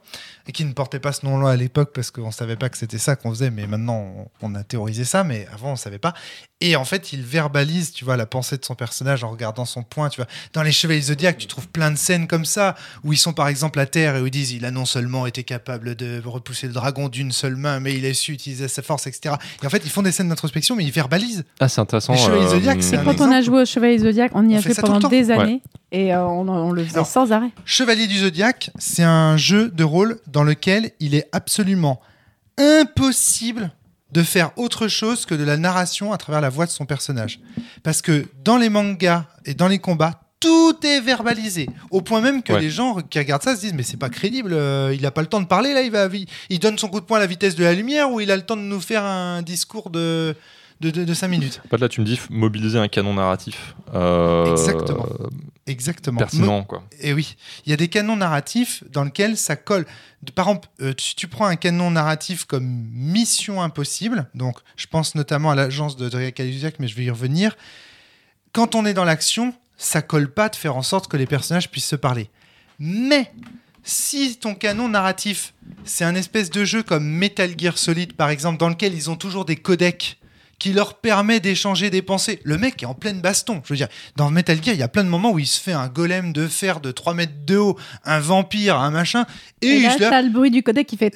et 0.47 0.53
qui 0.53 0.65
ne 0.65 0.73
portait 0.73 1.01
pas 1.01 1.13
ce 1.13 1.25
nom-là 1.25 1.51
à 1.51 1.57
l'époque 1.57 1.93
parce 1.95 2.11
qu'on 2.11 2.31
savait 2.31 2.57
pas 2.57 2.69
que 2.69 2.77
c'était 2.77 2.99
ça 2.99 3.17
qu'on 3.17 3.31
faisait, 3.31 3.51
mais 3.51 3.67
maintenant 3.67 4.29
on, 4.43 4.53
on 4.53 4.55
a 4.55 4.63
théorisé 4.63 5.05
ça, 5.05 5.25
mais 5.25 5.47
avant 5.53 5.73
on 5.73 5.77
savait 5.77 5.99
pas. 5.99 6.15
Et 6.63 6.75
en 6.75 6.87
fait, 6.87 7.13
il 7.13 7.23
verbalise, 7.23 7.93
tu 7.93 8.07
vois, 8.07 8.17
la 8.17 8.25
pensée 8.25 8.57
de 8.57 8.65
son 8.65 8.75
personnage 8.75 9.23
en 9.23 9.31
regardant 9.31 9.67
son 9.67 9.83
point. 9.83 10.09
Tu 10.09 10.17
vois, 10.17 10.27
dans 10.55 10.63
les 10.63 10.73
Chevaliers 10.73 11.03
Zodiac, 11.03 11.37
tu 11.37 11.47
trouves 11.47 11.69
plein 11.69 11.91
de 11.91 11.97
scènes 11.97 12.27
comme 12.27 12.47
ça 12.47 12.75
où 13.05 13.13
ils 13.13 13.19
sont 13.19 13.35
par 13.35 13.49
exemple 13.49 13.79
à 13.79 13.85
terre 13.85 14.17
et 14.17 14.23
où 14.23 14.27
ils 14.27 14.31
disent 14.31 14.53
il 14.53 14.65
a 14.65 14.71
non 14.71 14.87
seulement 14.87 15.27
été 15.27 15.45
capable 15.45 15.97
de 15.97 16.23
repousser 16.25 16.67
le 16.67 16.73
dragon 16.73 17.09
d'une 17.09 17.31
seule 17.31 17.57
main, 17.57 17.79
mais 17.79 17.95
il 17.95 18.07
a 18.07 18.15
su 18.15 18.33
utiliser 18.33 18.69
sa 18.69 18.81
force, 18.81 19.07
etc. 19.07 19.35
Et 19.63 19.67
en 19.67 19.71
fait, 19.71 19.83
ils 19.85 19.91
font 19.91 20.03
des 20.03 20.13
scènes 20.13 20.31
d'introspection, 20.31 20.77
mais 20.77 20.85
ils 20.85 20.93
verbalisent. 20.93 21.45
Ah, 21.61 21.69
c'est 21.69 21.83
intéressant. 21.83 22.15
Les 22.15 22.19
Chevaliers 22.21 22.49
Zodiac, 22.49 22.83
c'est 22.83 23.05
quand 23.05 23.21
on 23.21 23.31
a 23.31 23.43
joué 23.43 23.63
au 23.63 23.65
Chevalier 23.67 23.99
Zodiac, 23.99 24.33
on 24.35 24.49
y 24.49 24.55
On 24.55 24.59
a 24.59 24.63
fait 24.63 24.75
tout 24.75 24.81
pendant 24.81 25.09
des 25.09 25.31
années 25.31 25.63
et 25.97 26.15
euh, 26.15 26.25
on, 26.27 26.49
on 26.49 26.73
le 26.73 26.83
faisait 26.85 26.97
Alors, 26.97 27.07
sans 27.07 27.33
arrêt. 27.33 27.51
Chevalier 27.65 28.07
du 28.07 28.19
Zodiaque, 28.19 28.71
c'est 28.79 29.03
un 29.03 29.37
jeu 29.37 29.71
de 29.71 29.85
rôle 29.85 30.19
dans 30.27 30.45
lequel 30.45 30.91
il 31.01 31.15
est 31.15 31.29
absolument 31.33 32.01
impossible 32.59 33.71
de 34.13 34.23
faire 34.23 34.51
autre 34.57 34.89
chose 34.89 35.27
que 35.27 35.35
de 35.35 35.45
la 35.45 35.57
narration 35.57 36.13
à 36.13 36.17
travers 36.19 36.41
la 36.41 36.49
voix 36.49 36.67
de 36.67 36.71
son 36.71 36.87
personnage. 36.87 37.41
Parce 37.83 38.03
que 38.03 38.27
dans 38.45 38.57
les 38.57 38.69
mangas 38.71 39.25
et 39.45 39.55
dans 39.55 39.69
les 39.69 39.79
combats, 39.79 40.21
tout 40.41 40.77
est 40.85 41.01
verbalisé. 41.01 41.69
Au 41.91 42.03
point 42.03 42.21
même 42.21 42.43
que 42.43 42.53
Ouais. 42.53 42.61
les 42.61 42.71
gens 42.71 42.97
qui 43.01 43.19
regardent 43.19 43.43
ça 43.43 43.57
se 43.57 43.61
disent 43.61 43.73
Mais 43.75 43.83
c'est 43.83 43.97
pas 43.97 44.09
crédible, 44.11 44.53
euh, 44.53 44.95
il 44.95 45.05
a 45.07 45.11
pas 45.11 45.23
le 45.23 45.27
temps 45.27 45.41
de 45.41 45.47
parler 45.47 45.73
là, 45.75 45.83
il, 45.83 45.91
va, 45.91 46.09
il 46.51 46.59
donne 46.59 46.79
son 46.79 46.89
coup 46.89 47.01
de 47.01 47.05
poing 47.07 47.17
à 47.17 47.21
la 47.21 47.27
vitesse 47.27 47.57
de 47.57 47.65
la 47.65 47.73
lumière 47.75 48.11
ou 48.13 48.21
il 48.21 48.31
a 48.31 48.37
le 48.37 48.43
temps 48.43 48.57
de 48.57 48.63
nous 48.63 48.81
faire 48.81 49.03
un 49.05 49.43
discours 49.43 49.91
de, 49.91 50.35
de, 50.81 50.91
de, 50.91 51.15
5 51.15 51.29
minutes. 51.29 51.61
En 51.67 51.69
fait, 51.71 51.79
là, 51.79 51.89
tu 51.89 52.01
me 52.01 52.07
dis 52.07 52.21
mobiliser 52.31 52.79
un 52.79 52.89
canon 52.89 53.15
narratif. 53.15 53.75
euh, 53.95 54.51
Exactement. 54.53 55.07
Exactement. 55.67 56.19
Pertinent, 56.19 56.63
quoi. 56.63 56.85
Et 57.01 57.13
oui, 57.13 57.37
il 57.65 57.71
y 57.71 57.73
a 57.73 57.77
des 57.77 57.89
canons 57.89 58.17
narratifs 58.17 58.85
dans 58.91 59.05
lesquels 59.05 59.37
ça 59.37 59.57
colle. 59.57 59.85
Par 60.35 60.49
exemple, 60.49 60.69
euh, 60.81 60.95
si 60.97 61.17
tu 61.17 61.27
prends 61.27 61.47
un 61.47 61.57
canon 61.57 61.91
narratif 61.91 62.45
comme 62.45 62.65
Mission 62.65 63.61
Impossible, 63.61 64.29
donc 64.35 64.59
je 64.77 64.87
pense 64.87 65.15
notamment 65.15 65.51
à 65.51 65.55
l'agence 65.55 65.97
de 65.97 66.09
Drea 66.09 66.31
Calusiac, 66.31 66.77
mais 66.79 66.87
je 66.87 66.95
vais 66.95 67.05
y 67.05 67.11
revenir. 67.11 67.57
Quand 68.53 68.75
on 68.75 68.87
est 68.87 68.95
dans 68.95 69.05
l'action, 69.05 69.55
ça 69.77 70.03
colle 70.03 70.33
pas 70.33 70.49
de 70.49 70.57
faire 70.57 70.77
en 70.77 70.83
sorte 70.83 71.09
que 71.09 71.17
les 71.17 71.27
personnages 71.27 71.71
puissent 71.71 71.87
se 71.87 71.97
parler. 71.97 72.31
Mais 72.79 73.33
si 73.83 74.37
ton 74.37 74.55
canon 74.55 74.89
narratif, 74.89 75.53
c'est 75.85 76.05
un 76.05 76.15
espèce 76.15 76.51
de 76.51 76.65
jeu 76.65 76.83
comme 76.83 77.07
Metal 77.07 77.51
Gear 77.59 77.77
Solid, 77.77 78.13
par 78.13 78.31
exemple, 78.31 78.59
dans 78.59 78.69
lequel 78.69 78.95
ils 78.95 79.11
ont 79.11 79.17
toujours 79.17 79.45
des 79.45 79.57
codecs 79.57 80.19
qui 80.59 80.73
leur 80.73 80.95
permet 80.95 81.39
d'échanger 81.41 81.91
des 81.91 82.03
pensées. 82.03 82.41
Le 82.45 82.57
mec 82.57 82.83
est 82.83 82.87
en 82.87 82.95
pleine 82.95 83.21
baston. 83.21 83.61
Je 83.65 83.73
veux 83.75 83.77
dire, 83.77 83.89
dans 84.17 84.31
Metal 84.31 84.57
Gear, 84.63 84.75
il 84.75 84.81
y 84.81 84.83
a 84.83 84.89
plein 84.89 85.05
de 85.05 85.09
moments 85.09 85.31
où 85.33 85.39
il 85.39 85.47
se 85.47 85.61
fait 85.61 85.73
un 85.73 85.89
golem 85.89 86.33
de 86.33 86.47
fer 86.49 86.81
de 86.81 86.91
3 86.93 87.15
mètres 87.15 87.33
de 87.45 87.57
haut, 87.57 87.79
un 88.05 88.21
vampire, 88.21 88.77
un 88.79 88.91
machin, 88.91 89.27
et, 89.63 89.69
Et 89.69 89.81
là, 89.81 89.91
je 90.23 90.27
le 90.27 90.33
bruit 90.33 90.51
du 90.51 90.63
codec 90.63 90.87
qui 90.87 90.97
fait. 90.97 91.11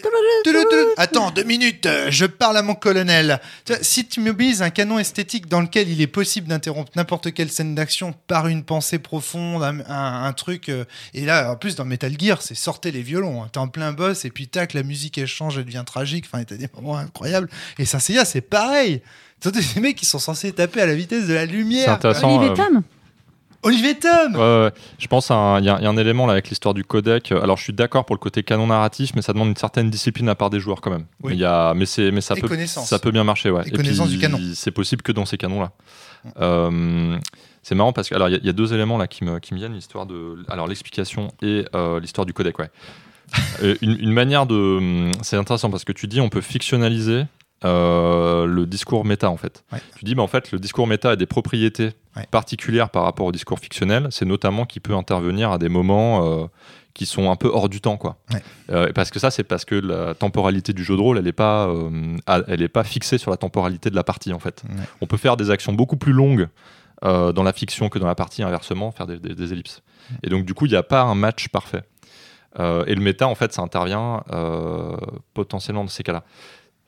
Attends, 0.97 1.30
deux 1.30 1.45
minutes, 1.45 1.86
euh, 1.86 2.09
je 2.11 2.26
parle 2.26 2.57
à 2.57 2.62
mon 2.62 2.74
colonel. 2.74 3.41
Si 3.82 4.07
tu 4.07 4.20
mobilises 4.20 4.62
un 4.62 4.70
canon 4.70 4.99
esthétique 4.99 5.47
dans 5.49 5.61
lequel 5.61 5.88
il 5.88 6.01
est 6.01 6.07
possible 6.07 6.49
d'interrompre 6.49 6.91
n'importe 6.97 7.32
quelle 7.32 7.51
scène 7.51 7.74
d'action 7.74 8.14
par 8.26 8.47
une 8.49 8.62
pensée 8.64 8.99
profonde, 8.99 9.62
un, 9.62 9.80
un- 9.88 10.24
un 10.24 10.32
truc. 10.32 10.68
euh, 10.68 10.84
et 11.14 11.24
là, 11.24 11.51
en 11.53 11.57
plus, 11.57 11.76
dans 11.76 11.84
Metal 11.84 12.12
Gear, 12.18 12.43
c'est 12.43 12.55
sortez 12.55 12.91
les 12.93 13.03
violons. 13.03 13.43
hein. 13.43 13.49
T'es 13.53 13.59
en 13.59 13.68
plein 13.68 13.93
boss 13.93 14.24
et 14.24 14.30
puis 14.30 14.49
tac, 14.49 14.74
la 14.74 14.82
musique 14.82 15.16
elle 15.18 15.26
change, 15.26 15.57
elle 15.59 15.64
devient 15.64 15.84
tragique. 15.86 16.26
Enfin, 16.30 16.45
t'as 16.45 16.57
des 16.57 16.68
moments 16.74 16.97
incroyables. 16.97 17.49
Et 17.78 17.84
ça, 17.86 17.99
c'est 18.01 18.11
c'est 18.24 18.41
pareil. 18.41 19.01
C'est 19.41 19.55
des 19.55 19.80
mecs 19.80 19.97
qui 19.97 20.07
sont 20.07 20.18
censés 20.18 20.53
taper 20.53 20.80
à 20.82 20.86
la 20.86 20.95
vitesse 20.95 21.26
de 21.26 21.34
la 21.34 21.41
C'est 21.47 21.53
lumière. 21.53 21.91
intéressant. 21.93 22.28
Olivier 22.28 22.51
euh, 22.51 22.55
Tom 22.55 22.82
Olivier 23.62 23.95
Tom. 23.99 24.70
Je 24.99 25.07
pense 25.07 25.30
à 25.30 25.34
un- 25.34 25.59
il 25.61 25.66
y, 25.66 25.68
a 25.68 25.76
il 25.78 25.84
y 25.84 25.86
a 25.86 25.91
un 25.91 25.97
élément 25.99 26.24
là 26.26 26.32
avec 26.32 26.49
l'histoire 26.49 26.72
du 26.74 26.82
codec. 26.84 27.30
Alors 27.32 27.57
je 27.59 27.62
suis 27.64 27.72
d'accord 27.74 28.07
pour 28.07 28.14
le 28.16 28.20
côté 28.20 28.43
canon 28.43 28.66
narratif, 28.68 29.12
mais 29.14 29.20
ça 29.22 29.32
demande 29.34 29.49
une 29.49 29.57
certaine 29.57 29.91
discipline 29.91 30.28
à 30.30 30.34
part 30.34 30.49
des 30.51 30.61
joueurs 30.61 30.80
quand 30.80 30.91
même. 30.91 31.05
Oui. 31.22 31.34
Il 31.34 31.38
y 31.41 31.45
a, 31.45 31.74
mais 31.74 31.84
c'est, 31.86 32.11
mais 32.11 32.20
ça 32.22 32.34
peut, 32.36 32.49
connaissance. 32.49 32.88
ça 32.88 32.99
peut 32.99 33.11
bien 33.11 33.24
marcher, 33.24 33.51
ouais. 33.51 33.62
Et 33.66 33.70
connaissance 33.70 34.09
puis, 34.09 34.16
du 34.16 34.22
canon. 34.22 34.38
C'est 34.55 34.70
possible 34.70 35.03
que 35.03 35.12
dans 35.12 35.26
ces 35.26 35.36
canons-là. 35.36 35.72
Euh, 36.41 37.18
c'est 37.62 37.74
marrant 37.74 37.93
parce 37.93 38.09
que 38.09 38.14
alors 38.14 38.28
il 38.28 38.32
y, 38.32 38.34
a- 38.36 38.38
il 38.41 38.47
y 38.47 38.51
a 38.51 38.53
deux 38.55 38.72
éléments 38.72 38.97
là 38.99 39.07
qui 39.07 39.24
me, 39.24 39.38
qui 39.41 39.53
me 39.53 39.59
viennent, 39.59 39.74
l'histoire 39.74 40.07
de, 40.07 40.36
alors 40.49 40.66
l'explication 40.66 41.28
et 41.43 41.64
euh, 41.74 42.01
l'histoire 42.01 42.24
du 42.26 42.32
codec, 42.32 42.59
ouais. 42.59 42.70
Une, 43.82 43.97
une 44.01 44.12
manière 44.12 44.47
de, 44.47 44.55
hum, 44.78 45.12
c'est 45.22 45.36
intéressant 45.36 45.70
parce 45.70 45.84
que 45.84 45.93
tu 45.93 46.07
dis 46.09 46.20
on 46.20 46.28
peut 46.30 46.41
fictionnaliser 46.41 47.24
euh, 47.65 48.47
le 48.47 48.67
discours 48.67 49.05
méta 49.05 49.31
en 49.31 49.37
fait. 49.37 49.65
Ouais. 49.73 49.81
Tu 49.99 50.05
dis 50.05 50.15
bah, 50.15 50.23
en 50.23 50.27
fait 50.29 50.51
le 50.53 50.59
discours 50.59 50.87
méta 50.87 51.11
a 51.11 51.17
des 51.17 51.27
propriétés 51.27 51.93
Ouais. 52.17 52.27
particulières 52.29 52.91
par 52.91 53.05
rapport 53.05 53.27
au 53.27 53.31
discours 53.33 53.61
fictionnel. 53.61 54.09
C'est 54.11 54.25
notamment 54.25 54.65
qu'il 54.67 54.83
peut 54.83 54.95
intervenir 54.97 55.53
à 55.53 55.59
des 55.59 55.69
moments 55.69 56.27
euh, 56.43 56.47
qui 56.93 57.07
sont 57.07 57.31
un 57.31 57.37
peu 57.37 57.47
hors 57.49 57.69
du 57.69 57.81
temps 57.81 57.97
quoi. 57.97 58.17
Ouais. 58.33 58.43
Euh, 58.73 58.93
parce 58.93 59.11
que 59.13 59.21
ça 59.21 59.31
c'est 59.31 59.45
parce 59.45 59.65
que 59.65 59.77
la 59.77 60.15
temporalité 60.15 60.73
du 60.73 60.83
jeu 60.83 60.97
de 60.97 61.01
rôle 61.01 61.19
elle 61.19 61.25
n'est 61.25 61.33
pas, 61.33 61.73
elle 62.49 62.63
est 62.63 62.69
pas 62.69 62.83
fixée 62.83 63.17
sur 63.17 63.31
la 63.31 63.37
temporalité 63.37 63.91
de 63.91 63.95
la 63.95 64.03
partie 64.03 64.33
en 64.33 64.41
fait. 64.41 64.65
On 65.01 65.07
peut 65.07 65.19
faire 65.19 65.37
des 65.37 65.51
actions 65.51 65.73
beaucoup 65.73 65.97
plus 65.97 66.13
longues 66.13 66.49
dans 67.03 67.43
la 67.45 67.53
fiction 67.53 67.89
que 67.89 67.99
dans 68.01 68.09
la 68.09 68.17
partie 68.17 68.43
inversement, 68.43 68.91
faire 68.91 69.07
des, 69.07 69.19
des- 69.21 69.35
des 69.37 69.53
ellipses. 69.53 69.81
Et 70.25 70.31
donc 70.31 70.45
du 70.45 70.53
coup 70.55 70.67
il 70.67 70.71
n'y 70.73 70.77
a 70.77 70.83
pas 70.83 71.03
un 71.03 71.15
match 71.15 71.49
parfait. 71.49 71.83
Euh, 72.59 72.85
et 72.89 72.97
le 72.97 73.01
méta, 73.01 73.29
en 73.29 73.37
fait, 73.37 73.53
ça 73.53 73.63
intervient 73.63 74.25
euh, 74.33 74.97
potentiellement 75.35 75.85
dans 75.85 75.89
ces 75.91 76.03
cas-là. 76.03 76.25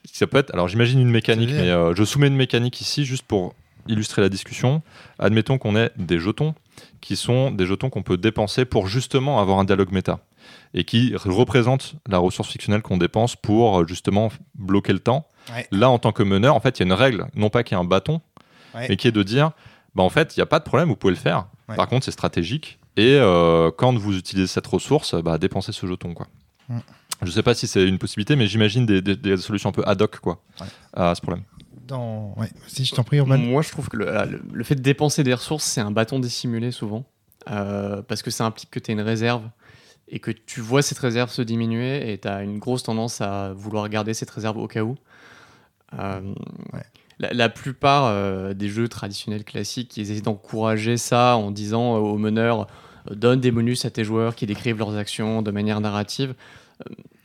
Ça 0.05 0.27
peut 0.27 0.39
être. 0.39 0.53
Alors, 0.53 0.69
j'imagine 0.69 1.01
une 1.01 1.11
mécanique, 1.11 1.51
mais 1.51 1.71
euh, 1.71 1.95
je 1.95 2.05
soumets 2.05 2.27
une 2.27 2.37
mécanique 2.37 2.81
ici 2.81 3.05
juste 3.05 3.25
pour 3.25 3.55
illustrer 3.89 4.23
la 4.23 4.29
discussion. 4.29 4.83
Admettons 5.19 5.59
qu'on 5.59 5.77
ait 5.77 5.91
des 5.97 6.19
jetons 6.19 6.55
qui 7.01 7.17
sont 7.17 7.51
des 7.51 7.67
jetons 7.67 7.91
qu'on 7.91 8.03
peut 8.03 8.17
dépenser 8.17 8.65
pour 8.65 8.87
justement 8.87 9.41
avoir 9.41 9.59
un 9.59 9.65
dialogue 9.65 9.93
méta 9.93 10.21
et 10.75 10.85
qui 10.85 11.15
représentent 11.17 11.95
la 12.09 12.19
ressource 12.19 12.49
fictionnelle 12.49 12.83
qu'on 12.83 12.97
dépense 12.97 13.37
pour 13.37 13.81
euh, 13.81 13.87
justement 13.87 14.31
bloquer 14.55 14.93
le 14.93 14.99
temps. 15.01 15.27
Ouais. 15.55 15.67
Là, 15.71 15.91
en 15.91 15.99
tant 15.99 16.13
que 16.13 16.23
meneur, 16.23 16.55
en 16.57 16.61
fait, 16.61 16.79
il 16.79 16.81
y 16.81 16.85
a 16.85 16.87
une 16.87 16.93
règle, 16.93 17.27
non 17.35 17.51
pas 17.51 17.63
qu'il 17.63 17.75
y 17.77 17.79
a 17.79 17.81
un 17.81 17.85
bâton, 17.85 18.21
Ouais. 18.75 18.87
mais 18.89 18.97
qui 18.97 19.07
est 19.07 19.13
de 19.13 19.23
dire, 19.23 19.51
bah, 19.95 20.03
en 20.03 20.09
fait, 20.09 20.35
il 20.35 20.41
n'y 20.41 20.43
a 20.43 20.47
pas 20.47 20.59
de 20.59 20.65
problème, 20.65 20.89
vous 20.89 20.97
pouvez 20.97 21.13
le 21.13 21.19
faire. 21.19 21.47
Ouais. 21.69 21.77
Par 21.77 21.89
contre, 21.89 22.05
c'est 22.07 22.11
stratégique. 22.11 22.79
Et 22.97 23.17
euh, 23.21 23.71
quand 23.77 23.95
vous 23.99 24.17
utilisez 24.17 24.47
cette 24.47 24.67
ressource, 24.67 25.15
bah, 25.23 25.37
dépensez 25.39 25.73
ce 25.73 25.87
jeton. 25.87 26.15
Quoi. 26.15 26.27
Mm. 26.71 26.79
Je 27.23 27.31
sais 27.31 27.43
pas 27.43 27.55
si 27.55 27.67
c'est 27.67 27.87
une 27.87 27.99
possibilité, 27.99 28.37
mais 28.37 28.47
j'imagine 28.47 28.85
des, 28.87 29.01
des- 29.01 29.17
des 29.17 29.37
solutions 29.37 29.69
un 29.71 29.73
peu 29.73 29.83
ad 29.87 30.01
hoc 30.03 30.19
quoi, 30.19 30.43
Ouais. 30.61 30.67
à 30.95 31.15
ce 31.15 31.21
problème. 31.21 31.45
Dans... 31.87 32.35
ouais. 32.37 32.49
Si 32.69 32.85
je 32.85 32.95
t'en 32.95 33.03
prie, 33.05 33.19
Urban. 33.19 33.39
Moi, 33.39 33.63
je 33.63 33.71
trouve 33.71 33.89
que 33.89 33.97
le, 33.97 34.07
le- 34.07 34.43
le 34.53 34.65
fait 34.65 34.75
de 34.77 34.81
dépenser 34.83 35.23
des 35.25 35.35
ressources, 35.35 35.65
c'est 35.65 35.81
un 35.81 35.91
bâton 35.91 36.19
dissimulé 36.21 36.71
souvent. 36.71 37.05
Euh, 37.51 38.03
parce 38.03 38.23
que 38.23 38.31
ça 38.31 38.45
implique 38.47 38.71
que 38.71 38.79
tu 38.79 38.93
as 38.93 38.95
une 38.95 39.01
réserve 39.01 39.43
et 40.09 40.21
que 40.21 40.31
tu 40.31 40.61
vois 40.61 40.81
cette 40.83 40.99
réserve 40.99 41.29
se 41.31 41.43
diminuer 41.43 42.13
et 42.13 42.19
tu 42.19 42.29
as 42.29 42.43
une 42.43 42.59
grosse 42.61 42.85
tendance 42.85 43.21
à 43.21 43.53
vouloir 43.53 43.89
garder 43.89 44.15
cette 44.15 44.31
réserve 44.31 44.59
au 44.59 44.69
cas 44.69 44.83
où. 44.83 44.95
Euh, 45.99 46.21
Ouais. 46.73 46.83
la, 47.19 47.33
la 47.33 47.49
plupart 47.49 48.05
euh, 48.07 48.55
des 48.55 48.69
jeux 48.69 48.89
traditionnels 48.89 49.45
classiques, 49.45 49.97
ils 49.97 50.11
essaient 50.11 50.21
d'encourager 50.23 50.97
ça 50.97 51.37
en 51.37 51.51
disant 51.51 51.97
aux 51.97 52.17
meneurs 52.17 52.67
donne 53.11 53.41
des 53.41 53.51
bonus 53.51 53.85
à 53.85 53.91
tes 53.91 54.05
joueurs 54.05 54.37
qui 54.37 54.47
décrivent 54.47 54.79
leurs 54.79 54.97
actions 54.97 55.43
de 55.43 55.51
manière 55.51 55.81
narrative. 55.81 56.35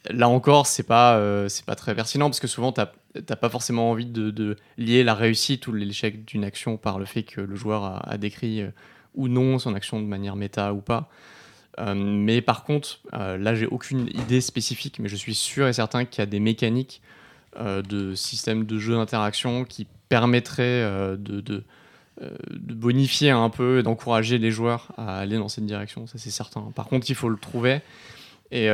Là 0.10 0.30
encore, 0.30 0.68
c'est 0.68 0.84
pas, 0.84 1.18
euh, 1.18 1.50
pas 1.66 1.76
très 1.76 1.94
pertinent 1.94 2.30
parce 2.30 2.40
que 2.40 2.48
souvent, 2.48 2.72
tu 2.72 2.82
n'as 2.82 3.36
pas 3.36 3.50
forcément 3.50 3.92
envie 3.92 4.06
de, 4.06 4.56
lier 4.78 5.04
la 5.04 5.14
réussite 5.14 5.68
ou 5.68 5.74
l'échec 5.74 6.26
d'une 6.26 6.44
action 6.44 6.78
par 6.78 7.00
le 7.00 7.06
fait 7.06 7.24
que 7.24 7.42
le 7.42 7.56
joueur 7.56 8.02
a, 8.08 8.18
décrit 8.18 8.62
euh, 8.62 8.70
ou 9.16 9.28
non 9.28 9.60
son 9.60 9.74
action 9.76 10.00
de 10.00 10.06
manière 10.06 10.36
méta 10.36 10.74
ou 10.74 10.82
pas. 10.82 11.10
Euh, 11.80 11.94
mais 11.94 12.42
par 12.42 12.64
contre, 12.64 13.00
là, 13.12 13.54
j'ai 13.54 13.68
aucune 13.68 14.08
idée 14.08 14.42
spécifique, 14.42 15.00
mais 15.00 15.10
je 15.10 15.16
suis 15.16 15.36
sûr 15.36 15.68
et 15.68 15.74
certain 15.74 16.06
qu'il 16.06 16.20
y 16.20 16.24
a 16.24 16.26
des 16.28 16.40
mécaniques 16.40 17.02
de 17.60 18.14
système 18.14 18.66
de 18.66 18.78
jeu 18.78 18.94
d'interaction 18.94 19.66
qui 19.66 19.88
permettraient 20.10 21.18
de, 21.18 21.42
de, 21.42 21.64
bonifier 22.60 23.32
un 23.32 23.50
peu 23.50 23.80
et 23.80 23.84
d'encourager 23.84 24.38
les 24.38 24.52
joueurs 24.52 24.92
à 24.96 25.18
aller 25.18 25.38
dans 25.38 25.50
cette 25.50 25.66
direction, 25.66 26.06
ça 26.06 26.20
c'est 26.20 26.30
certain. 26.30 26.72
Par 26.76 26.86
contre, 26.86 27.10
il 27.10 27.16
faut 27.16 27.30
le 27.30 27.38
trouver. 27.38 27.82
Et 28.52 28.70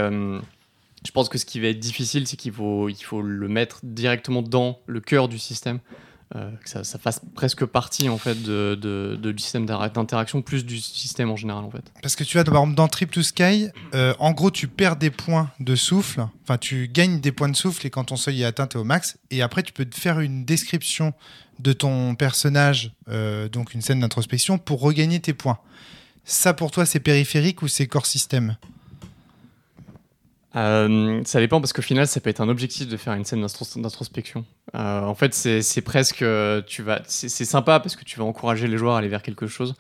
je 1.05 1.11
pense 1.11 1.29
que 1.29 1.37
ce 1.37 1.45
qui 1.45 1.59
va 1.59 1.67
être 1.67 1.79
difficile, 1.79 2.27
c'est 2.27 2.37
qu'il 2.37 2.51
faut, 2.51 2.89
le 3.21 3.47
mettre 3.47 3.79
directement 3.83 4.41
dans 4.41 4.79
le 4.87 4.99
cœur 4.99 5.27
du 5.27 5.37
système, 5.37 5.79
euh, 6.35 6.49
que 6.63 6.83
ça, 6.83 6.97
fasse 6.97 7.21
presque 7.35 7.65
partie 7.65 8.09
en 8.09 8.17
fait 8.17 8.41
de, 8.41 9.17
du 9.21 9.37
système 9.37 9.65
d'interaction, 9.65 10.41
plus 10.41 10.65
du 10.65 10.79
système 10.79 11.29
en 11.29 11.35
général 11.35 11.63
en 11.63 11.69
fait. 11.69 11.83
Parce 12.01 12.15
que 12.15 12.23
tu 12.23 12.39
exemple, 12.39 12.73
dans 12.73 12.87
Trip 12.87 13.11
to 13.11 13.21
Sky, 13.21 13.69
euh, 13.93 14.13
en 14.19 14.31
gros, 14.31 14.49
tu 14.49 14.67
perds 14.67 14.95
des 14.95 15.11
points 15.11 15.51
de 15.59 15.75
souffle. 15.75 16.25
Enfin, 16.43 16.57
tu 16.57 16.87
gagnes 16.87 17.19
des 17.19 17.31
points 17.31 17.49
de 17.49 17.55
souffle 17.55 17.85
et 17.85 17.89
quand 17.89 18.05
ton 18.05 18.15
seuil 18.15 18.41
est 18.41 18.45
atteint, 18.45 18.67
tu 18.67 18.77
es 18.77 18.79
au 18.79 18.83
max. 18.83 19.17
Et 19.29 19.41
après, 19.41 19.61
tu 19.61 19.73
peux 19.73 19.85
te 19.85 19.99
faire 19.99 20.19
une 20.21 20.45
description 20.45 21.13
de 21.59 21.73
ton 21.73 22.15
personnage, 22.15 22.93
euh, 23.09 23.47
donc 23.47 23.73
une 23.73 23.81
scène 23.81 23.99
d'introspection, 23.99 24.57
pour 24.57 24.81
regagner 24.81 25.19
tes 25.19 25.33
points. 25.33 25.59
Ça, 26.25 26.53
pour 26.53 26.71
toi, 26.71 26.85
c'est 26.85 26.99
périphérique 26.99 27.61
ou 27.61 27.67
c'est 27.67 27.85
corps 27.85 28.05
système 28.05 28.55
Euh, 30.55 31.21
ça 31.25 31.39
dépend 31.39 31.59
parce 31.59 31.73
qu'au 31.73 31.81
final, 31.81 32.07
ça 32.07 32.19
peut 32.19 32.29
être 32.29 32.41
un 32.41 32.49
objectif 32.49 32.87
de 32.87 32.97
faire 32.97 33.13
une 33.13 33.25
scène 33.25 33.41
d'intros- 33.41 33.79
d'introspection. 33.81 34.45
Euh, 34.75 35.01
en 35.01 35.15
fait, 35.15 35.33
c'est 35.33 35.81
presque, 35.81 36.21
euh, 36.21 36.61
tu 36.65 36.83
vas, 36.83 37.01
c'est 37.05 37.29
sympa 37.45 37.79
parce 37.79 37.95
que 37.95 38.03
tu 38.03 38.19
vas 38.19 38.25
encourager 38.25 38.67
les 38.67 38.77
joueurs 38.77 38.95
à 38.95 38.99
aller 38.99 39.07
vers 39.07 39.23
quelque 39.23 39.47
chose 39.47 39.75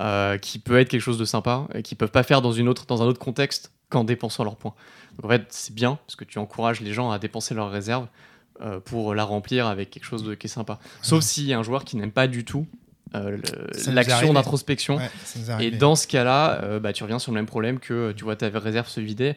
euh, 0.00 0.38
qui 0.38 0.58
peut 0.58 0.78
être 0.78 0.88
quelque 0.88 1.00
chose 1.00 1.18
de 1.18 1.24
sympa 1.24 1.66
et 1.74 1.82
qu'ils 1.82 1.96
peuvent 1.98 2.10
pas 2.10 2.22
faire 2.22 2.42
dans 2.42 2.52
une 2.52 2.68
autre, 2.68 2.86
dans 2.86 3.02
un 3.02 3.06
autre 3.06 3.18
contexte 3.20 3.72
qu'en 3.90 4.04
dépensant 4.04 4.44
leurs 4.44 4.56
points. 4.56 4.74
Donc 5.16 5.26
en 5.26 5.28
fait, 5.28 5.46
c'est 5.50 5.74
bien 5.74 5.98
parce 6.06 6.16
que 6.16 6.24
tu 6.24 6.38
encourages 6.38 6.80
les 6.80 6.92
gens 6.92 7.10
à 7.10 7.18
dépenser 7.18 7.54
leurs 7.54 7.70
réserves 7.70 8.06
pour 8.84 9.14
la 9.16 9.24
remplir 9.24 9.66
avec 9.66 9.90
quelque 9.90 10.04
chose 10.04 10.22
de, 10.22 10.34
qui 10.34 10.46
est 10.46 10.50
sympa. 10.50 10.78
Sauf 11.02 11.24
s'il 11.24 11.44
y 11.44 11.52
a 11.52 11.58
un 11.58 11.64
joueur 11.64 11.84
qui 11.84 11.96
n'aime 11.96 12.12
pas 12.12 12.28
du 12.28 12.44
tout 12.44 12.66
euh, 13.14 13.36
l'action 13.92 14.32
d'introspection. 14.32 14.96
Ouais, 14.96 15.10
Et 15.60 15.70
dans 15.78 15.94
ce 15.96 16.06
cas-là, 16.06 16.60
euh, 16.62 16.80
bah, 16.80 16.92
tu 16.92 17.02
reviens 17.04 17.18
sur 17.20 17.30
le 17.32 17.36
même 17.36 17.46
problème 17.46 17.78
que 17.78 18.12
tu 18.12 18.24
vois 18.24 18.34
ta 18.36 18.48
réserve 18.48 18.88
se 18.88 19.00
vider. 19.00 19.34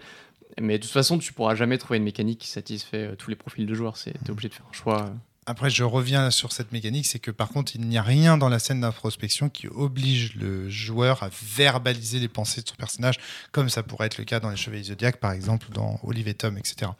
Mais 0.62 0.78
de 0.78 0.84
toute 0.84 0.91
façon, 0.91 1.18
tu 1.20 1.34
pourras 1.34 1.55
jamais 1.55 1.78
trouver 1.78 1.97
une 1.97 2.03
mécanique 2.03 2.39
qui 2.39 2.47
satisfait 2.49 3.08
euh, 3.12 3.16
tous 3.16 3.30
les 3.30 3.36
profils 3.36 3.66
de 3.66 3.74
joueurs. 3.74 3.97
C'est 3.97 4.16
Mhm. 4.16 4.28
es 4.28 4.32
obligé 4.32 4.49
de 4.49 4.53
faire 4.53 4.66
un 4.70 4.74
choix. 4.74 5.01
euh. 5.03 5.10
après, 5.45 5.70
je 5.70 5.84
reviens 5.86 6.30
sur 6.32 6.51
cette 6.51 6.72
mécanique, 6.74 7.05
c'est 7.05 7.20
que 7.20 7.32
par 7.32 7.49
contre, 7.49 7.74
il 7.76 7.82
n'y 7.88 7.97
a 7.97 8.01
rien 8.01 8.38
dans 8.38 8.49
la 8.49 8.60
scène 8.60 8.82
d'introspection 8.82 9.47
qui 9.49 9.68
oblige 9.68 10.36
le 10.36 10.68
joueur 10.70 11.24
à 11.24 11.30
verbaliser 11.55 12.20
les 12.20 12.28
pensées 12.28 12.62
de 12.62 12.68
son 12.68 12.76
personnage, 12.76 13.16
comme 13.53 13.70
ça 13.70 13.82
pourrait 13.84 14.08
être 14.08 14.18
le 14.18 14.26
cas 14.26 14.39
dans 14.41 14.49
les 14.49 14.58
Chevaliers 14.58 14.84
Zodiac, 14.84 15.18
par 15.18 15.32
exemple, 15.32 15.68
dans 15.72 15.99
Olive 16.03 16.28
et 16.28 16.34
Tom, 16.34 16.58
etc. 16.58 16.91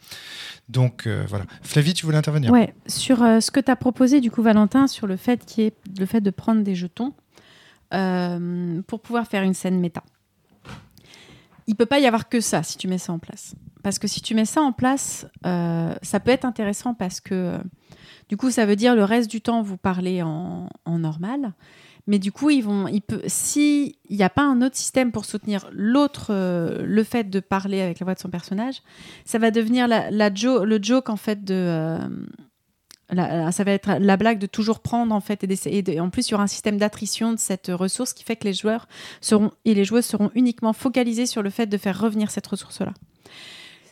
Donc 0.70 1.08
euh, 1.08 1.26
voilà. 1.28 1.46
Flavie, 1.62 1.94
tu 1.94 2.06
voulais 2.06 2.18
intervenir? 2.18 2.52
Ouais, 2.52 2.74
sur 2.88 3.22
euh, 3.22 3.40
ce 3.42 3.52
que 3.52 3.60
tu 3.60 3.70
as 3.72 3.76
proposé, 3.76 4.22
du 4.22 4.32
coup, 4.32 4.42
Valentin, 4.44 4.88
sur 4.88 5.08
le 5.08 5.18
fait, 5.18 5.44
qui 5.46 5.64
est, 5.64 5.74
le 6.00 6.06
fait 6.06 6.22
de 6.22 6.30
prendre 6.30 6.62
des 6.64 6.76
jetons 6.76 7.14
euh, 7.94 8.82
pour 8.88 9.02
pouvoir 9.02 9.28
faire 9.28 9.44
une 9.44 9.54
scène 9.54 9.80
méta. 9.80 10.04
Il 11.68 11.76
peut 11.76 11.86
pas 11.86 12.00
y 12.00 12.06
avoir 12.06 12.30
que 12.30 12.40
ça 12.40 12.64
si 12.64 12.78
tu 12.78 12.88
mets 12.88 12.98
ça 12.98 13.14
en 13.14 13.20
place. 13.20 13.56
Parce 13.84 14.00
que 14.00 14.08
si 14.08 14.22
tu 14.22 14.36
mets 14.36 14.46
ça 14.46 14.62
en 14.62 14.72
place, 14.74 15.28
euh, 15.46 15.94
ça 16.02 16.20
peut 16.20 16.32
être 16.32 16.46
intéressant 16.46 16.94
parce 16.94 17.20
que 17.22 17.34
euh, 17.34 17.58
du 18.30 18.38
coup, 18.38 18.52
ça 18.52 18.66
veut 18.66 18.76
dire 18.76 18.96
le 18.96 19.04
reste 19.04 19.30
du 19.30 19.42
temps, 19.42 19.62
vous 19.62 19.78
parlez 19.78 20.22
en, 20.22 20.70
normal. 20.86 21.54
Mais 22.10 22.20
du 22.20 22.32
coup, 22.32 22.50
ils 22.50 22.62
vont, 22.64 22.88
il 22.88 23.02
peut, 23.02 23.22
si 23.28 23.98
il 24.10 24.16
n'y 24.16 24.24
a 24.24 24.30
pas 24.30 24.44
un 24.44 24.62
autre 24.62 24.78
système 24.78 25.12
pour 25.12 25.26
soutenir 25.26 25.68
l'autre, 25.74 26.28
euh, 26.32 26.84
le 26.86 27.04
fait 27.04 27.30
de 27.30 27.42
parler 27.42 27.82
avec 27.82 28.00
la 28.00 28.06
voix 28.06 28.14
de 28.14 28.20
son 28.20 28.30
personnage, 28.30 28.82
ça 29.26 29.40
va 29.40 29.52
devenir 29.52 29.88
la, 29.90 30.34
jo- 30.34 30.64
le 30.64 30.80
joke 30.82 31.10
en 31.10 31.18
fait 31.18 31.44
de, 31.44 31.98
la- 33.10 33.52
ça 33.52 33.64
va 33.64 33.72
être 33.72 33.90
la 34.00 34.18
blague 34.18 34.40
de 34.40 34.48
toujours 34.48 34.80
prendre 34.80 35.14
en 35.16 35.22
fait 35.22 35.44
et, 35.44 35.48
d'essayer 35.48 35.82
de- 35.82 35.94
et 35.94 36.00
en 36.00 36.10
plus 36.10 36.28
il 36.28 36.32
y 36.32 36.34
aura 36.34 36.44
un 36.44 36.48
système 36.48 36.78
d'attrition 36.78 37.32
de 37.34 37.40
cette 37.40 37.68
ressource 37.70 38.14
qui 38.14 38.24
fait 38.24 38.36
que 38.36 38.44
les 38.46 38.54
joueurs 38.54 38.88
seront 39.22 39.52
et 39.66 39.74
les 39.74 39.86
joueuses 39.86 40.06
seront 40.06 40.32
uniquement 40.36 40.74
focalisés 40.74 41.26
sur 41.26 41.42
le 41.42 41.50
fait 41.50 41.68
de 41.68 41.78
faire 41.78 42.00
revenir 42.00 42.32
cette 42.32 42.48
ressource 42.48 42.82
là. 42.82 42.94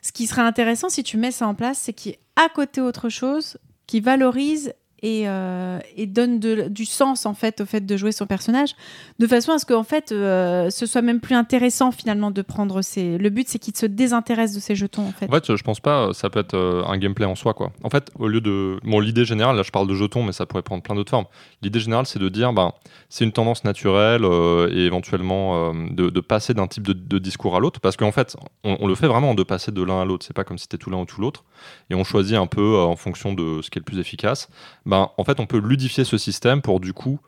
Ce 0.01 0.11
qui 0.11 0.27
serait 0.27 0.41
intéressant 0.43 0.89
si 0.89 1.03
tu 1.03 1.17
mets 1.17 1.31
ça 1.31 1.47
en 1.47 1.55
place, 1.55 1.79
c'est 1.79 1.93
qu'il 1.93 2.11
y 2.11 2.17
à 2.35 2.49
côté 2.49 2.81
autre 2.81 3.09
chose 3.09 3.57
qui 3.87 4.01
valorise 4.01 4.73
et, 5.01 5.23
euh, 5.27 5.79
et 5.97 6.05
donne 6.07 6.39
du 6.39 6.85
sens 6.85 7.25
en 7.25 7.33
fait 7.33 7.61
au 7.61 7.65
fait 7.65 7.85
de 7.85 7.97
jouer 7.97 8.11
son 8.11 8.25
personnage, 8.25 8.75
de 9.19 9.27
façon 9.27 9.51
à 9.51 9.59
ce 9.59 9.65
qu'en 9.65 9.83
fait 9.83 10.11
euh, 10.11 10.69
ce 10.69 10.85
soit 10.85 11.01
même 11.01 11.19
plus 11.19 11.35
intéressant 11.35 11.91
finalement 11.91 12.31
de 12.31 12.41
prendre 12.41 12.81
ses. 12.81 13.17
Le 13.17 13.29
but 13.29 13.47
c'est 13.47 13.59
qu'il 13.59 13.75
se 13.75 13.85
désintéresse 13.85 14.55
de 14.55 14.59
ses 14.59 14.75
jetons 14.75 15.07
en 15.07 15.11
fait. 15.11 15.29
En 15.29 15.33
fait, 15.33 15.55
je 15.55 15.63
pense 15.63 15.79
pas, 15.79 16.13
ça 16.13 16.29
peut 16.29 16.39
être 16.39 16.55
euh, 16.55 16.83
un 16.85 16.97
gameplay 16.97 17.25
en 17.25 17.35
soi, 17.35 17.53
quoi. 17.53 17.71
En 17.83 17.89
fait, 17.89 18.09
au 18.17 18.27
lieu 18.27 18.41
de. 18.41 18.79
Bon, 18.83 18.99
l'idée 18.99 19.25
générale, 19.25 19.55
là, 19.55 19.63
je 19.63 19.71
parle 19.71 19.87
de 19.87 19.95
jetons, 19.95 20.23
mais 20.23 20.31
ça 20.31 20.45
pourrait 20.45 20.63
prendre 20.63 20.81
plein 20.81 20.95
d'autres 20.95 21.11
formes. 21.11 21.25
L'idée 21.61 21.79
générale, 21.79 22.05
c'est 22.05 22.19
de 22.19 22.29
dire, 22.29 22.53
ben, 22.53 22.71
c'est 23.09 23.25
une 23.25 23.31
tendance 23.31 23.63
naturelle 23.63 24.25
et 24.71 24.85
éventuellement 24.85 25.73
de, 25.73 26.19
passer 26.19 26.53
d'un 26.53 26.67
type 26.67 26.83
de, 26.83 27.19
discours 27.19 27.55
à 27.55 27.59
l'autre, 27.59 27.79
parce 27.79 27.97
qu'en 27.97 28.11
fait, 28.11 28.35
on, 28.63 28.87
le 28.87 28.95
fait 28.95 29.07
vraiment 29.07 29.35
de 29.35 29.43
passer 29.43 29.71
de 29.71 29.81
l'un 29.81 30.01
à 30.01 30.05
l'autre. 30.05 30.25
C'est 30.25 30.35
pas 30.35 30.43
comme 30.43 30.57
si 30.57 30.63
c'était 30.63 30.77
tout 30.77 30.89
l'un 30.89 30.99
ou 30.99 31.05
tout 31.05 31.21
l'autre, 31.21 31.43
et 31.89 31.95
on 31.95 32.03
choisit 32.03 32.37
un 32.37 32.47
peu 32.47 32.77
en 32.79 32.95
fonction 32.95 33.33
de 33.33 33.61
ce 33.61 33.69
qui 33.69 33.77
est 33.77 33.81
le 33.81 33.85
plus 33.85 33.99
efficace. 33.99 34.49
Ben, 34.85 35.09
en 35.17 35.23
fait, 35.23 35.39
on 35.39 35.45
peut 35.45 35.57
ludifier 35.59 36.03
ce 36.05 36.17
système 36.17 36.61
pour 36.61 36.79
du 36.79 36.93
coup 36.93 37.19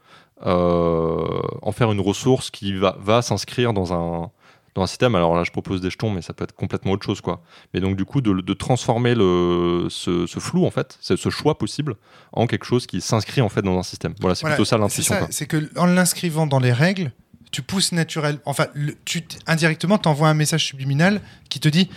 euh, 0.45 1.25
en 1.61 1.71
faire 1.71 1.91
une 1.91 2.01
ressource 2.01 2.51
qui 2.51 2.73
va, 2.73 2.95
va 2.99 3.21
s'inscrire 3.21 3.73
dans 3.73 3.93
un 3.93 4.29
dans 4.75 4.83
un 4.83 4.87
système. 4.87 5.15
Alors 5.15 5.35
là, 5.35 5.43
je 5.43 5.49
propose 5.51 5.81
des 5.81 5.89
jetons, 5.89 6.11
mais 6.11 6.21
ça 6.21 6.33
peut 6.33 6.43
être 6.43 6.53
complètement 6.53 6.91
autre 6.91 7.03
chose, 7.03 7.19
quoi. 7.19 7.41
Mais 7.73 7.79
donc, 7.79 7.95
du 7.97 8.05
coup, 8.05 8.21
de, 8.21 8.31
de 8.31 8.53
transformer 8.53 9.15
le, 9.15 9.87
ce, 9.89 10.27
ce 10.27 10.39
flou, 10.39 10.65
en 10.67 10.69
fait, 10.71 10.99
ce 11.01 11.15
ce 11.15 11.29
choix 11.31 11.57
possible, 11.57 11.95
en 12.31 12.45
quelque 12.45 12.65
chose 12.65 12.85
qui 12.85 13.01
s'inscrit, 13.01 13.41
en 13.41 13.49
fait, 13.49 13.63
dans 13.63 13.75
un 13.79 13.83
système. 13.83 14.13
Voilà, 14.19 14.35
c'est 14.35 14.41
Voilà, 14.41 14.55
plutôt 14.55 14.65
ça 14.65 14.77
l'intuition. 14.77 15.15
C'est 15.31 15.47
que 15.47 15.67
en 15.79 15.87
l'inscrivant 15.87 16.45
dans 16.45 16.59
les 16.59 16.71
règles, 16.73 17.11
tu 17.51 17.63
pousses 17.63 17.91
naturellement. 17.91 18.39
Enfin, 18.45 18.67
le- 18.75 18.93
tu 19.03 19.23
indirectement 19.47 19.97
t'envoies 19.97 20.29
un 20.29 20.35
message 20.35 20.63
subliminal 20.65 21.21
qui 21.49 21.59
te 21.59 21.69
dit 21.69 21.89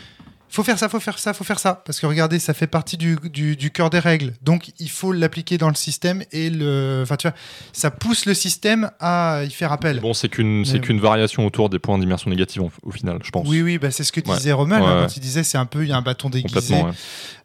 faut 0.51 0.63
faire 0.65 0.79
ça, 0.79 0.89
faut 0.89 1.01
faire 1.01 1.19
ça, 1.19 1.33
faut 1.33 1.45
faire 1.45 1.59
ça. 1.59 1.83
Parce 1.85 2.01
que 2.01 2.07
regardez, 2.07 2.39
ça 2.39 2.55
fait 2.55 2.67
partie 2.67 2.97
du, 2.97 3.17
du, 3.33 3.57
du 3.57 3.71
cœur 3.71 3.91
des 3.91 3.99
règles. 3.99 4.33
Donc 4.43 4.71
il 4.79 4.91
faut 4.91 5.13
l'appliquer 5.13 5.59
dans 5.59 5.69
le 5.69 5.75
système 5.75 6.23
et 6.33 6.51
le. 6.51 7.01
Enfin, 7.03 7.17
tu 7.17 7.29
vois, 7.29 7.37
ça 7.73 7.91
pousse 7.91 8.27
le 8.27 8.35
système 8.35 8.91
à 9.01 9.43
y 9.45 9.51
faire 9.51 9.73
appel. 9.73 10.01
Bon, 10.01 10.13
c'est 10.15 10.29
qu'une 10.29 10.65
c'est 10.65 10.81
qu'une 10.81 11.01
variation 11.01 11.47
autour 11.47 11.69
des 11.71 11.79
points 11.79 11.99
d'immersion 11.99 12.31
négative, 12.31 12.63
au 12.83 12.91
final, 12.91 13.19
je 13.23 13.31
pense. 13.31 13.47
Oui, 13.49 13.63
oui, 13.63 13.79
bah, 13.79 13.91
c'est 13.91 14.05
ce 14.05 14.13
que 14.13 14.21
Ouais. 14.29 14.37
disait 14.37 14.53
Roman 14.53 14.77
hein, 14.77 14.81
Ouais, 14.81 14.87
ouais. 15.01 15.07
quand 15.07 15.17
il 15.17 15.21
disait 15.21 15.43
c'est 15.45 15.57
un 15.59 15.67
peu, 15.67 15.83
il 15.85 15.89
y 15.89 15.93
a 15.93 15.97
un 15.97 16.03
bâton 16.03 16.29
déguisé. 16.31 16.77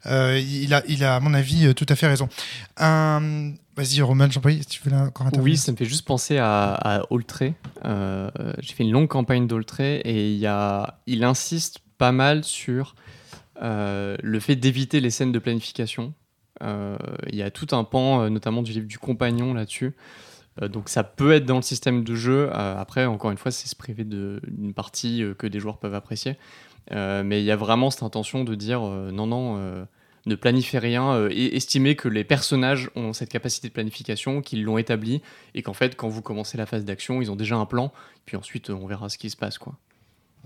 Euh, 0.06 0.38
il, 0.38 0.72
a, 0.74 0.82
il 0.88 1.02
a, 1.02 1.16
à 1.16 1.20
mon 1.20 1.32
avis, 1.34 1.66
euh, 1.66 1.72
tout 1.74 1.86
à 1.88 1.96
fait 1.96 2.06
raison. 2.06 2.28
Un- 2.76 3.52
Vas-y, 3.76 4.00
Roman, 4.00 4.26
j'en 4.30 4.40
prie, 4.40 4.60
si 4.60 4.66
tu 4.66 4.80
veux 4.84 4.90
là 4.90 5.02
encore 5.02 5.26
intervenir. 5.26 5.52
Oui, 5.52 5.56
ça 5.58 5.70
me 5.70 5.76
fait 5.76 5.84
juste 5.84 6.06
penser 6.06 6.38
à, 6.38 6.72
à 6.72 7.02
Oltré. 7.10 7.52
Euh, 7.84 8.30
J'ai 8.60 8.72
fait 8.72 8.84
une 8.84 8.90
longue 8.92 9.08
campagne 9.08 9.46
d'Oltré 9.46 9.96
et 10.04 10.30
il, 10.32 10.38
y 10.38 10.46
a, 10.46 10.98
il 11.06 11.22
insiste 11.24 11.80
pas 11.98 12.12
mal 12.12 12.44
sur 12.44 12.94
euh, 13.62 14.16
le 14.22 14.40
fait 14.40 14.56
d'éviter 14.56 15.00
les 15.00 15.10
scènes 15.10 15.32
de 15.32 15.38
planification. 15.38 16.14
Euh, 16.62 16.96
Il 17.28 17.36
y 17.36 17.42
a 17.42 17.50
tout 17.50 17.68
un 17.72 17.84
pan, 17.84 18.22
euh, 18.22 18.28
notamment 18.28 18.62
du 18.62 18.72
livre 18.72 18.86
du 18.86 18.98
compagnon 18.98 19.54
là-dessus. 19.54 19.94
Donc 20.70 20.88
ça 20.88 21.04
peut 21.04 21.32
être 21.32 21.44
dans 21.44 21.56
le 21.56 21.62
système 21.62 22.02
de 22.02 22.14
jeu. 22.14 22.48
Après, 22.50 23.04
encore 23.04 23.30
une 23.30 23.36
fois, 23.36 23.50
c'est 23.50 23.68
se 23.68 23.76
priver 23.76 24.04
d'une 24.04 24.72
partie 24.72 25.22
que 25.36 25.46
des 25.46 25.60
joueurs 25.60 25.76
peuvent 25.76 25.94
apprécier. 25.94 26.38
Mais 26.90 27.42
il 27.42 27.44
y 27.44 27.50
a 27.50 27.56
vraiment 27.56 27.90
cette 27.90 28.04
intention 28.04 28.42
de 28.42 28.54
dire 28.54 28.80
non, 28.80 29.26
non, 29.26 29.86
ne 30.24 30.34
planifiez 30.34 30.78
rien 30.78 31.28
et 31.28 31.56
estimer 31.56 31.94
que 31.94 32.08
les 32.08 32.24
personnages 32.24 32.90
ont 32.96 33.12
cette 33.12 33.28
capacité 33.28 33.68
de 33.68 33.74
planification, 33.74 34.40
qu'ils 34.40 34.64
l'ont 34.64 34.78
établi 34.78 35.20
et 35.54 35.60
qu'en 35.60 35.74
fait, 35.74 35.94
quand 35.94 36.08
vous 36.08 36.22
commencez 36.22 36.56
la 36.56 36.64
phase 36.64 36.86
d'action, 36.86 37.20
ils 37.20 37.30
ont 37.30 37.36
déjà 37.36 37.56
un 37.56 37.66
plan. 37.66 37.92
Puis 38.24 38.38
ensuite, 38.38 38.70
on 38.70 38.86
verra 38.86 39.10
ce 39.10 39.18
qui 39.18 39.28
se 39.28 39.36
passe. 39.36 39.58
quoi. 39.58 39.76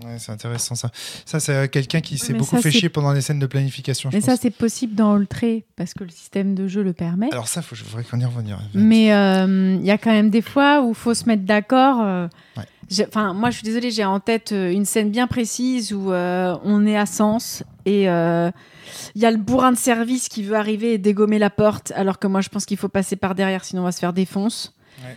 Ouais, 0.05 0.17
c'est 0.19 0.31
intéressant 0.31 0.75
ça. 0.75 0.89
Ça, 1.25 1.39
c'est 1.39 1.53
euh, 1.53 1.67
quelqu'un 1.67 2.01
qui 2.01 2.17
s'est 2.17 2.33
beaucoup 2.33 2.55
ça, 2.55 2.61
fait 2.61 2.71
chier 2.71 2.89
pendant 2.89 3.11
les 3.13 3.21
scènes 3.21 3.39
de 3.39 3.45
planification. 3.45 4.09
je 4.11 4.17
Mais 4.17 4.21
ça 4.21 4.35
c'est 4.35 4.49
possible 4.51 4.95
dans 4.95 5.17
Ultra 5.17 5.47
parce 5.75 5.93
que 5.93 6.03
le 6.03 6.09
système 6.09 6.55
de 6.55 6.67
jeu 6.67 6.81
le 6.83 6.93
permet. 6.93 7.29
Alors 7.31 7.47
ça, 7.47 7.61
faut, 7.61 7.75
je 7.75 7.83
voudrais 7.83 8.03
qu'on 8.03 8.19
y 8.19 8.25
revienne. 8.25 8.57
Mais 8.73 9.13
euh, 9.13 9.75
il 9.79 9.85
y 9.85 9.91
a 9.91 9.97
quand 9.97 10.11
même 10.11 10.29
des 10.29 10.41
fois 10.41 10.81
où 10.81 10.89
il 10.89 10.95
faut 10.95 11.13
se 11.13 11.25
mettre 11.25 11.43
d'accord. 11.43 12.01
euh, 12.01 12.27
Ouais. 12.57 12.63
j'ai- 12.89 13.05
Enfin, 13.07 13.33
moi, 13.33 13.49
je 13.51 13.55
suis 13.57 13.63
désolée, 13.65 13.91
j'ai 13.91 14.03
en 14.05 14.19
tête 14.19 14.51
une 14.51 14.85
scène 14.85 15.11
bien 15.11 15.27
précise 15.27 15.93
où 15.93 16.11
euh, 16.11 16.55
on 16.63 16.85
est 16.85 16.97
à 16.97 17.05
Sens 17.05 17.63
et 17.85 18.03
il 18.03 19.21
y 19.21 19.25
a 19.25 19.31
le 19.31 19.37
bourrin 19.37 19.71
de 19.71 19.77
service 19.77 20.27
qui 20.29 20.43
veut 20.43 20.55
arriver 20.55 20.93
et 20.93 20.97
dégommer 20.97 21.39
la 21.39 21.49
porte, 21.49 21.91
alors 21.95 22.19
que 22.19 22.27
moi, 22.27 22.41
je 22.41 22.49
pense 22.49 22.65
qu'il 22.65 22.77
faut 22.77 22.89
passer 22.89 23.15
par 23.15 23.35
derrière, 23.35 23.63
sinon 23.63 23.81
on 23.83 23.85
va 23.85 23.91
se 23.91 23.99
faire 23.99 24.13
défonce. 24.13 24.73
Ouais. 25.03 25.15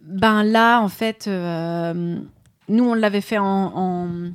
Ben 0.00 0.42
là, 0.42 0.80
en 0.80 0.88
fait, 0.88 1.28
nous, 2.72 2.84
on 2.84 2.94
l'avait 2.94 3.20
fait 3.20 3.38
en, 3.38 4.32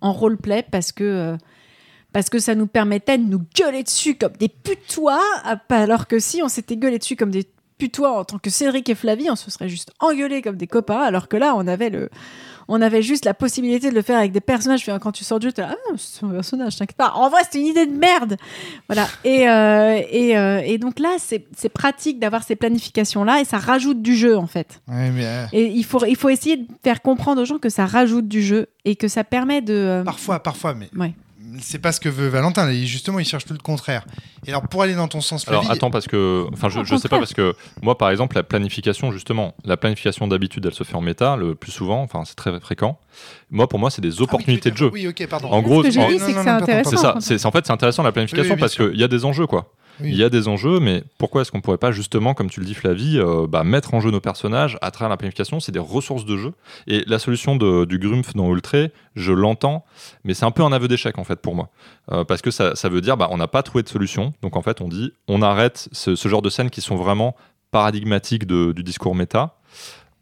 en, 0.00 0.12
roleplay 0.12 0.64
parce 0.70 0.92
que. 0.92 1.04
euh, 1.04 1.36
parce 2.12 2.28
que 2.28 2.40
ça 2.40 2.56
nous 2.56 2.66
permettait 2.66 3.18
de 3.18 3.22
nous 3.22 3.44
gueuler 3.56 3.84
dessus 3.84 4.16
comme 4.16 4.32
des 4.32 4.48
putois, 4.48 5.22
alors 5.68 6.08
que 6.08 6.18
si 6.18 6.42
on 6.42 6.48
s'était 6.48 6.76
gueulé 6.76 6.98
dessus 6.98 7.14
comme 7.14 7.30
des 7.30 7.46
putois 7.78 8.18
en 8.18 8.24
tant 8.24 8.38
que 8.38 8.50
Cédric 8.50 8.88
et 8.88 8.96
Flavie, 8.96 9.30
on 9.30 9.36
se 9.36 9.48
serait 9.48 9.68
juste 9.68 9.92
engueulé 10.00 10.42
comme 10.42 10.56
des 10.56 10.66
copains, 10.66 11.02
alors 11.02 11.28
que 11.28 11.36
là, 11.36 11.54
on 11.56 11.68
avait 11.68 11.88
le, 11.88 12.10
on 12.72 12.80
avait 12.80 13.02
juste 13.02 13.24
la 13.24 13.34
possibilité 13.34 13.90
de 13.90 13.94
le 13.94 14.02
faire 14.02 14.16
avec 14.18 14.30
des 14.30 14.40
personnages. 14.40 14.82
Puis, 14.82 14.92
Quand 15.00 15.10
tu 15.12 15.24
sors 15.24 15.40
du 15.40 15.48
jeu, 15.48 15.52
t'es 15.52 15.62
là, 15.62 15.74
ah, 15.76 15.92
c'est 15.96 16.24
un 16.24 16.28
personnage, 16.28 16.76
t'inquiète 16.76 16.96
pas. 16.96 17.12
En 17.16 17.28
vrai, 17.28 17.40
c'était 17.44 17.58
une 17.58 17.66
idée 17.66 17.86
de 17.86 17.96
merde. 17.96 18.36
Voilà. 18.88 19.08
Et, 19.24 19.48
euh, 19.48 20.00
et, 20.08 20.38
euh, 20.38 20.62
et 20.64 20.78
donc 20.78 21.00
là, 21.00 21.16
c'est 21.18 21.44
c'est 21.56 21.68
pratique 21.68 22.20
d'avoir 22.20 22.44
ces 22.44 22.54
planifications-là 22.56 23.40
et 23.40 23.44
ça 23.44 23.58
rajoute 23.58 24.00
du 24.00 24.14
jeu, 24.14 24.36
en 24.38 24.46
fait. 24.46 24.80
Ouais, 24.88 25.10
mais 25.10 25.26
euh, 25.26 25.46
Et 25.52 25.66
il 25.66 25.84
faut, 25.84 26.04
il 26.06 26.16
faut 26.16 26.28
essayer 26.28 26.58
de 26.58 26.66
faire 26.82 27.02
comprendre 27.02 27.42
aux 27.42 27.44
gens 27.44 27.58
que 27.58 27.68
ça 27.68 27.86
rajoute 27.86 28.28
du 28.28 28.42
jeu 28.42 28.68
et 28.84 28.94
que 28.94 29.08
ça 29.08 29.24
permet 29.24 29.60
de. 29.60 30.02
parfois, 30.04 30.40
parfois, 30.40 30.74
mais 30.74 30.88
Ouais. 30.96 31.12
C'est 31.60 31.78
pas 31.78 31.92
ce 31.92 32.00
que 32.00 32.08
veut 32.08 32.28
Valentin. 32.28 32.70
Il- 32.70 32.86
Justement, 32.86 33.18
il 33.18 33.24
cherche 33.24 33.44
tout 33.44 33.52
le 33.52 33.58
contraire. 33.58 34.04
Et 34.46 34.50
alors, 34.50 34.62
pour 34.68 34.82
aller 34.82 34.94
dans 34.94 35.08
ton 35.08 35.20
sens, 35.20 35.46
Alors 35.48 35.62
Flavie, 35.62 35.76
attends 35.76 35.90
parce 35.90 36.06
que 36.06 36.46
enfin 36.52 36.68
je, 36.68 36.82
je 36.84 36.96
sais 36.96 37.08
pas 37.08 37.18
parce 37.18 37.34
que 37.34 37.54
moi 37.82 37.98
par 37.98 38.10
exemple 38.10 38.36
la 38.36 38.42
planification 38.42 39.12
justement 39.12 39.54
la 39.64 39.76
planification 39.76 40.26
d'habitude 40.28 40.64
elle 40.66 40.72
se 40.74 40.82
fait 40.84 40.94
en 40.94 41.00
méta 41.02 41.36
le 41.36 41.54
plus 41.54 41.70
souvent 41.72 42.00
enfin 42.02 42.22
c'est 42.24 42.34
très 42.36 42.58
fréquent 42.60 42.98
moi 43.50 43.68
pour 43.68 43.78
moi 43.78 43.90
c'est 43.90 44.00
des 44.02 44.10
Ah 44.12 44.16
oui, 44.18 44.22
opportunités 44.24 44.70
tu 44.70 44.72
de 44.72 44.76
jeu. 44.76 44.90
Oui, 44.92 45.06
ok, 45.08 45.26
pardon. 45.28 45.48
En 45.50 45.60
gros, 45.62 45.82
ce 45.82 45.88
que 45.88 45.94
j'ai 45.94 46.06
dit, 46.06 46.18
c'est 46.18 46.32
que 46.34 46.42
c'est 46.42 46.48
intéressant. 46.48 46.90
c'est 46.90 46.96
ça 46.96 47.14
c'est 47.20 47.46
en 47.46 47.50
fait 47.50 47.66
c'est 47.66 47.72
intéressant 47.72 48.02
la 48.02 48.12
planification 48.12 48.42
Oui, 48.44 48.50
oui, 48.50 48.56
bien 48.56 48.60
parce 48.60 48.74
qu'il 48.76 48.98
y 49.00 49.04
a 49.04 49.08
des 49.08 49.24
enjeux 49.24 49.46
quoi. 49.46 49.72
Oui. 50.02 50.08
il 50.12 50.16
y 50.16 50.24
a 50.24 50.30
des 50.30 50.48
enjeux 50.48 50.80
mais 50.80 51.04
pourquoi 51.18 51.42
est-ce 51.42 51.50
qu'on 51.52 51.60
pourrait 51.60 51.76
pas 51.76 51.92
justement 51.92 52.32
comme 52.32 52.48
tu 52.48 52.60
le 52.60 52.64
dis 52.64 52.72
Flavie 52.72 53.18
euh, 53.18 53.46
bah, 53.46 53.64
mettre 53.64 53.92
en 53.92 54.00
jeu 54.00 54.10
nos 54.10 54.20
personnages 54.20 54.78
à 54.80 54.90
travers 54.90 55.10
la 55.10 55.18
planification? 55.18 55.60
C'est 55.60 55.72
des 55.72 55.78
ressources 55.78 56.24
de 56.24 56.38
jeu. 56.38 56.52
Et 56.86 57.04
la 57.06 57.18
solution 57.18 57.54
de- 57.54 57.84
du 57.84 57.98
Grumpf 57.98 58.32
dans 58.34 58.50
Ultra 58.50 58.86
je 59.14 59.32
l'entends 59.32 59.84
mais 60.24 60.32
c'est 60.32 60.46
un 60.46 60.52
peu 60.52 60.62
un 60.62 60.72
aveu 60.72 60.88
d'échec 60.88 61.18
en 61.18 61.24
fait 61.24 61.40
pour 61.42 61.54
moi. 61.54 61.68
Euh, 62.12 62.24
parce 62.24 62.40
que 62.40 62.50
ça, 62.50 62.74
ça 62.76 62.88
veut 62.88 63.02
dire 63.02 63.18
bah, 63.18 63.28
on 63.30 63.36
n'a 63.36 63.48
pas 63.48 63.62
trouvé 63.62 63.82
de 63.82 63.88
solution. 63.90 64.32
Donc 64.40 64.56
en 64.56 64.62
fait 64.62 64.80
on 64.80 64.88
dit 64.88 65.12
on 65.28 65.42
arrête 65.42 65.88
ce, 65.92 66.14
ce 66.16 66.28
genre 66.28 66.40
de 66.40 66.48
scènes 66.48 66.70
qui 66.70 66.80
sont 66.80 66.96
vraiment 66.96 67.36
paradigmatiques 67.70 68.46
de- 68.46 68.72
du 68.72 68.82
discours 68.82 69.14
méta 69.14 69.54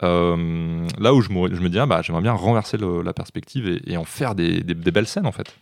Euh, 0.03 0.87
là 0.99 1.13
où 1.13 1.21
je 1.21 1.31
me, 1.31 1.69
dis 1.69 1.79
ah, 1.79 1.87
bah, 1.87 2.03
j'aimerais 2.03 2.23
bien 2.23 2.33
renverser 2.33 2.77
la 2.79 3.13
perspective 3.13 3.81
et, 3.85 3.97
en 3.97 4.05
faire 4.05 4.35
des, 4.35 4.63
belles 4.63 5.07
scènes 5.07 5.27
en 5.27 5.33
fait. 5.33 5.55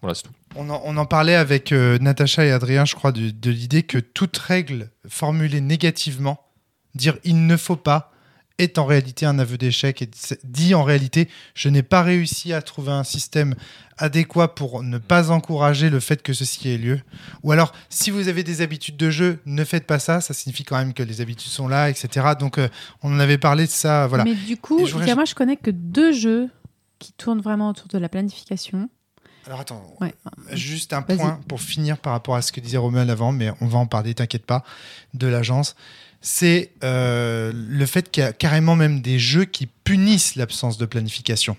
Voilà 0.00 0.14
c'est 0.14 0.22
tout. 0.22 0.32
On 0.56 0.68
en, 0.68 1.06
parlait 1.06 1.34
avec 1.34 1.72
euh, 1.72 1.98
Natacha 1.98 2.44
et 2.44 2.52
Adrien, 2.52 2.84
je 2.84 2.94
crois, 2.94 3.10
de 3.10 3.50
l'idée 3.50 3.82
que 3.82 3.98
toute 3.98 4.36
règle 4.36 4.90
formulée 5.08 5.60
négativement, 5.60 6.44
dire 6.94 7.16
il 7.24 7.46
ne 7.46 7.56
faut 7.56 7.76
pas, 7.76 8.12
est 8.58 8.78
en 8.78 8.84
réalité 8.84 9.26
un 9.26 9.38
aveu 9.38 9.58
d'échec 9.58 10.00
et 10.02 10.08
dit 10.44 10.74
en 10.74 10.84
réalité 10.84 11.28
je 11.54 11.68
n'ai 11.68 11.82
pas 11.82 12.02
réussi 12.02 12.52
à 12.52 12.62
trouver 12.62 12.92
un 12.92 13.04
système 13.04 13.54
adéquat 13.98 14.48
pour 14.48 14.82
ne 14.82 14.98
pas 14.98 15.30
encourager 15.30 15.90
le 15.90 16.00
fait 16.00 16.22
que 16.22 16.32
ceci 16.32 16.68
ait 16.68 16.78
lieu. 16.78 17.00
Ou 17.42 17.52
alors, 17.52 17.72
si 17.88 18.10
vous 18.10 18.28
avez 18.28 18.42
des 18.42 18.60
habitudes 18.60 18.96
de 18.96 19.10
jeu, 19.10 19.38
ne 19.46 19.64
faites 19.64 19.86
pas 19.86 19.98
ça. 19.98 20.20
Ça 20.20 20.34
signifie 20.34 20.64
quand 20.64 20.76
même 20.76 20.94
que 20.94 21.02
les 21.02 21.20
habitudes 21.20 21.50
sont 21.50 21.68
là, 21.68 21.90
etc. 21.90 22.30
Donc, 22.38 22.58
euh, 22.58 22.68
on 23.02 23.14
en 23.14 23.20
avait 23.20 23.38
parlé 23.38 23.66
de 23.66 23.70
ça. 23.70 24.06
Voilà. 24.06 24.24
Mais 24.24 24.34
du 24.34 24.56
coup, 24.56 24.86
je 24.86 24.96
moi, 25.14 25.24
je 25.24 25.34
connais 25.34 25.56
que 25.56 25.70
deux 25.70 26.12
jeux 26.12 26.48
qui 26.98 27.12
tournent 27.12 27.40
vraiment 27.40 27.70
autour 27.70 27.88
de 27.88 27.98
la 27.98 28.08
planification. 28.08 28.88
Alors, 29.46 29.60
attends. 29.60 29.94
Ouais. 30.00 30.14
Juste 30.52 30.92
un 30.92 31.02
point 31.02 31.38
pour 31.48 31.60
finir 31.60 31.98
par 31.98 32.14
rapport 32.14 32.34
à 32.34 32.42
ce 32.42 32.50
que 32.50 32.60
disait 32.60 32.78
Romuald 32.78 33.10
avant, 33.10 33.30
mais 33.30 33.50
on 33.60 33.66
va 33.66 33.78
en 33.78 33.86
parler, 33.86 34.14
t'inquiète 34.14 34.46
pas, 34.46 34.64
de 35.12 35.26
l'agence. 35.26 35.76
C'est 36.26 36.70
euh, 36.82 37.52
le 37.54 37.84
fait 37.84 38.10
qu'il 38.10 38.22
y 38.22 38.26
a 38.26 38.32
carrément 38.32 38.76
même 38.76 39.02
des 39.02 39.18
jeux 39.18 39.44
qui 39.44 39.66
punissent 39.66 40.36
l'absence 40.36 40.78
de 40.78 40.86
planification. 40.86 41.54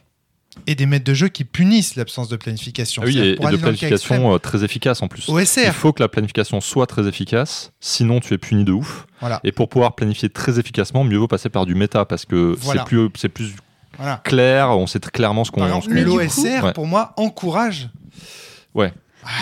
Et 0.66 0.74
des 0.74 0.88
maîtres 0.88 1.06
de 1.06 1.14
jeu 1.14 1.28
qui 1.28 1.44
punissent 1.44 1.96
l'absence 1.96 2.30
de 2.30 2.36
planification. 2.36 3.04
Ah 3.04 3.06
oui, 3.06 3.20
et, 3.20 3.36
de 3.36 3.58
planification 3.58 4.34
euh, 4.34 4.40
très 4.40 4.64
efficace 4.64 5.04
en 5.04 5.08
plus. 5.08 5.26
Il 5.28 5.34
OSR. 5.36 5.72
faut 5.72 5.94
que 5.94 6.02
la 6.02 6.08
planification 6.08 6.62
soit 6.62 6.88
très 6.88 7.08
efficace, 7.08 7.74
sinon 7.80 8.20
tu 8.22 8.34
es 8.34 8.40
puni 8.40 8.64
de 8.64 8.72
ouf. 8.72 9.06
Voilà. 9.20 9.40
Et 9.44 9.52
pour 9.52 9.70
pouvoir 9.70 9.94
planifier 9.94 10.30
très 10.30 10.58
efficacement, 10.58 11.04
mieux 11.04 11.18
vaut 11.18 11.28
passer 11.28 11.50
par 11.50 11.68
du 11.68 11.76
méta 11.76 12.06
parce 12.06 12.26
que 12.26 12.56
Voilà. 12.62 12.82
c'est 12.82 12.88
plus, 12.88 13.10
c'est 13.16 13.30
plus 13.30 13.54
Voilà. 13.98 14.20
clair, 14.24 14.72
on 14.72 14.88
sait 14.88 15.00
très 15.00 15.12
clairement 15.12 15.44
ce 15.44 15.52
qu'on 15.52 15.62
coup- 15.82 15.90
l'OSR, 15.92 16.64
Ouais. 16.64 16.74
pour 16.74 16.88
moi, 16.88 17.14
encourage. 17.18 17.90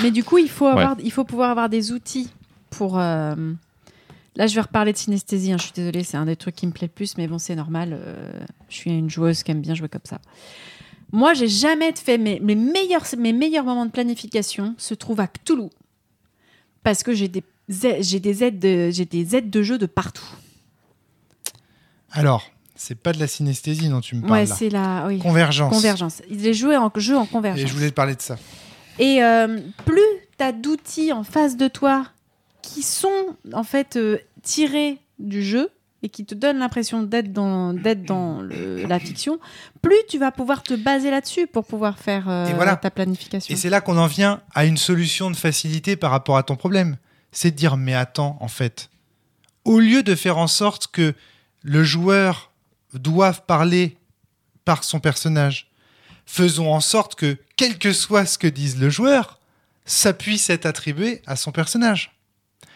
Mais 0.02 0.12
du 0.12 0.24
coup, 0.26 0.38
il 0.38 0.50
faut, 0.50 0.66
avoir, 0.68 0.98
il 1.02 1.12
faut 1.12 1.24
pouvoir 1.24 1.52
avoir 1.52 1.70
des 1.70 1.92
outils 1.94 2.30
pour. 2.72 3.00
euh, 3.00 3.36
Là, 4.36 4.48
je 4.48 4.56
vais 4.56 4.62
reparler 4.62 4.94
de 4.94 4.98
synesthésie. 4.98 5.52
hein, 5.52 5.58
je 5.60 5.64
suis 5.66 5.74
désolée, 5.74 6.04
c'est 6.04 6.18
un 6.18 6.26
des 6.26 6.36
trucs 6.36 6.56
qui 6.56 6.66
me 6.66 6.72
plaît 6.72 6.88
le 6.88 6.94
plus, 6.94 7.18
mais 7.18 7.28
bon, 7.28 7.38
c'est 7.38 7.56
normal. 7.56 7.94
euh, 7.94 8.32
je 8.70 8.76
suis 8.76 8.90
une 8.92 9.10
joueuse 9.10 9.44
qui 9.44 9.52
aime 9.52 9.62
bien 9.62 9.76
jouer 9.76 9.90
comme 9.90 10.02
ça. 10.06 10.20
Moi, 11.12 11.36
j'ai 11.36 11.48
jamais 11.48 11.94
fait 11.96 12.18
mes, 12.18 12.40
mes 12.40 12.56
meilleurs, 12.56 13.04
mes 13.18 13.34
meilleurs 13.34 13.64
moments 13.66 13.86
de 13.86 13.92
planification 13.92 14.74
se 14.80 14.96
trouvent 14.96 15.20
à 15.20 15.28
Cthulhu. 15.28 15.70
Parce 16.82 17.04
que 17.04 17.14
j'ai 17.14 17.28
des, 17.28 17.44
ai- 17.84 18.02
j'ai 18.02 18.20
des, 18.20 18.44
aides 18.44 18.58
de, 18.60 18.90
j'ai 18.90 19.06
des 19.06 19.36
aides 19.36 19.52
de 19.52 19.62
jeu 19.62 19.78
de 19.78 19.86
partout. 19.86 20.26
Alors, 22.12 22.50
c'est 22.76 22.96
pas 22.96 23.14
de 23.14 23.20
la 23.20 23.28
synesthésie 23.28 23.90
dont 23.90 24.02
tu 24.02 24.16
me 24.16 24.22
parles 24.22 24.34
Ouais, 24.34 24.46
c'est 24.46 24.70
la 24.70 25.06
oui, 25.08 25.20
Convergence. 25.20 25.74
convergence. 25.74 26.22
Il 26.30 26.46
est 26.48 26.54
joué 26.54 26.76
en 26.78 26.92
jeu 26.96 27.16
en 27.18 27.26
Et 27.26 27.28
convergence. 27.28 27.68
je 27.70 27.74
voulais 27.74 27.90
te 27.90 27.96
parler 27.96 28.16
de 28.16 28.22
ça. 28.22 28.38
Et 29.00 29.24
euh, 29.24 29.60
plus 29.86 30.02
tu 30.38 30.44
as 30.44 30.52
d'outils 30.52 31.12
en 31.14 31.24
face 31.24 31.58
de 31.58 31.68
toi 31.68 32.06
qui 32.64 32.82
sont 32.82 33.36
en 33.54 33.64
fait 33.64 33.96
euh, 33.98 34.18
tirés 34.42 34.98
du 35.20 35.44
jeu 35.44 35.70
et 36.02 36.10
qui 36.10 36.26
te 36.26 36.34
donnent 36.36 36.58
l'impression 36.60 37.04
d'être 37.04 37.32
dans, 37.32 37.74
d'être 37.74 38.04
dans 38.04 38.42
le- 38.42 38.84
la 38.86 39.00
fiction, 39.00 39.40
plus 39.82 39.96
tu 40.10 40.18
vas 40.18 40.32
pouvoir 40.32 40.62
te 40.64 40.74
baser 40.74 41.12
là-dessus 41.12 41.46
pour 41.48 41.66
pouvoir 41.66 41.98
faire 42.00 42.28
euh, 42.28 42.52
voilà. 42.56 42.76
ta 42.76 42.90
planification. 42.92 43.54
Et 43.54 43.56
c'est 43.58 43.70
là 43.70 43.80
qu'on 43.80 43.98
en 43.98 44.08
vient 44.08 44.42
à 44.56 44.66
une 44.66 44.76
solution 44.78 45.30
de 45.32 45.36
facilité 45.36 45.96
par 45.96 46.12
rapport 46.12 46.36
à 46.38 46.44
ton 46.44 46.56
problème. 46.56 46.98
C'est 47.32 47.52
de 47.52 47.56
dire, 47.56 47.78
mais 47.78 47.94
attends, 47.94 48.38
en 48.42 48.48
fait, 48.50 48.90
au 49.66 49.80
lieu 49.80 50.04
de 50.04 50.14
faire 50.16 50.38
en 50.38 50.48
sorte 50.48 50.88
que 50.88 51.14
le 51.62 51.84
joueur 51.84 52.52
doive 52.94 53.44
parler 53.46 53.96
par 54.66 54.84
son 54.84 55.00
personnage, 55.00 55.72
faisons 56.26 56.74
en 56.74 56.82
sorte 56.82 57.16
que, 57.16 57.38
quel 57.56 57.78
que 57.78 57.94
soit 57.94 58.26
ce 58.26 58.38
que 58.38 58.48
dise 58.48 58.78
le 58.80 58.90
joueur, 58.90 59.40
ça 59.86 60.14
puisse 60.14 60.50
être 60.50 60.66
attribué 60.66 61.22
à 61.26 61.36
son 61.38 61.52
personnage. 61.52 62.12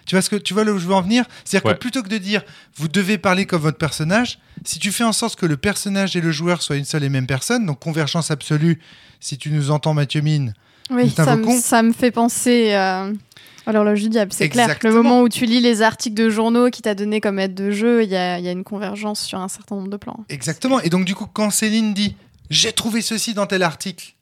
Tu 0.08 0.16
vois, 0.16 0.22
ce 0.24 0.30
que, 0.30 0.36
tu 0.38 0.54
vois 0.56 0.64
là 0.64 0.72
où 0.72 0.80
je 0.80 0.88
veux 0.88 0.94
en 0.96 1.02
venir? 1.02 1.26
C'est-à-dire 1.46 1.68
Ouais. 1.68 1.74
que 1.76 1.80
plutôt 1.80 2.02
que 2.02 2.08
de 2.10 2.18
dire 2.18 2.42
vous 2.76 2.88
devez 2.88 3.18
parler 3.18 3.46
comme 3.46 3.62
votre 3.62 3.78
personnage, 3.78 4.40
si 4.66 4.80
tu 4.80 4.92
fais 4.92 5.04
en 5.04 5.12
sorte 5.14 5.38
que 5.38 5.46
le 5.46 5.58
personnage 5.58 6.16
et 6.16 6.22
le 6.22 6.32
joueur 6.32 6.62
soient 6.62 6.78
une 6.78 6.86
seule 6.86 7.04
et 7.04 7.10
même 7.10 7.28
personne, 7.28 7.66
donc 7.66 7.80
convergence 7.80 8.32
absolue, 8.32 8.80
si 9.20 9.38
tu 9.38 9.52
nous 9.52 9.70
entends 9.70 9.94
Mathieu 9.94 10.22
Mine, 10.22 10.54
Oui, 10.90 11.10
ça, 11.10 11.24
me- 11.24 11.26
t'invoquons. 11.28 11.60
ça 11.62 11.84
me 11.84 11.92
fait 11.92 12.12
penser 12.12 12.74
euh, 12.74 13.14
à 13.66 13.72
l'horloge 13.74 14.02
du 14.02 14.08
diable, 14.10 14.32
c'est 14.32 14.48
clair. 14.48 14.78
Le 14.82 14.94
moment 14.94 15.22
où 15.22 15.28
tu 15.30 15.46
lis 15.46 15.60
les 15.60 15.82
articles 15.82 16.16
de 16.16 16.30
journaux 16.30 16.70
qui 16.70 16.82
t'a 16.82 16.96
donné 16.96 17.20
comme 17.20 17.38
aide 17.38 17.54
de 17.54 17.70
jeu, 17.72 18.04
il 18.04 18.10
y 18.10 18.16
a, 18.16 18.40
il 18.40 18.46
y 18.46 18.48
a 18.48 18.52
une 18.54 18.64
convergence 18.64 19.20
sur 19.20 19.40
un 19.40 19.50
certain 19.50 19.76
nombre 19.76 19.90
de 19.90 19.98
plans. 19.98 20.24
Exactement. 20.30 20.80
Et 20.80 20.90
donc, 20.90 21.04
du 21.04 21.16
coup, 21.16 21.26
quand 21.26 21.50
Céline 21.52 21.94
dit 21.94 22.16
J'ai 22.50 22.72
trouvé 22.72 23.02
ceci 23.02 23.34
dans 23.34 23.46
tel 23.46 23.62
article, 23.62 24.14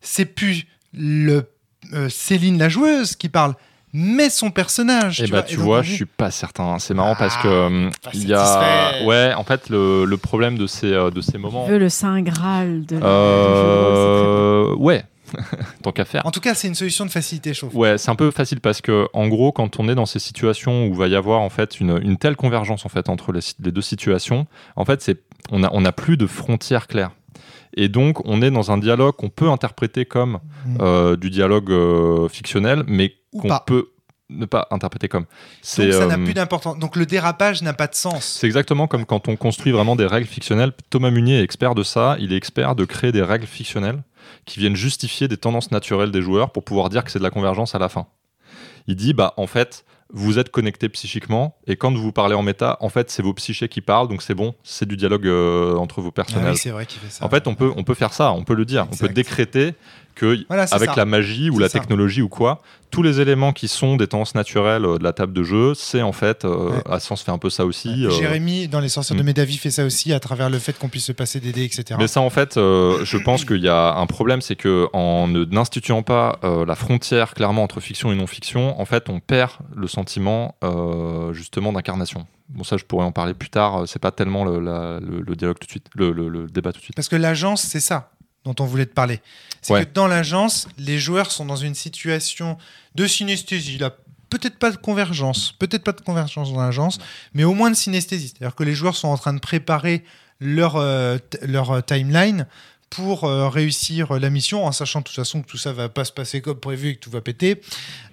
c'est 0.00 0.24
plus 0.24 0.64
le 0.94 1.44
euh, 1.92 2.08
Céline 2.08 2.56
la 2.58 2.70
joueuse 2.70 3.16
qui 3.16 3.28
parle, 3.28 3.54
mais 3.98 4.28
son 4.28 4.50
personnage. 4.50 5.22
Et 5.22 5.26
bah 5.26 5.40
Et 5.40 5.44
tu 5.50 5.56
donc, 5.56 5.64
vois, 5.64 5.78
on 5.78 5.82
je 5.82 5.88
dit- 5.90 5.94
suis 5.96 6.04
pas 6.06 6.30
certain. 6.30 6.78
C'est 6.78 6.92
marrant 6.94 7.14
parce 7.16 7.36
que 7.38 7.48
Ah, 7.48 7.66
hum, 7.66 7.90
il 8.12 8.28
y 8.28 8.34
a, 8.34 9.02
ouais, 9.04 9.32
en 9.34 9.42
fait 9.44 9.70
le, 9.70 10.04
le 10.04 10.16
problème 10.18 10.58
de 10.58 10.66
ces 10.66 10.92
euh, 10.92 11.10
de 11.10 11.20
ces 11.22 11.32
Tu 11.32 11.38
moments. 11.38 11.64
veux 11.66 11.78
le 11.78 11.88
saint 11.88 12.20
graal 12.20 12.84
de, 12.84 12.98
la- 12.98 13.06
Euh, 13.06 14.74
ouais, 14.76 15.04
tant 15.82 15.92
qu'à 15.92 16.04
faire. 16.04 16.24
En 16.26 16.30
tout 16.30 16.40
cas, 16.40 16.54
c'est 16.54 16.68
une 16.68 16.74
solution 16.74 17.06
de 17.06 17.10
facilité, 17.10 17.54
je 17.54 17.60
trouve. 17.60 17.76
Ouais, 17.76 17.98
c'est 17.98 18.10
un 18.10 18.14
peu 18.16 18.30
facile 18.30 18.60
parce 18.60 18.80
que 18.80 19.08
en 19.12 19.28
gros, 19.28 19.52
quand 19.52 19.80
on 19.80 19.88
est 19.88 19.94
dans 19.94 20.06
ces 20.06 20.18
situations 20.18 20.86
où 20.86 20.94
va 20.94 21.08
y 21.08 21.14
avoir 21.16 21.40
en 21.40 21.50
fait 21.50 21.80
une, 21.80 21.98
une 22.02 22.16
telle 22.16 22.36
convergence 22.36 22.84
en 22.86 22.88
fait 22.88 23.08
entre 23.08 23.32
les, 23.32 23.40
les 23.62 23.72
deux 23.72 23.80
situations, 23.82 24.46
en 24.76 24.84
fait, 24.84 25.02
c'est 25.02 25.22
on 25.50 25.62
a 25.64 25.70
on 25.72 25.84
a 25.84 25.92
plus 25.92 26.16
de 26.16 26.26
frontières 26.26 26.86
claires. 26.86 27.10
Et 27.76 27.88
donc, 27.88 28.26
on 28.26 28.40
est 28.42 28.50
dans 28.50 28.70
un 28.72 28.78
dialogue 28.78 29.14
qu'on 29.16 29.28
peut 29.28 29.48
interpréter 29.48 30.06
comme 30.06 30.38
Mm. 30.66 30.78
euh, 30.80 31.16
du 31.16 31.30
dialogue 31.30 31.70
euh, 31.70 32.28
fictionnel, 32.28 32.82
mais 32.88 33.14
qu'on 33.38 33.48
peut 33.66 33.90
ne 34.28 34.46
pas 34.46 34.66
interpréter 34.70 35.08
comme. 35.08 35.26
C'est 35.62 35.84
Donc, 35.88 35.92
ça 35.94 36.06
n'a 36.06 36.18
euh, 36.18 36.24
plus 36.24 36.34
d'importance. 36.34 36.78
Donc, 36.78 36.96
le 36.96 37.06
dérapage 37.06 37.62
n'a 37.62 37.72
pas 37.72 37.86
de 37.86 37.94
sens. 37.94 38.24
c'est 38.24 38.46
exactement 38.46 38.88
comme 38.88 39.06
quand 39.06 39.28
on 39.28 39.36
construit 39.36 39.70
vraiment 39.72 39.94
des 39.94 40.06
règles 40.06 40.26
fictionnelles. 40.26 40.72
Thomas 40.90 41.10
Munier 41.10 41.38
est 41.38 41.42
expert 41.44 41.74
de 41.74 41.82
ça. 41.84 42.16
Il 42.18 42.32
est 42.32 42.36
expert 42.36 42.74
de 42.74 42.84
créer 42.84 43.12
des 43.12 43.22
règles 43.22 43.46
fictionnelles 43.46 44.02
qui 44.44 44.58
viennent 44.58 44.74
justifier 44.74 45.28
des 45.28 45.36
tendances 45.36 45.70
naturelles 45.70 46.10
des 46.10 46.22
joueurs 46.22 46.50
pour 46.50 46.64
pouvoir 46.64 46.88
dire 46.88 47.04
que 47.04 47.10
c'est 47.12 47.20
de 47.20 47.24
la 47.24 47.30
convergence 47.30 47.74
à 47.76 47.78
la 47.78 47.88
fin. 47.88 48.06
Il 48.88 48.96
dit, 48.96 49.12
bah 49.12 49.34
en 49.36 49.46
fait, 49.46 49.84
vous 50.12 50.38
êtes 50.38 50.50
connectés 50.50 50.88
psychiquement 50.88 51.56
et 51.66 51.76
quand 51.76 51.92
vous 51.94 52.12
parlez 52.12 52.34
en 52.34 52.42
méta, 52.42 52.76
en 52.80 52.88
fait, 52.88 53.10
c'est 53.10 53.22
vos 53.22 53.34
psychés 53.34 53.68
qui 53.68 53.80
parlent, 53.80 54.08
donc 54.08 54.22
c'est 54.22 54.34
bon, 54.34 54.54
c'est 54.62 54.86
du 54.86 54.96
dialogue 54.96 55.26
euh, 55.26 55.74
entre 55.76 56.00
vos 56.00 56.08
Ah 56.08 56.12
personnages. 56.12 56.54
oui, 56.54 56.60
c'est 56.62 56.70
vrai 56.70 56.86
qu'il 56.86 57.00
fait 57.00 57.10
ça. 57.10 57.24
en 57.24 57.28
fait, 57.28 57.46
on 57.48 57.54
peut, 57.54 57.72
on 57.76 57.82
peut 57.84 57.94
faire 57.94 58.12
ça, 58.12 58.32
on 58.32 58.44
peut 58.44 58.54
le 58.54 58.64
dire, 58.64 58.86
on 58.92 58.96
peut 58.96 59.08
décréter 59.08 59.74
que 60.16 60.44
Voilà, 60.48 60.64
avec 60.72 60.90
ça. 60.90 60.96
la 60.96 61.04
magie 61.04 61.50
ou 61.50 61.58
la 61.60 61.68
ça. 61.68 61.78
technologie 61.78 62.22
ou 62.22 62.28
quoi, 62.28 62.60
tous 62.90 63.02
les 63.02 63.20
éléments 63.20 63.52
qui 63.52 63.68
sont 63.68 63.96
des 63.96 64.06
tendances 64.08 64.34
naturelles 64.34 64.84
euh, 64.84 64.98
de 64.98 65.04
la 65.04 65.12
table 65.12 65.32
de 65.32 65.42
jeu, 65.44 65.74
c'est 65.74 66.02
en 66.02 66.12
fait, 66.12 66.44
euh, 66.44 66.70
Ouais. 66.70 66.82
Assens 66.90 67.16
fait 67.22 67.30
un 67.30 67.38
peu 67.38 67.50
ça 67.50 67.64
aussi. 67.66 68.04
euh, 68.06 68.10
Jérémy, 68.10 68.66
dans 68.68 68.80
Les 68.80 68.88
Sorcières 68.88 69.16
de 69.16 69.22
Mm. 69.22 69.26
Médavie, 69.26 69.56
fait 69.58 69.70
ça 69.70 69.84
aussi 69.84 70.12
à 70.12 70.18
travers 70.20 70.50
le 70.50 70.58
fait 70.58 70.76
qu'on 70.78 70.88
puisse 70.88 71.04
se 71.04 71.12
passer 71.12 71.38
des 71.38 71.52
dés, 71.52 71.64
etc. 71.64 71.96
Mais 71.98 72.06
ça, 72.08 72.20
en 72.20 72.30
fait, 72.30 72.56
euh, 72.56 73.04
je 73.04 73.18
pense 73.18 73.44
qu'il 73.44 73.60
y 73.60 73.68
a 73.68 73.94
un 73.94 74.06
problème, 74.06 74.40
c'est 74.40 74.56
que 74.56 74.88
en 74.92 75.28
n'instituant 75.28 76.02
pas 76.02 76.40
la 76.66 76.74
frontière 76.74 77.34
clairement 77.34 77.62
entre 77.62 77.80
fiction 77.80 78.10
et 78.10 78.16
non-fiction, 78.16 78.80
en 78.80 78.84
fait, 78.86 79.08
on 79.08 79.20
perd 79.20 79.50
le 79.74 79.86
sentiment 79.86 80.56
justement 81.32 81.72
d'incarnation. 81.72 82.26
Bon, 82.48 82.62
ça, 82.62 82.76
je 82.76 82.84
pourrais 82.84 83.04
en 83.04 83.12
parler 83.12 83.34
plus 83.34 83.50
tard. 83.50 83.82
C'est 83.86 83.98
pas 83.98 84.12
tellement 84.12 84.44
le, 84.44 84.60
la- 84.60 85.00
le- 85.00 85.20
le 85.20 85.36
dialogue 85.36 85.58
tout 85.58 85.66
de 85.66 85.70
suite, 85.70 85.86
le 85.96 86.46
débat 86.48 86.72
tout 86.72 86.78
de 86.78 86.84
suite. 86.84 86.94
Parce 86.96 87.08
que 87.08 87.16
l'agence, 87.16 87.62
c'est 87.62 87.80
ça 87.80 88.10
dont 88.46 88.54
on 88.62 88.66
voulait 88.66 88.86
te 88.86 88.94
parler. 88.94 89.20
C'est 89.62 89.72
Ouais. 89.74 89.84
que 89.84 89.92
dans 89.92 90.06
l'agence, 90.06 90.68
les 90.78 90.98
joueurs 90.98 91.30
sont 91.32 91.44
dans 91.44 91.56
une 91.56 91.74
situation 91.74 92.56
de 92.94 93.06
synesthésie. 93.06 93.78
Là, 93.78 93.90
peut-être 94.30 94.58
pas 94.58 94.70
de 94.70 94.76
convergence, 94.76 95.52
peut-être 95.58 95.84
pas 95.84 95.92
de 95.92 96.00
convergence 96.00 96.52
dans 96.52 96.60
l'agence, 96.62 96.98
mais 97.34 97.44
au 97.44 97.52
moins 97.54 97.70
de 97.70 97.76
synesthésie. 97.76 98.28
C'est-à-dire 98.28 98.54
que 98.54 98.64
les 98.64 98.74
joueurs 98.74 98.96
sont 98.96 99.08
en 99.08 99.16
train 99.18 99.32
de 99.32 99.40
préparer 99.40 100.04
leur, 100.40 100.76
euh, 100.76 101.18
leur 101.42 101.70
euh, 101.72 101.80
timeline 101.80 102.46
pour 102.90 103.24
euh, 103.24 103.48
réussir 103.48 104.12
la 104.18 104.30
mission, 104.30 104.64
en 104.64 104.70
sachant 104.72 105.00
de 105.00 105.04
toute 105.04 105.16
façon 105.16 105.42
que 105.42 105.48
tout 105.48 105.58
ça 105.58 105.72
va 105.72 105.88
pas 105.88 106.04
se 106.04 106.12
passer 106.12 106.40
comme 106.40 106.60
prévu 106.60 106.90
et 106.90 106.94
que 106.94 107.00
tout 107.00 107.10
va 107.10 107.20
péter. 107.20 107.60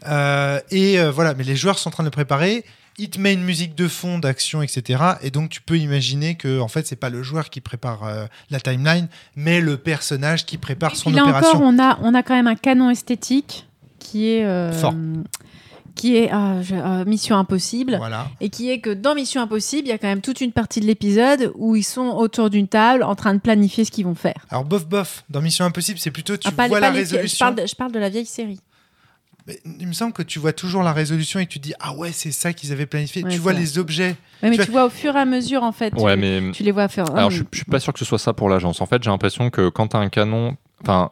Euh, 0.08 0.60
et 0.72 0.98
voilà, 1.10 1.34
mais 1.36 1.44
les 1.44 1.56
joueurs 1.56 1.78
sont 1.78 1.90
en 1.90 1.92
train 1.92 2.04
de 2.04 2.08
le 2.08 2.12
préparer. 2.12 2.66
Il 3.00 3.10
te 3.10 3.20
met 3.20 3.34
une 3.34 3.44
musique 3.44 3.74
de 3.76 3.88
fond, 3.88 4.20
d'action, 4.20 4.62
etc. 4.62 5.04
Et 5.24 5.32
donc 5.32 5.50
tu 5.50 5.62
peux 5.62 5.78
imaginer 5.78 6.36
que 6.36 6.60
en 6.60 6.68
fait 6.68 6.86
c'est 6.86 6.96
pas 6.96 7.10
le 7.10 7.24
joueur 7.24 7.50
qui 7.50 7.60
prépare 7.60 8.04
euh, 8.04 8.26
la 8.52 8.60
timeline, 8.60 9.08
mais 9.36 9.62
le 9.62 9.78
personnage 9.78 10.46
qui 10.46 10.58
prépare 10.58 10.96
son 10.96 11.10
là 11.10 11.24
opération. 11.24 11.50
encore, 11.58 11.62
on 11.68 11.80
a, 11.80 11.98
on 12.04 12.14
a 12.14 12.22
quand 12.24 12.36
même 12.36 12.48
un 12.48 12.56
canon 12.56 12.90
esthétique 12.92 13.68
qui 13.98 14.30
est, 14.30 14.46
euh, 14.46 14.72
Fort. 14.72 14.94
qui 15.96 16.18
est 16.18 16.30
ah, 16.32 16.58
euh, 16.72 17.06
Mission 17.06 17.36
Impossible. 17.38 17.96
Voilà. 17.98 18.28
Et 18.42 18.50
qui 18.50 18.70
est 18.70 18.80
que 18.80 18.90
dans 18.92 19.16
Mission 19.16 19.42
Impossible, 19.42 19.88
il 19.88 19.90
y 19.90 19.94
a 19.94 19.98
quand 19.98 20.08
même 20.08 20.22
toute 20.22 20.42
une 20.42 20.52
partie 20.52 20.80
de 20.80 20.86
l'épisode 20.86 21.52
où 21.56 21.76
ils 21.76 21.84
sont 21.84 22.08
autour 22.10 22.50
d'une 22.52 22.68
table 22.68 23.02
en 23.04 23.16
train 23.16 23.34
de 23.34 23.40
planifier 23.40 23.86
ce 23.86 23.92
qu'ils 23.92 24.06
vont 24.06 24.14
faire. 24.16 24.46
Alors 24.52 24.66
bof 24.66 24.86
bof, 24.88 25.24
dans 25.32 25.42
Mission 25.42 25.66
Impossible, 25.66 25.98
c'est 26.00 26.12
plutôt 26.12 26.38
tu 26.38 26.48
Ah, 26.48 26.52
pas- 26.52 26.68
vois 26.68 26.78
pas 26.80 26.88
la 26.90 26.92
les- 26.92 27.00
résolution. 27.00 27.36
je, 27.36 27.40
parle 27.40 27.56
de, 27.56 27.66
je 27.68 27.76
parle 27.76 27.92
de 27.92 28.00
la 28.00 28.10
vieille 28.10 28.26
série. 28.28 28.60
Mais 29.48 29.60
il 29.80 29.88
me 29.88 29.94
semble 29.94 30.14
que 30.14 30.24
tu 30.24 30.40
vois 30.40 30.54
toujours 30.54 30.84
la 30.84 30.94
résolution 30.94 31.40
et 31.40 31.46
que 31.46 31.52
tu 31.52 31.60
dis 31.60 31.74
ah 31.82 31.94
ouais 31.94 32.12
c'est 32.14 32.32
ça 32.32 32.54
qu'ils 32.54 32.72
avaient 32.72 32.86
planifié. 32.86 33.24
Ouais, 33.24 33.30
tu 33.32 33.40
vois 33.40 33.52
vrai. 33.54 33.62
les 33.62 33.78
objets. 33.78 34.16
Ouais, 34.42 34.50
mais 34.50 34.58
Tu 34.58 34.66
tu 34.66 34.72
vois 34.72 34.86
au 34.86 34.90
fur 34.90 35.16
et 35.16 35.20
à 35.20 35.26
mesure, 35.26 35.64
en 35.64 35.72
fait, 35.74 35.94
Ouais, 35.96 36.14
tu, 36.16 36.20
mais 36.22 36.52
tu 36.54 36.64
les 36.64 36.72
vois 36.72 36.88
faire. 36.88 37.14
alors 37.16 37.30
je, 37.32 37.44
je 37.52 37.58
suis 37.58 37.66
pas 37.66 37.80
sûr 37.80 37.92
que 37.94 38.00
ce 38.00 38.06
soit 38.06 38.20
ça 38.20 38.34
pour 38.34 38.48
l'agence. 38.50 38.80
En 38.82 38.86
fait, 38.86 39.04
j'ai 39.04 39.10
l'impression 39.10 39.50
que 39.50 39.68
quand 39.70 39.88
tu 39.90 39.98
as 39.98 40.00
un 40.00 40.10
canon, 40.10 40.56
enfin, 40.82 41.12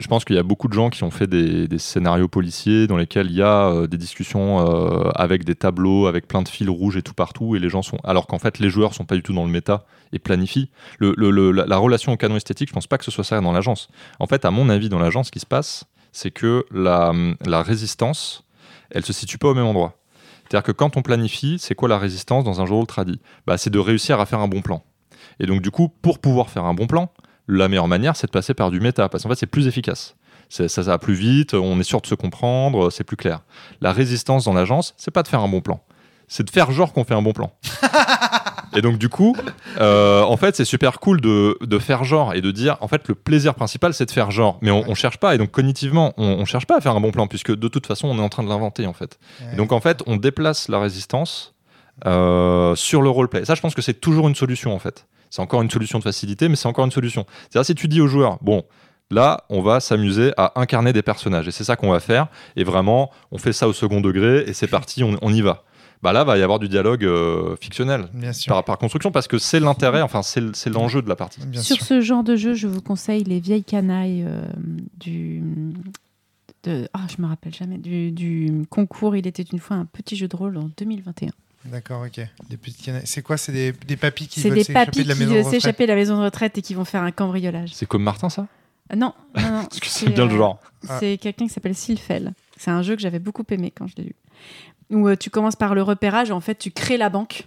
je 0.00 0.06
pense 0.08 0.24
qu'il 0.24 0.34
y 0.36 0.38
a 0.38 0.42
beaucoup 0.42 0.66
de 0.68 0.72
gens 0.72 0.90
qui 0.90 1.02
ont 1.04 1.10
fait 1.10 1.26
des, 1.28 1.66
des 1.68 1.78
scénarios 1.78 2.26
policiers 2.28 2.86
dans 2.88 2.96
lesquels 2.96 3.26
il 3.30 3.36
y 3.36 3.42
a 3.42 3.68
euh, 3.68 3.86
des 3.86 3.96
discussions 3.96 4.60
euh, 4.66 5.08
avec 5.14 5.44
des 5.44 5.54
tableaux, 5.54 6.06
avec 6.06 6.26
plein 6.28 6.42
de 6.42 6.48
fils 6.48 6.68
rouges 6.68 6.96
et 6.96 7.02
tout 7.02 7.14
partout, 7.14 7.54
et 7.56 7.58
les 7.60 7.68
gens 7.68 7.82
sont. 7.82 7.98
Alors 8.04 8.26
qu'en 8.26 8.38
fait, 8.38 8.58
les 8.58 8.70
joueurs 8.70 8.92
sont 8.94 9.04
pas 9.04 9.14
du 9.16 9.22
tout 9.22 9.32
dans 9.32 9.44
le 9.44 9.50
méta 9.50 9.84
et 10.12 10.18
planifient. 10.18 10.68
Le, 10.98 11.12
le- 11.16 11.30
le- 11.30 11.50
la, 11.52 11.64
la 11.66 11.76
relation 11.76 12.12
au 12.12 12.16
canon 12.16 12.36
esthétique, 12.36 12.68
je 12.68 12.74
pense 12.74 12.86
pas 12.88 12.98
que 12.98 13.04
ce 13.04 13.10
soit 13.12 13.24
ça 13.24 13.40
dans 13.40 13.52
l'agence. 13.52 13.88
En 14.20 14.26
fait, 14.28 14.44
à 14.44 14.50
mon 14.50 14.68
avis, 14.68 14.88
dans 14.88 14.98
l'agence, 14.98 15.26
ce 15.26 15.32
qui 15.32 15.40
se 15.40 15.46
passe, 15.46 15.84
c'est 16.14 16.30
que 16.30 16.64
la, 16.70 17.12
résistance, 17.62 18.44
elle 18.90 19.04
se 19.04 19.12
situe 19.12 19.36
pas 19.36 19.48
au 19.48 19.54
même 19.54 19.66
endroit. 19.66 19.98
C'est-à-dire 20.44 20.62
que 20.62 20.72
quand 20.72 20.96
on 20.96 21.02
planifie, 21.02 21.58
c'est 21.58 21.74
quoi 21.74 21.88
la 21.88 21.98
résistance 21.98 22.44
dans 22.44 22.60
un 22.60 22.66
jeu 22.66 22.74
rôle 22.74 22.86
tradi 22.86 23.20
bah, 23.46 23.58
C'est 23.58 23.70
de 23.70 23.78
réussir 23.78 24.20
à 24.20 24.26
faire 24.26 24.38
un 24.38 24.48
bon 24.48 24.62
plan. 24.62 24.82
Et 25.40 25.46
donc, 25.46 25.60
du 25.60 25.70
coup, 25.70 25.88
pour 25.88 26.20
pouvoir 26.20 26.50
faire 26.50 26.64
un 26.64 26.74
bon 26.74 26.86
plan, 26.86 27.10
la 27.48 27.68
meilleure 27.68 27.88
manière, 27.88 28.14
c'est 28.16 28.28
de 28.28 28.32
passer 28.32 28.54
par 28.54 28.70
du 28.70 28.80
méta, 28.80 29.08
parce 29.08 29.24
qu'en 29.24 29.28
fait, 29.28 29.34
c'est 29.34 29.46
plus 29.46 29.66
efficace. 29.66 30.14
Ça, 30.48 30.68
ça 30.68 30.82
va 30.82 30.98
plus 30.98 31.14
vite, 31.14 31.54
on 31.54 31.80
est 31.80 31.84
sûr 31.84 32.00
de 32.00 32.06
se 32.06 32.14
comprendre, 32.14 32.90
c'est 32.90 33.04
plus 33.04 33.16
clair. 33.16 33.40
La 33.80 33.92
résistance 33.92 34.44
dans 34.44 34.52
l'agence, 34.52 34.94
c'est 34.96 35.10
pas 35.10 35.24
de 35.24 35.28
faire 35.28 35.40
un 35.40 35.48
bon 35.48 35.60
plan, 35.60 35.82
c'est 36.34 36.42
de 36.42 36.50
faire 36.50 36.72
genre 36.72 36.92
qu'on 36.92 37.04
fait 37.04 37.14
un 37.14 37.22
bon 37.22 37.32
plan. 37.32 37.52
et 38.74 38.82
donc, 38.82 38.98
du 38.98 39.08
coup, 39.08 39.36
euh, 39.78 40.20
en 40.22 40.36
fait, 40.36 40.56
c'est 40.56 40.64
super 40.64 40.98
cool 40.98 41.20
de, 41.20 41.56
de 41.60 41.78
faire 41.78 42.02
genre 42.02 42.34
et 42.34 42.40
de 42.40 42.50
dire, 42.50 42.76
en 42.80 42.88
fait, 42.88 43.06
le 43.06 43.14
plaisir 43.14 43.54
principal, 43.54 43.94
c'est 43.94 44.06
de 44.06 44.10
faire 44.10 44.32
genre. 44.32 44.58
Mais 44.60 44.72
on, 44.72 44.82
on 44.88 44.96
cherche 44.96 45.18
pas, 45.18 45.36
et 45.36 45.38
donc 45.38 45.52
cognitivement, 45.52 46.12
on, 46.16 46.24
on 46.24 46.44
cherche 46.44 46.66
pas 46.66 46.78
à 46.78 46.80
faire 46.80 46.96
un 46.96 47.00
bon 47.00 47.12
plan, 47.12 47.28
puisque 47.28 47.54
de 47.54 47.68
toute 47.68 47.86
façon, 47.86 48.08
on 48.08 48.18
est 48.18 48.20
en 48.20 48.28
train 48.28 48.42
de 48.42 48.48
l'inventer, 48.48 48.84
en 48.88 48.92
fait. 48.92 49.20
Et 49.52 49.56
donc, 49.56 49.70
en 49.70 49.80
fait, 49.80 50.02
on 50.06 50.16
déplace 50.16 50.66
la 50.66 50.80
résistance 50.80 51.54
euh, 52.04 52.74
sur 52.74 53.00
le 53.00 53.10
roleplay. 53.10 53.44
Ça, 53.44 53.54
je 53.54 53.60
pense 53.60 53.76
que 53.76 53.82
c'est 53.82 54.00
toujours 54.00 54.26
une 54.26 54.34
solution, 54.34 54.74
en 54.74 54.80
fait. 54.80 55.06
C'est 55.30 55.40
encore 55.40 55.62
une 55.62 55.70
solution 55.70 56.00
de 56.00 56.02
facilité, 56.02 56.48
mais 56.48 56.56
c'est 56.56 56.66
encore 56.66 56.84
une 56.84 56.90
solution. 56.90 57.26
C'est-à-dire, 57.42 57.66
si 57.66 57.76
tu 57.76 57.86
dis 57.86 58.00
aux 58.00 58.08
joueurs, 58.08 58.38
bon, 58.40 58.64
là, 59.08 59.44
on 59.50 59.62
va 59.62 59.78
s'amuser 59.78 60.32
à 60.36 60.60
incarner 60.60 60.92
des 60.92 61.02
personnages, 61.02 61.46
et 61.46 61.52
c'est 61.52 61.62
ça 61.62 61.76
qu'on 61.76 61.92
va 61.92 62.00
faire, 62.00 62.26
et 62.56 62.64
vraiment, 62.64 63.12
on 63.30 63.38
fait 63.38 63.52
ça 63.52 63.68
au 63.68 63.72
second 63.72 64.00
degré, 64.00 64.42
et 64.48 64.52
c'est 64.52 64.66
parti, 64.66 65.04
on, 65.04 65.16
on 65.22 65.32
y 65.32 65.40
va. 65.40 65.62
Bah 66.04 66.12
là, 66.12 66.22
va 66.22 66.36
y 66.36 66.42
avoir 66.42 66.58
du 66.58 66.68
dialogue 66.68 67.02
euh, 67.02 67.56
fictionnel. 67.62 68.08
Bien 68.12 68.34
sûr. 68.34 68.52
Par, 68.52 68.62
par 68.62 68.76
construction, 68.76 69.10
parce 69.10 69.26
que 69.26 69.38
c'est 69.38 69.58
l'intérêt, 69.58 70.02
enfin, 70.02 70.22
c'est 70.22 70.68
l'enjeu 70.68 71.00
de 71.00 71.08
la 71.08 71.16
partie. 71.16 71.40
Bien 71.46 71.62
Sur 71.62 71.76
sûr. 71.76 71.86
ce 71.86 72.00
genre 72.02 72.22
de 72.22 72.36
jeu, 72.36 72.52
je 72.52 72.66
vous 72.66 72.82
conseille 72.82 73.24
les 73.24 73.40
vieilles 73.40 73.64
canailles 73.64 74.22
euh, 74.26 74.44
du. 75.00 75.42
De, 76.64 76.86
ah, 76.92 77.06
je 77.14 77.22
me 77.22 77.26
rappelle 77.26 77.54
jamais. 77.54 77.78
Du, 77.78 78.10
du 78.10 78.64
concours 78.68 79.16
Il 79.16 79.26
était 79.26 79.42
une 79.44 79.58
fois 79.58 79.78
un 79.78 79.86
petit 79.86 80.14
jeu 80.14 80.28
de 80.28 80.36
rôle 80.36 80.58
en 80.58 80.68
2021. 80.76 81.30
D'accord, 81.64 82.02
ok. 82.06 82.20
Des 82.50 82.56
petites 82.58 82.82
cana- 82.84 83.00
C'est 83.06 83.22
quoi? 83.22 83.38
C'est 83.38 83.52
des, 83.52 83.72
des 83.72 83.96
papis 83.96 84.28
qui 84.28 84.42
veulent 84.42 84.62
s'échapper 84.62 85.04
de 85.04 85.08
la 85.08 85.14
maison 85.14 85.32
de 85.32 85.38
retraite 85.38 85.52
s'échapper 85.52 85.84
de 85.84 85.88
la 85.88 85.94
maison 85.96 86.18
de 86.18 86.24
retraite 86.24 86.58
et 86.58 86.62
qui 86.62 86.74
vont 86.74 86.84
faire 86.84 87.02
un 87.02 87.12
cambriolage. 87.12 87.70
C'est 87.72 87.86
comme 87.86 88.02
Martin, 88.02 88.28
ça? 88.28 88.46
Non, 88.94 89.14
c'est 89.82 90.10
bien 90.10 90.26
le. 90.26 90.38
Ah. 90.88 91.00
Quelqu'un 91.00 91.46
qui 91.46 91.48
s'appelle 91.48 91.74
Silfel. 91.74 92.34
C'est 92.58 92.70
un 92.70 92.82
jeu 92.82 92.94
que 92.94 93.00
j'avais 93.00 93.18
beaucoup 93.18 93.44
aimé 93.50 93.72
quand 93.74 93.86
je 93.86 93.94
l'ai 93.96 94.04
lu. 94.04 94.14
Où 94.90 95.08
euh, 95.08 95.16
tu 95.16 95.30
commences 95.30 95.56
par 95.56 95.74
le 95.74 95.82
repérage, 95.82 96.30
en 96.30 96.40
fait, 96.40 96.56
tu 96.56 96.70
crées 96.70 96.96
la 96.96 97.08
banque. 97.08 97.46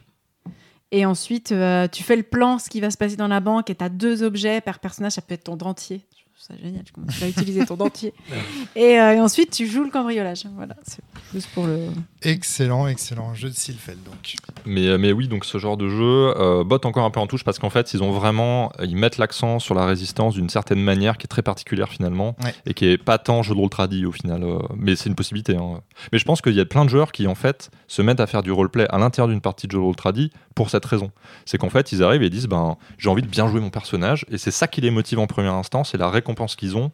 Et 0.91 1.05
ensuite, 1.05 1.51
euh, 1.51 1.88
tu 1.88 2.03
fais 2.03 2.15
le 2.15 2.23
plan, 2.23 2.59
ce 2.59 2.69
qui 2.69 2.80
va 2.80 2.89
se 2.89 2.97
passer 2.97 3.15
dans 3.15 3.27
la 3.27 3.39
banque, 3.39 3.69
et 3.69 3.76
tu 3.76 3.84
as 3.84 3.89
deux 3.89 4.23
objets 4.23 4.61
par 4.61 4.80
personnage. 4.80 5.14
Ça 5.14 5.22
peut 5.22 5.34
être 5.34 5.45
ton 5.45 5.57
dentier. 5.57 6.05
Ça 6.48 6.53
génial. 6.61 6.84
Tu 6.86 6.94
commences 6.94 7.22
à 7.22 7.28
utiliser 7.28 7.65
ton 7.65 7.76
dentier. 7.76 8.14
Et, 8.76 8.99
euh, 8.99 9.15
et 9.15 9.19
ensuite, 9.19 9.52
tu 9.52 9.68
joues 9.68 9.84
le 9.84 9.90
cambriolage. 9.90 10.44
Voilà, 10.56 10.76
c'est 10.84 11.02
juste 11.34 11.49
pour 11.53 11.65
le. 11.68 11.88
Excellent, 12.22 12.88
excellent. 12.88 13.34
Jeu 13.34 13.49
de 13.49 13.53
Silfeld, 13.53 14.02
donc. 14.03 14.36
Mais, 14.65 14.88
euh, 14.88 14.98
mais 14.98 15.11
oui, 15.11 15.28
donc 15.28 15.44
ce 15.45 15.57
genre 15.57 15.76
de 15.78 15.90
jeu 15.90 16.34
euh, 16.38 16.64
botte 16.64 16.86
encore 16.86 17.06
un 17.06 17.11
peu 17.11 17.19
en 17.19 17.28
touche 17.28 17.44
parce 17.44 17.60
qu'en 17.60 17.69
fait, 17.69 17.94
ils 17.94 18.02
ont 18.03 18.11
vraiment, 18.11 18.72
ils 18.84 18.95
mettent 18.95 19.18
l'accent 19.18 19.60
sur 19.60 19.76
la 19.76 19.86
résistance 19.86 20.36
d'une 20.36 20.49
certaine 20.49 20.80
manière 20.82 21.18
qui 21.18 21.26
est 21.26 21.28
très 21.28 21.41
particulière 21.41 21.90
finalement 21.90 22.36
Ouais. 22.44 22.53
et 22.65 22.74
qui 22.74 22.86
est 22.86 22.98
pas 22.98 23.18
tant 23.18 23.41
jeu 23.44 23.53
de 23.53 23.60
rôle 23.60 23.69
tradi 23.69 24.06
au 24.06 24.11
final. 24.11 24.44
euh, 24.44 24.60
mais 24.76 24.95
c'est 24.95 25.10
une 25.10 25.15
possibilité. 25.15 25.56
hein. 25.56 25.82
Mais 26.11 26.19
je 26.19 26.26
pense 26.26 26.41
qu'il 26.41 26.53
y 26.53 26.60
a 26.61 26.65
plein 26.65 26.86
de 26.86 26.90
joueurs 26.90 27.11
qui 27.11 27.28
en 27.28 27.36
fait 27.36 27.69
se 27.88 28.02
mettent 28.02 28.19
à 28.19 28.28
faire 28.28 28.44
du 28.44 28.52
roleplay 28.52 28.86
à 28.90 28.98
l'intérieur 28.99 29.28
d'une 29.28 29.41
partie 29.41 29.68
de 29.68 29.72
jeu 29.74 29.80
de 29.80 29.84
rôle 29.84 29.95
tradi 29.95 30.32
pour 30.56 30.69
cette 30.69 30.86
raison. 30.86 31.11
C'est 31.45 31.57
qu'en 31.57 31.69
fait, 31.69 31.91
ils 31.91 32.03
arrivent 32.03 32.24
et 32.24 32.30
disent 32.30 32.48
ben 32.48 32.78
j'ai 32.98 33.10
envie 33.10 33.22
de 33.22 33.28
bien 33.28 33.48
jouer 33.49 33.60
mon 33.61 33.69
personnage 33.69 34.26
et 34.32 34.38
c'est 34.38 34.52
ça 34.52 34.68
qui 34.68 34.82
les 34.82 34.91
motive 34.91 35.19
en 35.19 35.28
premier 35.28 35.48
instant, 35.49 35.84
c'est 35.84 35.98
la 35.98 36.10
récompense 36.10 36.36
qu'ils 36.55 36.76
ont. 36.77 36.91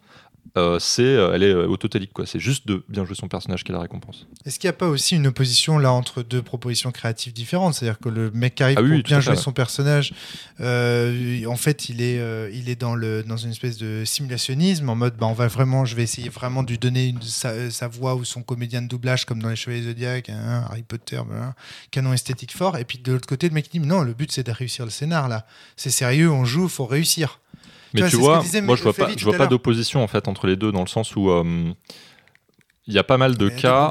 Euh, 0.58 0.78
c'est, 0.78 1.02
euh, 1.02 1.32
elle 1.34 1.42
est 1.42 1.52
euh, 1.52 1.66
autotélique 1.66 2.12
quoi. 2.12 2.26
C'est 2.26 2.38
juste 2.38 2.68
de 2.68 2.84
bien 2.88 3.04
jouer 3.04 3.16
son 3.16 3.26
personnage 3.28 3.64
qui 3.64 3.72
est 3.72 3.74
la 3.74 3.80
récompense. 3.80 4.26
Est-ce 4.44 4.60
qu'il 4.60 4.68
n'y 4.68 4.74
a 4.74 4.76
pas 4.76 4.86
aussi 4.86 5.16
une 5.16 5.26
opposition 5.26 5.78
là 5.78 5.90
entre 5.90 6.22
deux 6.22 6.42
propositions 6.42 6.92
créatives 6.92 7.32
différentes? 7.32 7.74
C'est-à-dire 7.74 7.98
que 7.98 8.08
le 8.10 8.30
mec 8.30 8.54
qui 8.56 8.62
arrive 8.62 8.76
Ah 8.78 8.82
oui, 8.82 8.98
pour 9.00 9.02
bien 9.08 9.20
jouer 9.20 9.34
ouais. 9.34 9.40
son 9.40 9.52
personnage, 9.52 10.12
euh, 10.60 11.44
en 11.46 11.56
fait, 11.56 11.88
il 11.88 12.00
est, 12.02 12.18
euh, 12.20 12.50
il 12.52 12.68
est 12.68 12.76
dans, 12.76 12.94
le, 12.94 13.22
dans 13.22 13.36
une 13.36 13.50
espèce 13.50 13.78
de 13.78 14.04
simulationnisme 14.04 14.88
en 14.88 14.94
mode 14.94 15.16
bah, 15.16 15.26
on 15.26 15.32
va 15.32 15.48
vraiment, 15.48 15.84
je 15.84 15.96
vais 15.96 16.02
essayer 16.02 16.28
vraiment 16.28 16.62
de 16.62 16.70
lui 16.70 16.78
donner 16.78 17.08
une- 17.08 17.22
sa, 17.22 17.70
sa 17.70 17.88
voix 17.88 18.14
ou 18.14 18.24
son 18.24 18.42
comédien 18.42 18.82
de 18.82 18.88
doublage 18.88 19.24
comme 19.24 19.42
dans 19.42 19.48
Les 19.48 19.56
Chevaliers 19.56 19.82
Zodiac, 19.84 20.28
hein, 20.28 20.64
Harry 20.70 20.82
Potter, 20.82 21.16
blablabla, 21.16 21.54
canon 21.90 22.12
esthétique 22.12 22.52
fort. 22.56 22.76
Et 22.78 22.84
puis 22.84 22.98
de 22.98 23.12
l'autre 23.12 23.26
côté, 23.26 23.48
le 23.48 23.54
mec 23.54 23.68
il 23.72 23.80
dit 23.80 23.86
non, 23.88 24.02
le 24.02 24.14
but 24.14 24.30
c'est 24.30 24.46
de 24.46 24.52
réussir 24.52 24.84
le 24.84 24.90
scénar 24.90 25.28
là. 25.28 25.46
C'est 25.76 25.90
sérieux, 25.90 26.30
on 26.30 26.44
joue, 26.44 26.68
faut 26.68 26.86
réussir. 26.86 27.40
Mais 27.94 28.00
tu 28.10 28.16
vois, 28.16 28.38
disait 28.40 28.60
moi 28.60 28.76
je 28.76 28.82
vois 28.82 28.92
pas, 28.92 29.06
je 29.16 29.24
vois 29.24 29.32
pas 29.38 29.46
d'opposition 29.50 30.02
en 30.02 30.06
fait 30.08 30.28
entre 30.28 30.46
les 30.46 30.56
deux 30.56 30.72
dans 30.72 30.82
le 30.82 30.88
sens 30.88 31.14
où 31.16 31.30
euh, 31.30 31.72
il 32.86 32.92
y 32.94 32.98
a 32.98 33.04
pas 33.04 33.16
mal 33.18 33.36
de 33.38 33.48
cas. 33.48 33.88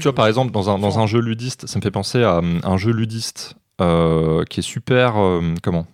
Tu 0.00 0.02
vois, 0.02 0.14
par 0.14 0.26
exemple, 0.26 0.50
dans 0.52 0.68
un, 0.70 0.78
dans 0.78 0.98
un 0.98 1.06
jeu 1.06 1.20
ludiste, 1.20 1.66
ça 1.66 1.78
me 1.78 1.82
fait 1.82 1.90
penser 1.90 2.22
à 2.22 2.36
euh, 2.38 2.58
un 2.62 2.76
jeu 2.76 2.90
ludiste 2.92 3.54
euh, 3.80 4.44
qui 4.44 4.60
est 4.60 4.62
super, 4.62 5.16
euh, 5.18 5.54
comment 5.62 5.86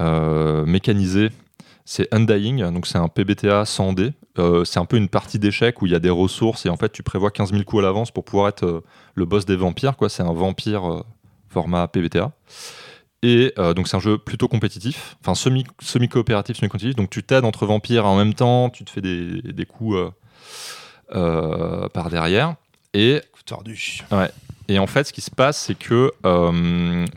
Euh, 0.00 0.64
Mécanisé. 0.66 1.30
C'est 1.86 2.08
Undying, 2.14 2.62
donc 2.72 2.86
c'est 2.86 2.96
un 2.98 3.08
PBTA 3.08 3.64
sans. 3.66 3.94
Euh, 4.38 4.64
c'est 4.64 4.78
un 4.78 4.84
peu 4.86 4.96
une 4.96 5.08
partie 5.08 5.38
d'échecs 5.38 5.82
où 5.82 5.86
il 5.86 5.92
y 5.92 5.94
a 5.94 5.98
des 5.98 6.08
ressources 6.10 6.64
et 6.64 6.70
en 6.70 6.76
fait 6.78 6.90
tu 6.90 7.02
prévois 7.02 7.30
15 7.30 7.50
000 7.52 7.62
coups 7.64 7.82
à 7.82 7.86
l'avance 7.86 8.10
pour 8.10 8.24
pouvoir 8.24 8.48
être 8.48 8.82
le 9.14 9.24
boss 9.26 9.44
des 9.44 9.54
vampires. 9.56 9.96
quoi. 9.96 10.08
C'est 10.08 10.22
un 10.22 10.32
vampire 10.32 11.04
format 11.50 11.86
PBTA. 11.88 12.32
Et 13.24 13.54
euh, 13.58 13.72
donc 13.72 13.88
c'est 13.88 13.96
un 13.96 14.00
jeu 14.00 14.18
plutôt 14.18 14.48
compétitif, 14.48 15.16
enfin 15.22 15.34
semi, 15.34 15.64
semi-coopératif, 15.80 16.58
semi-compétitif. 16.58 16.94
Donc 16.94 17.08
tu 17.08 17.22
t'aides 17.22 17.46
entre 17.46 17.64
vampires 17.64 18.04
en 18.04 18.18
même 18.18 18.34
temps, 18.34 18.68
tu 18.68 18.84
te 18.84 18.90
fais 18.90 19.00
des, 19.00 19.40
des 19.40 19.64
coups 19.64 19.96
euh, 19.96 20.10
euh, 21.14 21.88
par 21.88 22.10
derrière. 22.10 22.56
Et 22.92 23.22
Tordu. 23.46 24.02
et 24.68 24.78
en 24.78 24.86
fait, 24.86 25.04
ce 25.04 25.12
qui 25.12 25.22
se 25.22 25.30
passe, 25.30 25.58
c'est 25.58 25.74
que 25.74 26.12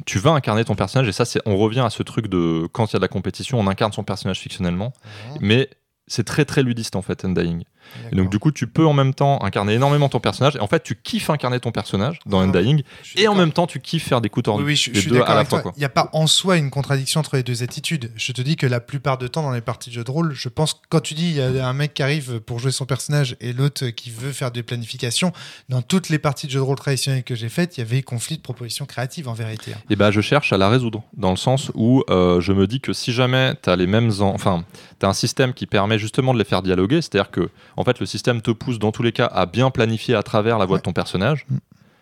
tu 0.06 0.20
vas 0.20 0.32
incarner 0.32 0.66
ton 0.66 0.76
personnage, 0.76 1.08
et 1.08 1.14
ça, 1.14 1.24
c'est, 1.24 1.40
on 1.46 1.56
revient 1.56 1.80
à 1.82 1.90
ce 1.90 2.04
truc 2.04 2.28
de 2.28 2.68
quand 2.74 2.92
il 2.92 2.94
y 2.94 2.96
a 2.96 3.00
de 3.00 3.04
la 3.04 3.08
compétition, 3.08 3.60
on 3.60 3.68
incarne 3.68 3.94
son 3.94 4.04
personnage 4.04 4.40
fictionnellement, 4.40 4.94
mais 5.40 5.70
c'est 6.08 6.26
très 6.26 6.46
très 6.46 6.64
ludiste 6.64 6.96
en 6.96 7.02
fait, 7.02 7.26
Undying. 7.26 7.64
Et 8.12 8.16
donc 8.16 8.30
du 8.30 8.40
coup, 8.40 8.52
tu 8.52 8.68
peux 8.68 8.86
en 8.86 8.94
même 8.94 9.14
temps 9.14 9.42
incarner 9.44 9.74
énormément 9.74 10.10
ton 10.10 10.20
personnage, 10.20 10.56
et 10.56 10.60
en 10.60 10.68
fait, 10.68 10.84
tu 10.84 10.96
kiffes 10.96 11.30
incarner 11.30 11.60
ton 11.60 11.72
personnage 11.72 12.20
dans 12.26 12.40
Ah, 12.40 12.44
Undying, 12.44 12.84
et 13.16 13.28
en 13.28 13.36
même 13.36 13.52
temps, 13.52 13.68
tu 13.68 13.80
kiffes 13.80 14.06
faire 14.08 14.22
des 14.22 14.30
coups 14.30 14.46
tordus. 14.46 14.64
Oui, 14.64 14.70
oui, 14.72 14.76
je, 14.76 15.00
suis 15.00 15.12
d'accord 15.12 15.30
à 15.30 15.34
la 15.34 15.40
avec 15.42 15.50
fois. 15.50 15.62
toi. 15.62 15.74
Il 15.76 15.80
n'y 15.80 15.86
a 15.86 15.90
pas 15.90 16.10
en 16.14 16.28
soi 16.28 16.58
une 16.58 16.70
contradiction 16.70 17.20
entre 17.20 17.36
les 17.36 17.44
deux 17.44 17.64
attitudes. 17.64 18.12
Je 18.16 18.32
te 18.32 18.42
dis 18.42 18.56
que 18.56 18.66
la 18.68 18.80
plupart 18.80 19.18
du 19.18 19.30
temps, 19.30 19.42
dans 19.44 19.52
les 19.52 19.62
parties 19.62 19.90
de 19.90 19.96
jeux 19.96 20.04
de 20.04 20.12
rôle, 20.12 20.34
je 20.34 20.50
pense 20.50 20.74
que 20.74 20.80
quand 20.90 21.00
tu 21.02 21.14
dis 21.14 21.30
il 21.30 21.36
y 21.36 21.42
a 21.42 21.68
un 21.68 21.74
mec 21.74 21.94
qui 21.94 22.04
arrive 22.04 22.40
pour 22.40 22.60
jouer 22.60 22.72
son 22.72 22.86
personnage 22.86 23.36
et 23.42 23.54
l'autre 23.54 23.88
qui 23.88 24.10
veut 24.12 24.32
faire 24.32 24.52
des 24.52 24.64
planifications, 24.64 25.32
dans 25.70 25.82
toutes 25.82 26.10
les 26.10 26.20
parties 26.20 26.48
de 26.48 26.52
jeux 26.52 26.60
de 26.60 26.64
rôle 26.64 26.78
traditionnelles 26.78 27.24
que 27.24 27.36
j'ai 27.36 27.50
faites, 27.50 27.78
il 27.78 27.82
y 27.82 27.84
avait 27.84 28.02
conflit 28.04 28.38
de 28.38 28.42
propositions 28.42 28.86
créatives 28.86 29.28
en 29.28 29.34
vérité. 29.34 29.74
hein. 29.74 29.78
Et 29.90 29.96
bah, 29.96 30.12
je 30.12 30.22
cherche 30.22 30.54
à 30.54 30.58
la 30.58 30.70
résoudre, 30.70 31.04
dans 31.16 31.32
le 31.32 31.38
sens 31.38 31.72
où 31.76 32.04
euh, 32.10 32.40
je 32.42 32.54
me 32.54 32.68
dis 32.68 32.80
que 32.82 32.94
si 32.94 33.12
jamais 33.14 33.54
tu 33.62 33.70
as 33.70 33.76
les 33.76 33.88
mêmes. 33.88 34.12
en- 34.20 34.34
Enfin, 34.34 34.64
tu 35.00 35.06
as 35.06 35.10
un 35.10 35.14
système 35.14 35.54
qui 35.54 35.66
permet 35.66 35.98
justement 36.00 36.34
de 36.34 36.40
les 36.40 36.46
faire 36.46 36.62
dialoguer, 36.62 37.02
c'est-à-dire 37.02 37.32
que 37.32 37.50
en 37.78 37.84
fait, 37.84 38.00
le 38.00 38.06
système 38.06 38.42
te 38.42 38.52
pousse 38.52 38.80
dans 38.80 38.92
tous 38.92 39.04
les 39.04 39.12
cas 39.14 39.28
à 39.28 39.46
bien 39.46 39.70
planifier 39.72 40.16
à 40.16 40.24
travers 40.24 40.58
la 40.58 40.66
voix 40.66 40.76
Ouais. 40.76 40.80
de 40.80 40.84
ton 40.84 40.94
personnage, 40.94 41.46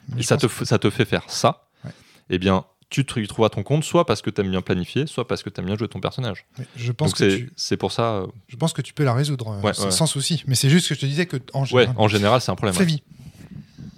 Mais 0.09 0.21
et 0.21 0.23
ça 0.23 0.37
te, 0.37 0.47
ça 0.65 0.79
te 0.79 0.89
fait 0.89 1.05
faire 1.05 1.29
ça, 1.29 1.67
Ouais. 1.83 1.91
eh 2.31 2.39
bien, 2.39 2.65
tu 2.89 3.05
te 3.05 3.19
y 3.19 3.27
trouves 3.27 3.45
à 3.45 3.49
ton 3.49 3.63
compte, 3.63 3.83
soit 3.83 4.05
parce 4.05 4.21
que 4.21 4.29
tu 4.29 4.41
aimes 4.41 4.51
bien 4.51 4.61
planifier, 4.61 5.05
soit 5.07 5.27
parce 5.27 5.43
que 5.43 5.49
tu 5.49 5.59
aimes 5.59 5.65
bien 5.67 5.75
jouer 5.77 5.87
ton 5.87 5.99
personnage. 5.99 6.45
mais 6.57 6.65
je 6.75 6.91
pense 6.91 7.09
Donc 7.11 7.17
que 7.19 7.49
c'est 7.55 7.75
tu, 7.75 7.77
pour 7.77 7.91
ça. 7.91 8.13
euh, 8.17 8.27
je 8.47 8.55
pense 8.55 8.73
que 8.73 8.81
tu 8.81 8.93
peux 8.93 9.03
la 9.03 9.13
résoudre 9.13 9.49
euh, 9.51 9.61
Ouais, 9.61 9.73
sans, 9.73 9.85
ouais. 9.85 9.91
sans 9.91 10.05
souci. 10.05 10.43
Mais 10.47 10.55
c'est 10.55 10.69
juste 10.69 10.87
que 10.87 10.95
je 10.95 10.99
te 10.99 11.05
disais 11.05 11.25
que 11.25 11.37
en 11.53 11.61
Ouais, 11.61 11.67
général, 11.67 11.95
en 11.97 12.07
général, 12.07 12.41
c'est 12.41 12.51
un 12.51 12.55
problème. 12.55 12.73
ouais. 12.75 12.83
Flavie. 12.85 13.03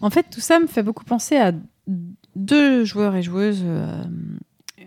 En 0.01 0.09
fait, 0.09 0.25
tout 0.31 0.39
ça 0.41 0.59
me 0.59 0.67
fait 0.67 0.83
beaucoup 0.83 1.03
penser 1.05 1.37
à 1.37 1.51
deux 2.35 2.85
joueurs 2.85 3.15
et 3.15 3.23
joueuses. 3.23 3.61
euh, 3.63 4.03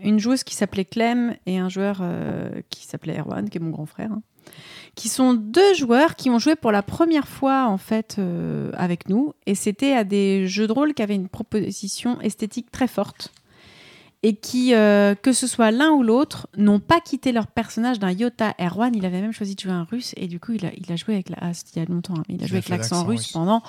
une 0.02 0.18
joueuse 0.18 0.44
qui 0.44 0.54
s'appelait 0.54 0.86
Clem 0.86 1.36
et 1.44 1.58
un 1.58 1.68
joueur 1.68 1.98
euh, 2.00 2.62
qui 2.70 2.86
s'appelait 2.86 3.18
Erwan, 3.20 3.50
qui 3.50 3.58
est 3.58 3.60
mon 3.60 3.70
grand 3.70 3.84
frère. 3.86 4.10
hein, 4.12 4.22
qui 4.94 5.08
sont 5.08 5.34
deux 5.34 5.74
joueurs 5.74 6.16
qui 6.16 6.30
ont 6.30 6.38
joué 6.38 6.56
pour 6.56 6.72
la 6.72 6.82
première 6.82 7.28
fois 7.28 7.66
en 7.66 7.78
fait 7.78 8.16
euh, 8.18 8.70
avec 8.74 9.08
nous. 9.08 9.34
Et 9.46 9.54
c'était 9.54 9.92
à 9.92 10.04
des 10.04 10.46
jeux 10.48 10.66
de 10.66 10.72
rôle 10.72 10.94
qui 10.94 11.02
avaient 11.02 11.14
une 11.14 11.28
proposition 11.28 12.20
esthétique 12.20 12.70
très 12.70 12.88
forte. 12.88 13.32
Et 14.22 14.34
qui, 14.34 14.74
euh, 14.74 15.14
que 15.14 15.32
ce 15.32 15.46
soit 15.46 15.70
l'un 15.70 15.92
ou 15.92 16.02
l'autre, 16.02 16.46
n'ont 16.58 16.78
pas 16.78 17.00
quitté 17.00 17.32
leur 17.32 17.46
personnage 17.46 17.98
d'un 17.98 18.10
iota. 18.10 18.54
Erwan, 18.60 18.94
il 18.94 19.06
avait 19.06 19.22
même 19.22 19.32
choisi 19.32 19.54
de 19.54 19.60
jouer 19.60 19.72
un 19.72 19.84
russe 19.84 20.12
et 20.18 20.26
du 20.26 20.38
coup, 20.38 20.52
il 20.52 20.66
a, 20.66 20.70
il 20.76 20.92
a 20.92 20.96
joué 20.96 21.14
avec 21.14 21.30
la, 21.30 21.38
ah, 21.40 21.52
il 21.74 21.78
y 21.78 21.82
a 21.82 21.86
longtemps, 21.88 22.14
hein, 22.18 22.22
mais 22.28 22.34
il 22.34 22.42
a 22.42 22.44
Il 22.44 22.48
joué 22.48 22.56
a 22.56 22.58
avec 22.58 22.68
l'accent 22.68 22.96
l'accent 22.96 23.08
russe, 23.08 23.20
russe. 23.20 23.32
pendant 23.32 23.62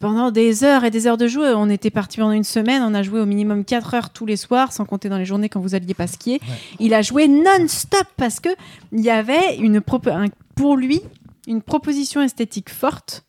pendant 0.00 0.30
des 0.30 0.64
heures 0.64 0.84
et 0.84 0.90
des 0.90 1.06
heures 1.06 1.16
de 1.16 1.26
jeu. 1.28 1.54
On 1.56 1.70
était 1.70 1.90
parti 1.90 2.18
pendant 2.18 2.32
une 2.32 2.44
semaine, 2.44 2.82
on 2.82 2.94
a 2.94 3.02
joué 3.02 3.20
au 3.20 3.26
minimum 3.26 3.64
4 3.64 3.94
heures 3.94 4.10
tous 4.10 4.26
les 4.26 4.36
soirs, 4.36 4.72
sans 4.72 4.84
compter 4.84 5.08
dans 5.08 5.18
les 5.18 5.24
journées 5.24 5.48
quand 5.48 5.60
vous 5.60 5.74
alliez 5.74 5.94
pas 5.94 6.06
skier. 6.06 6.40
Il 6.78 6.92
a 6.94 7.02
joué 7.02 7.26
non-stop 7.28 8.06
parce 8.16 8.40
que 8.40 8.50
il 8.92 9.00
y 9.00 9.10
avait 9.10 9.56
une 9.56 9.78
propo- 9.80 10.10
un- 10.12 10.28
pour 10.54 10.76
lui 10.76 11.00
une 11.46 11.62
proposition 11.62 12.20
esthétique 12.20 12.68
forte 12.68 13.24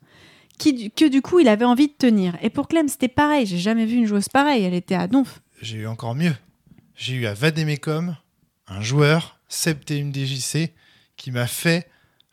qui, 0.58 0.92
que 0.92 1.08
du 1.08 1.22
coup 1.22 1.40
il 1.40 1.48
avait 1.48 1.64
envie 1.64 1.88
de 1.88 1.94
tenir. 1.98 2.36
Et 2.42 2.50
pour 2.50 2.68
Clem, 2.68 2.90
c'était 2.90 3.08
pareil. 3.08 3.46
J'ai 3.46 3.58
jamais 3.60 3.86
vu 3.86 3.96
une 3.96 4.06
joueuse 4.06 4.28
pareille. 4.28 4.64
Elle 4.66 4.74
était 4.74 4.96
à 4.96 5.08
donf. 5.08 5.40
J'ai 5.62 5.78
eu 5.78 5.88
encore 5.88 6.16
mieux. 6.16 6.36
J'ai 6.96 7.14
eu 7.16 7.26
à 7.28 7.34
Vademecum 7.34 8.18
un 8.68 8.82
joueur, 8.82 9.40
SebTMDJC, 9.48 10.74
qui 11.16 11.32
m'a 11.32 11.48
fait. 11.48 11.88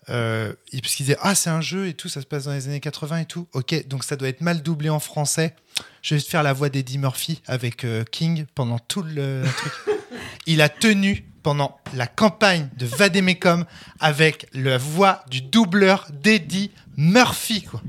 Euh, 0.09 0.53
parce 0.73 0.95
qu'il 0.95 1.07
disait 1.07 1.19
Ah, 1.20 1.35
c'est 1.35 1.51
un 1.51 1.61
jeu 1.61 1.89
et 1.89 1.95
tout, 1.95 2.09
ça 2.09 2.20
se 2.20 2.27
passe 2.27 2.45
dans 2.45 2.53
les 2.53 2.69
années 2.69 2.81
80 2.81 3.19
et 3.19 3.24
tout. 3.24 3.49
Ok, 3.53 3.87
donc 3.89 4.05
ça 4.05 4.16
doit 4.16 4.28
être 4.28 4.41
mal 4.41 4.62
doublé 4.62 4.89
en 4.89 5.01
français. 5.01 5.55
Je 6.03 6.15
vais 6.15 6.20
te 6.20 6.28
faire 6.28 6.43
la 6.43 6.53
voix 6.53 6.69
d'Eddie 6.69 6.99
Murphy 6.99 7.43
avec 7.47 7.85
euh, 7.85 8.05
King 8.11 8.47
pendant 8.55 8.78
tout 8.78 9.03
le 9.03 9.43
truc. 9.57 9.73
il 10.47 10.62
a 10.62 10.69
tenu 10.69 11.24
pendant 11.43 11.77
la 11.95 12.07
campagne 12.07 12.69
de 12.77 12.87
Vademecum 12.87 13.65
avec 14.01 14.47
la 14.55 14.78
voix 14.78 15.24
du 15.31 15.43
doubleur 15.43 16.07
d'Eddie 16.12 16.70
Murphy, 16.97 17.62
quoi. 17.62 17.83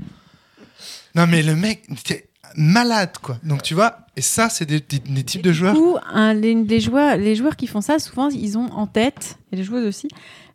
Non, 1.14 1.26
mais 1.26 1.42
le 1.42 1.56
mec 1.56 1.84
était 1.90 2.28
malade, 2.56 3.12
quoi. 3.22 3.38
Donc, 3.42 3.62
tu 3.62 3.74
vois, 3.74 3.98
et 4.16 4.20
ça, 4.22 4.48
c'est 4.48 4.64
des, 4.66 4.80
des- 4.80 4.98
des 5.00 5.24
types 5.24 5.42
de 5.42 5.52
joueurs. 5.52 5.74
Du 5.74 5.80
coup, 5.80 5.96
les, 6.34 6.54
les 6.54 6.80
joueurs, 6.80 7.16
les 7.16 7.34
joueurs 7.34 7.56
qui 7.56 7.66
font 7.66 7.80
ça, 7.80 7.98
souvent, 7.98 8.28
ils 8.28 8.56
ont 8.58 8.70
en 8.72 8.86
tête, 8.86 9.38
et 9.52 9.56
les 9.56 9.64
joueuses 9.64 9.86
aussi, 9.86 10.08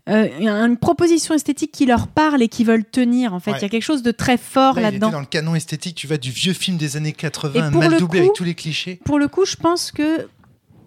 euh, 0.09 0.27
une 0.67 0.77
proposition 0.77 1.33
esthétique 1.33 1.71
qui 1.71 1.85
leur 1.85 2.07
parle 2.07 2.41
et 2.41 2.47
qui 2.49 2.63
veulent 2.63 2.83
tenir. 2.85 3.33
En 3.33 3.39
fait, 3.39 3.51
il 3.51 3.53
Ouais. 3.55 3.61
y 3.61 3.65
a 3.65 3.69
quelque 3.69 3.83
chose 3.83 4.03
de 4.03 4.11
très 4.11 4.37
fort 4.37 4.75
Là, 4.75 4.81
là-dedans. 4.83 5.11
dans 5.11 5.19
le 5.21 5.25
canon 5.25 5.55
esthétique, 5.55 5.95
tu 5.95 6.07
vois, 6.07 6.17
du 6.17 6.31
vieux 6.31 6.53
film 6.53 6.77
des 6.77 6.97
années 6.97 7.13
80, 7.13 7.69
Et 7.69 7.71
pour 7.71 7.79
mal 7.81 7.97
doublé 7.97 8.19
coup- 8.19 8.25
avec 8.25 8.33
tous 8.35 8.43
les 8.43 8.55
clichés. 8.55 8.99
Pour 9.05 9.17
le 9.19 9.27
coup, 9.27 9.45
je 9.45 9.55
pense 9.55 9.91
que 9.91 10.27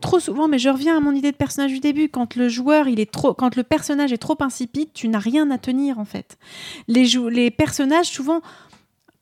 trop 0.03 0.21
souvent, 0.21 0.47
mais 0.47 0.59
je 0.59 0.69
reviens 0.69 0.97
à 0.99 1.01
mon 1.01 1.13
idée 1.13 1.33
de 1.33 1.37
personnage 1.37 1.73
du 1.73 1.81
début, 1.81 2.09
quand 2.11 2.37
le 2.37 2.49
joueur, 2.51 2.87
il 2.87 3.01
est 3.01 3.11
trop, 3.11 3.33
quand 3.33 3.57
le 3.57 3.63
personnage 3.63 4.13
est 4.13 4.19
trop 4.19 4.37
insipide, 4.41 4.89
tu 4.93 5.09
n'as 5.09 5.19
rien 5.19 5.51
à 5.51 5.57
tenir 5.59 5.99
en 5.99 6.05
fait. 6.05 6.37
Les, 6.87 7.07
les 7.31 7.51
personnages, 7.51 8.07
souvent, 8.07 8.43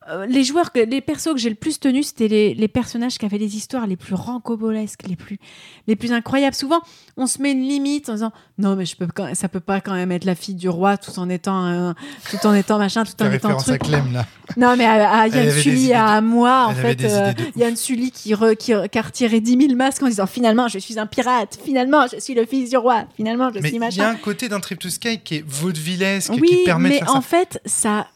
euh, 0.09 0.27
les 0.27 0.45
joueurs, 0.45 0.73
que, 0.73 0.81
les 0.81 1.01
persos 1.01 1.33
que 1.33 1.39
j'ai 1.39 1.49
le 1.49 1.55
plus 1.55 1.81
tenus, 1.81 2.09
c'était 2.09 2.29
les, 2.29 2.55
les 2.55 2.69
personnages 2.69 3.17
qui 3.19 3.25
avaient 3.25 3.39
les 3.39 3.57
histoires 3.57 3.87
les 3.87 3.97
plus 3.97 4.15
rancobolesques, 4.15 5.07
les 5.09 5.17
plus, 5.17 5.39
les 5.87 5.97
plus 5.97 6.13
incroyables. 6.13 6.55
Souvent, 6.55 6.81
on 7.17 7.27
se 7.27 7.41
met 7.41 7.53
une 7.53 7.63
limite 7.63 8.09
en 8.09 8.15
disant 8.15 8.33
non, 8.59 8.77
mais 8.77 8.85
je 8.87 8.97
peux, 8.97 9.07
quand- 9.07 9.35
ça 9.35 9.49
peut 9.49 9.61
pas 9.61 9.81
quand 9.81 9.95
même 9.95 10.13
être 10.13 10.25
la 10.25 10.35
fille 10.35 10.55
du 10.55 10.69
roi 10.69 10.97
tout 10.97 11.19
en 11.19 11.29
étant, 11.29 11.95
tout 12.31 12.47
en 12.47 12.55
étant 12.55 12.79
machin, 12.79 13.05
tout 13.05 13.23
en 13.23 13.31
étant 13.33 13.51
à 13.57 13.63
truc. 13.63 13.83
Clem, 13.83 14.13
là. 14.13 14.27
Non, 14.57 14.77
mais 14.77 14.85
à, 14.85 15.11
à 15.21 15.29
Yann 15.29 15.51
Sully, 15.51 15.93
à 15.95 16.21
moi, 16.21 16.67
en 16.69 16.75
fait, 16.75 17.03
euh. 17.05 17.33
Yann 17.57 17.75
Sully 17.77 18.11
qui, 18.11 18.33
re- 18.35 18.57
qui, 18.57 18.73
a 18.75 19.03
retiré 19.03 19.41
10 19.41 19.59
000 19.69 19.75
masques 19.75 20.03
en 20.03 20.09
disant 20.09 20.27
finalement, 20.27 20.69
je 20.69 20.79
suis 20.79 20.99
un 20.99 21.07
pirate, 21.07 21.59
finalement, 21.65 22.07
je 22.13 22.21
suis 22.21 22.35
le 22.35 22.45
fils 22.47 22.71
du 22.71 22.77
roi, 22.77 23.05
finalement, 23.17 23.49
je 23.55 23.61
Mais 23.61 23.69
suis 23.69 23.77
il 23.77 23.81
y 23.81 23.83
a 23.83 23.87
machin. 23.87 24.09
un 24.11 24.15
côté 24.17 24.49
d'un 24.49 24.61
Trip 24.61 24.79
to 24.79 24.91
Sky 24.91 25.19
qui 25.21 25.37
est 25.37 25.45
vaudevillesque, 25.47 26.33
Oui, 26.35 26.49
qui 26.49 26.65
permet 26.65 26.89
mais 26.91 27.01
de 27.01 27.05
faire 27.07 27.11
en 27.17 27.21
ça. 27.21 27.27
fait, 27.29 27.61
ça. 27.65 28.07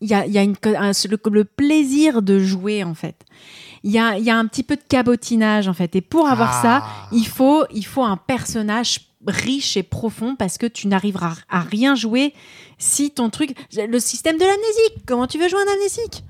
Il 0.00 0.08
y 0.08 0.14
a, 0.14 0.26
il 0.26 0.32
y 0.32 0.38
a 0.38 0.42
une, 0.42 0.56
un- 0.76 0.90
le, 1.08 1.30
le 1.30 1.44
plaisir 1.44 2.20
de 2.22 2.38
jouer, 2.38 2.84
en 2.84 2.94
fait. 2.94 3.16
Il 3.84 3.90
y 3.92 3.98
a, 3.98 4.18
il 4.18 4.24
y 4.24 4.30
a 4.30 4.36
un 4.36 4.46
petit 4.46 4.62
peu 4.62 4.76
de 4.76 4.82
cabotinage, 4.88 5.68
en 5.68 5.74
fait. 5.74 5.94
Et 5.96 6.00
pour 6.00 6.26
avoir 6.28 6.60
ça, 6.62 6.82
Ah. 6.84 7.08
il 7.12 7.26
faut, 7.26 7.64
il 7.74 7.84
faut 7.86 8.02
un 8.02 8.16
personnage 8.16 9.00
riche 9.26 9.76
et 9.78 9.82
profond 9.82 10.36
parce 10.36 10.58
que 10.58 10.66
tu 10.66 10.86
n'arriveras 10.88 11.34
à 11.48 11.60
rien 11.60 11.94
jouer 11.94 12.34
si 12.78 13.10
ton 13.10 13.30
truc. 13.30 13.54
Le 13.76 13.98
système 13.98 14.36
de 14.36 14.42
l'amnésique, 14.44 15.04
comment 15.06 15.26
tu 15.26 15.38
veux 15.38 15.48
jouer 15.48 15.60
un 15.66 15.72
amnésique? 15.74 16.24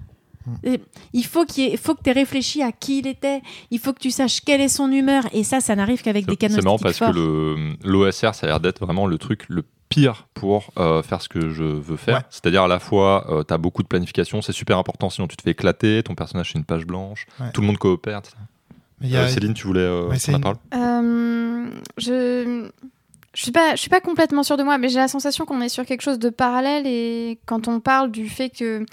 Hmm. 0.46 0.74
Il 1.14 1.24
faut, 1.24 1.44
qu'il 1.46 1.72
ait- 1.72 1.76
faut 1.78 1.94
que 1.94 2.02
tu 2.04 2.10
aies 2.10 2.12
réfléchi 2.12 2.62
à 2.62 2.70
qui 2.70 2.98
il 2.98 3.06
était, 3.06 3.40
il 3.70 3.78
faut 3.78 3.92
que 3.94 3.98
tu 3.98 4.10
saches 4.10 4.42
quelle 4.42 4.60
est 4.60 4.68
son 4.68 4.92
humeur, 4.92 5.24
et 5.32 5.42
ça, 5.42 5.60
ça 5.60 5.74
n'arrive 5.74 6.02
qu'avec 6.02 6.26
des 6.26 6.36
canons 6.36 6.54
c'est 6.56 6.62
marrant 6.62 6.78
parce 6.78 6.98
que 6.98 7.04
forts. 7.06 7.14
l'OSR, 7.82 8.34
ça 8.34 8.44
a 8.44 8.46
l'air 8.46 8.60
d'être 8.60 8.84
vraiment 8.84 9.06
le 9.06 9.16
truc 9.16 9.46
le 9.48 9.64
pire 9.94 10.26
pour 10.34 10.72
euh, 10.78 11.02
faire 11.02 11.20
ce 11.22 11.28
que 11.28 11.50
je 11.50 11.62
veux 11.64 11.96
faire. 11.96 12.16
Ouais. 12.18 12.22
C'est-à-dire 12.30 12.64
à 12.64 12.68
la 12.68 12.78
fois, 12.78 13.44
tu 13.46 13.54
as 13.54 13.58
beaucoup 13.58 13.82
de 13.82 13.88
planification, 13.88 14.42
c'est 14.42 14.52
super 14.52 14.78
important, 14.78 15.10
sinon 15.10 15.26
tu 15.28 15.36
te 15.36 15.42
fais 15.42 15.50
éclater, 15.50 16.02
ton 16.02 16.14
personnage 16.14 16.50
c'est 16.52 16.58
une 16.58 16.64
page 16.64 16.86
blanche, 16.86 17.26
Ouais. 17.40 17.50
tout 17.52 17.60
le 17.60 17.66
monde 17.68 17.78
coopère. 17.78 18.18
etc. 18.18 18.34
Mais 19.00 19.08
il 19.08 19.12
y 19.12 19.16
a- 19.16 19.22
Euh, 19.22 19.28
Céline, 19.28 19.54
tu 19.54 19.66
voulais 19.66 19.80
euh, 19.80 20.08
parle 20.40 20.56
Euh, 20.74 21.68
je 21.98 22.68
je 23.34 23.42
suis 23.42 23.50
pas 23.52 23.74
je 23.74 23.80
suis 23.80 23.90
pas 23.90 24.00
complètement 24.00 24.42
sûre 24.44 24.56
de 24.56 24.62
moi, 24.62 24.78
mais 24.78 24.88
j'ai 24.88 24.98
la 24.98 25.08
sensation 25.08 25.44
qu'on 25.44 25.60
est 25.60 25.68
sur 25.68 25.84
quelque 25.84 26.02
chose 26.02 26.18
de 26.18 26.30
parallèle 26.30 26.86
et 26.86 27.38
quand 27.46 27.66
on 27.68 27.80
parle 27.80 28.10
du 28.12 28.28
fait 28.28 28.50
que 28.50 28.84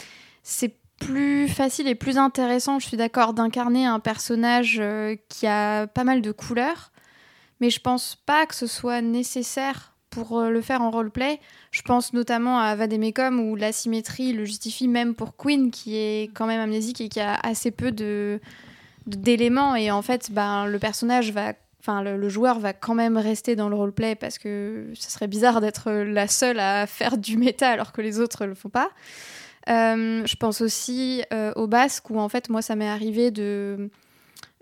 c'est 0.44 0.76
plus 1.00 1.48
facile 1.48 1.88
et 1.88 1.96
plus 1.96 2.18
intéressant, 2.18 2.80
je 2.80 2.88
suis 2.88 2.98
d'accord, 2.98 3.34
d'incarner 3.34 3.86
un 3.86 4.00
personnage 4.00 4.78
euh, 4.80 5.16
qui 5.30 5.48
a 5.48 5.88
pas 5.88 6.04
mal 6.04 6.22
de 6.22 6.32
couleurs, 6.32 6.92
mais 7.60 7.70
je 7.72 7.80
pense 7.80 8.18
pas 8.26 8.46
que 8.46 8.54
ce 8.56 8.68
soit 8.68 9.02
nécessaire 9.02 9.91
pour 10.12 10.40
euh, 10.40 10.50
le 10.50 10.62
faire 10.62 10.82
en 10.82 10.92
roleplay. 10.92 11.40
Je 11.72 11.82
pense 11.82 12.14
notamment 12.14 12.60
à 12.60 12.76
Vademecum 12.76 13.40
où 13.40 13.56
l'asymétrie 13.56 14.34
le 14.34 14.46
justifie 14.46 14.88
même 14.88 15.16
pour 15.16 15.36
Queen 15.36 15.72
qui 15.72 15.98
est 15.98 16.30
quand 16.34 16.46
même 16.46 16.62
amnésique 16.62 17.02
et 17.02 17.10
qui 17.10 17.20
a 17.20 17.34
assez 17.42 17.72
peu 17.72 17.92
d'éléments 19.08 19.76
et 19.76 19.90
en 19.90 20.04
fait 20.04 20.32
ben, 20.32 20.68
le 20.68 20.78
personnage 20.78 21.32
va 21.32 21.54
enfin 21.80 22.04
le, 22.04 22.16
le 22.18 22.30
joueur 22.30 22.60
va 22.60 22.74
quand 22.74 22.94
même 22.94 23.18
rester 23.18 23.56
dans 23.56 23.68
le 23.68 23.76
roleplay 23.76 24.14
parce 24.16 24.38
que 24.38 24.92
ce 24.94 25.10
serait 25.10 25.28
bizarre 25.28 25.62
d'être 25.62 25.92
la 25.92 26.28
seule 26.28 26.60
à 26.60 26.86
faire 26.86 27.18
du 27.18 27.38
méta 27.38 27.70
alors 27.70 27.92
que 27.92 28.02
les 28.02 28.20
autres 28.20 28.46
le 28.46 28.54
font 28.54 28.70
pas 28.70 28.92
Euh, 29.70 30.26
je 30.26 30.36
pense 30.38 30.62
aussi 30.62 31.24
euh, 31.32 31.54
au 31.56 31.68
basque 31.68 32.10
où 32.10 32.20
en 32.20 32.30
fait 32.30 32.50
moi 32.50 32.64
ça 32.64 32.76
m'est 32.76 32.90
arrivé 32.90 33.30
de 33.30 33.92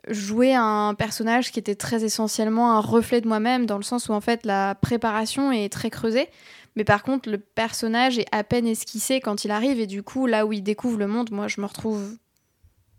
jouer 0.08 0.54
un 0.56 0.94
personnage 0.98 1.52
qui 1.52 1.60
était 1.60 1.76
très 1.76 2.04
essentiellement 2.04 2.72
un 2.72 2.80
reflet 2.80 3.22
de 3.22 3.28
moi-même 3.28 3.66
dans 3.66 3.78
le 3.78 3.84
sens 3.84 4.10
où 4.10 4.14
en 4.14 4.22
fait 4.22 4.46
la 4.46 4.76
préparation 4.76 5.52
est 5.52 5.70
très 5.72 5.90
creusée 5.90 6.30
mais 6.76 6.84
par 6.84 7.04
contre 7.04 7.30
le 7.30 7.38
personnage 7.38 8.18
est 8.18 8.28
à 8.32 8.44
peine 8.44 8.66
esquissé 8.68 9.20
quand 9.20 9.44
il 9.44 9.52
arrive 9.52 9.80
et 9.80 9.88
du 9.88 10.02
coup 10.04 10.26
là 10.26 10.46
où 10.46 10.54
il 10.54 10.64
découvre 10.64 10.98
le 10.98 11.08
monde 11.08 11.32
moi 11.32 11.48
je 11.48 11.60
me 11.60 11.66
retrouve 11.66 12.16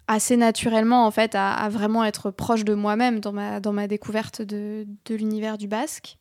assez 0.08 0.36
naturellement 0.36 1.06
en 1.06 1.10
fait 1.10 1.34
à, 1.34 1.52
à 1.52 1.68
vraiment 1.68 2.04
être 2.04 2.30
proche 2.30 2.64
de 2.64 2.74
moi-même 2.74 3.20
dans 3.20 3.32
ma, 3.32 3.60
dans 3.60 3.72
ma 3.72 3.86
découverte 3.86 4.42
de, 4.42 4.86
de 5.06 5.14
l'univers 5.14 5.56
du 5.56 5.68
basque. 5.68 6.18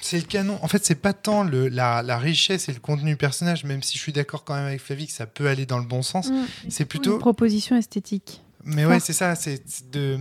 C'est 0.00 0.18
le 0.18 0.24
canon. 0.24 0.58
En 0.60 0.68
fait, 0.68 0.84
c'est 0.84 0.96
pas 0.96 1.12
tant 1.14 1.42
le, 1.44 1.68
la, 1.68 2.02
la 2.02 2.18
richesse 2.18 2.68
et 2.68 2.72
le 2.72 2.80
contenu 2.80 3.16
personnage, 3.16 3.64
même 3.64 3.82
si 3.82 3.96
je 3.96 4.02
suis 4.02 4.12
d'accord 4.12 4.44
quand 4.44 4.54
même 4.54 4.66
avec 4.66 4.80
Flavie 4.80 5.06
que 5.06 5.12
ça 5.12 5.24
peut 5.26 5.46
aller 5.46 5.64
dans 5.66 5.78
le 5.78 5.86
bon 5.86 6.02
sens. 6.02 6.30
C'est 6.68 6.82
Une 6.82 6.88
plutôt. 6.88 7.16
proposition 7.18 7.76
esthétique. 7.76 8.42
Mais 8.64 8.84
ouais, 8.86 8.94
Fort. 8.94 9.02
c'est 9.02 9.12
ça. 9.12 9.34
C'est 9.34 9.62
de. 9.92 10.18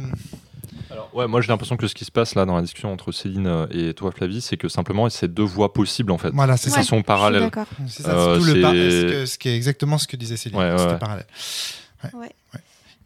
Alors, 0.91 1.09
ouais, 1.15 1.27
moi 1.27 1.41
j'ai 1.41 1.47
l'impression 1.47 1.75
que 1.77 1.87
ce 1.87 1.95
qui 1.95 2.05
se 2.05 2.11
passe 2.11 2.35
là 2.35 2.45
dans 2.45 2.55
la 2.55 2.61
discussion 2.61 2.91
entre 2.91 3.11
Céline 3.11 3.47
euh, 3.47 3.65
et 3.71 3.93
toi, 3.93 4.11
Flavie, 4.11 4.41
c'est 4.41 4.57
que 4.57 4.67
simplement 4.67 5.09
c'est 5.09 5.27
deux 5.33 5.43
voies 5.43 5.73
possibles 5.73 6.11
en 6.11 6.17
fait. 6.17 6.29
Voilà, 6.33 6.55
c'est 6.57 6.69
Qui 6.69 6.75
Ouais. 6.77 6.83
ça. 6.83 6.87
sont 6.89 7.01
parallèles. 7.01 7.49
C'est 7.87 8.03
ça. 8.03 8.09
Euh, 8.11 8.35
c'est 8.39 8.39
tout 8.47 8.53
le 8.55 8.61
par- 8.61 8.71
c'est- 8.73 8.91
ce, 8.91 9.05
que- 9.05 9.25
ce 9.25 9.37
qui 9.37 9.49
est 9.49 9.55
exactement 9.55 9.97
ce 9.97 10.07
que 10.07 10.15
disait 10.15 10.37
Céline. 10.37 10.59
Ouais, 10.59 10.71
ouais, 10.71 10.77
C'était 10.77 10.91
ouais. 10.93 10.99
parallèle. 10.99 11.25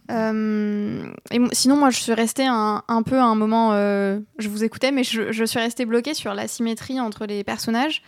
Euh, 0.10 1.12
et 1.32 1.40
sinon, 1.52 1.76
moi, 1.76 1.90
je 1.90 2.00
suis 2.00 2.14
restée 2.14 2.46
un, 2.48 2.82
un 2.88 3.04
peu 3.04 3.18
à 3.20 3.26
un 3.26 3.36
moment, 3.36 3.72
euh, 3.74 4.20
je 4.40 4.48
vous 4.48 4.64
écoutais, 4.64 4.92
mais 4.92 5.04
je, 5.04 5.32
je 5.34 5.44
suis 5.44 5.60
restée 5.60 5.86
bloquée 5.86 6.14
sur 6.14 6.34
la 6.34 6.48
symétrie 6.48 7.00
entre 7.00 7.26
les 7.26 7.44
personnages. 7.44 8.02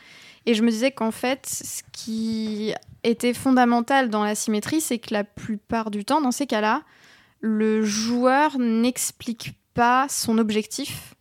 Et 0.45 0.53
je 0.53 0.64
me 0.64 0.69
disais 0.72 0.91
qu'en 0.91 1.11
fait, 1.11 1.45
ce 1.45 1.81
qui 1.91 2.73
était 3.03 3.34
fondamental 3.34 4.10
dans 4.10 4.23
la 4.23 4.34
symétrie, 4.35 4.80
c'est 4.80 4.97
que 4.97 5.14
la 5.14 5.26
plupart 5.26 5.91
du 5.91 6.06
temps, 6.06 6.22
dans 6.22 6.31
ces 6.31 6.47
cas-là, 6.47 6.81
le 7.41 7.84
joueur 7.84 8.57
n'explique 8.60 9.53
pas 9.74 10.07
son 10.10 10.38
objectif 10.38 11.16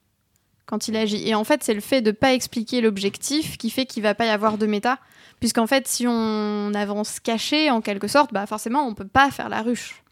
quand 0.67 0.89
il 0.89 0.97
agit. 0.97 1.27
Et 1.29 1.35
en 1.35 1.45
fait, 1.45 1.65
c'est 1.65 1.75
le 1.75 1.81
fait 1.81 2.03
de 2.03 2.11
ne 2.11 2.17
pas 2.17 2.35
expliquer 2.35 2.81
l'objectif 2.81 3.57
qui 3.57 3.71
fait 3.71 3.87
qu'il 3.87 4.03
va 4.03 4.15
pas 4.15 4.27
y 4.27 4.31
avoir 4.31 4.59
de 4.59 4.67
méta. 4.67 4.99
Puisqu'en 5.41 5.67
fait, 5.67 5.87
si 5.87 6.07
on 6.09 6.73
avance 6.75 7.21
caché, 7.21 7.71
en 7.71 7.81
quelque 7.81 8.09
sorte, 8.09 8.33
bah 8.33 8.47
forcément, 8.47 8.87
on 8.87 8.95
peut 8.95 9.07
pas 9.07 9.31
faire 9.31 9.49
la 9.49 9.63
ruche. 9.63 10.03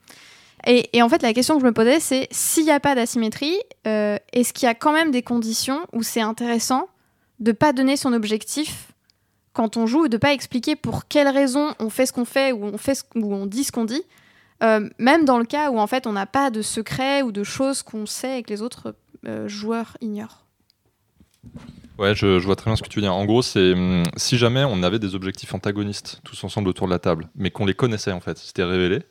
Et, 0.69 1.01
en 1.01 1.09
fait, 1.09 1.23
la 1.23 1.33
question 1.33 1.55
que 1.55 1.61
je 1.61 1.67
me 1.67 1.73
posais, 1.73 2.01
c'est 2.01 2.27
s'il 2.33 2.65
n'y 2.65 2.73
a 2.73 2.81
pas 2.81 2.97
d'asymétrie, 2.97 3.57
euh, 3.87 4.19
est-ce 4.33 4.53
qu'il 4.53 4.67
y 4.67 4.69
a 4.69 4.75
quand 4.75 4.93
même 4.93 5.13
des 5.13 5.23
conditions 5.23 5.87
où 5.93 6.03
c'est 6.03 6.21
intéressant 6.21 6.89
de 7.39 7.53
pas 7.53 7.73
donner 7.73 7.97
son 7.97 8.13
objectif 8.13 8.89
quand 9.53 9.77
on 9.77 9.87
joue, 9.87 10.05
ou 10.05 10.09
de 10.09 10.17
pas 10.17 10.33
expliquer 10.33 10.77
pour 10.77 11.07
quelles 11.09 11.29
raisons 11.29 11.75
on 11.79 11.89
fait 11.89 12.05
ce 12.05 12.13
qu'on 12.13 12.27
fait 12.27 12.53
ou 12.53 12.65
on 12.65 12.77
fait 12.77 13.03
ou 13.15 13.33
on 13.33 13.47
dit 13.47 13.65
ce 13.65 13.73
qu'on 13.73 13.85
dit, 13.87 14.03
euh, 14.63 14.89
même 14.99 15.25
dans 15.25 15.39
le 15.39 15.45
cas 15.45 15.71
où 15.71 15.79
en 15.79 15.87
fait 15.87 16.07
on 16.07 16.13
n'a 16.13 16.27
pas 16.27 16.51
de 16.51 16.63
secret 16.63 17.23
ou 17.23 17.33
de 17.33 17.45
choses 17.45 17.83
qu'on 17.83 18.07
sait 18.07 18.39
et 18.39 18.43
que 18.43 18.51
les 18.51 18.63
autres 18.63 18.95
euh, 19.27 19.49
joueurs 19.49 19.97
ignorent. 20.01 20.45
Ouais, 21.99 22.15
je, 22.15 22.39
vois 22.39 22.57
très 22.57 22.71
bien 22.71 22.77
ce 22.77 22.83
que 22.83 22.89
tu 22.89 22.99
veux 22.99 23.03
dire. 23.03 23.15
En 23.15 23.25
gros, 23.25 23.41
c'est 23.41 23.73
hum, 23.73 24.03
si 24.17 24.37
jamais 24.37 24.65
on 24.65 24.83
avait 24.83 24.99
des 24.99 25.15
objectifs 25.15 25.55
antagonistes 25.55 26.21
tous 26.25 26.45
ensemble 26.45 26.69
autour 26.69 26.87
de 26.87 26.93
la 26.93 26.99
table, 26.99 27.29
mais 27.35 27.51
qu'on 27.51 27.65
les 27.65 27.75
connaissait 27.75 28.13
en 28.13 28.21
fait, 28.21 28.37
c'était 28.39 28.65
révélé, 28.65 29.03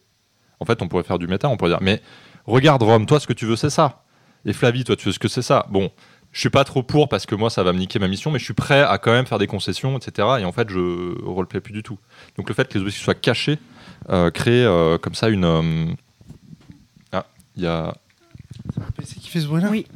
en 0.59 0.65
fait, 0.65 0.81
on 0.81 0.87
pourrait 0.87 1.03
faire 1.03 1.19
du 1.19 1.27
méta, 1.27 1.49
on 1.49 1.57
pourrait 1.57 1.71
dire, 1.71 1.81
mais 1.81 2.01
regarde 2.45 2.83
Rome, 2.83 3.05
toi, 3.05 3.19
ce 3.19 3.27
que 3.27 3.33
tu 3.33 3.45
veux, 3.45 3.55
c'est 3.55 3.69
ça. 3.69 4.03
Et 4.45 4.53
Flavie, 4.53 4.83
toi, 4.83 4.95
tu 4.95 5.07
veux 5.07 5.11
ce 5.11 5.19
que 5.19 5.27
c'est 5.27 5.41
ça. 5.41 5.65
Bon, 5.69 5.91
je 6.35 6.39
suis 6.41 6.49
pas 6.49 6.65
trop 6.65 6.83
pour 6.83 7.07
parce 7.07 7.25
que 7.25 7.33
moi, 7.33 7.49
ça 7.49 7.63
va 7.63 7.71
me 7.71 7.79
niquer 7.79 7.97
ma 7.97 8.09
mission, 8.09 8.29
mais 8.29 8.39
je 8.39 8.43
suis 8.43 8.53
prêt 8.53 8.81
à 8.81 8.97
quand 8.97 9.13
même 9.13 9.25
faire 9.25 9.37
des 9.39 9.47
concessions, 9.47 9.97
etc. 9.97 10.27
Et 10.41 10.43
en 10.43 10.51
fait, 10.51 10.69
je 10.69 11.23
roleplay 11.23 11.61
plus 11.61 11.71
du 11.71 11.81
tout. 11.81 11.97
Donc 12.37 12.49
le 12.49 12.53
fait 12.53 12.67
que 12.67 12.73
les 12.73 12.81
objectifs 12.81 13.03
soient 13.05 13.15
cachés 13.15 13.57
euh, 14.09 14.29
crée 14.31 14.65
euh, 14.65 14.97
comme 14.97 15.15
ça 15.15 15.29
une. 15.29 15.45
euh, 15.45 15.85
Ah, 17.13 17.25
il 17.55 17.63
y 17.63 17.67
a. 17.67 17.95
C'est 19.01 19.15
qui 19.17 19.29
fait 19.29 19.39
ce 19.39 19.47
bruit-là 19.47 19.69
Oui. 19.71 19.87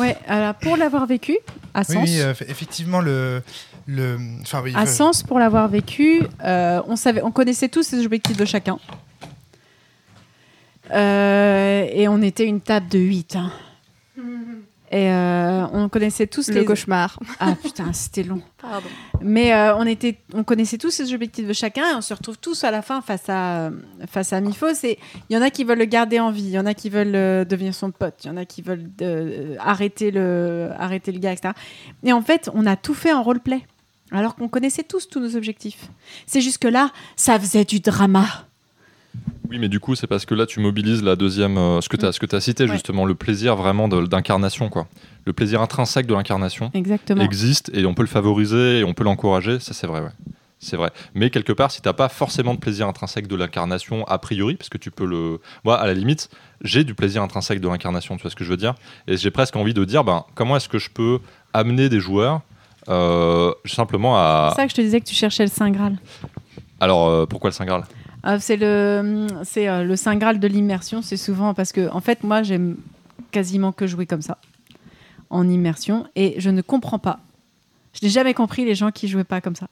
Ouais, 0.00 0.16
alors 0.26 0.54
pour 0.56 0.76
l'avoir 0.76 1.06
vécu 1.06 1.38
à 1.72 1.82
Oui, 1.88 1.94
Sens, 1.94 2.08
oui, 2.08 2.20
euh, 2.20 2.34
effectivement, 2.48 3.00
le. 3.00 3.40
le 3.86 4.18
enfin, 4.42 4.62
oui, 4.64 4.72
à 4.74 4.82
euh, 4.82 4.86
Sens 4.86 5.22
pour 5.22 5.38
l'avoir 5.38 5.68
vécu, 5.68 6.22
euh, 6.42 6.82
on 6.88 6.96
savait, 6.96 7.22
on 7.22 7.30
connaissait 7.30 7.68
tous 7.68 7.92
les 7.92 8.04
objectifs 8.04 8.36
de 8.36 8.44
chacun. 8.44 8.80
Euh, 10.90 11.86
et 11.92 12.08
on 12.08 12.20
était 12.20 12.46
une 12.46 12.60
table 12.60 12.88
de 12.88 12.98
8. 12.98 13.38
Et 14.90 15.10
euh, 15.10 15.66
on 15.72 15.88
connaissait 15.88 16.26
tous 16.26 16.48
Le 16.48 16.54
les 16.54 16.64
cauchemar. 16.64 17.18
Ah 17.40 17.56
putain, 17.60 17.92
c'était 17.92 18.22
long. 18.22 18.42
Pardon. 18.58 18.86
Mais 19.22 19.52
euh, 19.52 19.74
on, 19.76 19.86
était, 19.86 20.18
on 20.34 20.44
connaissait 20.44 20.78
tous 20.78 20.98
les 21.00 21.12
objectifs 21.12 21.48
de 21.48 21.52
chacun 21.52 21.90
et 21.90 21.94
on 21.94 22.00
se 22.00 22.12
retrouve 22.12 22.38
tous 22.38 22.62
à 22.64 22.70
la 22.70 22.82
fin 22.82 23.00
face 23.00 23.28
à, 23.28 23.70
face 24.08 24.32
à 24.32 24.40
Mifos. 24.40 24.84
Et 24.84 24.98
il 25.28 25.34
y 25.34 25.38
en 25.38 25.42
a 25.42 25.50
qui 25.50 25.64
veulent 25.64 25.78
le 25.78 25.86
garder 25.86 26.20
en 26.20 26.30
vie, 26.30 26.44
il 26.44 26.50
y 26.50 26.58
en 26.58 26.66
a 26.66 26.74
qui 26.74 26.90
veulent 26.90 27.16
euh, 27.16 27.44
devenir 27.44 27.74
son 27.74 27.90
pote, 27.90 28.14
il 28.24 28.26
y 28.28 28.30
en 28.30 28.36
a 28.36 28.44
qui 28.44 28.62
veulent 28.62 28.90
euh, 29.00 29.56
arrêter, 29.58 30.10
le, 30.10 30.70
arrêter 30.78 31.12
le 31.12 31.18
gars, 31.18 31.32
etc. 31.32 31.54
Et 32.04 32.12
en 32.12 32.22
fait, 32.22 32.50
on 32.54 32.66
a 32.66 32.76
tout 32.76 32.94
fait 32.94 33.12
en 33.12 33.22
roleplay. 33.22 33.66
Alors 34.12 34.36
qu'on 34.36 34.48
connaissait 34.48 34.84
tous 34.84 35.08
tous 35.08 35.18
nos 35.18 35.34
objectifs. 35.34 35.88
C'est 36.26 36.42
juste 36.42 36.58
que 36.58 36.68
là, 36.68 36.92
ça 37.16 37.40
faisait 37.40 37.64
du 37.64 37.80
drama. 37.80 38.26
Oui, 39.50 39.58
mais 39.58 39.68
du 39.68 39.78
coup, 39.78 39.94
c'est 39.94 40.06
parce 40.06 40.24
que 40.26 40.34
là, 40.34 40.46
tu 40.46 40.58
mobilises 40.60 41.02
la 41.02 41.16
deuxième, 41.16 41.58
euh, 41.58 41.80
ce 41.80 41.88
que 41.88 41.96
tu 41.96 42.34
as, 42.34 42.40
cité, 42.40 42.64
Ouais. 42.64 42.72
justement, 42.72 43.04
le 43.04 43.14
plaisir 43.14 43.56
vraiment 43.56 43.88
de- 43.88 44.06
d'incarnation, 44.06 44.68
quoi. 44.68 44.86
Le 45.26 45.32
plaisir 45.32 45.60
intrinsèque 45.60 46.06
de 46.06 46.14
l'incarnation 46.14 46.70
existe 47.20 47.70
et 47.74 47.86
on 47.86 47.94
peut 47.94 48.02
le 48.02 48.08
favoriser 48.08 48.80
et 48.80 48.84
on 48.84 48.94
peut 48.94 49.04
l'encourager, 49.04 49.60
ça 49.60 49.72
c'est 49.74 49.86
vrai, 49.86 50.00
ouais. 50.00 50.10
C'est 50.58 50.76
vrai. 50.78 50.90
Mais 51.14 51.28
quelque 51.28 51.52
part, 51.52 51.70
si 51.70 51.82
t'as 51.82 51.92
pas 51.92 52.08
forcément 52.08 52.54
de 52.54 52.58
plaisir 52.58 52.88
intrinsèque 52.88 53.26
de 53.26 53.36
l'incarnation 53.36 54.04
a 54.06 54.18
priori, 54.18 54.54
parce 54.56 54.70
que 54.70 54.78
tu 54.78 54.90
peux 54.90 55.04
le. 55.04 55.38
Moi, 55.62 55.78
à 55.78 55.86
la 55.86 55.92
limite, 55.92 56.30
j'ai 56.62 56.84
du 56.84 56.94
plaisir 56.94 57.22
intrinsèque 57.22 57.60
de 57.60 57.68
l'incarnation, 57.68 58.16
tu 58.16 58.22
vois 58.22 58.30
ce 58.30 58.36
que 58.36 58.44
je 58.44 58.50
veux 58.50 58.56
dire? 58.56 58.74
Et 59.06 59.18
j'ai 59.18 59.30
presque 59.30 59.56
envie 59.56 59.74
de 59.74 59.84
dire, 59.84 60.04
ben, 60.04 60.24
comment 60.34 60.56
est-ce 60.56 60.70
que 60.70 60.78
je 60.78 60.88
peux 60.88 61.18
amener 61.52 61.90
des 61.90 62.00
joueurs 62.00 62.40
euh, 62.88 63.52
simplement 63.66 64.16
à. 64.16 64.48
C'est 64.54 64.62
ça 64.62 64.64
que 64.64 64.70
je 64.70 64.76
te 64.76 64.80
disais 64.80 65.00
que 65.00 65.06
tu 65.06 65.14
cherchais 65.14 65.44
le 65.44 65.50
Saint 65.50 65.70
Graal. 65.70 65.96
Alors, 66.80 67.08
euh, 67.08 67.26
pourquoi 67.26 67.50
le 67.50 67.54
Saint 67.54 67.66
Graal? 67.66 67.84
Euh, 68.26 68.38
c'est 68.40 68.56
le, 68.56 69.26
c'est 69.44 69.68
euh, 69.68 69.84
le 69.84 69.96
Saint 69.96 70.16
Graal 70.16 70.40
de 70.40 70.46
l'immersion. 70.48 71.02
C'est 71.02 71.16
souvent 71.16 71.54
parce 71.54 71.72
que, 71.72 71.90
en 71.90 72.00
fait, 72.00 72.22
moi, 72.22 72.42
j'aime 72.42 72.76
quasiment 73.30 73.72
que 73.72 73.86
jouer 73.86 74.06
comme 74.06 74.22
ça, 74.22 74.38
en 75.30 75.48
immersion, 75.48 76.06
et 76.16 76.34
je 76.38 76.50
ne 76.50 76.62
comprends 76.62 76.98
pas. 76.98 77.20
Je 77.92 78.06
n'ai 78.06 78.10
jamais 78.10 78.34
compris 78.34 78.64
les 78.64 78.74
gens 78.74 78.90
qui 78.90 79.08
jouaient 79.08 79.24
pas 79.24 79.40
comme 79.40 79.56
ça. 79.56 79.68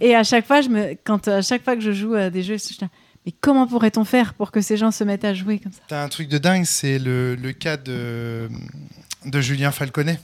Et 0.00 0.14
à 0.14 0.24
chaque 0.24 0.46
fois, 0.46 0.60
je 0.60 0.68
me, 0.68 0.96
quand 1.04 1.28
à 1.28 1.42
chaque 1.42 1.64
fois 1.64 1.74
que 1.76 1.82
je 1.82 1.92
joue 1.92 2.14
à 2.14 2.30
des 2.30 2.42
jeux, 2.42 2.58
je 2.58 2.64
dis, 2.64 2.78
mais 3.26 3.32
comment 3.40 3.66
pourrait-on 3.66 4.04
faire 4.04 4.34
pour 4.34 4.50
que 4.50 4.60
ces 4.60 4.76
gens 4.76 4.90
se 4.90 5.04
mettent 5.04 5.24
à 5.24 5.34
jouer 5.34 5.58
comme 5.58 5.72
ça? 5.72 5.80
T'as 5.88 6.04
un 6.04 6.08
truc 6.08 6.28
de 6.28 6.38
dingue, 6.38 6.64
c'est 6.64 6.98
le, 6.98 7.34
le 7.36 7.52
cas 7.52 7.76
de, 7.76 8.48
de 9.24 9.40
Julien 9.40 9.70
Falconet. 9.70 10.18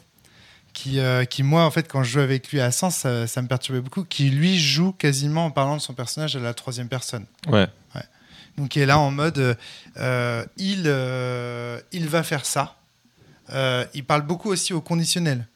Qui, 0.72 1.00
euh, 1.00 1.24
qui, 1.24 1.42
moi, 1.42 1.64
en 1.64 1.70
fait, 1.70 1.88
quand 1.88 2.02
je 2.02 2.12
joue 2.12 2.20
avec 2.20 2.50
lui 2.50 2.60
à 2.60 2.70
Sens, 2.70 2.96
ça, 2.96 3.26
ça 3.26 3.42
me 3.42 3.48
perturbait 3.48 3.80
beaucoup. 3.80 4.04
Qui, 4.04 4.30
lui, 4.30 4.58
joue 4.58 4.92
quasiment 4.92 5.46
en 5.46 5.50
parlant 5.50 5.76
de 5.76 5.82
son 5.82 5.94
personnage 5.94 6.36
à 6.36 6.38
la 6.40 6.54
troisième 6.54 6.88
personne. 6.88 7.26
Ouais. 7.48 7.66
Donc, 8.56 8.76
il 8.76 8.82
est 8.82 8.86
là 8.86 8.98
en 8.98 9.10
mode 9.10 9.56
euh, 9.96 10.44
il, 10.56 10.84
euh, 10.86 11.80
il 11.92 12.08
va 12.08 12.22
faire 12.22 12.44
ça. 12.44 12.76
Il 13.94 14.04
parle 14.04 14.22
beaucoup 14.22 14.50
aussi 14.50 14.72
au 14.72 14.80
conditionnel. 14.80 15.46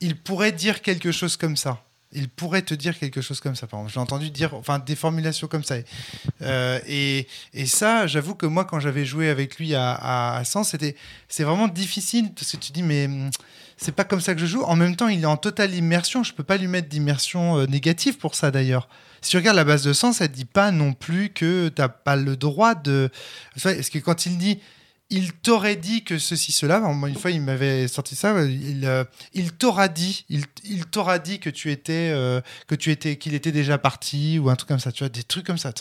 Il 0.00 0.16
pourrait 0.16 0.52
dire 0.52 0.82
quelque 0.82 1.10
chose 1.10 1.36
comme 1.36 1.56
ça. 1.56 1.82
Il 2.12 2.28
pourrait 2.28 2.62
te 2.62 2.74
dire 2.74 2.98
quelque 2.98 3.20
chose 3.20 3.40
comme 3.40 3.54
ça. 3.54 3.66
Par 3.66 3.80
exemple, 3.80 3.94
j'ai 3.94 4.00
entendu 4.00 4.30
dire, 4.30 4.54
enfin, 4.54 4.78
des 4.78 4.96
formulations 4.96 5.46
comme 5.46 5.64
ça. 5.64 5.76
Et, 6.86 7.26
et 7.54 7.66
ça, 7.66 8.06
j'avoue 8.06 8.34
que 8.34 8.46
moi, 8.46 8.64
quand 8.64 8.80
j'avais 8.80 9.04
joué 9.04 9.30
avec 9.30 9.58
lui 9.58 9.74
à, 9.74 9.92
à, 9.92 10.36
à 10.38 10.44
Sens, 10.44 10.70
c'était, 10.70 10.96
c'est 11.28 11.44
vraiment 11.44 11.68
difficile 11.68 12.32
parce 12.34 12.52
que 12.52 12.56
tu 12.56 12.72
dis, 12.72 12.82
mais 12.82 13.08
c'est 13.80 13.92
pas 13.92 14.04
comme 14.04 14.20
ça 14.20 14.34
que 14.34 14.40
je 14.40 14.46
joue. 14.46 14.62
En 14.62 14.76
même 14.76 14.94
temps, 14.94 15.08
il 15.08 15.22
est 15.22 15.26
en 15.26 15.38
totale 15.38 15.74
immersion. 15.74 16.22
Je 16.22 16.34
peux 16.34 16.44
pas 16.44 16.58
lui 16.58 16.66
mettre 16.66 16.88
d'immersion 16.88 17.58
euh, 17.58 17.66
négative 17.66 18.18
pour 18.18 18.34
ça 18.34 18.50
d'ailleurs. 18.50 18.88
Si 19.22 19.30
tu 19.30 19.36
regardes 19.38 19.56
la 19.56 19.64
base 19.64 19.82
de 19.82 19.92
sens, 19.92 20.20
elle 20.20 20.28
dit 20.28 20.44
pas 20.44 20.70
non 20.70 20.92
plus 20.92 21.30
que 21.30 21.68
tu 21.68 21.80
n'as 21.80 21.88
pas 21.88 22.16
le 22.16 22.36
droit 22.36 22.74
de. 22.74 23.10
Parce 23.62 23.88
que 23.88 23.98
quand 23.98 24.26
il 24.26 24.36
dit 24.36 24.58
il 25.10 25.32
t'aurait 25.32 25.76
dit 25.76 26.04
que 26.04 26.18
ceci, 26.18 26.52
cela, 26.52 26.78
une 26.78 27.16
fois 27.16 27.32
il 27.32 27.42
m'avait 27.42 27.88
sorti 27.88 28.14
ça, 28.14 28.40
il, 28.44 28.84
euh, 28.84 29.04
il 29.34 29.52
t'aura 29.52 29.88
dit, 29.88 30.24
il, 30.28 30.44
il 30.64 30.86
t'aura 30.86 31.18
dit 31.18 31.40
que 31.40 31.50
tu 31.50 31.72
étais, 31.72 32.12
euh, 32.14 32.40
que 32.68 32.76
tu 32.76 32.92
étais, 32.92 33.16
qu'il 33.16 33.34
était 33.34 33.50
déjà 33.50 33.76
parti 33.76 34.38
ou 34.38 34.50
un 34.50 34.56
truc 34.56 34.68
comme 34.68 34.78
ça, 34.78 34.92
tu 34.92 35.02
vois, 35.02 35.08
des 35.08 35.24
trucs 35.24 35.44
comme 35.44 35.58
ça. 35.58 35.72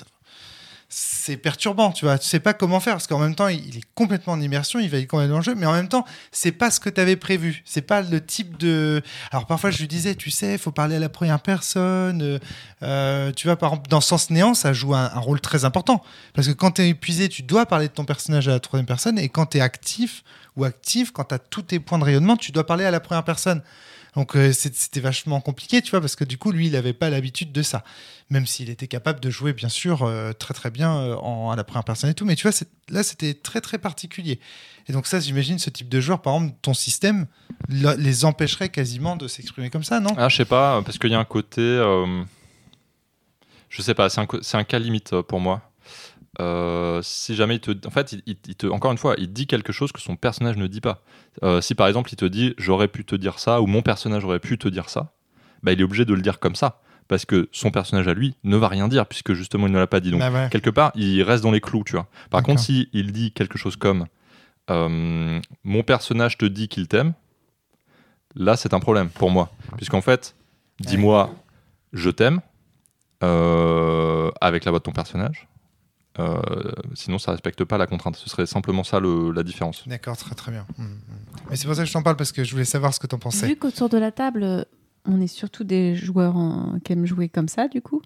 C'est 0.92 1.38
perturbant, 1.38 1.92
tu 1.92 2.06
vois. 2.06 2.18
Tu 2.18 2.28
sais 2.28 2.40
pas 2.40 2.56
comment 2.56 2.80
faire 2.80 2.94
parce 2.94 3.06
qu'en 3.06 3.20
même 3.20 3.36
temps, 3.36 3.48
il 3.48 3.78
est 3.78 3.84
complètement 3.94 4.34
en 4.34 4.42
immersion, 4.42 4.80
il 4.80 4.90
va 4.90 4.98
être 4.98 5.08
complètement 5.08 5.38
le 5.38 5.44
jeu, 5.44 5.54
mais 5.54 5.68
en 5.68 5.74
même 5.74 5.88
temps, 5.88 6.04
c'est 6.32 6.52
pas 6.52 6.72
ce 6.72 6.80
que 6.80 6.90
tu 6.90 7.00
avais 7.00 7.16
prévu. 7.16 7.62
C'est 7.64 7.84
pas 7.84 8.02
le 8.02 8.26
type 8.26 8.58
de. 8.58 9.04
Alors 9.32 9.46
parfois, 9.46 9.70
je 9.70 9.78
lui 9.78 9.88
disais, 9.88 10.16
tu 10.16 10.32
sais, 10.32 10.54
il 10.54 10.58
faut 10.58 10.72
parler 10.72 10.96
à 10.96 11.00
la 11.00 11.10
première 11.10 11.42
personne. 11.42 12.40
Euh, 12.82 13.32
tu 13.34 13.46
vois, 13.46 13.56
par 13.56 13.74
exemple, 13.74 13.90
dans 13.90 14.02
Sens 14.02 14.32
Néant, 14.32 14.56
ça 14.56 14.74
joue 14.74 14.96
un, 14.96 15.12
un 15.14 15.20
rôle 15.20 15.42
très 15.42 15.64
important 15.64 16.04
parce 16.34 16.48
que 16.48 16.54
quand 16.54 16.72
tu 16.72 16.82
es 16.82 16.90
épuisé, 16.90 17.30
tu 17.30 17.44
dois 17.44 17.68
parler 17.68 17.88
de 17.88 17.94
ton 17.94 18.06
personnage 18.06 18.48
à 18.48 18.52
la 18.52 18.60
troisième 18.60 18.88
personne, 18.88 19.20
et 19.20 19.30
quand 19.30 19.46
tu 19.46 19.58
es 19.60 19.62
actif 19.62 20.24
ou 20.56 20.64
actif, 20.64 21.12
quand 21.12 21.26
tu 21.26 21.36
as 21.36 21.40
tous 21.40 21.62
tes 21.62 21.80
points 21.80 22.00
de 22.00 22.04
rayonnement, 22.04 22.36
tu 22.36 22.52
dois 22.52 22.66
parler 22.66 22.86
à 22.86 22.92
la 22.92 23.00
première 23.00 23.24
personne. 23.24 23.62
Donc 24.16 24.36
euh, 24.36 24.52
c'était 24.52 25.00
vachement 25.00 25.42
compliqué, 25.42 25.82
tu 25.82 25.92
vois, 25.92 26.02
parce 26.02 26.16
que 26.16 26.24
du 26.24 26.38
coup, 26.38 26.52
lui, 26.52 26.68
il 26.68 26.74
n'avait 26.74 26.94
pas 26.94 27.10
l'habitude 27.10 27.52
de 27.52 27.62
ça. 27.62 27.84
Même 28.30 28.46
s'il 28.46 28.70
était 28.70 28.88
capable 28.88 29.20
de 29.20 29.30
jouer, 29.30 29.54
bien 29.54 29.70
sûr, 29.70 30.04
euh, 30.04 30.34
très 30.34 30.54
très 30.54 30.72
bien 30.72 30.96
euh, 30.98 31.16
en, 31.16 31.52
à 31.52 31.56
la 31.56 31.64
première 31.64 31.84
personne 31.84 32.10
et 32.10 32.14
tout. 32.14 32.26
Mais 32.26 32.36
tu 32.36 32.48
vois, 32.48 32.58
là, 32.90 33.04
c'était 33.04 33.34
très 33.34 33.62
très 33.62 33.78
particulier. 33.78 34.40
Et 34.88 34.94
donc 34.94 35.08
ça, 35.08 35.20
j'imagine, 35.20 35.60
ce 35.60 35.70
type 35.70 35.90
de 35.90 36.00
joueur, 36.00 36.22
par 36.22 36.36
exemple, 36.36 36.56
ton 36.62 36.74
système 36.74 37.28
les 37.68 38.26
empêcherait 38.26 38.70
quasiment 38.70 39.16
de 39.16 39.28
s'exprimer 39.28 39.70
comme 39.70 39.84
ça, 39.84 40.00
non? 40.00 40.14
Ah, 40.18 40.30
je 40.30 40.38
sais 40.38 40.46
pas, 40.46 40.82
parce 40.82 40.98
qu'il 40.98 41.12
y 41.12 41.16
a 41.16 41.20
un 41.20 41.26
côté... 41.26 41.62
Euh, 41.62 42.24
je 43.70 43.84
sais 43.84 43.94
pas, 43.94 44.10
c'est 44.10 44.20
un, 44.22 44.28
un, 44.54 44.64
cas 44.64 44.80
limite 44.80 45.22
pour 45.22 45.40
moi. 45.40 45.69
Euh, 46.40 47.02
si 47.04 47.36
jamais 47.36 47.56
il 47.56 47.60
te, 47.60 47.72
en 47.86 47.90
fait, 47.90 48.14
il, 48.14 48.38
il, 48.48 48.56
te, 48.56 48.68
encore 48.68 48.92
une 48.92 48.98
fois, 48.98 49.16
il 49.18 49.34
dit 49.34 49.46
quelque 49.46 49.74
chose 49.74 49.92
que 49.92 50.00
son 50.00 50.16
personnage 50.16 50.58
ne 50.58 50.68
dit 50.68 50.82
pas. 50.82 51.02
Euh, 51.44 51.62
si 51.62 51.76
par 51.76 51.88
exemple 51.88 52.10
il 52.12 52.16
te 52.16 52.26
dit 52.26 52.54
j'aurais 52.58 52.88
pu 52.88 53.06
te 53.06 53.16
dire 53.16 53.40
ça 53.40 53.62
ou 53.62 53.68
mon 53.68 53.82
personnage 53.82 54.24
aurait 54.24 54.40
pu 54.40 54.58
te 54.58 54.68
dire 54.68 54.90
ça, 54.90 55.14
bah, 55.64 55.74
il 55.74 55.82
est 55.82 55.84
obligé 55.84 56.06
de 56.06 56.14
le 56.14 56.22
dire 56.22 56.40
comme 56.40 56.56
ça 56.56 56.82
parce 57.08 57.26
que 57.26 57.50
son 57.52 57.72
personnage 57.72 58.08
à 58.08 58.14
lui 58.14 58.36
ne 58.44 58.56
va 58.56 58.68
rien 58.68 58.88
dire 58.88 59.06
puisque 59.06 59.34
justement 59.34 59.68
il 59.68 59.74
ne 59.74 59.80
l'a 59.80 59.88
pas 59.88 60.00
dit. 60.00 60.12
Donc 60.12 60.20
bah 60.20 60.32
ouais. 60.32 60.48
quelque 60.52 60.70
part 60.70 60.92
il 60.96 61.22
reste 61.24 61.44
dans 61.44 61.52
les 61.52 61.62
clous, 61.62 61.84
tu 61.86 61.94
vois. 61.94 62.08
Par 62.30 62.44
contre, 62.44 62.62
si 62.62 62.90
il 62.94 63.12
dit 63.12 63.32
quelque 63.32 63.58
chose 63.58 63.76
comme 63.76 64.06
euh, 64.70 65.40
mon 65.64 65.84
personnage 65.84 66.38
te 66.38 66.46
dit 66.46 66.68
qu'il 66.68 66.88
t'aime, 66.88 67.14
là 68.36 68.56
c'est 68.56 68.74
un 68.74 68.80
problème 68.80 69.10
pour 69.10 69.32
moi 69.32 69.52
puisqu'en 69.76 70.02
fait, 70.02 70.36
dis-moi 70.80 71.34
je 71.92 72.10
t'aime 72.10 72.42
avec 73.22 74.64
la 74.66 74.72
voix 74.72 74.80
de 74.80 74.84
ton 74.84 74.94
personnage. 74.94 75.50
Euh, 76.18 76.42
sinon, 76.96 77.20
ça 77.20 77.32
respecte 77.32 77.64
pas 77.64 77.78
la 77.78 77.86
contrainte. 77.86 78.16
Ce 78.16 78.30
serait 78.30 78.46
simplement 78.46 78.84
ça 78.84 79.00
le, 79.00 79.32
la 79.32 79.44
différence. 79.44 79.88
D'accord, 79.88 80.18
très 80.18 80.36
très 80.36 80.52
bien. 80.52 80.66
Mmh, 80.78 80.84
mmh. 80.84 80.98
Mais 81.50 81.56
c'est 81.56 81.68
pour 81.68 81.76
ça 81.76 81.84
que 81.84 81.88
je 81.88 81.94
t'en 81.94 82.02
parle 82.02 82.18
parce 82.18 82.32
que 82.32 82.44
je 82.44 82.52
voulais 82.52 82.66
savoir 82.66 82.94
ce 82.94 83.00
que 83.00 83.08
tu 83.08 83.16
en 83.16 83.20
pensais. 83.20 83.48
Vu 83.48 83.56
qu'autour 83.56 83.90
de 83.90 83.98
la 83.98 84.12
table, 84.12 84.66
on 85.06 85.22
est 85.22 85.28
surtout 85.28 85.64
des 85.64 85.96
joueurs 85.96 86.36
en... 86.36 86.80
qui 86.84 86.94
aiment 86.94 87.06
jouer 87.06 87.30
comme 87.30 87.48
ça, 87.48 87.68
du 87.68 87.82
coup, 87.82 88.02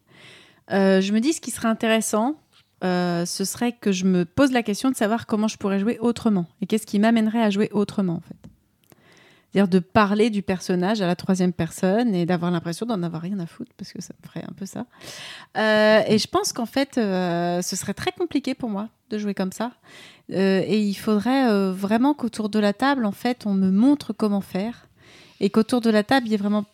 euh, 0.71 1.01
je 1.01 1.13
me 1.13 1.19
dis 1.19 1.34
ce 1.34 1.41
qui 1.41 1.51
serait 1.51 1.69
intéressant, 1.69 2.39
euh, 2.84 3.25
ce 3.25 3.45
serait 3.45 3.71
que 3.71 3.91
je 3.91 4.05
me 4.05 4.25
pose 4.25 4.51
la 4.51 4.63
question 4.63 4.91
de 4.91 4.95
savoir 4.95 5.25
comment 5.25 5.47
je 5.47 5.57
pourrais 5.57 5.80
jouer 5.80 5.97
autrement 5.99 6.47
et 6.61 6.67
qu'est-ce 6.67 6.85
qui 6.85 6.99
m'amènerait 6.99 7.41
à 7.41 7.49
jouer 7.49 7.69
autrement, 7.71 8.15
en 8.15 8.21
fait. 8.21 8.49
C'est-à-dire 9.53 9.69
de 9.69 9.80
parler 9.80 10.31
du 10.31 10.41
personnage 10.41 11.01
à 11.01 11.07
la 11.07 11.15
troisième 11.15 11.53
personne 11.53 12.15
et 12.15 12.25
d'avoir 12.25 12.49
l'impression 12.49 12.88
d'en 12.88 13.03
avoir 13.03 13.21
rien 13.21 13.38
à 13.39 13.45
foutre, 13.45 13.71
parce 13.77 13.93
que 13.93 14.01
ça 14.01 14.15
me 14.19 14.27
ferait 14.27 14.43
un 14.49 14.53
peu 14.53 14.65
ça. 14.65 14.88
Euh, 15.57 16.01
et 16.07 16.17
je 16.17 16.27
pense 16.27 16.53
qu'en 16.53 16.65
fait, 16.65 16.97
euh, 16.97 17.61
ce 17.61 17.75
serait 17.75 17.93
très 17.93 18.11
compliqué 18.11 18.55
pour 18.55 18.69
moi 18.69 18.89
de 19.11 19.19
jouer 19.19 19.35
comme 19.35 19.51
ça. 19.51 19.73
Euh, 20.31 20.63
et 20.65 20.81
il 20.81 20.95
faudrait 20.95 21.71
vraiment 21.71 22.15
qu'autour 22.15 22.49
de 22.49 22.57
la 22.57 22.73
table, 22.73 23.05
en 23.05 23.11
fait, 23.11 23.45
on 23.45 23.53
me 23.53 23.69
montre 23.69 24.11
comment 24.11 24.41
faire. 24.41 24.88
Et 25.39 25.51
qu'autour 25.51 25.81
de 25.81 25.91
la 25.91 26.03
table, 26.03 26.25
il 26.25 26.31
y 26.31 26.35
ait 26.35 26.38
vraiment 26.38 26.65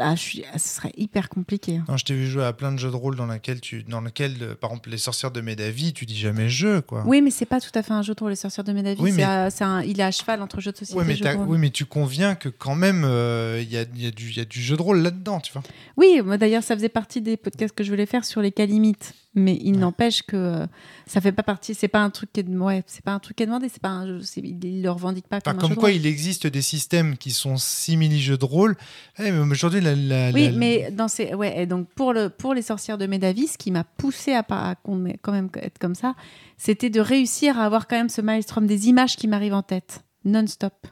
ah, 0.00 0.14
je 0.14 0.20
suis... 0.20 0.44
ce 0.56 0.68
serait 0.76 0.92
hyper 0.96 1.28
compliqué. 1.28 1.76
Hein. 1.76 1.84
Non, 1.88 1.96
je 1.96 2.04
t'ai 2.04 2.14
vu 2.14 2.26
jouer 2.26 2.44
à 2.44 2.52
plein 2.52 2.72
de 2.72 2.78
jeux 2.78 2.90
de 2.90 2.96
rôle 2.96 3.16
dans 3.16 3.26
lesquels, 3.26 3.60
tu... 3.60 3.82
dans 3.82 4.00
lequel, 4.00 4.36
euh, 4.40 4.54
par 4.54 4.70
exemple, 4.70 4.90
les 4.90 4.98
sorcières 4.98 5.30
de 5.30 5.40
Médavie, 5.40 5.92
tu 5.92 6.06
dis 6.06 6.16
jamais 6.16 6.48
jeu, 6.48 6.80
quoi. 6.80 7.02
Oui, 7.06 7.20
mais 7.22 7.30
c'est 7.30 7.46
pas 7.46 7.60
tout 7.60 7.70
à 7.74 7.82
fait 7.82 7.92
un 7.92 8.02
jeu 8.02 8.14
de 8.14 8.20
rôle, 8.20 8.30
les 8.30 8.36
sorcières 8.36 8.64
de 8.64 8.72
Médavie. 8.72 9.00
Oui, 9.00 9.12
mais... 9.12 9.24
un... 9.24 9.48
un... 9.60 9.82
Il 9.82 10.00
est 10.00 10.04
à 10.04 10.10
cheval 10.10 10.42
entre 10.42 10.60
jeux 10.60 10.72
de 10.72 10.76
société 10.76 10.98
oui, 10.98 11.04
mais 11.06 11.14
et 11.14 11.16
jeux 11.16 11.24
de 11.24 11.36
rôle. 11.36 11.48
Oui, 11.48 11.58
mais 11.58 11.70
tu 11.70 11.84
conviens 11.84 12.34
que 12.34 12.48
quand 12.48 12.74
même, 12.74 13.00
il 13.00 13.06
euh, 13.06 13.62
y, 13.62 13.76
a, 13.76 13.84
y, 13.94 14.06
a 14.06 14.10
du, 14.10 14.32
y 14.32 14.40
a 14.40 14.44
du 14.44 14.60
jeu 14.60 14.76
de 14.76 14.82
rôle 14.82 15.00
là-dedans, 15.00 15.40
tu 15.40 15.52
vois. 15.52 15.62
Oui, 15.96 16.20
moi 16.24 16.38
d'ailleurs, 16.38 16.62
ça 16.62 16.74
faisait 16.74 16.88
partie 16.88 17.20
des 17.20 17.36
podcasts 17.36 17.74
que 17.74 17.84
je 17.84 17.90
voulais 17.90 18.06
faire 18.06 18.24
sur 18.24 18.40
les 18.40 18.52
cas 18.52 18.66
limites. 18.66 19.14
Mais 19.34 19.58
il 19.60 19.74
ouais. 19.74 19.80
n'empêche 19.80 20.22
que 20.22 20.36
euh, 20.36 20.66
ça 21.08 21.20
fait 21.20 21.32
pas 21.32 21.42
partie. 21.42 21.74
C'est 21.74 21.88
pas 21.88 22.00
un 22.00 22.10
truc 22.10 22.32
qui 22.32 22.40
est, 22.40 22.48
ouais, 22.48 22.82
c'est 22.86 23.02
pas 23.04 23.12
un 23.12 23.18
truc 23.18 23.36
qui 23.36 23.42
est 23.42 23.46
demandé. 23.46 23.68
C'est 23.68 23.82
pas 23.82 23.88
un, 23.88 24.18
il 24.36 24.82
le 24.82 24.90
revendique 24.90 25.26
pas 25.26 25.40
comme 25.40 25.56
enfin, 25.56 25.58
un 25.58 25.60
Comme 25.60 25.70
jeu 25.70 25.74
quoi, 25.76 25.88
de 25.90 25.94
rôle. 25.94 26.02
il 26.02 26.06
existe 26.06 26.46
des 26.46 26.62
systèmes 26.62 27.16
qui 27.16 27.30
sont 27.30 27.56
simili 27.56 28.20
jeux 28.20 28.38
de 28.38 28.44
rôle. 28.44 28.76
Eh, 29.18 29.30
mais 29.30 29.38
aujourd'hui, 29.50 29.80
la, 29.80 29.94
la, 29.94 30.30
Oui, 30.30 30.46
la... 30.46 30.52
mais 30.52 30.90
dans 30.90 31.08
ces, 31.08 31.34
ouais, 31.34 31.62
et 31.62 31.66
donc 31.66 31.88
pour 31.94 32.12
le 32.12 32.28
pour 32.30 32.54
les 32.54 32.62
sorcières 32.62 32.98
de 32.98 33.06
Médavis, 33.06 33.48
ce 33.48 33.58
qui 33.58 33.70
m'a 33.70 33.84
poussé 33.84 34.34
à, 34.34 34.44
à, 34.48 34.74
quand 35.22 35.32
même 35.32 35.48
être 35.56 35.78
comme 35.78 35.94
ça, 35.94 36.14
c'était 36.56 36.90
de 36.90 37.00
réussir 37.00 37.58
à 37.58 37.64
avoir 37.64 37.86
quand 37.88 37.96
même 37.96 38.08
ce 38.08 38.20
maelstrom 38.20 38.66
des 38.66 38.88
images 38.88 39.16
qui 39.16 39.26
m'arrivent 39.28 39.54
en 39.54 39.62
tête, 39.62 40.04
non-stop. 40.24 40.86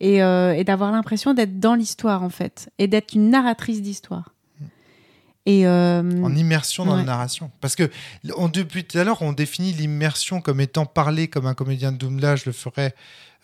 et, 0.00 0.22
euh, 0.22 0.54
et 0.54 0.64
d'avoir 0.64 0.92
l'impression 0.92 1.34
d'être 1.34 1.58
dans 1.60 1.74
l'histoire 1.74 2.22
en 2.22 2.30
fait 2.30 2.70
et 2.78 2.86
d'être 2.88 3.14
une 3.14 3.30
narratrice 3.30 3.82
d'histoire. 3.82 4.34
Et 5.46 5.66
euh, 5.66 6.02
En 6.22 6.34
immersion 6.36 6.84
dans 6.84 6.96
la 6.96 7.02
narration. 7.02 7.50
Parce 7.60 7.74
que 7.74 7.90
on- 8.36 8.48
depuis 8.48 8.84
tout 8.84 8.98
à 8.98 9.04
l'heure, 9.04 9.22
on 9.22 9.32
définit 9.32 9.72
l'immersion 9.72 10.40
comme 10.40 10.60
étant 10.60 10.84
parler 10.86 11.28
comme 11.28 11.46
un 11.46 11.54
comédien 11.54 11.92
de 11.92 11.96
doublage 11.96 12.44
le 12.44 12.52
ferait 12.52 12.94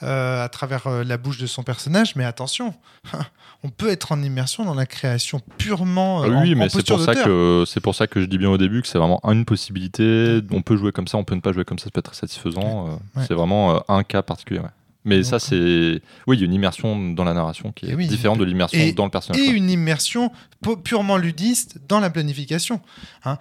euh, 0.02 0.44
à 0.44 0.48
travers 0.50 0.86
euh, 0.88 1.04
la 1.04 1.16
bouche 1.16 1.38
de 1.38 1.46
son 1.46 1.62
personnage. 1.62 2.14
Mais 2.16 2.24
attention, 2.24 2.74
on 3.64 3.70
peut 3.70 3.88
être 3.88 4.12
en 4.12 4.22
immersion 4.22 4.64
dans 4.66 4.74
la 4.74 4.84
création 4.84 5.40
purement 5.56 6.22
euh, 6.22 6.28
Ah 6.30 6.40
oui, 6.42 6.52
en, 6.54 6.58
mais 6.58 6.68
c'est 6.68 6.86
pour 6.86 7.00
ça 7.00 7.14
que 7.14 7.64
c'est 7.66 7.80
pour 7.80 7.94
ça 7.94 8.06
que 8.06 8.20
je 8.20 8.26
dis 8.26 8.36
bien 8.36 8.50
au 8.50 8.58
début 8.58 8.82
que 8.82 8.88
c'est 8.88 8.98
vraiment 8.98 9.20
une 9.24 9.46
possibilité. 9.46 10.40
On 10.50 10.60
peut 10.60 10.76
jouer 10.76 10.92
comme 10.92 11.08
ça, 11.08 11.16
on 11.16 11.24
peut 11.24 11.34
ne 11.34 11.40
pas 11.40 11.52
jouer 11.52 11.64
comme 11.64 11.78
ça, 11.78 11.84
ça 11.84 11.90
peut 11.90 12.00
être 12.00 12.10
très 12.12 12.16
satisfaisant. 12.20 12.90
Ouais. 13.16 13.24
C'est 13.26 13.34
vraiment 13.34 13.76
euh, 13.76 13.78
un 13.88 14.02
cas 14.02 14.20
particulier. 14.22 14.60
ouais. 14.60 14.68
Mais 15.06 15.16
Donc, 15.16 15.24
ça, 15.24 15.38
c'est 15.38 16.02
oui, 16.26 16.36
il 16.36 16.40
y 16.40 16.42
a 16.42 16.44
une 16.46 16.52
immersion 16.52 17.12
dans 17.12 17.24
la 17.24 17.32
narration 17.32 17.72
qui 17.72 17.86
est 17.86 17.90
Et 17.90 17.94
oui. 17.94 18.06
différente 18.08 18.38
de 18.38 18.44
l'immersion 18.44 18.78
Et- 18.78 18.92
dans 18.92 19.04
le 19.04 19.10
personnage. 19.10 19.40
et 19.40 19.46
une 19.46 19.70
immersion 19.70 20.30
pu- 20.62 20.76
purement 20.76 21.16
ludiste 21.16 21.78
dans 21.88 22.00
la 22.00 22.10
planification. 22.10 22.80
Hein. 23.24 23.38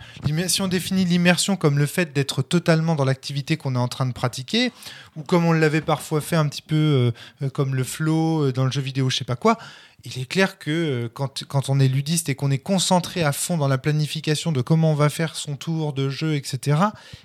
Si 0.48 0.62
on 0.62 0.68
définit 0.68 1.04
l'immersion 1.06 1.56
comme 1.58 1.78
le 1.78 1.86
fait 1.88 2.14
d'être 2.14 2.42
totalement 2.44 2.96
dans 2.96 3.04
l'activité 3.04 3.58
qu'on 3.58 3.76
est 3.76 3.80
en 3.80 3.88
train 3.90 4.06
de 4.06 4.14
pratiquer, 4.14 4.72
ou 5.18 5.24
comme 5.24 5.44
on 5.46 5.52
l'avait 5.52 5.82
parfois 5.82 6.22
fait 6.22 6.36
un 6.38 6.48
petit 6.48 6.62
peu 6.62 6.76
euh, 6.76 7.12
euh, 7.46 7.50
comme 7.50 7.76
le 7.76 7.84
flow 7.84 8.46
euh, 8.46 8.52
dans 8.54 8.64
le 8.66 8.72
jeu 8.72 8.82
vidéo, 8.82 9.10
je 9.10 9.18
sais 9.18 9.24
pas 9.26 9.36
quoi, 9.36 9.58
il 10.04 10.20
est 10.22 10.26
clair 10.26 10.60
que 10.60 10.70
euh, 10.70 11.10
quand, 11.12 11.46
quand 11.48 11.70
on 11.70 11.80
est 11.80 11.88
ludiste 11.88 12.30
et 12.30 12.36
qu'on 12.36 12.52
est 12.52 12.60
concentré 12.60 13.24
à 13.24 13.32
fond 13.32 13.58
dans 13.58 13.68
la 13.68 13.80
planification 13.80 14.52
de 14.52 14.62
comment 14.62 14.92
on 14.92 14.96
va 14.96 15.10
faire 15.10 15.36
son 15.36 15.56
tour 15.56 15.94
de 15.94 16.10
jeu, 16.10 16.36
etc., 16.36 16.78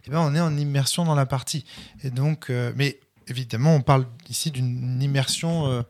eh 0.07 0.11
ben 0.11 0.21
on 0.21 0.35
est 0.35 0.41
en 0.41 0.57
immersion 0.57 1.05
dans 1.05 1.15
la 1.15 1.27
partie. 1.27 1.67
Et 2.05 2.11
donc, 2.11 2.49
euh, 2.49 2.73
mais 2.77 2.99
évidemment, 3.31 3.75
on 3.75 3.81
parle 3.83 4.07
ici 4.29 4.51
d'une 4.51 5.01
immersion 5.03 5.67
euh, 5.67 5.83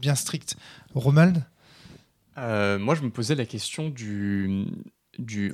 bien 0.00 0.14
stricte. 0.14 0.56
Romald? 0.94 1.44
Euh, 2.38 2.78
moi, 2.78 2.94
je 2.94 3.02
me 3.02 3.10
posais 3.10 3.34
la 3.34 3.46
question 3.46 3.88
du, 3.88 4.66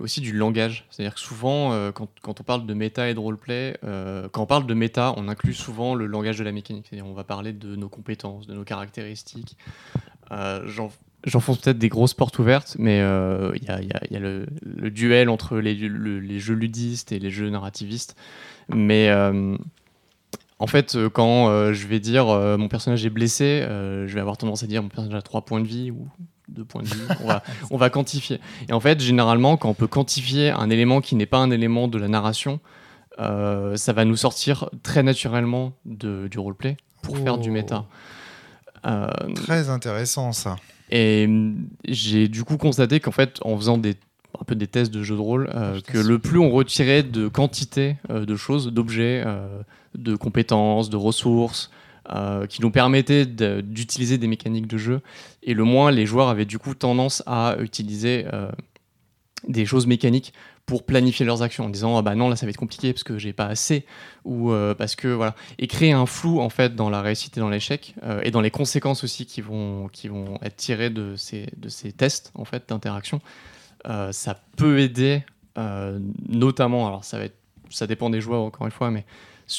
aussi 0.00 0.20
du 0.20 0.32
langage. 0.32 0.86
C'est-à-dire 0.90 1.14
que 1.14 1.20
souvent, 1.20 1.72
euh, 1.72 1.92
quand, 1.92 2.08
on 2.26 2.44
parle 2.44 2.66
de 2.66 2.74
méta 2.74 3.08
et 3.08 3.14
de 3.14 3.18
roleplay, 3.20 3.76
quand 4.32 4.42
on 4.42 4.46
parle 4.46 4.66
de 4.66 4.74
méta, 4.74 5.14
on 5.16 5.28
inclut 5.28 5.54
souvent 5.54 5.94
le 5.94 6.06
langage 6.06 6.38
de 6.38 6.44
la 6.44 6.52
mécanique. 6.52 6.86
C'est-à-dire 6.88 7.06
on 7.06 7.14
va 7.14 7.24
parler 7.24 7.52
de 7.52 7.76
nos 7.76 7.88
compétences, 7.88 8.46
de 8.46 8.54
nos 8.54 8.64
caractéristiques. 8.64 9.56
Euh, 10.30 10.62
j'en- 10.66 10.90
J'enfonce 11.24 11.58
peut-être 11.58 11.78
des 11.78 11.88
grosses 11.88 12.14
portes 12.14 12.40
ouvertes, 12.40 12.74
mais 12.80 12.96
il 12.98 13.62
y 13.62 13.68
a, 13.70 14.18
le, 14.18 14.90
duel 14.90 15.28
entre 15.28 15.58
les, 15.58 15.76
le- 15.76 16.18
les 16.18 16.40
jeux 16.40 16.54
ludistes 16.54 17.12
et 17.12 17.20
les 17.20 17.30
jeux 17.30 17.48
narrativistes. 17.48 18.16
Mais 18.68 19.08
en 20.58 20.66
fait, 20.66 20.94
euh, 20.94 21.08
quand 21.10 21.48
euh, 21.48 21.72
je 21.72 21.86
vais 21.86 21.98
dire 22.00 22.28
euh, 22.28 22.56
mon 22.56 22.68
personnage 22.68 23.04
est 23.04 23.10
blessé, 23.10 23.44
euh, 23.62 24.06
je 24.06 24.14
vais 24.14 24.20
avoir 24.20 24.36
tendance 24.36 24.62
à 24.62 24.66
dire 24.66 24.82
mon 24.82 24.88
personnage 24.88 25.14
a 25.18 25.22
3 25.22 25.44
points 25.44 25.60
de 25.60 25.66
vie 25.66 25.90
ou 25.90 26.08
2 26.48 26.64
points 26.64 26.82
de 26.82 26.88
vie. 26.88 27.00
On 27.22 27.26
va, 27.26 27.42
on 27.70 27.76
va 27.76 27.90
quantifier. 27.90 28.40
Et 28.68 28.72
en 28.72 28.80
fait, 28.80 29.00
généralement, 29.00 29.56
quand 29.56 29.68
on 29.68 29.74
peut 29.74 29.86
quantifier 29.88 30.50
un 30.50 30.70
élément 30.70 31.00
qui 31.00 31.16
n'est 31.16 31.26
pas 31.26 31.38
un 31.38 31.50
élément 31.50 31.88
de 31.88 31.98
la 31.98 32.08
narration, 32.08 32.60
ça 33.18 33.92
va 33.92 34.04
nous 34.04 34.16
sortir 34.16 34.70
très 34.82 35.02
naturellement 35.02 35.72
de, 35.84 36.28
du 36.28 36.38
roleplay 36.38 36.76
pour 37.02 37.16
faire 37.18 37.38
du 37.38 37.50
Oh. 37.50 37.52
méta. 37.52 37.84
Très 39.44 39.68
intéressant 39.68 40.32
ça. 40.32 40.56
et 40.90 41.28
j'ai 41.86 42.28
du 42.28 42.42
coup 42.44 42.56
constaté 42.56 43.00
qu'en 43.00 43.12
fait, 43.12 43.38
en 43.42 43.56
faisant 43.56 43.78
des, 43.78 43.94
un 44.40 44.44
peu 44.44 44.54
des 44.54 44.66
tests 44.66 44.92
de 44.92 45.02
jeux 45.02 45.16
de 45.16 45.20
rôle, 45.20 45.50
euh, 45.54 45.78
Ah, 45.78 45.80
que 45.92 45.98
le 45.98 46.18
plus 46.18 46.38
on 46.38 46.50
retirait 46.50 47.02
de 47.02 47.28
quantité 47.28 47.96
euh, 48.10 48.24
de 48.24 48.36
choses, 48.36 48.72
d'objets, 48.72 49.22
euh, 49.26 49.46
de 49.94 50.16
compétences, 50.16 50.90
de 50.90 50.96
ressources, 50.96 51.70
qui 52.48 52.60
nous 52.60 52.70
permettaient 52.70 53.24
de- 53.26 53.60
d'utiliser 53.62 54.18
des 54.18 54.26
mécaniques 54.26 54.66
de 54.66 54.76
jeu, 54.76 55.00
et 55.42 55.54
le 55.54 55.64
moins 55.64 55.90
les 55.90 56.04
joueurs 56.04 56.28
avaient 56.28 56.44
du 56.44 56.58
coup 56.58 56.74
tendance 56.74 57.22
à 57.26 57.56
utiliser 57.60 58.26
des 59.48 59.66
choses 59.66 59.86
mécaniques 59.86 60.32
pour 60.66 60.84
planifier 60.84 61.26
leurs 61.26 61.42
actions 61.42 61.64
en 61.64 61.68
disant 61.68 61.96
ah 61.96 62.02
bah 62.02 62.14
non 62.14 62.28
là 62.28 62.36
ça 62.36 62.46
va 62.46 62.50
être 62.50 62.56
compliqué 62.56 62.92
parce 62.92 63.02
que 63.02 63.18
j'ai 63.18 63.32
pas 63.32 63.46
assez 63.46 63.84
ou 64.24 64.52
euh, 64.52 64.74
parce 64.74 64.94
que 64.94 65.08
voilà. 65.08 65.34
Et 65.58 65.66
créer 65.66 65.92
un 65.92 66.06
flou 66.06 66.40
en 66.40 66.48
fait 66.50 66.76
dans 66.76 66.90
la 66.90 67.02
réussite 67.02 67.36
et 67.36 67.40
dans 67.40 67.48
l'échec 67.48 67.94
euh, 68.04 68.20
et 68.22 68.30
dans 68.30 68.40
les 68.40 68.50
conséquences 68.50 69.02
aussi 69.02 69.26
qui 69.26 69.40
vont 69.40 69.88
qui 69.92 70.08
vont 70.08 70.38
être 70.42 70.56
tirées 70.56 70.90
de 70.90 71.16
ces 71.16 71.46
de 71.56 71.68
ces 71.68 71.92
tests 71.92 72.30
en 72.34 72.44
fait 72.44 72.68
d'interaction 72.68 73.20
euh, 73.86 74.12
ça 74.12 74.40
peut 74.56 74.80
aider 74.80 75.24
euh, 75.58 75.98
notamment 76.28 76.86
alors 76.86 77.04
ça 77.04 77.18
va 77.18 77.24
être 77.24 77.36
ça 77.70 77.86
dépend 77.86 78.10
des 78.10 78.20
joueurs 78.20 78.42
encore 78.42 78.66
une 78.66 78.72
fois 78.72 78.90
mais 78.90 79.04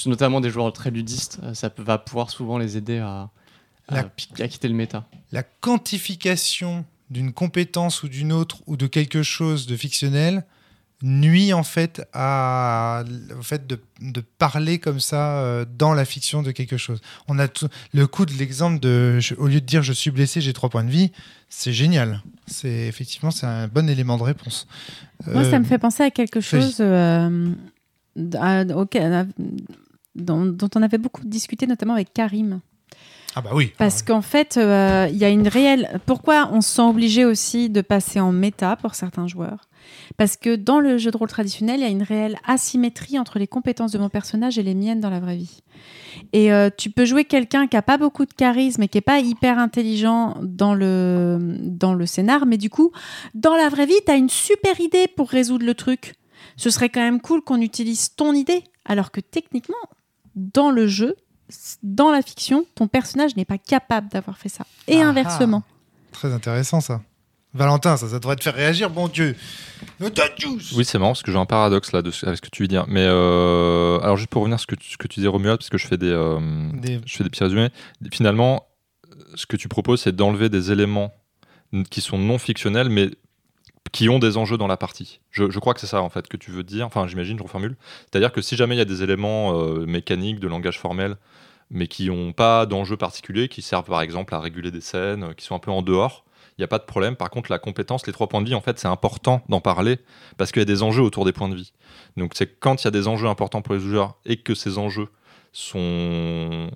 notamment 0.05 0.41
des 0.41 0.49
joueurs 0.49 0.71
très 0.73 0.91
ludistes 0.91 1.39
euh, 1.43 1.53
ça 1.53 1.69
peut, 1.69 1.83
va 1.83 1.97
pouvoir 1.97 2.29
souvent 2.29 2.57
les 2.57 2.77
aider 2.77 2.99
à 2.99 3.29
à, 3.89 3.95
La- 3.95 4.03
pi- 4.03 4.29
à 4.41 4.47
quitter 4.47 4.69
le 4.69 4.75
méta. 4.75 5.05
La 5.33 5.43
quantification 5.43 6.85
d'une 7.09 7.33
compétence 7.33 8.01
ou 8.03 8.07
d'une 8.07 8.31
autre 8.31 8.57
ou 8.65 8.77
de 8.77 8.87
quelque 8.87 9.23
chose 9.23 9.67
de 9.67 9.75
fictionnel 9.75 10.45
nuit 11.03 11.51
en 11.53 11.63
fait 11.63 12.07
à, 12.13 13.03
au 13.38 13.43
fait 13.43 13.67
de, 13.67 13.77
de 14.01 14.21
parler 14.21 14.80
comme 14.80 14.99
ça 15.01 15.39
euh, 15.39 15.65
dans 15.77 15.93
la 15.93 16.05
fiction 16.05 16.41
de 16.41 16.51
quelque 16.51 16.77
chose. 16.77 17.01
On 17.27 17.38
a 17.39 17.47
tout- 17.49 17.67
le 17.93 18.07
coup 18.07 18.25
de 18.25 18.31
l'exemple 18.34 18.80
de 18.80 19.19
je- 19.19 19.35
au 19.35 19.47
lieu 19.47 19.59
de 19.61 19.65
dire 19.65 19.84
je 19.84 19.91
suis 19.93 20.11
blessé, 20.11 20.39
j'ai 20.41 20.53
trois 20.53 20.69
points 20.69 20.84
de 20.85 20.89
vie, 20.89 21.11
c'est 21.49 21.73
génial. 21.73 22.21
C'est 22.47 22.88
effectivement 22.88 23.31
c'est 23.31 23.45
un 23.45 23.67
bon 23.67 23.89
élément 23.89 24.17
de 24.17 24.23
réponse. 24.23 24.65
Moi, 25.27 25.43
ça 25.43 25.57
Euh, 25.57 25.59
me 25.59 25.65
fait 25.65 25.77
penser 25.77 26.03
à 26.03 26.09
quelque 26.11 26.39
chose 26.41 26.77
euh, 26.80 27.49
à- 28.39 28.63
auquel- 28.75 29.13
à- 29.13 29.25
dont, 30.15 30.45
dont 30.45 30.69
on 30.75 30.81
avait 30.84 30.97
beaucoup 30.97 31.25
discuté, 31.25 31.67
notamment 31.67 31.93
avec 31.93 32.13
Karim. 32.13 32.59
Ah 33.35 33.41
bah 33.41 33.49
oui. 33.53 33.73
Parce 33.80 34.03
qu'en 34.03 34.21
fait, 34.21 34.57
euh, 34.57 35.07
il 35.11 35.17
y 35.17 35.25
a 35.25 35.30
une 35.30 35.47
réelle. 35.47 35.99
Pourquoi 36.05 36.49
on 36.53 36.61
se 36.61 36.75
sent 36.75 36.81
obligé 36.84 37.25
aussi 37.25 37.69
de 37.69 37.81
passer 37.81 38.19
en 38.19 38.31
méta 38.31 38.75
pour 38.75 38.93
certains 38.93 39.27
joueurs? 39.27 39.67
Parce 40.18 40.38
que 40.38 40.55
dans 40.55 40.80
le 40.80 40.97
jeu 40.97 41.11
de 41.11 41.18
rôle 41.18 41.30
traditionnel, 41.30 41.80
il 41.80 41.84
y 41.84 41.85
a 41.85 41.89
une 41.89 42.03
réelle 42.03 42.38
asymétrie 42.45 43.19
entre 43.19 43.39
les 43.39 43.47
compétences 43.47 43.91
de 43.91 43.97
mon 43.97 44.10
personnage 44.10 44.57
et 44.57 44.64
les 44.64 44.76
miennes 44.76 44.99
dans 44.99 45.10
la 45.10 45.19
vraie 45.19 45.38
vie. 45.38 45.61
Et 46.31 46.51
euh, 46.51 46.69
tu 46.76 46.89
peux 46.89 47.05
jouer 47.05 47.26
quelqu'un 47.26 47.68
qui 47.68 47.77
a 47.77 47.81
pas 47.81 47.97
beaucoup 47.97 48.26
de 48.26 48.34
charisme 48.34 48.84
et 48.84 48.88
qui 48.88 48.97
est 48.97 49.01
pas 49.01 49.19
hyper 49.19 49.60
intelligent 49.60 50.35
dans 50.41 50.73
le, 50.73 51.57
dans 51.60 51.93
le 51.93 52.05
scénar, 52.05 52.45
mais 52.45 52.57
du 52.57 52.69
coup, 52.69 52.91
dans 53.34 53.55
la 53.55 53.69
vraie 53.69 53.85
vie, 53.85 53.99
tu 54.05 54.11
as 54.11 54.15
une 54.15 54.30
super 54.30 54.80
idée 54.80 55.07
pour 55.07 55.30
résoudre 55.30 55.65
le 55.65 55.73
truc. 55.73 56.15
Ce 56.57 56.69
serait 56.69 56.89
quand 56.89 57.01
même 57.01 57.22
cool 57.22 57.41
qu'on 57.41 57.61
utilise 57.61 58.15
ton 58.15 58.34
idée, 58.34 58.64
alors 58.85 59.11
que 59.11 59.22
techniquement, 59.22 59.76
dans 60.35 60.72
le 60.72 60.88
jeu, 60.88 61.15
dans 61.81 62.11
la 62.11 62.22
fiction, 62.22 62.65
ton 62.76 62.88
personnage 62.88 63.35
n'est 63.35 63.45
pas 63.45 63.57
capable 63.57 64.10
d'avoir 64.10 64.38
fait 64.38 64.49
ça. 64.49 64.65
Et 64.88 65.01
Ah 65.01 65.07
inversement. 65.07 65.64
Très 66.11 66.31
intéressant 66.31 66.81
ça. 66.81 67.01
Valentin, 67.53 67.97
ça, 67.97 68.07
ça 68.07 68.19
devrait 68.19 68.35
te 68.35 68.43
faire 68.43 68.55
réagir, 68.55 68.89
bon 68.89 69.07
Dieu. 69.07 69.35
Oui, 70.75 70.85
c'est 70.85 70.97
marrant 70.97 71.11
parce 71.11 71.21
que 71.23 71.31
j'ai 71.31 71.38
un 71.38 71.45
paradoxe 71.45 71.91
là 71.91 72.01
de 72.01 72.09
ce- 72.09 72.25
avec 72.25 72.38
ce 72.38 72.41
que 72.41 72.49
tu 72.49 72.63
veux 72.63 72.67
dire. 72.67 72.85
Mais 72.88 73.05
euh, 73.05 73.99
alors 73.99 74.17
juste 74.17 74.30
pour 74.30 74.41
revenir 74.41 74.55
à 74.55 74.57
ce 74.57 74.65
que 74.65 74.75
tu, 74.75 74.89
ce 74.91 74.97
que 74.97 75.07
tu 75.07 75.19
disais 75.19 75.27
Romuald, 75.27 75.59
parce 75.59 75.69
que 75.69 75.77
je 75.77 75.85
fais 75.88 75.97
des, 75.97 76.07
euh, 76.09 76.39
Des- 76.73 76.99
je 77.05 77.15
fais 77.15 77.23
des 77.23 77.30
petits 77.30 77.43
résumés. 77.43 77.69
Finalement, 78.11 78.65
ce 79.35 79.45
que 79.45 79.55
tu 79.55 79.67
proposes, 79.67 80.01
c'est 80.01 80.15
d'enlever 80.15 80.49
des 80.49 80.71
éléments 80.71 81.13
qui 81.91 82.01
sont 82.01 82.17
non 82.17 82.38
fictionnels, 82.39 82.89
mais 82.89 83.09
qui 83.91 84.09
ont 84.09 84.17
des 84.19 84.38
enjeux 84.38 84.57
dans 84.57 84.67
la 84.67 84.77
partie. 84.77 85.19
Je, 85.30 85.51
je 85.51 85.59
crois 85.59 85.75
que 85.75 85.80
c'est 85.80 85.88
ça 85.88 86.01
en 86.01 86.09
fait 86.09 86.27
que 86.27 86.38
tu 86.38 86.49
veux 86.49 86.63
dire. 86.63 86.88
Enfin, 86.88 87.07
j'imagine, 87.07 87.38
je 87.38 87.43
reformule. 87.43 87.75
C'est-à-dire 88.09 88.31
que 88.31 88.41
si 88.41 88.55
jamais 88.55 88.73
il 88.75 88.80
y 88.80 88.81
a 88.81 88.85
des 88.85 89.03
éléments 89.03 89.59
euh, 89.59 89.85
mécaniques, 89.85 90.39
de 90.39 90.47
langage 90.47 90.80
formel, 90.80 91.17
mais 91.69 91.88
qui 91.88 92.07
n'ont 92.07 92.34
pas 92.34 92.65
d'enjeu 92.65 92.97
particulier, 92.97 93.47
qui 93.47 93.61
servent 93.61 93.85
par 93.85 94.01
exemple 94.01 94.34
à 94.34 94.39
réguler 94.39 94.71
des 94.71 94.81
scènes, 94.81 95.35
qui 95.35 95.45
sont 95.45 95.55
un 95.55 95.59
peu 95.59 95.71
en 95.71 95.81
dehors, 95.84 96.22
il 96.57 96.61
n'y 96.61 96.65
a 96.65 96.67
pas 96.67 96.77
de 96.80 96.84
problème. 96.84 97.15
Par 97.15 97.30
contre, 97.30 97.51
la 97.51 97.59
compétence, 97.59 98.05
les 98.07 98.13
trois 98.13 98.27
points 98.27 98.41
de 98.41 98.47
vie, 98.47 98.55
en 98.55 98.61
fait, 98.61 98.77
c'est 98.80 98.88
important 98.88 99.41
d'en 99.49 99.59
parler 99.61 99.99
parce 100.38 100.51
qu'il 100.51 100.61
y 100.61 100.63
a 100.63 100.65
des 100.65 100.84
enjeux 100.84 101.01
autour 101.03 101.25
des 101.25 101.31
points 101.34 101.49
de 101.49 101.55
vie. 101.55 101.73
Donc, 102.17 102.34
c'est 102.35 102.59
quand 102.59 102.81
il 102.84 102.85
y 102.85 102.88
a 102.88 102.91
des 102.91 103.07
enjeux 103.07 103.27
importants 103.27 103.61
pour 103.61 103.73
les 103.75 103.80
joueurs 103.81 104.15
et 104.25 104.38
que 104.38 104.53
ces 104.55 104.77
enjeux 104.77 105.07
sont 105.73 106.69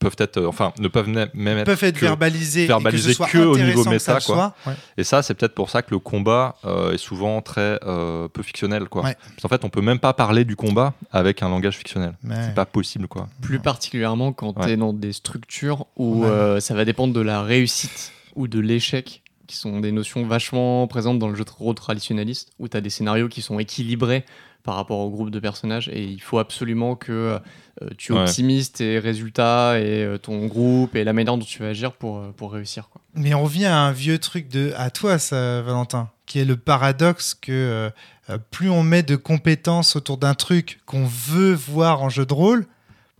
peuvent 0.00 0.16
être, 0.18 0.38
euh, 0.38 0.48
enfin, 0.48 0.72
ne 0.80 0.88
peuvent 0.88 1.08
même 1.08 1.28
être 1.58 1.64
peuvent 1.66 1.84
être 1.84 1.94
que- 1.94 2.04
verbalisés, 2.04 2.66
verbalisés 2.66 3.14
que, 3.14 3.38
au 3.38 3.56
niveau 3.56 3.84
méta, 3.84 4.14
quoi. 4.14 4.20
soit. 4.20 4.54
Ouais. 4.66 4.72
Et 4.96 5.04
ça, 5.04 5.22
c'est 5.22 5.34
peut-être 5.34 5.54
pour 5.54 5.70
ça 5.70 5.82
que 5.82 5.92
le 5.92 6.00
combat 6.00 6.56
euh, 6.64 6.92
est 6.92 6.98
souvent 6.98 7.40
très 7.40 7.78
euh, 7.86 8.26
peu 8.26 8.42
fictionnel, 8.42 8.88
quoi. 8.88 9.04
Ouais. 9.04 9.14
Parce 9.14 9.42
qu'en 9.42 9.48
fait, 9.48 9.64
on 9.64 9.68
peut 9.68 9.80
même 9.80 10.00
pas 10.00 10.12
parler 10.12 10.44
du 10.44 10.56
combat 10.56 10.94
avec 11.12 11.42
un 11.44 11.48
langage 11.48 11.76
fictionnel. 11.76 12.14
Mais- 12.24 12.46
C'est 12.48 12.54
pas 12.54 12.66
possible, 12.66 13.06
quoi. 13.06 13.28
plus 13.42 13.60
particulièrement 13.60 14.32
quand 14.32 14.58
Ouais. 14.58 14.66
tu 14.66 14.72
es 14.72 14.76
dans 14.76 14.92
des 14.92 15.12
structures 15.12 15.86
où 15.96 16.22
Ouais. 16.24 16.28
euh, 16.28 16.60
ça 16.60 16.74
va 16.74 16.84
dépendre 16.84 17.14
de 17.14 17.20
la 17.20 17.42
réussite 17.42 18.12
ou 18.40 18.48
de 18.48 18.58
l'échec, 18.60 19.22
qui 19.46 19.56
sont 19.56 19.80
des 19.80 19.92
notions 19.92 20.24
vachement 20.26 20.86
présentes 20.86 21.18
dans 21.18 21.28
le 21.28 21.34
jeu 21.34 21.44
de 21.44 21.50
rôle 21.50 21.74
traditionnaliste, 21.74 22.50
où 22.58 22.68
tu 22.68 22.76
as 22.76 22.80
des 22.80 22.90
scénarios 22.90 23.28
qui 23.28 23.42
sont 23.42 23.58
équilibrés 23.58 24.24
par 24.62 24.74
rapport 24.76 24.98
au 25.00 25.08
groupe 25.10 25.30
de 25.30 25.40
personnages, 25.40 25.88
et 25.88 26.04
il 26.04 26.20
faut 26.20 26.38
absolument 26.38 26.94
que 26.94 27.12
euh, 27.12 27.88
tu 27.96 28.12
Ouais. 28.12 28.20
optimises 28.20 28.72
tes 28.72 28.98
résultats 28.98 29.78
et 29.80 30.04
euh, 30.04 30.18
ton 30.18 30.46
groupe 30.46 30.94
et 30.96 31.02
la 31.04 31.12
manière 31.14 31.36
dont 31.36 31.44
tu 31.44 31.60
vas 31.60 31.68
agir 31.68 31.92
pour, 31.92 32.18
euh, 32.18 32.30
pour 32.36 32.52
réussir. 32.52 32.88
Quoi. 32.90 33.00
Mais 33.14 33.32
on 33.34 33.42
revient 33.44 33.64
à 33.66 33.78
un 33.78 33.92
vieux 33.92 34.18
truc 34.18 34.48
de 34.48 34.72
à 34.76 34.90
toi, 34.90 35.18
ça, 35.18 35.62
Valentin, 35.62 36.10
qui 36.26 36.38
est 36.40 36.44
le 36.44 36.56
paradoxe 36.58 37.32
que 37.34 37.90
euh, 38.28 38.38
plus 38.50 38.68
on 38.70 38.82
met 38.82 39.02
de 39.02 39.16
compétences 39.16 39.96
autour 39.96 40.18
d'un 40.18 40.34
truc 40.34 40.80
qu'on 40.86 41.06
veut 41.06 41.54
voir 41.54 42.02
en 42.02 42.08
jeu 42.10 42.26
de 42.26 42.34
rôle, 42.34 42.66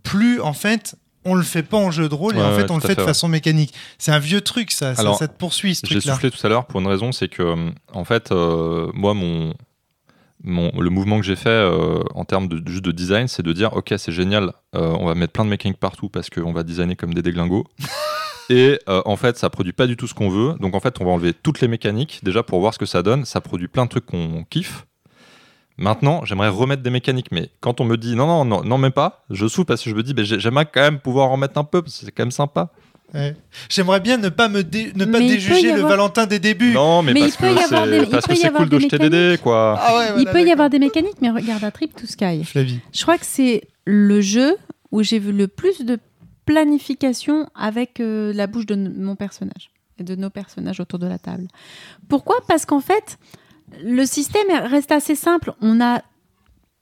plus 0.03 0.41
en 0.43 0.53
fait 0.53 0.95
on 1.25 1.35
le 1.35 1.43
fait 1.43 1.63
pas 1.63 1.77
en 1.77 1.91
jeu 1.91 2.09
de 2.09 2.15
rôle 2.15 2.37
et 2.37 2.41
en 2.41 2.55
fait 2.55 2.63
ouais, 2.63 2.71
on 2.71 2.77
le 2.77 2.81
fait 2.81 2.95
de 2.95 3.01
ouais. 3.01 3.07
façon 3.07 3.29
mécanique. 3.29 3.75
C'est 3.99 4.13
un 4.13 4.19
vieux 4.19 4.41
truc 4.41 4.71
ça, 4.71 4.95
ça, 4.95 5.01
Alors, 5.03 5.19
ça 5.19 5.29
te 5.29 5.37
poursuit 5.37 5.75
ce 5.75 5.87
J'ai 5.87 5.97
truc-là. 5.97 6.15
soufflé 6.15 6.31
tout 6.31 6.47
à 6.47 6.49
l'heure 6.49 6.67
pour 6.67 6.81
une 6.81 6.87
raison, 6.87 7.13
c'est 7.13 7.29
que 7.29 7.43
euh, 7.43 7.71
en 7.93 8.05
fait, 8.05 8.33
euh, 8.33 8.91
moi, 8.95 9.13
mon, 9.15 9.53
mon, 10.43 10.73
le 10.81 10.91
mouvement 10.91 11.19
que 11.19 11.27
j'ai 11.27 11.37
fait 11.37 11.49
euh, 11.51 12.03
en 12.15 12.25
termes 12.25 12.49
de, 12.49 12.63
juste 12.67 12.85
de 12.85 12.93
design, 12.93 13.29
c'est 13.29 13.43
de 13.43 13.53
dire, 13.53 13.75
ok, 13.77 13.93
c'est 13.99 14.13
génial, 14.13 14.53
euh, 14.75 14.97
on 14.99 15.07
va 15.07 15.15
mettre 15.15 15.33
plein 15.33 15.45
de 15.45 15.51
mécaniques 15.51 15.79
partout 15.79 16.09
parce 16.09 16.31
qu'on 16.31 16.53
va 16.53 16.63
designer 16.63 16.97
comme 16.97 17.13
des 17.15 17.23
déglingos. 17.23 17.67
Et 18.53 18.81
en 18.89 19.15
fait, 19.15 19.39
ça 19.39 19.49
produit 19.49 19.73
pas 19.73 19.87
du 19.87 19.97
tout 19.97 20.09
ce 20.09 20.15
qu'on 20.15 20.29
veut. 20.29 20.55
Donc 20.59 20.75
en 20.75 20.81
fait, 20.81 21.01
on 21.01 21.05
va 21.05 21.13
enlever 21.13 21.33
toutes 21.33 21.61
les 21.61 21.69
mécaniques 21.69 22.19
déjà 22.25 22.43
pour 22.43 22.59
voir 22.59 22.75
ce 22.75 22.81
que 22.81 22.85
ça 22.87 23.01
donne. 23.01 23.25
Ça 23.25 23.41
produit 23.41 23.69
plein 23.69 23.85
de 23.85 23.91
trucs 23.91 24.07
qu'on 24.07 24.43
kiffe. 24.51 24.87
Maintenant, 25.81 26.25
j'aimerais 26.27 26.49
remettre 26.51 26.83
des 26.83 26.91
mécaniques, 26.91 27.33
mais 27.33 27.49
quand 27.61 27.81
on 27.81 27.85
me 27.85 27.97
dit 27.97 28.15
non, 28.15 28.27
non, 28.27 28.45
non, 28.45 28.63
non, 28.63 28.77
même 28.79 28.93
pas, 28.93 29.25
je 29.31 29.49
souffle 29.49 29.65
parce 29.67 29.83
que 29.83 29.89
je 29.91 29.95
me 29.95 30.03
dis, 30.03 30.13
ben, 30.15 30.25
j'ai- 30.25 30.39
j'aimerais 30.39 30.67
quand 30.67 30.83
même 30.83 31.01
pouvoir 31.01 31.31
en 31.31 31.37
mettre 31.39 31.57
un 31.59 31.65
peu, 31.65 31.81
parce 31.83 31.99
que 31.99 32.05
c'est 32.05 32.13
quand 32.13 32.23
même 32.23 32.31
sympa. 32.31 32.69
Ouais. 33.15 33.35
J'aimerais 33.69 33.99
bien 33.99 34.19
ne 34.19 34.29
pas 34.29 34.49
me 34.49 34.63
dé- 34.63 34.93
ne 34.95 35.05
pas 35.07 35.19
Mais 35.19 35.27
déjuger 35.27 35.73
le 35.73 35.81
Valentin 35.81 36.27
des 36.27 36.39
débuts. 36.39 36.73
Non, 36.75 37.03
mais, 37.03 37.13
Mais 37.15 37.21
il 37.21 37.23
parce 37.25 37.37
que 37.39 37.45
avoir 37.47 37.85
c'est 37.87 38.43
des- 38.51 38.51
cool 38.57 38.69
de 38.69 38.77
des 38.77 38.83
jeter 38.85 38.99
des 38.99 39.11
dés, 39.11 39.37
quoi. 39.43 39.77
Ah 39.81 39.97
ouais, 39.97 40.07
Il 40.23 40.27
peut 40.27 40.43
y 40.47 40.53
avoir 40.53 40.71
des 40.71 40.79
mécaniques, 40.79 41.17
mais 41.21 41.31
regarde 41.31 41.65
un 41.65 41.71
Trip 41.73 41.93
to 41.97 42.07
Sky. 42.07 42.45
Flavie. 42.45 42.79
Je 42.93 43.03
crois 43.03 43.19
que 43.19 43.27
c'est 43.27 43.63
le 43.85 44.21
jeu 44.21 44.57
où 44.93 45.03
j'ai 45.03 45.19
vu 45.19 45.33
le 45.33 45.49
plus 45.49 45.81
de 45.85 45.99
planification 46.45 47.49
avec 47.55 48.01
euh, 48.01 48.33
la 48.35 48.47
bouche 48.47 48.67
de 48.67 48.75
mon 48.77 49.17
personnage 49.17 49.71
et 49.99 50.05
de 50.05 50.15
nos 50.15 50.31
personnages 50.31 50.79
autour 50.81 50.99
de 50.99 51.07
la 51.07 51.19
table. 51.19 51.49
Pourquoi? 52.09 52.37
Parce 52.49 52.67
qu'en 52.67 52.81
fait, 52.81 53.19
le 53.83 54.05
système 54.05 54.49
reste 54.51 54.93
assez 54.93 55.15
simple. 55.15 55.53
On 55.61 55.81
a 55.81 56.03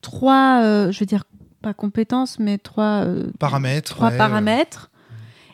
trois, 0.01 0.63
euh, 0.63 0.93
je 0.93 1.01
veux 1.01 1.07
dire, 1.07 1.25
pas 1.63 1.75
compétences, 1.75 2.39
mais 2.39 2.59
trois, 2.59 3.05
euh, 3.05 3.31
Paramètres. 3.39 3.95
trois 3.95 4.11
ouais, 4.11 4.17
paramètres. 4.17 4.91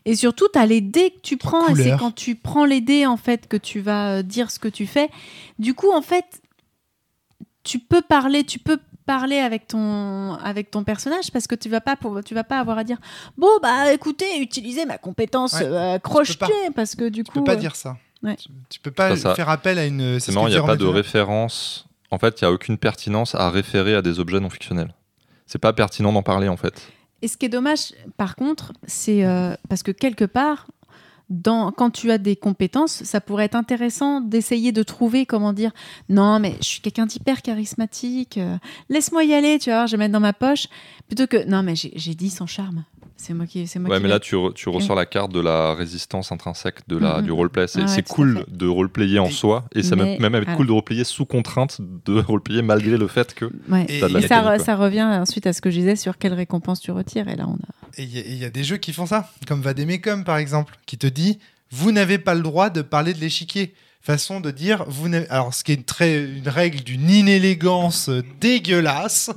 Et 0.04 0.16
surtout, 0.16 0.48
tu 0.52 0.58
as 0.58 0.66
les 0.66 0.82
dés 0.82 1.10
que 1.10 1.20
tu 1.22 1.36
prends, 1.38 1.66
et 1.68 1.74
c'est 1.74 1.96
quand 1.98 2.14
tu 2.14 2.34
prends 2.34 2.66
les 2.66 2.82
dés, 2.82 3.06
en 3.06 3.16
fait, 3.16 3.48
que 3.48 3.56
tu 3.56 3.80
vas 3.80 4.18
euh, 4.18 4.22
dire 4.22 4.50
ce 4.50 4.58
que 4.58 4.68
tu 4.68 4.86
fais. 4.86 5.08
Du 5.58 5.72
coup, 5.72 5.90
en 5.92 6.02
fait, 6.02 6.42
tu 7.62 7.78
peux 7.78 8.02
parler, 8.02 8.44
tu 8.44 8.58
peux 8.58 8.78
parler 9.06 9.38
avec 9.38 9.66
ton, 9.66 10.34
avec 10.34 10.70
ton 10.70 10.82
personnage 10.84 11.30
parce 11.30 11.46
que 11.46 11.54
tu 11.54 11.68
vas 11.68 11.80
pas 11.80 11.96
pour, 11.96 12.22
tu 12.24 12.34
vas 12.34 12.44
pas 12.44 12.58
avoir 12.58 12.78
à 12.78 12.84
dire 12.84 12.98
bon 13.36 13.48
bah 13.60 13.92
écoutez 13.92 14.40
utilisez 14.40 14.86
ma 14.86 14.96
compétence 14.96 15.52
Ouais, 15.54 15.66
euh, 15.66 15.98
parce 16.74 16.94
que 16.94 17.10
du 17.10 17.22
Tu 17.22 17.30
coup 17.30 17.40
peux 17.40 17.44
pas 17.44 17.52
euh, 17.52 17.56
dire 17.56 17.76
ça. 17.76 17.98
Ouais. 18.24 18.36
Tu, 18.36 18.48
tu 18.70 18.80
peux 18.80 18.90
pas 18.90 19.10
Ça, 19.10 19.16
ça- 19.16 19.34
faire 19.34 19.48
appel 19.48 19.78
à 19.78 19.86
une. 19.86 20.18
C'est 20.18 20.30
ce 20.30 20.34
marrant, 20.34 20.48
il 20.48 20.52
n'y 20.52 20.56
a 20.56 20.62
pas 20.62 20.76
de 20.76 20.84
référence. 20.86 21.86
En 22.10 22.18
fait, 22.18 22.40
il 22.40 22.44
n'y 22.44 22.48
a 22.48 22.52
aucune 22.52 22.78
pertinence 22.78 23.34
à 23.34 23.50
référer 23.50 23.94
à 23.94 24.02
des 24.02 24.20
objets 24.20 24.40
non 24.40 24.50
fictionnels. 24.50 24.94
C'est 25.46 25.58
pas 25.58 25.72
pertinent 25.72 26.12
d'en 26.12 26.22
parler, 26.22 26.48
en 26.48 26.56
fait. 26.56 26.80
Et 27.22 27.28
ce 27.28 27.36
qui 27.36 27.46
est 27.46 27.50
dommage, 27.50 27.92
par 28.16 28.36
contre, 28.36 28.72
c'est 28.86 29.24
euh, 29.24 29.54
parce 29.68 29.82
que 29.82 29.90
quelque 29.90 30.24
part, 30.24 30.66
dans, 31.30 31.72
quand 31.72 31.90
tu 31.90 32.10
as 32.10 32.18
des 32.18 32.36
compétences, 32.36 33.02
ça 33.02 33.20
pourrait 33.20 33.46
être 33.46 33.54
intéressant 33.54 34.20
d'essayer 34.20 34.72
de 34.72 34.82
trouver 34.82 35.24
comment 35.24 35.54
dire 35.54 35.70
non, 36.10 36.38
mais 36.38 36.56
je 36.60 36.66
suis 36.66 36.80
quelqu'un 36.82 37.06
d'hyper 37.06 37.40
charismatique, 37.40 38.36
euh, 38.36 38.56
laisse-moi 38.90 39.24
y 39.24 39.32
aller, 39.32 39.58
tu 39.58 39.70
vois, 39.70 39.86
je 39.86 39.92
vais 39.92 39.96
mettre 40.00 40.12
dans 40.12 40.20
ma 40.20 40.34
poche, 40.34 40.66
plutôt 41.08 41.26
que 41.26 41.44
non, 41.46 41.62
mais 41.62 41.76
j'ai 41.76 41.92
j'ai 41.96 42.14
dit 42.14 42.28
sans 42.28 42.46
charme. 42.46 42.84
C'est 43.16 43.32
moi 43.32 43.46
qui. 43.46 43.66
C'est 43.66 43.78
moi 43.78 43.90
Ouais, 43.90 43.96
qui 43.98 44.02
mais 44.02 44.08
là, 44.08 44.18
tu, 44.20 44.34
re- 44.34 44.52
tu 44.52 44.68
ressors 44.68 44.96
la 44.96 45.06
carte 45.06 45.32
de 45.32 45.40
la 45.40 45.74
résistance 45.74 46.32
intrinsèque 46.32 46.86
de 46.88 46.96
la, 46.98 47.18
Mhm. 47.18 47.24
du 47.24 47.32
roleplay. 47.32 47.66
C'est 47.68 47.82
Ah 47.82 47.86
ouais, 47.86 48.02
cool 48.02 48.44
de 48.48 48.66
roleplayer 48.66 49.18
en 49.18 49.30
soi, 49.30 49.64
et 49.74 49.82
ça 49.82 49.94
Mais- 49.96 50.18
même, 50.18 50.20
même 50.20 50.34
être 50.42 50.48
ah. 50.50 50.56
cool 50.56 50.66
de 50.66 50.72
roleplayer 50.72 51.04
sous 51.04 51.24
contrainte 51.24 51.80
de 51.80 52.20
roleplayer 52.20 52.62
malgré 52.62 52.98
le 52.98 53.06
fait 53.06 53.32
que. 53.34 53.46
Ouais. 53.68 53.86
Et 53.88 54.00
T'as 54.00 54.08
de 54.08 54.14
la 54.14 54.18
Et 54.20 54.26
ça, 54.26 54.42
re- 54.42 54.62
ça 54.62 54.74
revient 54.76 55.02
ensuite 55.04 55.46
à 55.46 55.52
ce 55.52 55.60
que 55.60 55.70
je 55.70 55.78
disais 55.78 55.96
sur 55.96 56.18
quelle 56.18 56.34
récompense 56.34 56.80
tu 56.80 56.90
retires. 56.90 57.28
Et 57.28 57.36
là, 57.36 57.46
on 57.48 57.54
a. 57.54 57.68
Et 57.96 58.02
il 58.02 58.14
y, 58.14 58.18
a- 58.18 58.22
et 58.22 58.30
il 58.32 58.38
y 58.38 58.44
a 58.44 58.50
des 58.50 58.64
jeux 58.64 58.76
qui 58.78 58.92
font 58.92 59.06
ça, 59.06 59.30
comme 59.46 59.60
Vademecum 59.62 60.24
par 60.24 60.36
exemple, 60.36 60.76
qui 60.86 60.98
te 60.98 61.06
dit 61.06 61.38
vous 61.70 61.92
n'avez 61.92 62.18
pas 62.18 62.34
le 62.34 62.42
droit 62.42 62.68
de 62.70 62.82
parler 62.82 63.14
de 63.14 63.20
l'échiquier. 63.20 63.74
Façon 64.06 64.40
de 64.40 64.50
dire, 64.50 64.84
vous 64.86 65.08
alors 65.30 65.54
ce 65.54 65.64
qui 65.64 65.72
est 65.72 65.76
une, 65.76 65.82
très, 65.82 66.22
une 66.22 66.46
règle 66.50 66.80
d'une 66.82 67.08
inélégance 67.08 68.10
euh, 68.10 68.22
dégueulasse, 68.38 69.30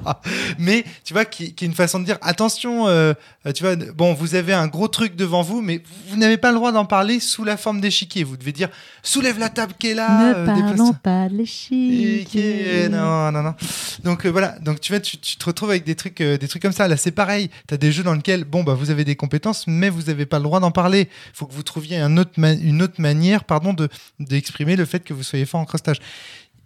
mais 0.58 0.84
tu 1.04 1.12
vois, 1.12 1.26
qui, 1.26 1.52
qui 1.52 1.64
est 1.66 1.68
une 1.68 1.74
façon 1.74 2.00
de 2.00 2.06
dire 2.06 2.16
attention, 2.22 2.88
euh, 2.88 3.12
euh, 3.46 3.52
tu 3.52 3.62
vois, 3.62 3.76
bon, 3.76 4.14
vous 4.14 4.34
avez 4.34 4.54
un 4.54 4.68
gros 4.68 4.88
truc 4.88 5.16
devant 5.16 5.42
vous, 5.42 5.60
mais 5.60 5.82
vous 6.08 6.16
n'avez 6.16 6.38
pas 6.38 6.50
le 6.50 6.56
droit 6.56 6.72
d'en 6.72 6.86
parler 6.86 7.20
sous 7.20 7.44
la 7.44 7.58
forme 7.58 7.82
d'échiquier. 7.82 8.24
Vous 8.24 8.38
devez 8.38 8.52
dire 8.52 8.70
soulève 9.02 9.38
la 9.38 9.50
table 9.50 9.74
qui 9.78 9.88
est 9.88 9.94
là, 9.94 10.08
ne 10.30 10.34
euh, 10.38 10.46
parlons 10.46 10.92
pas 10.94 11.28
de 11.28 11.36
l'échiquier. 11.36 12.24
qui- 12.24 12.88
Non, 12.90 13.30
non, 13.32 13.42
non. 13.42 13.54
Donc 14.02 14.24
euh, 14.24 14.30
voilà, 14.30 14.58
donc 14.60 14.80
tu 14.80 14.92
vois, 14.92 15.00
tu, 15.00 15.18
tu 15.18 15.36
te 15.36 15.44
retrouves 15.44 15.70
avec 15.70 15.84
des 15.84 15.94
trucs, 15.94 16.22
des 16.22 16.48
trucs 16.48 16.62
comme 16.62 16.72
ça. 16.72 16.88
Là, 16.88 16.96
c'est 16.96 17.10
pareil. 17.10 17.50
Tu 17.68 17.74
as 17.74 17.76
des 17.76 17.92
jeux 17.92 18.02
dans 18.02 18.14
lesquels, 18.14 18.44
bon, 18.44 18.64
bah, 18.64 18.72
vous 18.72 18.90
avez 18.90 19.04
des 19.04 19.16
compétences, 19.16 19.66
mais 19.66 19.90
vous 19.90 20.04
n'avez 20.04 20.24
pas 20.24 20.38
le 20.38 20.44
droit 20.44 20.60
d'en 20.60 20.70
parler. 20.70 21.08
Il 21.10 21.36
faut 21.36 21.44
que 21.46 21.52
vous 21.52 21.62
trouviez 21.62 21.98
un 21.98 22.16
autre 22.16 22.30
ma- 22.38 22.52
une 22.54 22.80
autre 22.80 22.98
manière 23.00 23.44
pardon, 23.44 23.74
de- 23.74 23.88
d'exprimer 24.18 24.76
le 24.76 24.84
fait 24.84 25.00
que 25.04 25.14
vous 25.14 25.22
soyez 25.22 25.44
fort 25.44 25.60
en 25.60 25.64
crostage. 25.64 25.98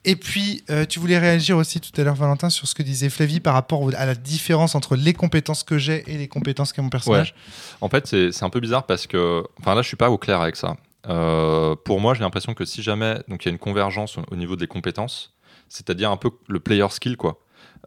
Et 0.04 0.16
puis, 0.16 0.64
euh, 0.70 0.86
tu 0.86 0.98
voulais 0.98 1.18
réagir 1.18 1.58
aussi 1.58 1.78
tout 1.78 1.98
à 2.00 2.04
l'heure, 2.04 2.14
Valentin, 2.14 2.48
sur 2.48 2.66
ce 2.66 2.74
que 2.74 2.82
disait 2.82 3.10
Flavie 3.10 3.40
par 3.40 3.52
rapport 3.52 3.90
à 3.94 4.06
la 4.06 4.14
différence 4.14 4.74
entre 4.74 4.96
les 4.96 5.12
compétences 5.12 5.62
que 5.62 5.76
j'ai 5.76 6.02
et 6.10 6.16
les 6.16 6.26
compétences 6.28 6.72
qu'a 6.72 6.80
mon 6.80 6.88
personnage. 6.88 7.34
En 7.82 7.88
fait, 7.90 8.06
c'est 8.06 8.42
un 8.42 8.50
peu 8.50 8.60
bizarre 8.60 8.86
parce 8.86 9.06
que. 9.06 9.44
Enfin, 9.58 9.74
là, 9.74 9.82
je 9.82 9.88
suis 9.88 9.98
pas 9.98 10.10
au 10.10 10.16
clair 10.16 10.40
avec 10.40 10.56
ça. 10.56 10.76
Euh, 11.08 11.76
pour 11.76 12.00
moi, 12.00 12.14
j'ai 12.14 12.20
l'impression 12.20 12.54
que 12.54 12.64
si 12.64 12.82
jamais 12.82 13.16
donc 13.28 13.44
il 13.44 13.48
y 13.48 13.50
a 13.50 13.52
une 13.52 13.58
convergence 13.58 14.18
au, 14.18 14.22
au 14.30 14.36
niveau 14.36 14.56
des 14.56 14.66
compétences, 14.66 15.34
c'est-à-dire 15.68 16.10
un 16.10 16.16
peu 16.16 16.30
le 16.48 16.60
player 16.60 16.86
skill, 16.90 17.16
quoi. 17.16 17.38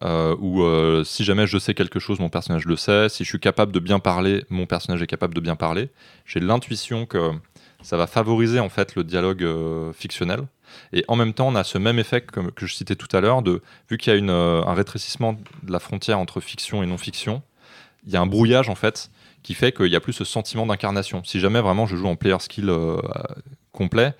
Euh, 0.03 0.35
où 0.39 0.63
euh, 0.63 1.03
si 1.03 1.23
jamais 1.23 1.45
je 1.45 1.57
sais 1.57 1.73
quelque 1.73 1.99
chose, 1.99 2.19
mon 2.19 2.29
personnage 2.29 2.65
le 2.65 2.75
sait. 2.75 3.09
Si 3.09 3.23
je 3.23 3.29
suis 3.29 3.39
capable 3.39 3.71
de 3.71 3.79
bien 3.79 3.99
parler, 3.99 4.43
mon 4.49 4.65
personnage 4.65 5.01
est 5.01 5.07
capable 5.07 5.33
de 5.33 5.39
bien 5.39 5.55
parler. 5.55 5.89
J'ai 6.25 6.39
l'intuition 6.39 7.05
que 7.05 7.31
ça 7.83 7.97
va 7.97 8.07
favoriser 8.07 8.59
en 8.59 8.69
fait 8.69 8.95
le 8.95 9.03
dialogue 9.03 9.43
euh, 9.43 9.93
fictionnel. 9.93 10.47
Et 10.91 11.05
en 11.07 11.15
même 11.15 11.33
temps, 11.33 11.49
on 11.49 11.55
a 11.55 11.63
ce 11.63 11.77
même 11.77 11.99
effet 11.99 12.21
que, 12.21 12.39
je 12.57 12.73
citais 12.73 12.95
tout 12.95 13.15
à 13.15 13.21
l'heure, 13.21 13.41
de 13.43 13.61
vu 13.89 13.97
qu'il 13.97 14.11
y 14.11 14.15
a 14.15 14.17
une, 14.17 14.31
euh, 14.31 14.63
un 14.65 14.73
rétrécissement 14.73 15.33
de 15.33 15.71
la 15.71 15.79
frontière 15.79 16.17
entre 16.17 16.39
fiction 16.39 16.81
et 16.81 16.87
non-fiction, 16.87 17.43
il 18.05 18.11
y 18.11 18.17
a 18.17 18.21
un 18.21 18.25
brouillage 18.25 18.69
en 18.69 18.75
fait 18.75 19.11
qui 19.43 19.53
fait 19.53 19.71
qu'il 19.73 19.89
n'y 19.89 19.95
a 19.95 19.99
plus 19.99 20.13
ce 20.13 20.23
sentiment 20.23 20.65
d'incarnation. 20.65 21.23
Si 21.23 21.39
jamais 21.39 21.61
vraiment 21.61 21.85
je 21.85 21.95
joue 21.95 22.07
en 22.07 22.15
player 22.15 22.39
skill 22.39 22.69
euh, 22.69 22.97
complet, 23.71 24.13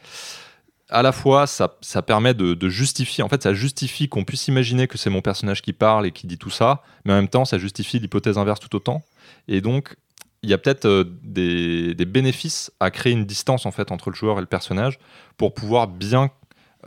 à 0.90 1.02
la 1.02 1.11
fois 1.11 1.48
ça, 1.48 1.77
ça 1.81 2.02
permet 2.02 2.34
de 2.34 2.69
justifier, 2.69 3.23
en 3.23 3.30
fait 3.30 3.41
ça 3.41 3.53
justifie 3.53 4.10
qu'on 4.10 4.26
puisse 4.26 4.48
imaginer 4.48 4.88
que 4.88 4.98
c'est 4.98 5.10
mon 5.10 5.22
personnage 5.22 5.61
qui 5.61 5.73
parle 5.73 6.06
et 6.06 6.11
qui 6.11 6.27
dit 6.27 6.38
tout 6.38 6.49
ça, 6.49 6.84
mais 7.06 7.14
en 7.14 7.15
même 7.15 7.30
temps 7.30 7.45
ça 7.45 7.57
justifie 7.57 7.99
l'hypothèse 7.99 8.38
inverse 8.38 8.60
tout 8.60 8.76
autant. 8.76 9.03
Et 9.48 9.61
donc 9.61 9.95
il 10.44 10.49
y 10.49 10.53
a 10.53 10.57
peut-être 10.57 10.86
euh, 10.86 11.03
des, 11.24 11.95
des 11.95 12.06
bénéfices 12.06 12.72
à 12.80 12.91
créer 12.91 13.14
une 13.14 13.26
distance 13.26 13.65
en 13.65 13.72
fait 13.72 13.91
entre 13.91 14.10
le 14.10 14.15
joueur 14.15 14.38
et 14.38 14.41
le 14.41 14.48
personnage 14.48 14.99
pour 15.38 15.53
pouvoir 15.53 15.88
bien 15.88 16.30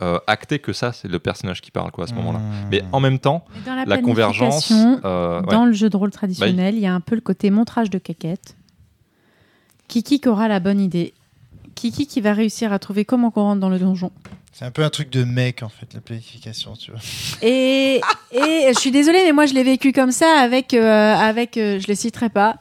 euh, 0.01 0.19
acter 0.27 0.59
que 0.59 0.73
ça 0.73 0.93
c'est 0.93 1.07
le 1.07 1.19
personnage 1.19 1.59
qui 1.61 1.71
parle 1.71 1.91
quoi 1.91 2.05
à 2.05 2.07
ce 2.07 2.13
moment-là. 2.13 2.39
Mmh. 2.39 2.67
Mais 2.71 2.83
en 2.91 2.99
même 2.99 3.19
temps, 3.19 3.45
dans 3.65 3.75
la, 3.75 3.85
la 3.85 3.97
convergence, 3.97 4.71
euh, 4.71 5.41
ouais. 5.41 5.47
Dans 5.51 5.65
le 5.65 5.73
jeu 5.73 5.89
de 5.89 5.97
rôle 5.97 6.11
traditionnel, 6.11 6.75
il 6.75 6.81
y 6.81 6.87
a 6.87 6.93
un 6.93 7.01
peu 7.01 7.15
le 7.15 7.21
côté 7.21 7.49
montrage 7.49 7.89
de 7.89 7.97
caquette. 7.97 8.55
Kiki 9.87 10.19
qui 10.19 10.29
aura 10.29 10.47
la 10.47 10.59
bonne 10.59 10.79
idée. 10.79 11.13
Kiki 11.73 12.07
qui 12.07 12.21
va 12.21 12.33
réussir 12.33 12.73
à 12.73 12.79
trouver 12.79 13.05
comment 13.05 13.31
qu'on 13.31 13.43
rentre 13.43 13.61
dans 13.61 13.69
le 13.69 13.79
donjon. 13.79 14.11
C'est 14.51 14.65
un 14.65 14.71
peu 14.71 14.83
un 14.83 14.89
truc 14.89 15.11
de 15.11 15.23
mec, 15.23 15.61
en 15.61 15.69
fait, 15.69 15.93
la 15.93 16.01
planification, 16.01 16.73
tu 16.73 16.89
vois. 16.89 16.99
Et, 17.43 18.01
et 18.31 18.71
je 18.73 18.79
suis 18.79 18.89
désolée, 18.89 19.19
mais 19.23 19.31
moi 19.31 19.45
je 19.45 19.53
l'ai 19.53 19.63
vécu 19.63 19.93
comme 19.93 20.11
ça 20.11 20.39
avec, 20.39 20.73
euh, 20.73 21.13
avec 21.15 21.57
euh, 21.57 21.79
je 21.79 21.85
les 21.87 21.93
citerai 21.93 22.29
pas, 22.29 22.57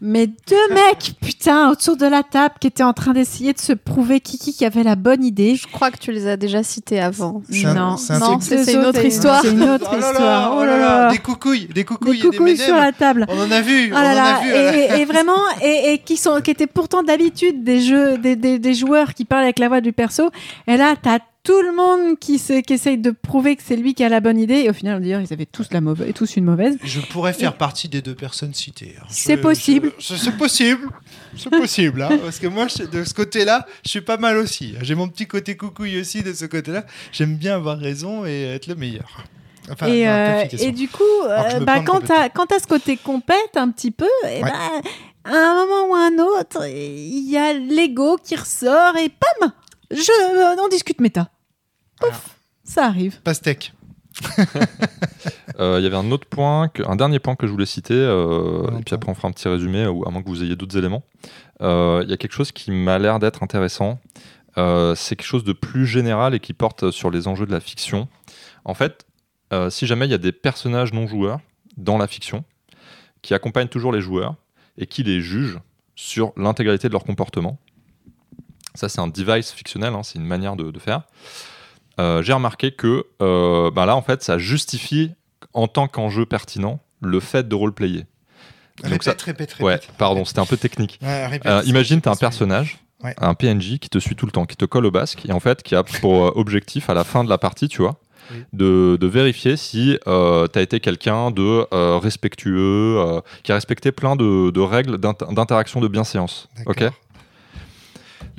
mais 0.00 0.26
deux 0.26 0.68
mecs, 0.74 1.14
putain, 1.20 1.70
autour 1.70 1.96
de 1.96 2.06
la 2.06 2.22
table 2.22 2.54
qui 2.60 2.66
étaient 2.66 2.82
en 2.82 2.92
train 2.92 3.12
d'essayer 3.12 3.52
de 3.52 3.58
se 3.58 3.72
prouver 3.72 4.20
Kiki 4.20 4.52
qui 4.54 4.64
avait 4.64 4.82
la 4.82 4.96
bonne 4.96 5.24
idée. 5.24 5.56
Je 5.56 5.66
crois 5.66 5.90
que 5.90 5.98
tu 5.98 6.12
les 6.12 6.26
as 6.26 6.36
déjà 6.36 6.62
cités 6.62 7.00
avant. 7.00 7.42
Non, 7.50 7.96
c'est 7.96 8.12
un 8.14 8.18
Non, 8.18 8.38
c'est 8.40 8.72
une 8.72 8.84
autre 8.84 9.04
histoire. 9.04 9.42
C'est 9.42 9.50
une 9.52 9.62
autre 9.62 9.90
Oh 9.92 9.96
là 9.96 10.00
là, 10.00 10.10
histoire. 10.10 10.56
oh 10.56 10.64
là 10.64 10.78
là, 10.78 11.10
des 11.10 11.18
coucouilles, 11.18 11.66
des 11.74 11.84
coucouilles, 11.84 12.20
Des 12.20 12.26
et 12.26 12.30
des 12.30 12.36
coucouilles 12.36 12.56
sur 12.56 12.76
la 12.76 12.92
table. 12.92 13.26
On 13.28 13.40
en 13.40 13.50
a 13.50 13.60
vu, 13.60 13.90
Oh 13.92 13.96
on 13.96 14.00
là 14.00 14.14
en 14.14 14.36
a 14.36 14.40
vu. 14.42 14.50
et, 14.50 15.00
et 15.00 15.04
vraiment, 15.04 15.38
et, 15.62 15.92
et 15.92 15.98
qui 15.98 16.16
sont, 16.16 16.40
qui 16.40 16.50
étaient 16.50 16.66
pourtant 16.66 17.02
d'habitude 17.02 17.64
des 17.64 17.80
jeux, 17.80 18.18
des, 18.18 18.36
des, 18.36 18.58
des 18.58 18.74
joueurs 18.74 19.14
qui 19.14 19.24
parlent 19.24 19.44
avec 19.44 19.58
la 19.58 19.68
voix 19.68 19.80
du 19.80 19.92
perso. 19.92 20.30
Et 20.66 20.76
là, 20.76 20.94
t'as 21.00 21.18
tout 21.42 21.62
le 21.62 21.72
monde 21.74 22.18
qui, 22.18 22.38
se, 22.38 22.60
qui 22.60 22.74
essaye 22.74 22.98
de 22.98 23.10
prouver 23.10 23.56
que 23.56 23.62
c'est 23.64 23.76
lui 23.76 23.94
qui 23.94 24.04
a 24.04 24.08
la 24.08 24.20
bonne 24.20 24.38
idée. 24.38 24.56
Et 24.64 24.70
au 24.70 24.72
final, 24.72 25.00
d'ailleurs, 25.00 25.20
ils 25.22 25.32
avaient 25.32 25.46
tous 25.46 25.68
la 25.72 25.80
mauvaise, 25.80 26.12
tous 26.14 26.36
une 26.36 26.44
mauvaise. 26.44 26.76
Je 26.82 27.00
pourrais 27.00 27.32
faire 27.32 27.56
partie 27.56 27.88
des 27.88 28.02
deux 28.02 28.14
personnes 28.14 28.52
citées. 28.54 28.94
hein. 29.00 29.06
C'est 29.08 29.38
possible. 29.38 29.92
C'est 29.98 30.36
possible. 30.36 30.88
C'est 31.36 31.50
possible. 31.50 32.02
hein, 32.02 32.18
parce 32.22 32.38
que 32.38 32.46
moi, 32.46 32.66
je- 32.68 32.84
de 32.84 33.04
ce 33.04 33.14
côté-là, 33.14 33.66
je 33.84 33.90
suis 33.90 34.00
pas 34.02 34.16
mal 34.18 34.36
aussi. 34.36 34.74
J'ai 34.82 34.94
mon 34.94 35.08
petit 35.08 35.26
côté 35.26 35.56
coucouille 35.56 35.98
aussi 36.00 36.22
de 36.22 36.32
ce 36.32 36.44
côté-là. 36.44 36.84
J'aime 37.12 37.36
bien 37.36 37.54
avoir 37.56 37.78
raison 37.78 38.26
et 38.26 38.42
être 38.54 38.66
le 38.66 38.74
meilleur. 38.74 39.24
Enfin, 39.70 39.86
et, 39.86 40.04
non, 40.04 40.10
euh, 40.10 40.44
et 40.58 40.72
du 40.72 40.88
coup, 40.88 41.02
euh, 41.24 41.60
bah, 41.60 41.80
quand 41.86 42.00
quand 42.34 42.46
t'as 42.46 42.58
ce 42.58 42.66
côté 42.66 42.96
compète 42.96 43.56
un 43.56 43.70
petit 43.70 43.90
peu, 43.92 44.08
et 44.24 44.42
Ouais. 44.42 44.50
bah, 44.50 44.80
à 45.24 45.32
un 45.36 45.54
moment 45.54 45.90
ou 45.92 45.94
un 45.94 46.18
autre, 46.18 46.66
il 46.66 47.30
y 47.30 47.36
a 47.36 47.52
l'ego 47.52 48.16
qui 48.24 48.34
ressort 48.36 48.96
et 48.96 49.10
pam, 49.10 49.52
je, 49.90 49.96
euh, 50.56 50.62
on 50.62 50.68
discute 50.68 51.00
méta. 51.00 51.30
Pouf, 52.00 52.36
ça 52.64 52.86
arrive. 52.86 53.20
Pastèque. 53.22 53.72
Euh, 55.58 55.76
Il 55.78 55.84
y 55.84 55.86
avait 55.86 55.96
un 55.96 56.10
autre 56.10 56.26
point, 56.26 56.68
que- 56.68 56.82
un 56.88 56.96
dernier 56.96 57.18
point 57.18 57.36
que 57.36 57.46
je 57.46 57.52
voulais 57.52 57.66
citer, 57.66 57.92
euh, 57.92 58.66
et 58.78 58.82
puis 58.82 58.94
après 58.94 59.10
on 59.10 59.14
fera 59.14 59.28
un 59.28 59.32
petit 59.32 59.46
résumé, 59.48 59.86
ou 59.86 60.06
à 60.06 60.10
moins 60.10 60.22
que 60.22 60.28
vous 60.28 60.42
ayez 60.42 60.56
d'autres 60.56 60.78
éléments. 60.78 61.02
Euh, 61.60 62.00
Il 62.04 62.08
y 62.10 62.14
a 62.14 62.16
quelque 62.16 62.32
chose 62.32 62.50
qui 62.50 62.70
m'a 62.70 62.98
l'air 62.98 63.18
d'être 63.18 63.42
intéressant. 63.42 63.98
Euh, 64.56 64.94
c'est 64.94 65.16
quelque 65.16 65.26
chose 65.26 65.44
de 65.44 65.52
plus 65.52 65.86
général 65.86 66.34
et 66.34 66.40
qui 66.40 66.54
porte 66.54 66.90
sur 66.92 67.10
les 67.10 67.28
enjeux 67.28 67.44
de 67.44 67.52
la 67.52 67.60
fiction. 67.60 68.08
En 68.64 68.72
fait, 68.72 69.04
euh, 69.52 69.68
si 69.68 69.86
jamais 69.86 70.06
il 70.06 70.10
y 70.10 70.14
a 70.14 70.18
des 70.18 70.32
personnages 70.32 70.94
non 70.94 71.06
joueurs 71.06 71.40
dans 71.76 71.98
la 71.98 72.06
fiction, 72.06 72.44
qui 73.20 73.34
accompagnent 73.34 73.68
toujours 73.68 73.92
les 73.92 74.00
joueurs 74.00 74.36
et 74.78 74.86
qui 74.86 75.02
les 75.02 75.20
jugent 75.20 75.58
sur 75.94 76.32
l'intégralité 76.38 76.88
de 76.88 76.92
leur 76.94 77.04
comportement, 77.04 77.58
ça 78.74 78.88
c'est 78.88 79.00
un 79.00 79.08
device 79.08 79.52
fictionnel, 79.52 79.94
hein, 79.94 80.02
c'est 80.02 80.18
une 80.18 80.26
manière 80.26 80.56
de, 80.56 80.70
de 80.70 80.78
faire. 80.78 81.02
Euh, 81.98 82.22
J'ai 82.22 82.32
remarqué 82.32 82.72
que 82.72 83.04
euh, 83.20 83.70
bah 83.70 83.86
là 83.86 83.96
en 83.96 84.02
fait 84.02 84.22
ça 84.22 84.38
justifie 84.38 85.12
en 85.52 85.68
tant 85.68 85.88
qu'enjeu 85.88 86.24
pertinent 86.26 86.80
le 87.00 87.20
fait 87.20 87.48
de 87.48 87.54
roleplayer. 87.54 88.06
Donc 88.82 88.92
Répète, 88.92 89.02
ça- 89.02 89.24
répète, 89.26 89.52
répète. 89.52 89.64
Ouais, 89.64 89.80
pardon, 89.98 90.24
c'était 90.24 90.40
un 90.40 90.46
peu 90.46 90.56
technique. 90.56 90.98
Ouais, 91.02 91.26
répète. 91.26 91.50
Euh, 91.50 91.62
imagine, 91.66 92.00
tu 92.00 92.08
as 92.08 92.12
un 92.12 92.16
personnage, 92.16 92.78
Ouais. 93.02 93.14
un 93.18 93.34
PNJ 93.34 93.78
qui 93.78 93.88
te 93.90 93.98
suit 93.98 94.14
tout 94.16 94.26
le 94.26 94.32
temps, 94.32 94.44
qui 94.46 94.56
te 94.56 94.64
colle 94.64 94.86
au 94.86 94.90
basque, 94.90 95.26
et 95.26 95.32
en 95.32 95.40
fait 95.40 95.62
qui 95.62 95.74
a 95.74 95.82
pour 95.82 96.24
euh, 96.26 96.32
objectif 96.34 96.88
à 96.90 96.94
la 96.94 97.04
fin 97.04 97.24
de 97.24 97.28
la 97.30 97.36
partie, 97.38 97.68
tu 97.68 97.82
vois, 97.82 97.98
Oui. 98.30 98.44
de, 98.54 98.96
de 99.00 99.06
vérifier 99.06 99.56
si 99.56 99.98
tu 100.04 100.10
as 100.10 100.62
été 100.62 100.80
quelqu'un 100.80 101.30
de 101.30 101.66
euh, 101.74 101.98
respectueux, 101.98 102.98
euh, 102.98 103.20
qui 103.42 103.52
a 103.52 103.54
respecté 103.54 103.90
plein 103.92 104.16
de, 104.16 104.50
de 104.50 104.60
règles 104.60 104.98
d'int- 104.98 105.32
d'interaction 105.32 105.80
de 105.80 105.88
bienséance. 105.88 106.48
Ok? 106.66 106.78
D'accord. 106.80 106.98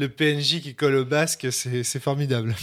Le 0.02 0.10
PNJ 0.10 0.62
qui 0.62 0.74
colle 0.74 0.96
au 0.96 1.06
basque, 1.06 1.48
c'est 1.52 2.00
formidable. 2.00 2.56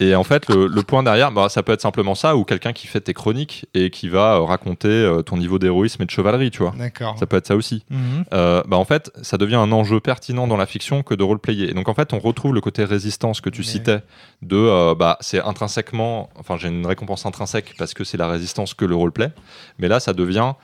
Et 0.00 0.14
en 0.14 0.24
fait, 0.24 0.48
le, 0.48 0.66
le 0.66 0.82
point 0.82 1.02
derrière, 1.02 1.30
bah, 1.30 1.50
ça 1.50 1.62
peut 1.62 1.72
être 1.72 1.82
simplement 1.82 2.14
ça, 2.14 2.36
ou 2.36 2.44
quelqu'un 2.44 2.72
qui 2.72 2.86
fait 2.86 3.02
tes 3.02 3.12
chroniques 3.12 3.66
et 3.74 3.90
qui 3.90 4.08
va 4.08 4.36
euh, 4.36 4.40
raconter 4.40 4.88
euh, 4.88 5.20
ton 5.20 5.36
niveau 5.36 5.58
d'héroïsme 5.58 6.02
et 6.02 6.06
de 6.06 6.10
chevalerie, 6.10 6.50
tu 6.50 6.62
vois. 6.62 6.74
D'accord. 6.76 7.18
Ça 7.18 7.26
peut 7.26 7.36
être 7.36 7.46
ça 7.46 7.54
aussi. 7.54 7.84
Mhm. 7.90 8.24
Euh, 8.32 8.62
bah 8.66 8.78
en 8.78 8.86
fait, 8.86 9.12
ça 9.20 9.36
devient 9.36 9.56
un 9.56 9.70
enjeu 9.72 10.00
pertinent 10.00 10.48
dans 10.48 10.56
la 10.56 10.64
fiction 10.64 11.02
que 11.02 11.14
de 11.14 11.22
roleplayer. 11.22 11.68
Et 11.68 11.74
donc 11.74 11.90
en 11.90 11.94
fait, 11.94 12.14
on 12.14 12.18
retrouve 12.18 12.54
le 12.54 12.62
côté 12.62 12.82
résistance 12.84 13.42
que 13.42 13.50
tu 13.50 13.60
Mais 13.60 13.66
citais 13.66 14.00
de 14.40 14.94
bah 14.94 15.18
c'est 15.20 15.40
intrinsèquement, 15.40 16.30
enfin 16.36 16.56
j'ai 16.56 16.68
une 16.68 16.86
récompense 16.86 17.26
intrinsèque 17.26 17.74
parce 17.76 17.92
que 17.92 18.04
c'est 18.04 18.16
la 18.16 18.26
résistance 18.26 18.72
que 18.72 18.86
le 18.86 18.94
roleplay. 18.94 19.30
Mais 19.78 19.88
là, 19.88 20.00
ça 20.00 20.14
devient, 20.14 20.54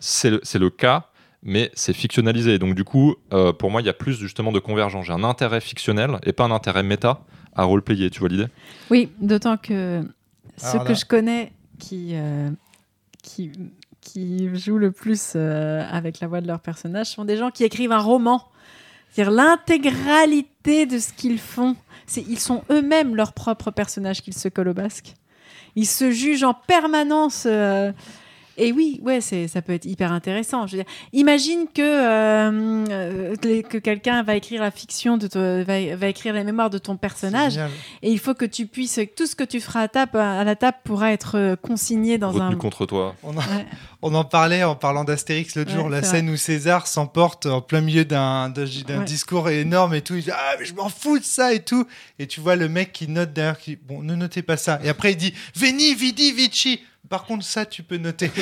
c'est 0.00 0.30
le, 0.30 0.40
c'est 0.42 0.58
le 0.58 0.70
cas, 0.70 1.08
mais 1.42 1.70
c'est 1.74 1.92
fictionnalisé. 1.92 2.58
Donc 2.58 2.74
du 2.74 2.84
coup, 2.84 3.14
euh, 3.32 3.52
pour 3.52 3.70
moi, 3.70 3.80
il 3.80 3.86
y 3.86 3.90
a 3.90 3.92
plus 3.94 4.18
justement 4.18 4.52
de 4.52 4.58
convergence. 4.58 5.06
J'ai 5.06 5.12
un 5.12 5.24
intérêt 5.24 5.60
fictionnel 5.60 6.18
et 6.24 6.32
pas 6.32 6.44
un 6.44 6.50
intérêt 6.50 6.82
méta 6.82 7.20
à 7.54 7.64
roleplayer. 7.64 8.10
Tu 8.10 8.20
vois 8.20 8.28
l'idée? 8.28 8.46
Oui, 8.90 9.10
d'autant 9.20 9.56
que 9.56 10.02
ceux 10.56 10.66
Alors 10.68 10.84
que 10.84 10.88
là- 10.90 10.94
je 10.94 11.04
connais 11.04 11.52
qui, 11.78 12.10
euh, 12.14 12.50
qui, 13.22 13.52
qui 14.00 14.48
jouent 14.56 14.78
le 14.78 14.92
plus 14.92 15.32
euh, 15.36 15.84
avec 15.90 16.20
la 16.20 16.26
voix 16.28 16.40
de 16.40 16.46
leur 16.46 16.60
personnage 16.60 17.06
sont 17.08 17.24
des 17.24 17.36
gens 17.36 17.50
qui 17.50 17.64
écrivent 17.64 17.92
un 17.92 17.98
roman. 18.00 18.42
C'est-à-dire 19.10 19.32
l'intégralité 19.32 20.86
de 20.86 20.98
ce 20.98 21.12
qu'ils 21.12 21.38
font. 21.38 21.76
C'est, 22.06 22.22
ils 22.28 22.38
sont 22.38 22.62
eux-mêmes 22.70 23.16
leurs 23.16 23.32
propres 23.32 23.70
personnages 23.70 24.22
qu'ils 24.22 24.34
se 24.36 24.48
collent 24.48 24.68
au 24.68 24.74
basque. 24.74 25.14
Ils 25.74 25.86
se 25.86 26.10
jugent 26.10 26.44
en 26.44 26.54
permanence. 26.54 27.46
Et 28.58 28.72
oui, 28.72 29.00
ouais, 29.02 29.20
c'est, 29.20 29.48
ça 29.48 29.62
peut 29.62 29.72
être 29.72 29.84
hyper 29.84 30.12
intéressant. 30.12 30.66
Je 30.66 30.76
veux 30.76 30.82
dire, 30.82 30.92
imagine 31.12 31.66
que, 31.74 31.82
euh, 31.82 33.36
que 33.36 33.62
que 33.62 33.78
quelqu'un 33.78 34.22
va 34.22 34.36
écrire 34.36 34.60
la 34.62 34.70
fiction, 34.70 35.16
de 35.16 35.28
va, 35.66 35.96
va 35.96 36.06
écrire 36.08 36.34
la 36.34 36.44
mémoire 36.44 36.70
de 36.70 36.78
ton 36.78 36.96
personnage. 36.96 37.58
Et 38.02 38.10
il 38.10 38.18
faut 38.18 38.34
que 38.34 38.44
tu 38.44 38.66
puisses, 38.66 39.00
tout 39.16 39.26
ce 39.26 39.34
que 39.36 39.44
tu 39.44 39.60
feras 39.60 39.82
à, 39.82 39.88
table, 39.88 40.18
à 40.18 40.44
la 40.44 40.56
table 40.56 40.78
pourra 40.84 41.12
être 41.12 41.36
euh, 41.36 41.56
consigné 41.56 42.18
dans 42.18 42.30
Retenu 42.30 42.54
un. 42.54 42.58
contre 42.58 42.86
toi. 42.86 43.14
On 43.22 43.30
en, 43.36 43.40
Ouais. 43.40 43.66
on 44.02 44.14
en 44.14 44.24
parlait 44.24 44.64
en 44.64 44.74
parlant 44.74 45.04
d'Astérix 45.04 45.54
l'autre 45.56 45.70
Ouais, 45.72 45.76
jour, 45.78 45.88
la 45.88 46.02
scène 46.02 46.28
où 46.30 46.36
César 46.36 46.86
s'emporte 46.86 47.46
en 47.46 47.60
plein 47.60 47.80
milieu 47.80 48.04
d'un 48.04 48.48
d'un- 48.48 48.64
d'un 48.86 48.98
Ouais. 49.00 49.04
discours 49.04 49.48
énorme 49.50 49.94
et 49.94 50.00
tout. 50.02 50.14
Il 50.14 50.22
dit 50.24 50.30
Ah, 50.32 50.54
mais 50.58 50.64
je 50.64 50.74
m'en 50.74 50.88
fous 50.88 51.18
de 51.18 51.24
ça 51.24 51.52
et 51.52 51.60
tout. 51.60 51.86
Et 52.18 52.26
tu 52.26 52.40
vois 52.40 52.56
le 52.56 52.68
mec 52.68 52.92
qui 52.92 53.08
note 53.08 53.32
derrière 53.32 53.58
qui 53.58 53.76
Bon, 53.76 54.02
ne 54.02 54.14
notez 54.14 54.42
pas 54.42 54.56
ça. 54.56 54.78
Et 54.82 54.88
après, 54.88 55.12
il 55.12 55.16
dit 55.16 55.34
Veni, 55.54 55.94
vidi, 55.94 56.32
vici. 56.32 56.80
Par 57.08 57.24
contre, 57.24 57.44
ça, 57.44 57.64
tu 57.66 57.82
peux 57.82 57.96
noter. 57.98 58.30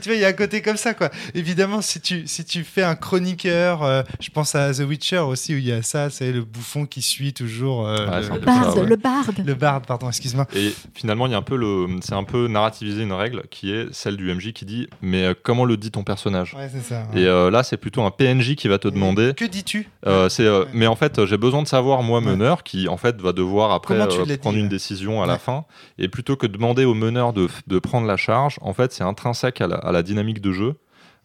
Tu 0.00 0.08
vois, 0.10 0.14
il 0.14 0.20
y 0.20 0.24
a 0.24 0.28
un 0.28 0.32
côté 0.32 0.62
comme 0.62 0.76
ça, 0.76 0.94
quoi. 0.94 1.10
Évidemment, 1.34 1.80
si 1.82 2.00
tu, 2.00 2.22
si 2.28 2.44
tu 2.44 2.62
fais 2.62 2.82
un 2.84 2.94
chroniqueur, 2.94 3.82
euh, 3.82 4.02
je 4.20 4.30
pense 4.30 4.54
à 4.54 4.72
The 4.72 4.80
Witcher 4.86 5.18
aussi, 5.18 5.54
où 5.54 5.58
il 5.58 5.64
y 5.64 5.72
a 5.72 5.82
ça, 5.82 6.08
c'est 6.08 6.30
le 6.30 6.42
bouffon 6.44 6.86
qui 6.86 7.02
suit 7.02 7.32
toujours. 7.32 7.88
euh, 7.88 8.06
le, 8.30 8.38
barde, 8.38 8.74
ça, 8.74 8.80
ouais. 8.80 8.86
le 8.86 8.94
barde. 8.96 9.42
le 9.44 9.54
barde, 9.54 9.86
pardon, 9.86 10.08
excuse-moi. 10.08 10.46
Et 10.54 10.72
finalement, 10.94 11.26
il 11.26 11.32
y 11.32 11.34
a 11.34 11.38
un 11.38 11.42
peu 11.42 11.56
le, 11.56 11.86
c'est 12.00 12.14
un 12.14 12.22
peu 12.22 12.46
narrativiser 12.46 13.02
une 13.02 13.12
règle 13.12 13.42
qui 13.50 13.72
est 13.72 13.92
celle 13.92 14.16
du 14.16 14.32
MJ 14.32 14.52
qui 14.52 14.64
dit, 14.64 14.88
mais 15.00 15.24
euh, 15.24 15.34
comment 15.42 15.64
le 15.64 15.76
dit 15.76 15.90
ton 15.90 16.04
personnage? 16.04 16.54
Ouais, 16.54 16.70
c'est 16.72 16.82
ça. 16.82 17.02
Et 17.14 17.24
euh, 17.26 17.50
là, 17.50 17.64
c'est 17.64 17.76
plutôt 17.76 18.02
un 18.02 18.12
PNJ 18.12 18.54
qui 18.54 18.68
va 18.68 18.78
te 18.78 18.86
demander. 18.86 19.32
Que 19.36 19.44
dis-tu? 19.46 19.88
Euh, 20.06 20.28
c'est, 20.28 20.44
euh, 20.44 20.60
Ouais. 20.62 20.68
mais 20.74 20.86
en 20.86 20.94
fait, 20.96 21.24
j'ai 21.26 21.38
besoin 21.38 21.62
de 21.62 21.66
savoir 21.68 22.02
moi 22.04 22.20
Ouais. 22.20 22.26
meneur 22.26 22.62
qui 22.62 22.86
en 22.88 22.96
fait 22.96 23.20
va 23.20 23.32
devoir 23.32 23.72
après 23.72 23.94
euh, 24.00 24.36
prendre 24.36 24.58
une 24.58 24.68
décision 24.68 25.22
à 25.22 25.26
la 25.26 25.38
fin. 25.38 25.64
Et 25.98 26.06
plutôt 26.08 26.36
que 26.36 26.46
de 26.46 26.52
demander 26.52 26.84
au 26.84 26.94
meneur 26.94 27.31
de, 27.32 27.48
de 27.66 27.78
prendre 27.78 28.06
la 28.06 28.16
charge, 28.16 28.58
en 28.62 28.72
fait, 28.74 28.92
c'est 28.92 29.04
intrinsèque 29.04 29.60
à 29.60 29.66
la, 29.66 29.76
à 29.76 29.92
la 29.92 30.02
dynamique 30.02 30.40
de 30.40 30.52
jeu. 30.52 30.74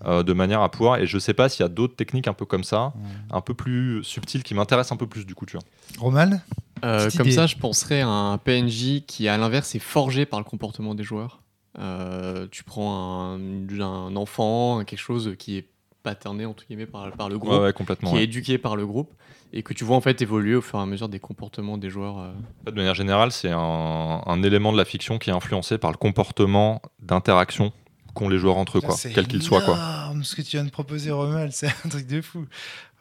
euh, 0.06 0.22
de 0.22 0.32
manière 0.32 0.62
à 0.62 0.70
pouvoir 0.70 1.00
et 1.00 1.08
je 1.08 1.18
sais 1.18 1.34
pas 1.34 1.50
s'il 1.50 1.64
y 1.64 1.66
a 1.66 1.70
d'autres 1.70 1.96
techniques 1.96 2.28
un 2.28 2.34
peu 2.34 2.46
comme 2.46 2.64
ça 2.64 2.94
un 3.32 3.42
peu 3.42 3.56
plus 3.56 4.04
subtiles 4.04 4.44
qui 4.44 4.54
m'intéressent 4.54 4.92
un 4.92 4.96
peu 4.96 5.08
plus 5.08 5.26
du 5.26 5.34
coup 5.34 5.48
tu 5.48 5.58
vois 5.58 5.66
Roman 6.00 6.40
Euh, 6.86 7.10
comme 7.18 7.26
idée. 7.26 7.36
ça, 7.36 7.48
je 7.48 7.56
penserais 7.56 8.02
à 8.02 8.08
un 8.08 8.38
PNJ 8.38 9.02
qui, 9.08 9.28
à 9.28 9.36
l'inverse, 9.40 9.74
est 9.74 9.80
forgé 9.80 10.28
par 10.28 10.40
le 10.40 10.44
comportement 10.46 10.94
des 10.94 11.04
joueurs. 11.04 11.42
Euh, 11.80 12.46
tu 12.52 12.64
prends 12.64 13.34
un, 13.34 13.80
un 13.82 14.16
enfant, 14.16 14.84
quelque 14.86 15.00
chose 15.00 15.34
qui 15.40 15.58
est 15.58 15.68
paterné 16.04 16.46
entre 16.46 16.66
guillemets 16.68 16.86
par, 16.86 17.12
par 17.14 17.28
le 17.30 17.40
groupe, 17.40 17.54
ouais, 17.54 17.60
ouais, 17.60 17.74
complètement 17.74 18.12
qui 18.12 18.18
est 18.20 18.24
éduqué 18.26 18.60
par 18.60 18.76
le 18.76 18.86
groupe, 18.86 19.12
et 19.54 19.64
que 19.64 19.74
tu 19.74 19.84
vois 19.84 19.96
en 19.96 20.02
fait 20.02 20.22
évoluer 20.22 20.56
au 20.56 20.62
fur 20.62 20.80
et 20.80 20.82
à 20.82 20.86
mesure 20.86 21.10
des 21.10 21.20
comportements 21.20 21.78
des 21.78 21.90
joueurs. 21.90 22.20
euh. 22.20 22.32
En 22.62 22.66
fait, 22.66 22.72
de 22.72 22.76
manière 22.76 22.96
générale, 22.96 23.32
c'est 23.32 23.52
un, 23.52 24.22
un 24.26 24.44
élément 24.44 24.72
de 24.72 24.78
la 24.78 24.86
fiction 24.86 25.18
qui 25.18 25.30
est 25.30 25.34
influencé 25.34 25.78
par 25.78 25.92
le 25.92 25.98
comportement 25.98 26.82
d'interaction 27.00 27.72
qu'ont 28.14 28.30
les 28.30 28.40
joueurs 28.40 28.58
entre 28.58 28.80
eux, 28.80 28.82
quoi, 28.82 28.96
C'est 28.96 29.14
quel 29.14 29.28
qu'il 29.28 29.44
soit. 29.44 29.62
Quoi. 29.62 29.78
ce 30.24 30.36
que 30.36 30.42
tu 30.42 30.52
viens 30.58 30.64
de 30.66 30.72
proposer, 30.72 31.12
Romal, 31.12 31.52
c'est 31.52 31.68
un 31.86 31.90
truc 31.90 32.08
de 32.08 32.22
fou. 32.22 32.46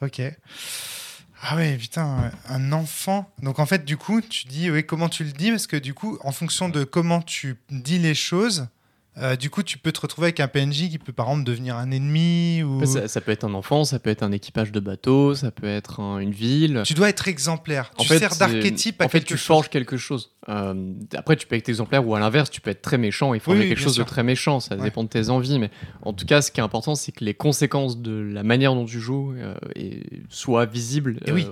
Ok. 0.02 0.20
Ah 1.42 1.56
ouais, 1.56 1.76
putain, 1.76 2.30
un 2.48 2.72
enfant. 2.72 3.30
Donc 3.42 3.58
en 3.58 3.66
fait, 3.66 3.84
du 3.84 3.96
coup, 3.96 4.20
tu 4.20 4.46
dis, 4.46 4.70
oui, 4.70 4.84
comment 4.84 5.08
tu 5.08 5.24
le 5.24 5.32
dis? 5.32 5.50
Parce 5.50 5.66
que 5.66 5.76
du 5.76 5.94
coup, 5.94 6.18
en 6.22 6.32
fonction 6.32 6.68
de 6.68 6.84
comment 6.84 7.20
tu 7.22 7.56
dis 7.70 7.98
les 7.98 8.14
choses, 8.14 8.68
euh, 9.18 9.34
du 9.36 9.48
coup, 9.50 9.62
tu 9.62 9.78
peux 9.78 9.92
te 9.92 10.00
retrouver 10.00 10.26
avec 10.26 10.40
un 10.40 10.48
PNJ 10.48 10.90
qui 10.90 10.98
peut 10.98 11.12
par 11.12 11.26
exemple 11.28 11.44
devenir 11.44 11.76
un 11.76 11.90
ennemi 11.90 12.62
ou. 12.62 12.84
Ça, 12.84 13.08
ça 13.08 13.20
peut 13.20 13.32
être 13.32 13.44
un 13.44 13.54
enfant, 13.54 13.84
ça 13.84 13.98
peut 13.98 14.10
être 14.10 14.22
un 14.22 14.32
équipage 14.32 14.72
de 14.72 14.80
bateau, 14.80 15.34
ça 15.34 15.50
peut 15.50 15.66
être 15.66 16.00
un- 16.00 16.18
une 16.18 16.32
ville. 16.32 16.82
Tu 16.84 16.94
dois 16.94 17.08
être 17.08 17.26
exemplaire. 17.28 17.90
En 17.98 18.02
tu 18.02 18.08
fait, 18.08 18.18
sers 18.18 18.36
d'archétype 18.36 19.00
à 19.00 19.06
En 19.06 19.08
fait, 19.08 19.20
tu 19.22 19.34
chose. 19.36 19.46
forges 19.46 19.68
quelque 19.70 19.96
chose. 19.96 20.32
Euh, 20.48 20.92
après, 21.14 21.36
tu 21.36 21.46
peux 21.46 21.56
être 21.56 21.68
exemplaire 21.68 22.06
ou 22.06 22.14
à 22.14 22.20
l'inverse, 22.20 22.50
tu 22.50 22.60
peux 22.60 22.70
être 22.70 22.82
très 22.82 22.98
méchant 22.98 23.32
et 23.34 23.38
forger 23.38 23.62
Oui, 23.62 23.68
quelque 23.68 23.80
chose 23.80 23.94
sûr. 23.94 24.04
de 24.04 24.08
très 24.08 24.22
méchant. 24.22 24.60
Ça 24.60 24.76
Ouais. 24.76 24.82
dépend 24.82 25.02
de 25.02 25.08
tes 25.08 25.30
envies. 25.30 25.58
Mais 25.58 25.70
en 26.02 26.12
tout 26.12 26.26
cas, 26.26 26.42
ce 26.42 26.50
qui 26.50 26.60
est 26.60 26.64
important, 26.64 26.94
c'est 26.94 27.12
que 27.12 27.24
les 27.24 27.34
conséquences 27.34 27.98
de 27.98 28.12
la 28.12 28.42
manière 28.42 28.74
dont 28.74 28.84
tu 28.84 29.00
joues 29.00 29.32
euh, 29.36 29.54
soient 30.28 30.66
visibles 30.66 31.18
oui. 31.32 31.46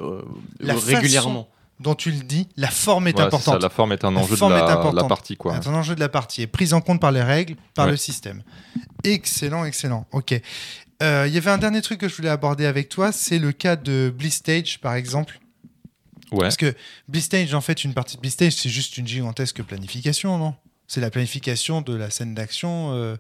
La 0.61 0.75
régulièrement. 0.75 1.49
Dont 1.85 1.95
tu 1.95 2.11
le 2.11 2.23
dis, 2.23 2.49
la 2.57 2.71
forme 2.71 3.09
est 3.09 3.17
Ouais, 3.17 3.25
importante. 3.25 3.55
ça, 3.55 3.61
la 3.61 3.69
forme 3.69 3.93
est 3.93 4.05
un 4.05 4.11
La 4.11 4.21
enjeu 4.21 4.35
de 4.37 4.41
la, 4.41 4.91
la 4.93 5.05
partie. 5.05 5.37
Quoi. 5.37 5.61
C'est 5.63 5.69
un 5.69 5.75
enjeu 5.75 5.95
de 5.95 6.01
la 6.01 6.09
partie 6.09 6.41
est 6.43 6.47
prise 6.47 6.73
en 6.73 6.81
compte 6.81 6.99
par 7.01 7.13
les 7.13 7.23
règles, 7.23 7.57
par 7.75 7.85
Ouais. 7.85 7.91
le 7.93 7.97
système. 7.99 8.43
Excellent, 9.05 9.65
excellent. 9.67 10.07
Ok. 10.13 10.33
Euh, 11.03 11.25
Il 11.29 11.35
y 11.35 11.37
avait 11.37 11.51
un 11.51 11.59
dernier 11.59 11.83
truc 11.83 12.01
que 12.01 12.09
je 12.09 12.17
voulais 12.17 12.31
aborder 12.31 12.65
avec 12.65 12.89
toi, 12.89 13.13
c'est 13.13 13.39
le 13.39 13.53
cas 13.53 13.77
de 13.77 14.11
Blistage, 14.17 14.81
par 14.81 14.95
exemple. 14.95 15.39
Ouais. 16.33 16.41
Parce 16.41 16.57
que 16.57 16.75
Blistage, 17.07 17.53
en 17.55 17.61
fait, 17.61 17.85
une 17.85 17.93
partie 17.93 18.17
de 18.17 18.21
Blistage, 18.23 18.55
c'est 18.55 18.71
juste 18.71 18.97
une 18.97 19.07
gigantesque 19.07 19.63
planification, 19.63 20.39
non? 20.39 20.55
C'est 20.89 21.03
la 21.03 21.11
planification 21.11 21.83
de 21.83 21.95
la 21.95 22.09
scène 22.11 22.35
d'action. 22.35 22.93
euh, 22.95 23.17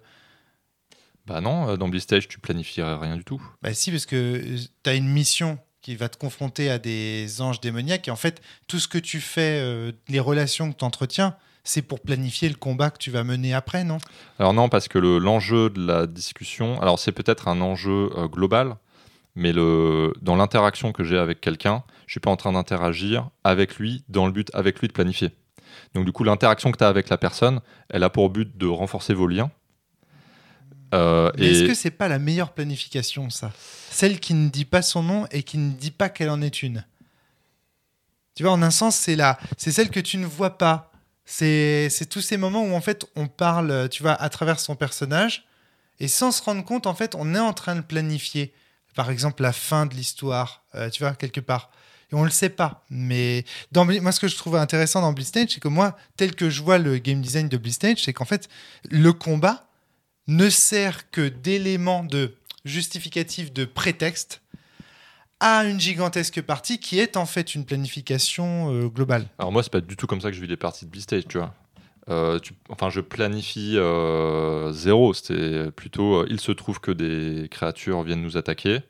Bah 1.26 1.40
non, 1.40 1.68
euh, 1.68 1.76
dans 1.76 1.88
Blistage, 1.88 2.28
tu 2.28 2.38
planifierais 2.38 2.96
rien 2.96 3.16
du 3.16 3.24
tout. 3.24 3.42
Bah 3.62 3.74
si, 3.74 3.90
parce 3.90 4.06
que 4.06 4.42
tu 4.82 4.90
as 4.90 4.94
une 4.94 5.08
mission 5.08 5.58
qui 5.84 5.96
va 5.96 6.08
te 6.08 6.16
confronter 6.16 6.70
à 6.70 6.78
des 6.78 7.42
anges 7.42 7.60
démoniaques, 7.60 8.08
et 8.08 8.10
en 8.10 8.16
fait, 8.16 8.40
tout 8.68 8.78
ce 8.78 8.88
que 8.88 8.96
tu 8.96 9.20
fais, 9.20 9.58
euh, 9.60 9.92
les 10.08 10.18
relations 10.18 10.72
que 10.72 10.78
tu 10.78 10.84
entretiens, 10.84 11.36
c'est 11.62 11.82
pour 11.82 12.00
planifier 12.00 12.48
le 12.48 12.54
combat 12.54 12.88
que 12.90 12.96
tu 12.96 13.10
vas 13.10 13.22
mener 13.22 13.52
après, 13.52 13.84
non? 13.84 13.98
Alors 14.38 14.54
non, 14.54 14.70
parce 14.70 14.88
que 14.88 14.98
le- 14.98 15.18
l'enjeu 15.18 15.68
de 15.68 15.86
la 15.86 16.06
discussion, 16.06 16.80
alors 16.80 16.98
c'est 16.98 17.12
peut-être 17.12 17.48
un 17.48 17.60
enjeu 17.60 18.08
euh, 18.16 18.28
global, 18.28 18.76
mais 19.36 19.52
dans 19.52 20.36
l'interaction 20.36 20.92
que 20.92 21.04
j'ai 21.04 21.18
avec 21.18 21.40
quelqu'un, 21.42 21.82
je 22.06 22.12
suis 22.12 22.20
pas 22.20 22.30
en 22.30 22.36
train 22.36 22.52
d'interagir 22.52 23.28
avec 23.42 23.76
lui 23.76 24.04
dans 24.08 24.24
le 24.24 24.32
but 24.32 24.48
avec 24.54 24.80
lui 24.80 24.88
de 24.88 24.92
planifier. 24.94 25.32
Donc 25.94 26.06
du 26.06 26.12
coup, 26.12 26.24
l'interaction 26.24 26.72
que 26.72 26.78
tu 26.78 26.84
as 26.84 26.88
avec 26.88 27.10
la 27.10 27.18
personne, 27.18 27.60
elle 27.90 28.04
a 28.04 28.10
pour 28.10 28.30
but 28.30 28.56
de 28.56 28.66
renforcer 28.66 29.12
vos 29.12 29.26
liens. 29.26 29.50
Euh, 30.94 31.30
et 31.36 31.50
est-ce 31.50 31.66
que 31.66 31.74
c'est 31.74 31.90
pas 31.90 32.08
la 32.08 32.18
meilleure 32.18 32.52
planification, 32.52 33.28
ça? 33.30 33.52
Celle 33.90 34.20
qui 34.20 34.34
ne 34.34 34.48
dit 34.48 34.64
pas 34.64 34.82
son 34.82 35.02
nom 35.02 35.26
et 35.30 35.42
qui 35.42 35.58
ne 35.58 35.72
dit 35.72 35.90
pas 35.90 36.08
qu'elle 36.08 36.30
en 36.30 36.40
est 36.40 36.62
une. 36.62 36.84
Tu 38.34 38.42
vois, 38.42 38.52
en 38.52 38.62
un 38.62 38.70
sens, 38.70 38.96
c'est 38.96 39.16
la, 39.16 39.38
c'est 39.58 39.72
celle 39.72 39.90
que 39.90 40.00
tu 40.00 40.16
ne 40.18 40.26
vois 40.26 40.58
pas, 40.58 40.90
C'est 41.24 41.88
c'est 41.90 42.06
tous 42.06 42.20
ces 42.20 42.36
moments 42.36 42.62
où 42.64 42.74
en 42.74 42.80
fait 42.80 43.06
on 43.14 43.28
parle, 43.28 43.88
tu 43.90 44.02
vois, 44.02 44.14
à 44.14 44.28
travers 44.28 44.58
son 44.58 44.74
personnage 44.76 45.44
et 46.00 46.08
sans 46.08 46.32
se 46.32 46.42
rendre 46.42 46.64
compte, 46.64 46.86
en 46.86 46.94
fait, 46.94 47.14
on 47.14 47.34
est 47.34 47.40
en 47.40 47.52
train 47.52 47.76
de 47.76 47.80
planifier, 47.80 48.52
par 48.94 49.10
exemple, 49.10 49.42
la 49.42 49.52
fin 49.52 49.86
de 49.86 49.94
l'histoire, 49.94 50.64
euh, 50.74 50.90
tu 50.90 51.02
vois, 51.02 51.14
quelque 51.14 51.40
part. 51.40 51.70
Et 52.12 52.14
on 52.14 52.24
le 52.24 52.30
sait 52.30 52.48
pas. 52.48 52.84
Mais 52.90 53.44
dans, 53.72 53.84
moi, 53.84 54.12
ce 54.12 54.20
que 54.20 54.28
je 54.28 54.36
trouve 54.36 54.56
intéressant 54.56 55.00
dans 55.00 55.12
Blitzstage, 55.12 55.50
c'est 55.50 55.60
que 55.60 55.68
moi, 55.68 55.96
tel 56.16 56.34
que 56.34 56.50
je 56.50 56.62
vois 56.62 56.78
le 56.78 56.98
game 56.98 57.20
design 57.20 57.48
de 57.48 57.56
Blitzstage, 57.56 58.02
c'est 58.04 58.12
qu'en 58.12 58.24
fait, 58.24 58.48
le 58.90 59.12
combat 59.12 59.66
ne 60.26 60.48
sert 60.48 61.10
que 61.10 61.28
d'élément 61.28 62.04
de 62.04 62.34
justificatif, 62.64 63.52
de 63.52 63.64
prétexte 63.64 64.40
à 65.40 65.64
une 65.64 65.80
gigantesque 65.80 66.40
partie 66.40 66.78
qui 66.78 66.98
est 66.98 67.16
en 67.16 67.26
fait 67.26 67.54
une 67.54 67.64
planification 67.64 68.72
euh, 68.72 68.88
globale. 68.88 69.26
Alors 69.38 69.52
moi, 69.52 69.62
c'est 69.62 69.72
pas 69.72 69.80
du 69.80 69.96
tout 69.96 70.06
comme 70.06 70.20
ça 70.20 70.30
que 70.30 70.36
je 70.36 70.40
vis 70.40 70.46
les 70.46 70.56
parties 70.56 70.86
de 70.86 70.90
Beastage, 70.90 71.26
tu 71.28 71.38
vois. 71.38 71.54
Euh, 72.08 72.38
enfin, 72.68 72.90
je 72.90 73.00
planifie 73.00 73.74
euh, 73.76 74.72
zéro. 74.72 75.12
C'était 75.12 75.70
plutôt, 75.70 76.26
il 76.26 76.40
se 76.40 76.52
trouve 76.52 76.80
que 76.80 76.90
des 76.90 77.48
créatures 77.50 78.02
viennent 78.02 78.22
nous 78.22 78.36
attaquer. 78.36 78.80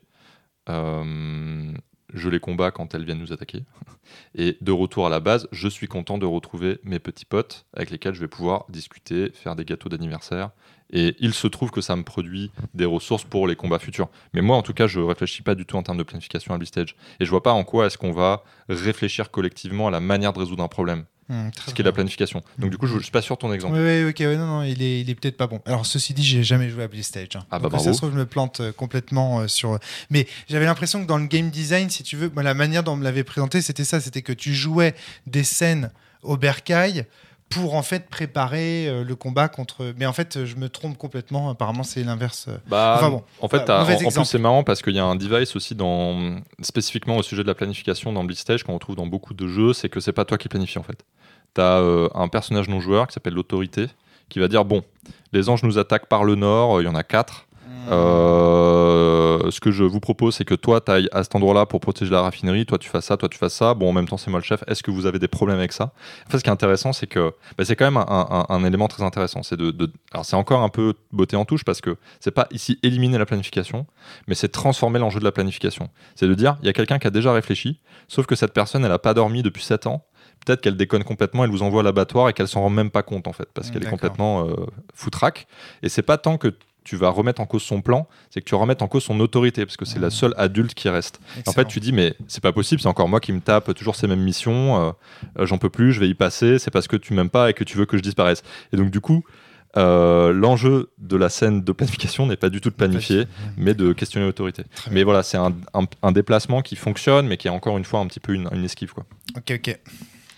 Je 2.15 2.29
les 2.29 2.39
combats 2.39 2.71
quand 2.71 2.95
elles 2.95 3.03
viennent 3.03 3.19
nous 3.19 3.33
attaquer. 3.33 3.63
Et 4.35 4.57
de 4.61 4.71
retour 4.71 5.05
à 5.05 5.09
la 5.09 5.19
base, 5.19 5.47
je 5.51 5.67
suis 5.67 5.87
content 5.87 6.17
de 6.17 6.25
retrouver 6.25 6.79
mes 6.83 6.99
petits 6.99 7.25
potes 7.25 7.65
avec 7.73 7.91
lesquels 7.91 8.13
je 8.13 8.21
vais 8.21 8.27
pouvoir 8.27 8.65
discuter, 8.69 9.31
faire 9.33 9.55
des 9.55 9.65
gâteaux 9.65 9.89
d'anniversaire. 9.89 10.51
Et 10.91 11.15
il 11.19 11.33
se 11.33 11.47
trouve 11.47 11.71
que 11.71 11.81
ça 11.81 11.95
me 11.95 12.03
produit 12.03 12.51
des 12.73 12.85
ressources 12.85 13.23
pour 13.23 13.47
les 13.47 13.55
combats 13.55 13.79
futurs. 13.79 14.09
Mais 14.33 14.41
moi, 14.41 14.55
en 14.55 14.61
tout 14.61 14.73
cas, 14.73 14.87
je 14.87 14.99
réfléchis 14.99 15.41
pas 15.41 15.55
du 15.55 15.65
tout 15.65 15.75
en 15.75 15.83
termes 15.83 15.97
de 15.97 16.03
planification 16.03 16.53
à 16.53 16.57
Beastage. 16.57 16.95
Et 17.19 17.25
je 17.25 17.29
vois 17.29 17.43
pas 17.43 17.51
en 17.51 17.63
quoi 17.63 17.87
est-ce 17.87 17.97
qu'on 17.97 18.11
va 18.11 18.43
réfléchir 18.69 19.29
collectivement 19.29 19.87
à 19.87 19.91
la 19.91 19.99
manière 19.99 20.31
de 20.31 20.39
résoudre 20.39 20.63
un 20.63 20.67
problème, 20.67 21.05
Très 21.27 21.71
ce 21.71 21.73
qui 21.73 21.81
est 21.81 21.85
la 21.85 21.91
planification. 21.91 22.43
Donc 22.59 22.69
du 22.69 22.77
coup, 22.77 22.85
je, 22.85 22.97
je 22.97 23.03
suis 23.03 23.11
pas 23.11 23.21
sûr 23.23 23.35
de 23.35 23.41
ton 23.41 23.51
exemple. 23.51 23.73
Oui, 23.75 24.03
oui, 24.03 24.09
ok, 24.09 24.19
ouais, 24.19 24.37
non, 24.37 24.45
non, 24.45 24.63
il 24.63 24.81
est, 24.83 25.01
il 25.01 25.09
est 25.09 25.15
peut-être 25.15 25.37
pas 25.37 25.47
bon. 25.47 25.59
Alors, 25.65 25.85
ceci 25.85 26.13
dit, 26.13 26.23
j'ai 26.23 26.43
jamais 26.43 26.69
joué 26.69 26.83
à 26.83 26.87
Blitzstage. 26.87 27.29
Hein. 27.35 27.45
Ah 27.49 27.57
bah 27.57 27.69
Donc, 27.69 27.81
ça 27.81 27.93
se 27.93 27.97
trouve, 27.97 28.11
je 28.11 28.17
me 28.17 28.27
plante 28.27 28.59
euh, 28.59 28.71
complètement 28.71 29.39
euh, 29.39 29.47
sur. 29.47 29.79
Mais 30.11 30.27
j'avais 30.47 30.65
l'impression 30.65 31.01
que 31.01 31.07
dans 31.07 31.17
le 31.17 31.25
game 31.25 31.49
design, 31.49 31.89
si 31.89 32.03
tu 32.03 32.15
veux, 32.15 32.31
la 32.35 32.53
manière 32.53 32.83
dont 32.83 32.93
on 32.93 32.97
me 32.97 33.03
l'avait 33.03 33.23
présenté, 33.23 33.61
c'était 33.63 33.83
ça 33.83 33.99
c'était 33.99 34.21
que 34.21 34.33
tu 34.33 34.53
jouais 34.53 34.93
des 35.25 35.43
scènes 35.43 35.89
au 36.21 36.37
bercail 36.37 37.05
pour 37.49 37.75
en 37.75 37.83
fait 37.83 38.09
préparer 38.09 38.87
euh, 38.87 39.03
le 39.03 39.15
combat 39.15 39.47
contre. 39.47 39.93
Mais 39.97 40.05
en 40.05 40.13
fait, 40.13 40.45
je 40.45 40.55
me 40.55 40.69
trompe 40.69 40.97
complètement. 40.97 41.49
Apparemment, 41.49 41.83
c'est 41.83 42.03
l'inverse. 42.03 42.49
Bah, 42.67 42.95
Enfin 42.97 43.09
bon, 43.09 43.23
en 43.41 43.47
fait, 43.47 43.69
en, 43.69 43.81
en 43.81 43.85
plus 43.85 44.25
c'est 44.25 44.39
marrant 44.39 44.63
parce 44.63 44.81
qu'il 44.81 44.95
y 44.95 44.99
a 44.99 45.05
un 45.05 45.15
device 45.15 45.55
aussi 45.55 45.75
dans 45.75 46.37
spécifiquement 46.61 47.17
au 47.17 47.23
sujet 47.23 47.43
de 47.43 47.47
la 47.47 47.55
planification 47.55 48.11
dans 48.11 48.23
Blitzstage 48.23 48.63
qu'on 48.63 48.73
retrouve 48.73 48.95
dans 48.95 49.07
beaucoup 49.07 49.33
de 49.33 49.47
jeux, 49.47 49.73
c'est 49.73 49.89
que 49.89 49.99
c'est 49.99 50.13
pas 50.13 50.25
toi 50.25 50.37
qui 50.37 50.49
planifie 50.49 50.79
en 50.79 50.83
fait. 50.83 51.05
T'as 51.53 51.79
euh, 51.79 52.09
un 52.15 52.27
personnage 52.27 52.67
non 52.67 52.81
joueur 52.81 53.07
qui 53.07 53.13
s'appelle 53.13 53.33
l'autorité 53.33 53.87
qui 54.29 54.39
va 54.39 54.47
dire 54.47 54.65
bon, 54.65 54.83
les 55.33 55.49
anges 55.49 55.63
nous 55.63 55.77
attaquent 55.77 56.07
par 56.07 56.23
le 56.23 56.35
nord, 56.35 56.81
il 56.81 56.85
y 56.85 56.87
en 56.87 56.95
a 56.95 57.03
quatre. 57.03 57.44
Euh, 57.91 59.51
ce 59.51 59.59
que 59.59 59.71
je 59.71 59.83
vous 59.83 59.99
propose, 59.99 60.35
c'est 60.35 60.45
que 60.45 60.55
toi, 60.55 60.81
tu 60.81 60.91
ailles 60.91 61.09
à 61.11 61.23
cet 61.23 61.35
endroit-là 61.35 61.65
pour 61.65 61.79
protéger 61.79 62.11
la 62.11 62.21
raffinerie, 62.21 62.65
toi 62.65 62.77
tu 62.77 62.89
fasses 62.89 63.05
ça, 63.05 63.17
toi 63.17 63.29
tu 63.29 63.37
fasses 63.37 63.53
ça. 63.53 63.73
Bon, 63.73 63.89
en 63.89 63.93
même 63.93 64.07
temps, 64.07 64.17
c'est 64.17 64.31
moi 64.31 64.39
le 64.39 64.43
chef. 64.45 64.63
Est-ce 64.67 64.83
que 64.83 64.91
vous 64.91 65.05
avez 65.05 65.19
des 65.19 65.27
problèmes 65.27 65.57
avec 65.57 65.71
ça? 65.73 65.93
En 66.27 66.29
fait, 66.31 66.39
ce 66.39 66.43
qui 66.43 66.49
est 66.49 66.53
intéressant, 66.53 66.93
c'est 66.93 67.07
que 67.07 67.33
bah, 67.57 67.65
c'est 67.65 67.75
quand 67.75 67.85
même 67.85 67.97
un, 67.97 68.05
un- 68.07 68.45
un 68.49 68.63
élément 68.65 68.87
très 68.87 69.03
intéressant. 69.03 69.43
C'est 69.43 69.57
de, 69.57 69.71
de- 69.71 69.91
alors 70.11 70.25
c'est 70.25 70.35
encore 70.35 70.61
un 70.61 70.69
peu 70.69 70.93
beauté 71.11 71.35
en 71.35 71.45
touche 71.45 71.63
parce 71.63 71.81
que 71.81 71.97
c'est 72.19 72.31
pas 72.31 72.47
ici 72.51 72.79
éliminer 72.83 73.17
la 73.17 73.25
planification, 73.25 73.85
mais 74.27 74.35
c'est 74.35 74.49
transformer 74.49 74.99
l'enjeu 74.99 75.19
de 75.19 75.25
la 75.25 75.31
planification. 75.31 75.89
C'est 76.15 76.27
de 76.27 76.33
dire, 76.33 76.57
il 76.61 76.65
y 76.65 76.69
a 76.69 76.73
quelqu'un 76.73 76.99
qui 76.99 77.07
a 77.07 77.11
déjà 77.11 77.33
réfléchi, 77.33 77.79
sauf 78.07 78.25
que 78.25 78.35
cette 78.35 78.53
personne, 78.53 78.85
elle 78.85 78.91
a 78.91 78.99
pas 78.99 79.13
dormi 79.13 79.43
depuis 79.43 79.63
7 79.63 79.87
ans. 79.87 80.05
Peut-être 80.45 80.61
qu'elle 80.61 80.77
déconne 80.77 81.03
complètement, 81.03 81.43
elle 81.43 81.49
vous 81.49 81.63
envoie 81.63 81.79
à 81.81 81.83
l'abattoir 81.83 82.29
et 82.29 82.33
qu'elle 82.33 82.47
s'en 82.47 82.61
rend 82.61 82.69
même 82.69 82.91
pas 82.91 83.03
compte 83.03 83.27
en 83.27 83.33
fait, 83.33 83.47
parce 83.53 83.71
qu'elle 83.71 83.81
est 83.83 83.85
complètement 83.91 84.45
euh, 84.47 84.65
foutraque. 84.93 85.47
Et 85.81 85.89
c'est 85.89 86.01
pas 86.03 86.17
tant 86.17 86.37
que 86.37 86.53
tu 86.85 86.95
vas 86.95 87.09
remettre 87.09 87.41
en 87.41 87.45
cause 87.45 87.63
son 87.63 87.81
plan, 87.81 88.07
c'est 88.29 88.39
que 88.39 88.45
tu 88.45 88.55
vas 88.55 88.61
remettre 88.61 88.83
en 88.83 88.87
cause 88.87 89.03
son 89.03 89.19
autorité, 89.19 89.65
parce 89.65 89.75
que 89.75 89.83
c'est 89.85 89.99
la 89.99 90.09
seule 90.09 90.33
adulte 90.37 90.73
qui 90.73 90.87
reste. 90.87 91.19
En 91.47 91.51
fait, 91.51 91.65
tu 91.67 91.79
dis, 91.81 91.91
mais 91.91 92.15
c'est 92.29 92.41
pas 92.41 92.53
possible, 92.53 92.79
c'est 92.81 92.87
encore 92.87 93.09
moi 93.09 93.19
qui 93.19 93.33
me 93.33 93.41
tape 93.41 93.73
toujours 93.73 93.95
ces 93.97 94.07
mêmes 94.07 94.21
missions, 94.23 94.79
euh, 94.81 94.91
euh, 95.39 95.45
j'en 95.45 95.57
peux 95.57 95.69
plus, 95.69 95.91
je 95.91 95.99
vais 95.99 96.07
y 96.07 96.13
passer, 96.13 96.59
c'est 96.59 96.71
parce 96.71 96.87
que 96.87 96.95
tu 96.95 97.13
m'aimes 97.13 97.29
pas 97.29 97.49
et 97.49 97.53
que 97.53 97.65
tu 97.65 97.77
veux 97.77 97.85
que 97.85 97.97
je 97.97 98.01
disparaisse. 98.01 98.43
Et 98.71 98.77
donc, 98.77 98.89
du 98.91 99.01
coup, 99.01 99.25
euh, 99.77 100.31
l'enjeu 100.31 100.89
de 100.99 101.17
la 101.17 101.27
scène 101.27 101.61
de 101.61 101.71
planification 101.73 102.25
n'est 102.27 102.37
pas 102.37 102.49
du 102.49 102.61
tout 102.61 102.69
de 102.69 102.75
planifier, 102.75 103.25
mais 103.57 103.73
de 103.73 103.91
questionner 103.91 104.25
l'autorité. 104.25 104.63
Mais 104.91 105.03
voilà, 105.03 105.21
c'est 105.21 105.35
un, 105.37 105.53
un- 105.73 105.83
un 106.01 106.11
déplacement 106.13 106.61
qui 106.61 106.77
fonctionne, 106.77 107.27
mais 107.27 107.35
qui 107.35 107.47
est 107.47 107.51
encore 107.51 107.77
une 107.77 107.83
fois 107.83 107.99
un 107.99 108.07
petit 108.07 108.21
peu 108.21 108.33
une, 108.33 108.47
une 108.53 108.63
esquive. 108.63 108.93
Quoi. 108.93 109.05
Ok, 109.35 109.51
ok. 109.53 109.77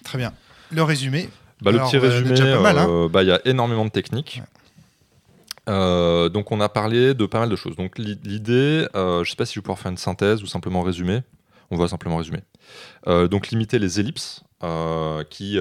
Très 0.03 0.17
bien. 0.17 0.33
Le 0.71 0.81
résumé. 0.81 1.29
Bah, 1.61 1.71
le 1.71 1.79
petit 1.79 1.97
résumé, 1.97 2.35
hein. 2.53 2.61
euh, 2.89 3.09
bah, 3.09 3.21
il 3.23 3.29
y 3.29 3.31
a 3.31 3.39
énormément 3.45 3.85
de 3.85 3.89
techniques. 3.91 4.41
Euh, 5.67 6.29
donc 6.29 6.51
on 6.51 6.61
a 6.61 6.69
parlé 6.69 7.13
de 7.13 7.25
pas 7.25 7.39
mal 7.39 7.49
de 7.49 7.55
choses. 7.55 7.75
Donc 7.75 7.97
l'i- 7.97 8.19
l'idée, 8.23 8.87
euh, 8.95 9.23
je 9.23 9.29
sais 9.29 9.35
pas 9.35 9.45
si 9.45 9.53
je 9.55 9.59
vais 9.59 9.63
pouvoir 9.63 9.79
faire 9.79 9.91
une 9.91 9.97
synthèse 9.97 10.41
ou 10.43 10.47
simplement 10.47 10.81
résumer. 10.81 11.21
On 11.71 11.77
va 11.77 11.87
simplement 11.89 12.17
résumer. 12.17 12.39
Euh, 13.07 13.27
donc 13.27 13.49
limiter 13.49 13.77
les 13.79 13.99
ellipses 13.99 14.43
qui 15.29 15.59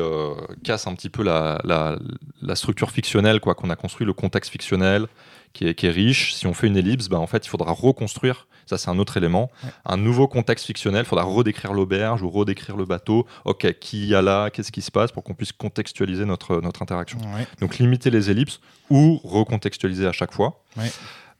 cassent 0.64 0.86
un 0.86 0.94
petit 0.94 1.10
peu 1.10 1.22
la, 1.22 1.60
la- 1.64 1.98
la 2.40 2.54
structure 2.56 2.90
fictionnelle 2.90 3.40
quoi 3.40 3.54
qu'on 3.54 3.68
a 3.68 3.76
construit, 3.76 4.06
le 4.06 4.14
contexte 4.14 4.50
fictionnel 4.50 5.06
qui 5.56 5.66
est, 5.68 5.74
qui 5.74 5.86
est 5.86 5.90
riche. 5.90 6.34
Si 6.34 6.46
on 6.46 6.54
fait 6.54 6.66
une 6.66 6.76
ellipse, 6.76 7.08
bah, 7.08 7.18
en 7.18 7.26
fait 7.26 7.46
il 7.46 7.48
faudra 7.48 7.72
reconstruire. 7.72 8.46
Ça 8.66 8.78
c'est 8.78 8.90
un 8.90 8.98
autre 8.98 9.16
élément. 9.16 9.50
Ouais. 9.62 9.70
Un 9.84 9.96
nouveau 9.96 10.28
contexte 10.28 10.66
fictionnel. 10.66 11.02
Il 11.04 11.08
faudra 11.08 11.24
redécrire 11.24 11.72
l'auberge 11.72 12.22
ou 12.22 12.30
redécrire 12.30 12.76
le 12.76 12.84
bateau. 12.84 13.26
Ok, 13.44 13.78
qui 13.80 14.08
y 14.08 14.14
a 14.14 14.22
là? 14.22 14.50
Qu'est-ce 14.50 14.72
qui 14.72 14.82
se 14.82 14.90
passe? 14.90 15.12
Pour 15.12 15.22
qu'on 15.24 15.34
puisse 15.34 15.52
contextualiser 15.52 16.24
notre, 16.24 16.60
notre 16.60 16.82
interaction. 16.82 17.18
Ouais. 17.34 17.46
Donc 17.60 17.78
limiter 17.78 18.10
les 18.10 18.30
ellipses 18.30 18.60
ou 18.90 19.20
recontextualiser 19.24 20.06
à 20.06 20.12
chaque 20.12 20.32
fois. 20.32 20.62
Ouais. 20.76 20.90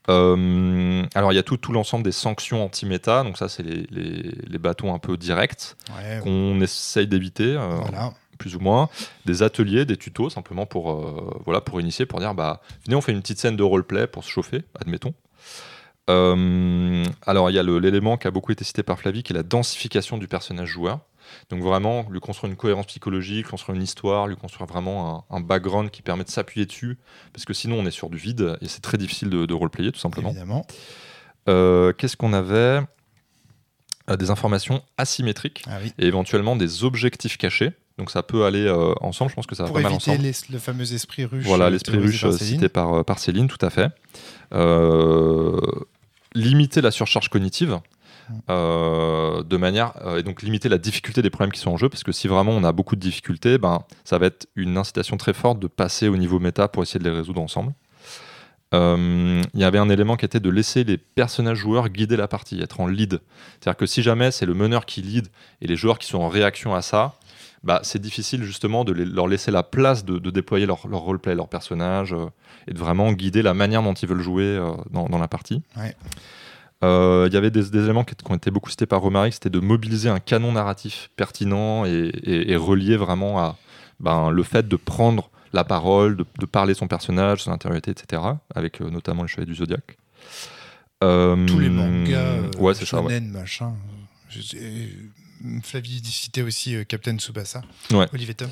Euh, 0.08 1.04
alors 1.16 1.32
il 1.32 1.34
y 1.34 1.38
a 1.38 1.42
tout, 1.42 1.56
tout 1.56 1.72
l'ensemble 1.72 2.04
des 2.04 2.12
sanctions 2.12 2.64
anti-méta, 2.64 3.24
donc 3.24 3.36
ça 3.36 3.48
c'est 3.48 3.64
les, 3.64 3.88
les, 3.90 4.34
les 4.46 4.58
bâtons 4.58 4.94
un 4.94 5.00
peu 5.00 5.16
directs 5.16 5.74
qu'on 6.22 6.60
essaye 6.60 7.08
d'éviter, 7.08 7.56
euh, 7.56 7.78
Voilà. 7.82 8.12
Plus 8.36 8.54
ou 8.56 8.60
moins. 8.60 8.88
Des 9.24 9.42
ateliers, 9.42 9.84
des 9.84 9.96
tutos 9.96 10.30
simplement 10.30 10.66
pour, 10.66 10.92
euh, 10.92 11.40
voilà, 11.44 11.60
pour 11.60 11.80
initier, 11.80 12.06
pour 12.06 12.20
dire 12.20 12.34
bah 12.34 12.60
venez 12.84 12.94
on 12.96 13.00
fait 13.00 13.12
une 13.12 13.20
petite 13.22 13.38
scène 13.38 13.56
de 13.56 13.62
roleplay 13.62 14.06
pour 14.06 14.24
se 14.24 14.30
chauffer, 14.30 14.62
admettons. 14.80 15.14
Euh, 16.08 17.04
alors 17.26 17.50
il 17.50 17.54
y 17.54 17.58
a 17.58 17.62
l'élément 17.62 18.16
qui 18.16 18.28
a 18.28 18.30
beaucoup 18.30 18.52
été 18.52 18.62
cité 18.64 18.82
par 18.84 18.98
Flavie 18.98 19.22
qui 19.24 19.32
est 19.32 19.36
la 19.36 19.42
densification 19.42 20.18
du 20.18 20.28
personnage 20.28 20.68
joueur. 20.68 21.00
Donc 21.50 21.60
vraiment 21.60 22.06
lui 22.08 22.20
construire 22.20 22.48
une 22.52 22.56
cohérence 22.56 22.86
psychologique, 22.86 23.48
construire 23.48 23.74
une 23.76 23.82
histoire, 23.82 24.28
lui 24.28 24.36
construire 24.36 24.68
vraiment 24.68 25.26
un, 25.30 25.36
un 25.36 25.40
background 25.40 25.90
qui 25.90 26.02
permet 26.02 26.22
de 26.22 26.30
s'appuyer 26.30 26.66
dessus, 26.66 26.98
parce 27.32 27.44
que 27.44 27.52
sinon 27.52 27.80
on 27.80 27.86
est 27.86 27.90
sur 27.90 28.08
du 28.10 28.16
vide 28.16 28.56
et 28.60 28.68
c'est 28.68 28.80
très 28.80 28.96
difficile 28.96 29.28
de, 29.30 29.44
de 29.44 29.54
roleplayer 29.54 29.90
tout 29.90 29.98
simplement. 29.98 30.30
Évidemment. 30.30 30.64
Euh, 31.48 31.92
Qu'est-ce 31.92 32.16
qu'on 32.16 32.32
avait? 32.32 32.80
Euh, 34.08 34.16
Des 34.16 34.30
informations 34.30 34.82
asymétriques 34.98 35.64
Ah 35.66 35.78
oui. 35.82 35.92
et 35.98 36.06
éventuellement 36.06 36.54
des 36.54 36.84
objectifs 36.84 37.38
cachés. 37.38 37.72
Donc 37.98 38.10
ça 38.10 38.22
peut 38.22 38.44
aller 38.44 38.66
euh, 38.66 38.92
ensemble, 39.00 39.30
je 39.30 39.36
pense 39.36 39.46
que 39.46 39.54
ça 39.54 39.62
va 39.62 39.68
Pour 39.68 39.76
pas 39.76 39.82
mal 39.82 39.92
ensemble. 39.94 40.22
les- 40.22 40.32
le 40.50 40.58
fameux 40.58 40.92
esprit 40.92 41.24
ruche. 41.24 41.44
Voilà, 41.46 41.66
euh, 41.66 41.70
l'esprit 41.70 41.96
ruche 41.98 42.20
par 42.20 42.30
euh, 42.32 42.36
cité 42.36 42.68
par, 42.68 43.04
par 43.04 43.18
Céline, 43.18 43.48
tout 43.48 43.64
à 43.64 43.70
fait. 43.70 43.88
Euh, 44.52 45.60
limiter 46.34 46.80
la 46.80 46.90
surcharge 46.90 47.28
cognitive. 47.28 47.78
euh, 48.50 49.44
de 49.44 49.56
manière 49.56 49.92
et 50.18 50.24
donc 50.24 50.42
limiter 50.42 50.68
la 50.68 50.78
difficulté 50.78 51.22
des 51.22 51.30
problèmes 51.30 51.52
qui 51.52 51.60
sont 51.60 51.70
en 51.70 51.76
jeu 51.76 51.88
parce 51.88 52.02
que 52.02 52.10
si 52.10 52.26
vraiment 52.26 52.50
on 52.50 52.64
a 52.64 52.72
beaucoup 52.72 52.96
de 52.96 53.00
difficultés 53.00 53.56
ben 53.56 53.84
ça 54.02 54.18
va 54.18 54.26
être 54.26 54.48
une 54.56 54.76
incitation 54.78 55.16
très 55.16 55.32
forte 55.32 55.60
de 55.60 55.68
passer 55.68 56.08
au 56.08 56.16
niveau 56.16 56.40
méta 56.40 56.66
pour 56.66 56.82
essayer 56.82 56.98
de 56.98 57.08
les 57.08 57.14
résoudre 57.16 57.40
ensemble 57.40 57.72
Euh, 58.74 59.40
il 59.54 59.60
y 59.60 59.64
avait 59.64 59.78
un 59.78 59.88
élément 59.90 60.16
qui 60.16 60.24
était 60.24 60.40
de 60.40 60.50
laisser 60.50 60.82
les 60.82 60.96
personnages 60.98 61.58
joueurs 61.58 61.88
guider 61.88 62.16
la 62.16 62.26
partie, 62.26 62.60
être 62.60 62.80
en 62.80 62.88
lead. 62.88 63.20
C'est-à-dire 63.60 63.76
que 63.76 63.86
si 63.86 64.02
jamais 64.02 64.32
c'est 64.32 64.44
le 64.44 64.54
meneur 64.54 64.86
qui 64.86 65.02
lead 65.02 65.28
et 65.62 65.68
les 65.68 65.76
joueurs 65.76 66.00
qui 66.00 66.08
sont 66.08 66.18
en 66.18 66.28
réaction 66.28 66.74
à 66.74 66.82
ça, 66.82 67.14
bah, 67.64 67.80
c'est 67.82 68.00
difficile 68.00 68.44
justement 68.44 68.84
de 68.84 68.92
les- 68.92 69.04
leur 69.04 69.26
laisser 69.28 69.50
la 69.50 69.62
place 69.62 70.04
de, 70.04 70.18
de 70.18 70.30
déployer 70.30 70.66
leur, 70.66 70.86
leur 70.88 71.00
roleplay, 71.00 71.34
leur 71.34 71.48
personnage, 71.48 72.12
euh, 72.12 72.26
et 72.68 72.72
de 72.74 72.78
vraiment 72.78 73.12
guider 73.12 73.42
la 73.42 73.54
manière 73.54 73.82
dont 73.82 73.94
ils 73.94 74.08
veulent 74.08 74.20
jouer 74.22 74.44
euh, 74.44 74.70
dans, 74.90 75.06
dans 75.08 75.18
la 75.18 75.28
partie. 75.28 75.62
Ouais. 75.76 75.96
Euh, 76.84 77.24
Il 77.28 77.34
y 77.34 77.36
avait 77.36 77.50
des, 77.50 77.70
des 77.70 77.84
éléments 77.84 78.04
qui, 78.04 78.14
ont 78.28 78.34
été 78.36 78.50
beaucoup 78.50 78.70
cités 78.70 78.86
par 78.86 79.00
Romaric, 79.00 79.32
c'était 79.34 79.50
de 79.50 79.60
mobiliser 79.60 80.08
un 80.10 80.20
canon 80.20 80.52
narratif 80.52 81.10
pertinent 81.16 81.84
et, 81.86 81.90
et- 82.22 82.52
et 82.52 82.56
relié 82.56 82.96
vraiment 82.96 83.38
à 83.40 83.56
ben, 83.98 84.30
le 84.30 84.42
fait 84.42 84.68
de 84.68 84.76
prendre 84.76 85.30
la 85.54 85.64
parole, 85.64 86.16
de, 86.18 86.26
de 86.38 86.44
parler 86.46 86.74
son 86.74 86.86
personnage, 86.86 87.42
son 87.44 87.50
intériorité, 87.52 87.90
etc., 87.90 88.22
avec 88.54 88.80
notamment 88.80 89.22
les 89.22 89.28
Chevaliers 89.28 89.46
du 89.46 89.54
Zodiaque. 89.54 89.96
Tous 91.46 91.58
les 91.58 91.70
mangas. 91.70 92.42
ouais, 92.58 92.74
c'est 92.74 92.84
ça. 92.84 93.00
ouais. 93.00 93.14
shonen, 93.14 93.30
machin. 93.30 93.72
Flavie 95.62 96.00
citait 96.04 96.42
aussi 96.42 96.74
euh, 96.76 96.84
Captain 96.84 97.16
Tsubasa. 97.18 97.62
Ouais. 97.92 98.06
Olivier 98.12 98.34
Tom. 98.34 98.48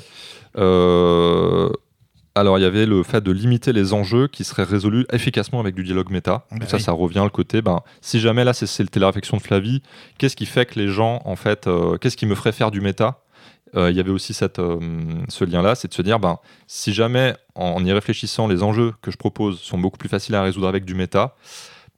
Euh, 0.57 1.69
alors, 2.37 2.57
il 2.59 2.61
y 2.61 2.65
avait 2.65 2.85
le 2.85 3.01
fait 3.03 3.21
de 3.21 3.31
limiter 3.31 3.71
les 3.71 3.93
enjeux 3.93 4.27
qui 4.27 4.43
seraient 4.43 4.63
résolus 4.63 5.05
efficacement 5.11 5.59
avec 5.61 5.73
du 5.75 5.83
dialogue 5.83 6.09
méta. 6.11 6.45
Bah 6.51 6.65
ça, 6.67 6.77
oui. 6.77 6.83
ça 6.83 6.91
revient 6.91 7.21
le 7.23 7.29
côté, 7.29 7.61
ben, 7.61 7.79
si 8.01 8.19
jamais 8.19 8.43
là, 8.43 8.53
c'est- 8.53 8.65
c'était 8.67 8.99
la 8.99 9.07
réflexion 9.07 9.37
de 9.37 9.41
Flavie, 9.41 9.81
qu'est-ce 10.17 10.35
qui 10.35 10.45
fait 10.45 10.65
que 10.65 10.77
les 10.79 10.89
gens, 10.89 11.21
en 11.25 11.35
fait, 11.37 11.67
euh, 11.67 11.97
qu'est-ce 11.97 12.17
qui 12.17 12.25
me 12.25 12.35
ferait 12.35 12.51
faire 12.51 12.71
du 12.71 12.81
méta? 12.81 13.21
Euh, 13.75 13.89
il 13.89 13.95
y 13.97 13.99
avait 14.01 14.11
aussi 14.11 14.33
cette, 14.33 14.59
euh, 14.59 14.79
ce 15.29 15.43
lien-là, 15.45 15.75
c'est 15.75 15.87
de 15.87 15.93
se 15.93 16.01
dire, 16.01 16.19
ben, 16.19 16.39
si 16.67 16.93
jamais, 16.93 17.35
en, 17.55 17.83
y 17.85 17.91
réfléchissant, 17.91 18.47
les 18.47 18.63
enjeux 18.63 18.93
que 19.01 19.11
je 19.11 19.17
propose 19.17 19.59
sont 19.61 19.77
beaucoup 19.77 19.97
plus 19.97 20.09
faciles 20.09 20.35
à 20.35 20.43
résoudre 20.43 20.67
avec 20.67 20.83
du 20.85 20.93
méta, 20.93 21.35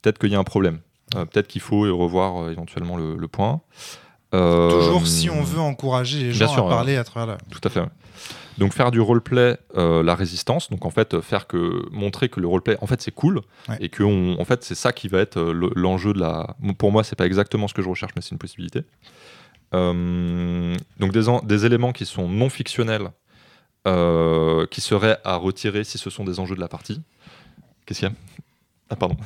peut-être 0.01 0.19
qu'il 0.19 0.31
y 0.31 0.35
a 0.35 0.39
un 0.39 0.43
problème. 0.43 0.79
Peut-être 1.11 1.47
qu'il 1.47 1.61
faut 1.61 1.81
revoir 1.97 2.49
éventuellement 2.51 2.97
le, 2.97 3.15
le 3.15 3.27
point. 3.27 3.61
Euh, 4.33 4.69
Toujours 4.69 5.07
si 5.07 5.29
on 5.29 5.41
veut 5.41 5.59
encourager 5.61 6.19
les 6.23 6.29
bien 6.31 6.47
gens 6.47 6.53
sûr, 6.53 6.65
à 6.65 6.69
parler 6.69 6.97
à 6.97 7.03
travers 7.03 7.27
la. 7.35 7.37
Tout 7.49 7.61
à 7.63 7.69
fait. 7.69 7.79
ouais. 7.79 7.87
Donc 8.57 8.73
faire 8.73 8.89
du 8.91 8.99
roleplay, 8.99 9.55
euh, 9.77 10.01
la 10.03 10.15
résistance, 10.15 10.69
donc 10.71 10.83
en 10.85 10.89
fait 10.89 11.13
euh, 11.13 11.21
faire 11.21 11.45
que 11.47 11.87
montrer 11.91 12.27
que 12.27 12.39
le 12.39 12.47
roleplay, 12.47 12.75
en 12.81 12.87
fait 12.87 13.01
c'est 13.01 13.11
cool 13.13 13.41
Ouais. 13.69 13.77
et 13.79 13.89
que 13.89 14.01
on- 14.03 14.39
en 14.41 14.45
fait 14.45 14.63
c'est 14.63 14.73
ça 14.75 14.91
qui 14.91 15.07
va 15.07 15.19
être 15.19 15.37
euh, 15.37 15.53
le- 15.53 15.71
l'enjeu 15.75 16.11
de 16.11 16.19
la. 16.19 16.55
Pour 16.79 16.91
moi 16.91 17.03
c'est 17.03 17.15
pas 17.15 17.25
exactement 17.27 17.67
ce 17.67 17.73
que 17.75 17.81
je 17.83 17.87
recherche, 17.89 18.11
mais 18.15 18.21
c'est 18.23 18.31
une 18.31 18.39
possibilité. 18.39 18.81
Euh, 19.73 20.75
donc 20.99 21.11
des, 21.13 21.29
en- 21.29 21.41
des 21.41 21.65
éléments 21.65 21.91
qui 21.93 22.05
sont 22.05 22.27
non 22.27 22.49
fictionnels, 22.49 23.09
euh, 23.87 24.65
qui 24.67 24.81
seraient 24.81 25.19
à 25.23 25.35
retirer 25.35 25.83
si 25.83 25.97
ce 25.97 26.09
sont 26.09 26.23
des 26.25 26.39
enjeux 26.39 26.55
de 26.55 26.61
la 26.61 26.67
partie. 26.67 27.01
Qu'est-ce 27.85 27.99
qu'il 27.99 28.09
y 28.09 28.11
a? 28.11 28.15
Ah 28.89 28.95
pardon. 28.95 29.17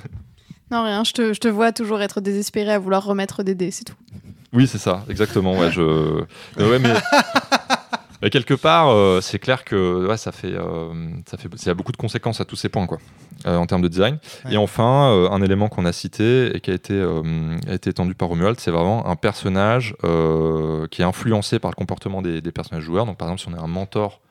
Non, 0.72 0.84
rien, 0.84 1.04
je 1.04 1.12
te, 1.14 1.34
je 1.34 1.40
te 1.40 1.48
vois 1.48 1.72
toujours 1.72 2.02
être 2.02 2.22
désespéré 2.22 2.72
à 2.72 2.80
vouloir 2.80 3.04
remettre 3.04 3.44
des 3.44 3.56
dés, 3.56 3.72
c'est 3.72 3.84
tout. 3.86 3.96
Oui, 4.54 4.68
c'est 4.68 4.78
ça, 4.78 5.04
exactement. 5.10 5.58
Ouais, 5.58 5.72
je... 5.72 6.24
mais 6.58 6.70
ouais, 6.70 6.80
mais... 6.80 6.94
mais 8.22 8.30
quelque 8.30 8.54
part, 8.54 8.90
euh, 8.90 9.22
c'est 9.22 9.40
clair 9.40 9.64
que 9.64 10.08
ouais, 10.08 10.18
ça 10.18 10.32
fait, 10.32 10.54
euh, 10.54 10.94
ça 11.26 11.38
fait, 11.38 11.50
il 11.52 11.66
y 11.66 11.70
a 11.70 11.74
beaucoup 11.74 11.92
de 11.92 11.98
conséquences 11.98 12.42
à 12.42 12.46
tous 12.46 12.56
ces 12.56 12.70
points, 12.70 12.86
quoi, 12.86 12.98
euh, 13.46 13.56
en 13.56 13.66
termes 13.66 13.82
de 13.82 13.88
design. 13.88 14.20
Ouais. 14.46 14.54
Et 14.54 14.58
enfin, 14.58 15.12
euh, 15.12 15.30
un 15.30 15.42
élément 15.42 15.70
qu'on 15.70 15.86
a 15.86 15.94
cité 15.94 16.56
et 16.56 16.60
qui 16.60 16.72
a 16.72 16.74
été, 16.74 16.94
euh, 16.94 17.58
a 17.68 17.74
été 17.74 17.90
étendu 17.90 18.14
par 18.14 18.28
Romuald, 18.28 18.60
c'est 18.60 18.72
vraiment 18.72 19.08
un 19.08 19.16
personnage 19.16 19.96
euh, 20.04 20.88
qui 20.88 21.02
est 21.02 21.06
influencé 21.06 21.60
par 21.60 21.72
le 21.72 21.76
comportement 21.76 22.22
des, 22.22 22.42
des 22.42 22.52
personnages 22.52 22.84
joueurs. 22.84 23.06
Donc, 23.06 23.18
par 23.18 23.30
exemple, 23.30 23.42
si 23.42 23.48
on 23.48 23.58
est 23.58 23.64
un 23.64 23.68
mentor 23.68 24.22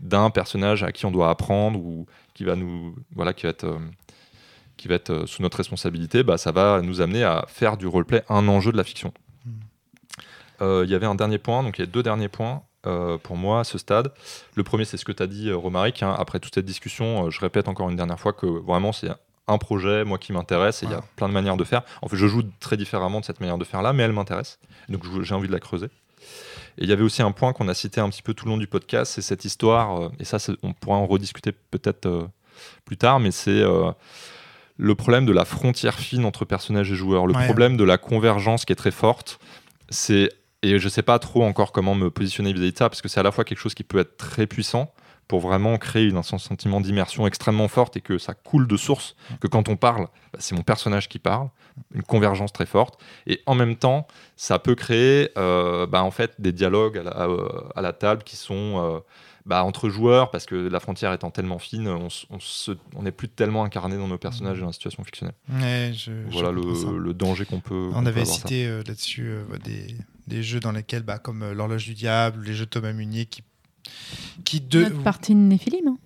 d'un 0.00 0.30
personnage 0.30 0.82
à 0.82 0.92
qui 0.92 1.06
on 1.06 1.10
doit 1.10 1.30
apprendre 1.30 1.78
ou 1.78 2.06
qui 2.34 2.44
va 2.44 2.56
nous, 2.56 2.94
voilà, 3.14 3.32
qui 3.32 3.44
va 3.44 3.50
être 3.50 3.64
euh, 3.64 3.78
qui 4.76 4.88
va 4.88 4.94
être 4.94 5.10
euh, 5.10 5.26
sous 5.26 5.42
notre 5.42 5.56
responsabilité, 5.56 6.22
bah, 6.22 6.38
ça 6.38 6.52
va 6.52 6.80
nous 6.82 7.00
amener 7.00 7.24
à 7.24 7.44
faire 7.48 7.76
du 7.76 7.86
roleplay 7.86 8.22
un 8.28 8.46
enjeu 8.48 8.72
de 8.72 8.76
la 8.76 8.84
fiction. 8.84 9.12
Euh, 10.60 10.82
Il 10.84 10.90
y 10.90 10.94
avait 10.94 11.06
un 11.06 11.14
dernier 11.14 11.38
point, 11.38 11.62
donc 11.62 11.78
il 11.78 11.82
y 11.82 11.84
a 11.84 11.86
deux 11.86 12.02
derniers 12.02 12.28
points 12.28 12.62
euh, 12.86 13.18
pour 13.18 13.36
moi 13.36 13.60
à 13.60 13.64
ce 13.64 13.78
stade. 13.78 14.12
Le 14.54 14.62
premier, 14.64 14.84
c'est 14.84 14.96
ce 14.96 15.04
que 15.04 15.12
tu 15.12 15.22
as 15.22 15.26
dit, 15.26 15.48
euh, 15.50 15.56
Romaric. 15.56 16.02
hein. 16.02 16.14
Après 16.18 16.38
toute 16.40 16.54
cette 16.54 16.64
discussion, 16.64 17.26
euh, 17.26 17.30
je 17.30 17.40
répète 17.40 17.68
encore 17.68 17.88
une 17.90 17.96
dernière 17.96 18.18
fois 18.20 18.32
que 18.32 18.46
vraiment, 18.46 18.92
c'est 18.92 19.08
un 19.46 19.58
projet, 19.58 20.04
moi, 20.04 20.18
qui 20.18 20.32
m'intéresse, 20.32 20.82
et 20.82 20.86
il 20.86 20.92
y 20.92 20.94
a 20.94 21.02
plein 21.16 21.28
de 21.28 21.32
manières 21.32 21.56
de 21.56 21.64
faire. 21.64 21.82
En 22.02 22.08
fait, 22.08 22.16
je 22.16 22.26
joue 22.26 22.42
très 22.60 22.76
différemment 22.76 23.20
de 23.20 23.24
cette 23.24 23.40
manière 23.40 23.56
de 23.58 23.64
faire-là, 23.64 23.92
mais 23.92 24.02
elle 24.02 24.12
m'intéresse. 24.12 24.58
Donc, 24.88 25.02
j'ai 25.22 25.34
envie 25.34 25.48
de 25.48 25.52
la 25.52 25.60
creuser. 25.60 25.86
Et 26.76 26.84
il 26.84 26.88
y 26.88 26.92
avait 26.92 27.02
aussi 27.02 27.22
un 27.22 27.32
point 27.32 27.52
qu'on 27.52 27.66
a 27.68 27.74
cité 27.74 28.00
un 28.00 28.08
petit 28.10 28.22
peu 28.22 28.34
tout 28.34 28.44
le 28.44 28.50
long 28.52 28.56
du 28.58 28.66
podcast, 28.66 29.12
c'est 29.14 29.22
cette 29.22 29.44
histoire, 29.44 30.00
euh, 30.02 30.08
et 30.20 30.24
ça, 30.24 30.36
on 30.62 30.72
pourra 30.74 30.96
en 30.98 31.06
rediscuter 31.06 31.52
peut-être 31.52 32.28
plus 32.84 32.96
tard, 32.96 33.20
mais 33.20 33.30
c'est 33.30 33.62
le 34.76 34.94
problème 34.94 35.26
de 35.26 35.32
la 35.32 35.44
frontière 35.44 35.98
fine 35.98 36.24
entre 36.24 36.44
personnages 36.44 36.90
et 36.92 36.94
joueurs, 36.94 37.26
le 37.26 37.34
Ouais. 37.34 37.44
problème 37.46 37.76
de 37.76 37.84
la 37.84 37.98
convergence 37.98 38.64
qui 38.64 38.72
est 38.72 38.76
très 38.76 38.90
forte. 38.92 39.40
C'est 39.88 40.28
et 40.62 40.78
je 40.78 40.88
sais 40.88 41.02
pas 41.02 41.18
trop 41.18 41.44
encore 41.44 41.72
comment 41.72 41.94
me 41.94 42.10
positionner 42.10 42.52
vis-à-vis 42.52 42.72
de 42.72 42.78
ça, 42.78 42.88
parce 42.88 43.02
que 43.02 43.08
c'est 43.08 43.20
à 43.20 43.22
la 43.22 43.32
fois 43.32 43.44
quelque 43.44 43.58
chose 43.58 43.74
qui 43.74 43.84
peut 43.84 43.98
être 43.98 44.16
très 44.16 44.46
puissant 44.46 44.92
pour 45.28 45.40
vraiment 45.40 45.76
créer 45.76 46.10
un 46.14 46.22
sentiment 46.22 46.80
d'immersion 46.80 47.26
extrêmement 47.26 47.68
forte 47.68 47.98
et 47.98 48.00
que 48.00 48.16
ça 48.16 48.32
coule 48.32 48.66
de 48.66 48.78
source, 48.78 49.14
que 49.40 49.46
quand 49.46 49.68
on 49.68 49.76
parle, 49.76 50.08
bah, 50.32 50.38
c'est 50.38 50.54
mon 50.54 50.62
personnage 50.62 51.08
qui 51.08 51.18
parle, 51.18 51.50
une 51.94 52.02
convergence 52.02 52.50
très 52.52 52.64
forte. 52.64 52.98
Et 53.26 53.42
en 53.44 53.54
même 53.54 53.76
temps, 53.76 54.06
ça 54.36 54.58
peut 54.58 54.74
créer 54.74 55.28
euh, 55.36 55.86
bah, 55.86 56.02
en 56.02 56.10
fait 56.10 56.34
des 56.38 56.52
dialogues 56.52 56.96
à 56.98 57.02
la, 57.02 57.82
la 57.82 57.92
table 57.92 58.22
qui 58.22 58.36
sont 58.36 58.54
euh, 58.78 59.00
bah, 59.48 59.64
entre 59.64 59.88
joueurs, 59.88 60.30
parce 60.30 60.46
que 60.46 60.54
la 60.54 60.78
frontière 60.78 61.12
étant 61.12 61.30
tellement 61.30 61.58
fine, 61.58 61.88
on 61.88 62.08
on 62.30 62.38
se- 62.38 62.72
on 62.94 63.02
plus 63.10 63.28
tellement 63.28 63.64
incarné 63.64 63.96
dans 63.96 64.06
nos 64.06 64.18
personnages 64.18 64.58
et 64.58 64.60
dans 64.60 64.66
la 64.68 64.72
situation 64.72 65.02
fictionnelle. 65.02 65.34
Ouais, 65.50 65.90
je- 65.94 66.12
je 66.26 66.32
Voilà 66.32 66.52
le, 66.52 66.98
le 66.98 67.14
danger 67.14 67.44
qu'on 67.46 67.60
peut. 67.60 67.90
On 67.94 68.02
peut 68.02 68.08
avait 68.08 68.24
cité 68.26 68.66
euh, 68.66 68.82
là-dessus 68.86 69.26
euh, 69.28 69.44
bah, 69.50 69.56
des, 69.64 69.96
des 70.26 70.42
jeux 70.42 70.60
dans 70.60 70.72
lesquels, 70.72 71.02
bah, 71.02 71.18
comme 71.18 71.42
euh, 71.42 71.54
l'horloge 71.54 71.86
du 71.86 71.94
diable, 71.94 72.44
les 72.44 72.54
jeux 72.54 72.66
de 72.66 72.70
Thomas 72.70 72.92
Munier, 72.92 73.24
qui, 73.26 73.42
qui 74.44 74.60
de, 74.60 74.82
Notre 74.82 75.02
partie 75.02 75.34
de 75.34 75.40
Néphilim. 75.40 75.88
hein. 75.88 75.98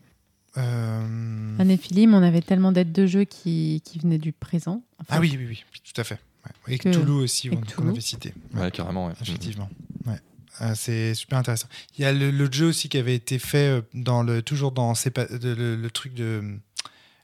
Euh, 0.59 1.59
À 1.59 1.65
Néphilim, 1.65 2.15
on 2.15 2.23
avait 2.23 2.43
tellement 2.43 2.73
d'aides 2.73 2.93
de 2.93 3.07
jeu 3.07 3.25
qui, 3.25 3.83
qui 3.85 3.99
venaient 3.99 4.19
du 4.19 4.33
présent. 4.33 4.83
Ah 5.09 5.19
oui, 5.21 5.35
oui, 5.39 5.47
oui, 5.49 5.63
tout 5.83 6.01
à 6.01 6.05
fait. 6.05 6.19
Ouais. 6.69 6.75
Et 6.75 6.79
Que- 6.79 6.91
Cthulhu 6.91 7.13
aussi, 7.13 7.51
on- 7.51 7.89
avait 7.89 8.01
cité. 8.01 8.35
Ouais, 8.55 8.71
carrément. 8.71 9.07
ouais. 9.09 9.15
Effectivement. 9.21 9.71
Euh, 10.61 10.73
c'est 10.75 11.15
super 11.15 11.39
intéressant. 11.39 11.67
Il 11.99 12.03
y 12.03 12.05
a 12.05 12.13
le, 12.13 12.31
le 12.31 12.53
jeu 12.53 12.67
aussi 12.67 12.89
qui 12.89 12.99
avait 12.99 13.15
été 13.15 13.39
fait 13.39 13.69
euh, 13.79 13.81
dans 13.95 14.23
le, 14.23 14.43
toujours 14.43 14.71
dans 14.73 14.93
le, 14.93 15.77
le 15.77 15.91
truc 15.91 16.15
de 16.15 16.25
euh, 16.25 16.57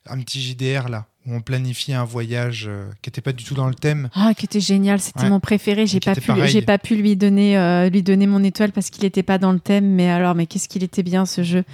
un 0.08 0.18
petit 0.20 0.40
JDR 0.40 0.88
là 0.88 1.06
où 1.26 1.34
on 1.34 1.42
planifiait 1.42 1.94
un 1.94 2.04
voyage 2.04 2.64
euh, 2.68 2.86
qui 3.02 3.08
n'était 3.10 3.20
pas 3.20 3.32
du 3.32 3.44
tout 3.44 3.54
dans 3.54 3.68
le 3.68 3.74
thème. 3.74 4.08
Ah, 4.14 4.32
qui 4.34 4.46
était 4.46 4.60
génial, 4.60 4.98
c'était 4.98 5.24
Ouais. 5.24 5.28
mon 5.28 5.40
préféré. 5.40 5.86
J'ai 5.86 6.00
pas 6.00 6.14
pu, 6.14 6.32
j'ai 6.46 6.62
pas 6.62 6.78
pu 6.78 6.96
lui 6.96 7.16
donner, 7.16 7.58
euh, 7.58 7.90
lui 7.90 8.02
donner 8.02 8.26
mon 8.26 8.42
étoile 8.42 8.72
parce 8.72 8.88
qu'il 8.88 9.04
n'était 9.04 9.22
pas 9.22 9.36
dans 9.36 9.52
le 9.52 9.60
thème. 9.60 9.86
Mais 9.94 10.08
alors, 10.08 10.34
mais 10.34 10.46
qu'est-ce 10.46 10.68
qu'il 10.68 10.82
était 10.82 11.02
bien 11.02 11.26
ce 11.26 11.42
jeu 11.42 11.64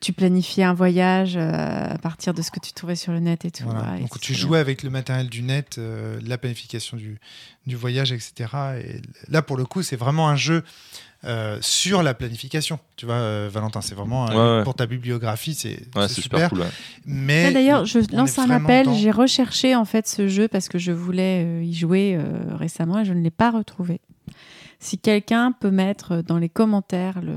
Tu 0.00 0.14
planifiais 0.14 0.64
un 0.64 0.72
voyage 0.72 1.36
euh, 1.36 1.92
à 1.94 1.98
partir 1.98 2.32
de 2.32 2.40
ce 2.40 2.50
que 2.50 2.58
tu 2.58 2.72
trouvais 2.72 2.96
sur 2.96 3.12
le 3.12 3.20
net 3.20 3.44
et 3.44 3.50
tout. 3.50 3.64
Voilà. 3.64 3.92
Ouais, 3.92 4.00
Donc 4.00 4.18
tu 4.18 4.32
bien. 4.32 4.40
jouais 4.40 4.58
avec 4.58 4.82
le 4.82 4.88
matériel 4.88 5.28
du 5.28 5.42
net, 5.42 5.76
euh, 5.76 6.18
la 6.26 6.38
planification 6.38 6.96
du, 6.96 7.18
du 7.66 7.76
voyage, 7.76 8.10
etc. 8.10 8.32
Et 8.82 9.02
là 9.30 9.42
pour 9.42 9.58
le 9.58 9.66
coup 9.66 9.82
c'est 9.82 9.96
vraiment 9.96 10.28
un 10.30 10.36
jeu 10.36 10.62
euh, 11.24 11.58
sur 11.60 12.02
la 12.02 12.14
planification. 12.14 12.78
Tu 12.96 13.04
vois, 13.04 13.16
euh, 13.16 13.50
Valentin, 13.52 13.82
c'est 13.82 13.94
vraiment 13.94 14.24
un- 14.26 14.34
Ouais, 14.34 14.58
ouais. 14.60 14.64
pour 14.64 14.74
ta 14.74 14.86
bibliographie, 14.86 15.52
c'est 15.52 15.78
Ouais, 15.94 16.08
super. 16.08 16.22
super 16.22 16.48
cool. 16.48 16.60
ouais. 16.60 16.66
Mais 17.04 17.52
D'ailleurs, 17.52 17.84
je 17.84 17.98
lance 18.16 18.38
un 18.38 18.48
appel. 18.48 18.86
dans- 18.86 18.94
J'ai 18.94 19.10
recherché 19.10 19.76
en 19.76 19.84
fait 19.84 20.08
ce 20.08 20.28
jeu 20.28 20.48
parce 20.48 20.70
que 20.70 20.78
je 20.78 20.92
voulais 20.92 21.44
euh, 21.44 21.62
y 21.62 21.74
jouer 21.74 22.16
euh, 22.16 22.56
récemment 22.56 23.00
et 23.00 23.04
je 23.04 23.12
ne 23.12 23.20
l'ai 23.20 23.30
pas 23.30 23.50
retrouvé. 23.50 24.00
Si 24.78 24.96
quelqu'un 24.96 25.52
peut 25.52 25.70
mettre 25.70 26.22
dans 26.22 26.38
les 26.38 26.48
commentaires 26.48 27.20
le, 27.20 27.36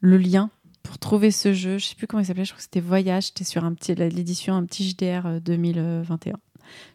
le 0.00 0.18
lien 0.18 0.50
pour 0.86 0.98
trouver 0.98 1.30
ce 1.30 1.52
jeu, 1.52 1.78
je 1.78 1.86
sais 1.86 1.94
plus 1.94 2.06
comment 2.06 2.22
il 2.22 2.26
s'appelait, 2.26 2.44
je 2.44 2.52
crois 2.52 2.58
que 2.58 2.62
c'était 2.62 2.80
Voyage, 2.80 3.24
c'était 3.24 3.44
sur 3.44 3.64
un 3.64 3.74
petit 3.74 3.94
l'édition 3.94 4.54
un 4.54 4.64
petit 4.64 4.88
JDR 4.88 5.26
euh, 5.26 5.40
2021. 5.40 6.34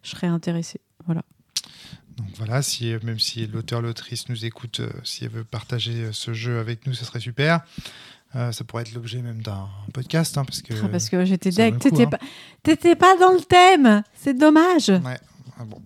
Je 0.03 0.09
serais 0.09 0.27
intéressée. 0.27 0.81
Voilà. 1.05 1.23
Donc 2.18 2.27
voilà, 2.38 2.61
si, 2.61 2.93
même 3.03 3.19
si 3.19 3.47
l'auteur, 3.47 3.81
l'autrice 3.81 4.30
nous 4.30 4.45
écoute, 4.45 4.81
euh, 4.81 4.89
si 5.03 5.23
elle 5.23 5.31
veut 5.31 5.43
partager 5.43 6.03
euh, 6.03 6.11
ce 6.11 6.34
jeu 6.34 6.59
avec 6.59 6.85
nous, 6.85 6.93
ce 6.93 7.05
serait 7.05 7.19
super. 7.19 7.61
Euh, 8.35 8.51
ça 8.51 8.63
pourrait 8.63 8.84
être 8.84 8.93
l'objet 8.93 9.22
même 9.22 9.41
d'un 9.41 9.68
podcast, 9.93 10.38
hein, 10.38 10.45
parce 10.45 10.61
que. 10.61 10.73
Ah, 10.84 10.88
parce 10.88 11.09
que 11.09 11.26
j'étais 11.26 11.49
coup, 11.49 11.77
t'étais 11.80 12.03
hein. 12.03 12.09
pas, 12.09 12.19
t'étais 12.63 12.95
pas 12.95 13.18
dans 13.18 13.34
le 13.34 13.41
thème, 13.41 14.03
c'est 14.13 14.38
dommage. 14.38 14.89
Ouais. 14.89 15.19
Ah 15.59 15.63
bon. 15.65 15.81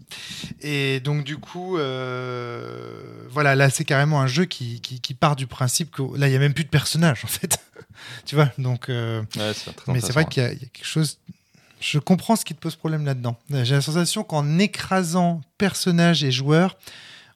Et 0.62 1.00
donc 1.02 1.24
du 1.24 1.38
coup, 1.38 1.78
euh, 1.78 3.26
voilà, 3.30 3.56
là 3.56 3.70
c'est 3.70 3.86
carrément 3.86 4.22
un 4.22 4.28
jeu 4.28 4.46
qui, 4.46 4.80
qui, 4.82 5.00
qui 5.02 5.14
part 5.14 5.36
du 5.36 5.48
principe 5.48 5.92
que 5.92 6.02
là 6.18 6.28
il 6.28 6.34
y 6.34 6.36
a 6.36 6.40
même 6.40 6.54
plus 6.54 6.64
de 6.64 6.70
personnages 6.70 7.24
en 7.24 7.28
fait. 7.28 7.60
tu 8.26 8.36
vois, 8.36 8.50
donc. 8.58 8.90
euh, 8.90 9.22
Ouais, 9.38 9.52
mais 9.88 10.00
c'est 10.00 10.14
vrai 10.14 10.26
qu'il 10.26 10.44
y, 10.44 10.46
a 10.46 10.52
il 10.54 10.60
y 10.62 10.66
a 10.66 10.68
quelque 10.68 10.86
chose. 10.86 11.20
Je 11.82 12.00
comprends 12.00 12.36
ce 12.36 12.46
qui 12.46 12.56
te 12.56 12.60
pose 12.60 12.76
problème 12.76 13.06
là-dedans. 13.06 13.38
J'ai 13.50 13.76
la 13.76 13.82
sensation 13.82 14.24
qu'en 14.24 14.58
écrasant 14.60 15.42
personnages 15.58 16.24
et 16.24 16.32
joueurs, 16.32 16.78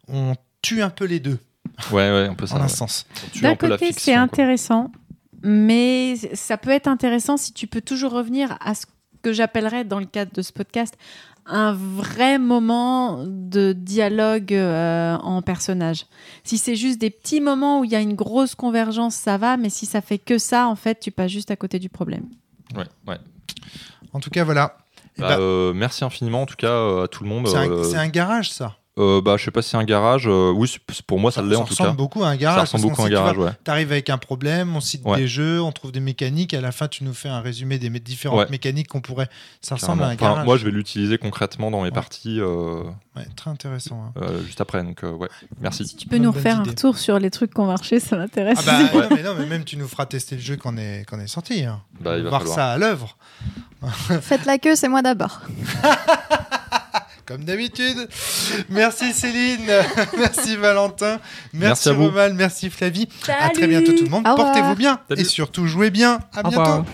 on 0.07 0.35
tue 0.61 0.81
un 0.81 0.89
peu 0.89 1.05
les 1.05 1.19
deux 1.19 1.39
Ouais, 1.91 2.09
ouais, 2.11 2.27
un 2.27 2.33
peu 2.35 2.45
ça. 2.47 2.55
en 2.55 2.59
un 2.59 2.63
ouais. 2.63 2.67
sens. 2.69 3.05
On 3.25 3.29
tue 3.29 3.41
D'un 3.41 3.51
un 3.51 3.55
peu 3.55 3.67
la 3.67 3.77
côté, 3.77 3.91
c'est 3.93 4.15
intéressant, 4.15 4.91
mais 5.43 6.15
ça 6.33 6.57
peut 6.57 6.71
être 6.71 6.87
intéressant 6.87 7.37
si 7.37 7.53
tu 7.53 7.67
peux 7.67 7.81
toujours 7.81 8.11
revenir 8.13 8.57
à 8.61 8.75
ce 8.75 8.85
que 9.21 9.33
j'appellerais, 9.33 9.83
dans 9.83 9.99
le 9.99 10.05
cadre 10.05 10.31
de 10.33 10.41
ce 10.41 10.53
podcast, 10.53 10.95
un 11.49 11.73
vrai 11.73 12.37
moment 12.39 13.23
de 13.25 13.73
dialogue 13.73 14.53
euh, 14.53 15.15
en 15.17 15.41
personnage. 15.41 16.05
Si 16.43 16.57
c'est 16.57 16.75
juste 16.75 16.99
des 16.99 17.09
petits 17.09 17.41
moments 17.41 17.81
où 17.81 17.83
il 17.83 17.91
y 17.91 17.95
a 17.95 18.01
une 18.01 18.15
grosse 18.15 18.55
convergence, 18.55 19.15
ça 19.15 19.37
va, 19.37 19.57
mais 19.57 19.69
si 19.69 19.85
ça 19.85 20.01
fait 20.01 20.19
que 20.19 20.37
ça, 20.37 20.67
en 20.67 20.75
fait, 20.75 20.99
tu 20.99 21.11
passes 21.11 21.31
juste 21.31 21.51
à 21.51 21.55
côté 21.55 21.79
du 21.79 21.89
problème. 21.89 22.25
Ouais, 22.75 22.85
ouais. 23.07 23.17
En 24.13 24.19
tout 24.19 24.29
cas, 24.29 24.43
voilà. 24.43 24.77
Eh 25.17 25.21
Bah, 25.21 25.35
ben, 25.35 25.41
euh, 25.41 25.73
merci 25.73 26.03
infiniment 26.05 26.43
en 26.43 26.45
tout 26.45 26.55
cas 26.55 26.67
euh, 26.67 27.03
à 27.03 27.07
tout 27.07 27.23
le 27.23 27.29
monde. 27.29 27.47
c'est 27.47 27.57
un, 27.57 27.69
euh, 27.69 27.83
c'est 27.83 27.97
un 27.97 28.07
garage, 28.07 28.51
ça. 28.51 28.77
Euh, 28.99 29.21
bah, 29.21 29.35
je 29.37 29.45
sais 29.45 29.51
pas 29.51 29.61
si 29.61 29.69
c'est 29.69 29.77
un 29.77 29.83
garage. 29.83 30.27
euh, 30.27 30.51
oui, 30.51 30.71
pour 31.07 31.19
moi 31.19 31.31
ça 31.31 31.41
l'est 31.41 31.55
en 31.55 31.63
tout 31.63 31.69
ressemble 31.69 31.89
cas. 31.91 31.95
beaucoup 31.95 32.23
à 32.23 32.27
un 32.27 32.31
Ça 32.31 32.37
garage. 32.37 32.61
ressemble 32.61 32.81
parce 32.83 32.91
beaucoup 32.91 33.01
à 33.01 33.05
un 33.05 33.07
tu 33.07 33.13
garage, 33.13 33.37
ouais. 33.37 33.51
T'arrives 33.63 33.91
avec 33.91 34.09
un 34.09 34.17
problème, 34.17 34.75
on 34.75 34.81
cite 34.81 35.01
Ouais. 35.05 35.17
des 35.17 35.27
jeux, 35.27 35.61
on 35.61 35.71
trouve 35.71 35.91
des 35.91 35.99
mécaniques, 35.99 36.53
et 36.53 36.57
à 36.57 36.61
la 36.61 36.71
fin 36.71 36.87
tu 36.87 37.03
nous 37.03 37.13
fais 37.13 37.29
un 37.29 37.39
résumé 37.41 37.79
des 37.79 37.89
différentes 37.99 38.39
Ouais. 38.39 38.47
mécaniques 38.51 38.87
qu'on 38.89 39.01
pourrait. 39.01 39.29
Ça 39.61 39.75
ressemble 39.75 40.03
à 40.03 40.07
un. 40.07 40.13
Enfin, 40.15 40.25
garage. 40.31 40.45
moi, 40.45 40.57
je 40.57 40.65
vais 40.65 40.71
l'utiliser 40.71 41.17
concrètement 41.17 41.71
dans 41.71 41.79
mes 41.79 41.85
Ouais. 41.85 41.91
parties 41.91 42.39
euh, 42.39 42.83
Ouais, 43.15 43.25
très 43.35 43.49
intéressant. 43.51 44.03
hein. 44.15 44.21
euh, 44.21 44.43
juste 44.43 44.61
après. 44.61 44.83
Donc, 44.83 45.03
euh, 45.03 45.11
ouais, 45.11 45.27
merci. 45.59 45.85
Si 45.87 45.95
tu 45.95 46.07
peux 46.07 46.17
nous 46.17 46.31
refaire 46.31 46.59
un 46.59 46.63
retour 46.63 46.97
sur 46.97 47.19
les 47.19 47.29
trucs 47.31 47.53
qui 47.53 47.59
ont 47.59 47.65
marché, 47.65 47.99
ça 47.99 48.17
m'intéresse. 48.17 48.59
Ah 48.67 48.83
bah 48.91 48.99
Ouais. 48.99 49.09
non, 49.09 49.15
mais 49.15 49.23
non, 49.23 49.35
mais 49.37 49.45
même 49.45 49.63
tu 49.63 49.77
nous 49.77 49.87
feras 49.87 50.05
tester 50.05 50.35
le 50.35 50.41
jeu 50.41 50.55
quand 50.57 50.73
on 50.73 50.77
est, 50.77 51.05
quand 51.07 51.17
on 51.17 51.21
est 51.21 51.27
sorti. 51.27 51.63
hein. 51.63 51.81
Bah, 51.99 52.17
il 52.17 52.23
va 52.23 52.29
Voir 52.29 52.41
falloir. 52.41 52.55
ça 52.57 52.71
à 52.71 52.77
l'œuvre. 52.77 53.17
Faites 54.21 54.45
la 54.45 54.57
queue, 54.57 54.75
c'est 54.75 54.87
moi 54.89 55.01
d'abord. 55.01 55.41
comme 57.29 57.43
d'habitude. 57.43 58.09
Merci 58.69 59.13
Céline, 59.13 59.69
merci 60.17 60.55
Valentin, 60.55 61.19
merci, 61.53 61.89
Merci. 61.89 61.89
Romal, 61.91 62.33
merci 62.33 62.71
Flavie. 62.71 63.07
À 63.27 63.49
très 63.51 63.67
bientôt 63.67 63.93
tout 63.93 64.03
le 64.03 64.09
monde. 64.09 64.23
Portez-vous 64.23 64.75
bien 64.75 64.99
Salut. 65.07 65.21
et 65.21 65.23
surtout 65.23 65.67
jouez 65.67 65.91
bien. 65.91 66.21
À 66.33 66.39
Au 66.39 66.49
bientôt. 66.49 66.59
revoir. 66.59 66.85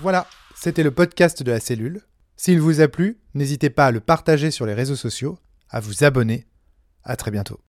Voilà, 0.00 0.28
c'était 0.54 0.84
le 0.84 0.92
podcast 0.92 1.42
de 1.42 1.50
la 1.50 1.58
cellule. 1.58 2.02
S'il 2.36 2.60
vous 2.60 2.80
a 2.80 2.86
plu, 2.86 3.18
n'hésitez 3.34 3.70
pas 3.70 3.86
à 3.86 3.90
le 3.90 3.98
partager 3.98 4.52
sur 4.52 4.64
les 4.64 4.74
réseaux 4.74 4.94
sociaux, 4.94 5.40
à 5.70 5.80
vous 5.80 6.04
abonner. 6.04 6.46
À 7.02 7.16
très 7.16 7.32
bientôt. 7.32 7.65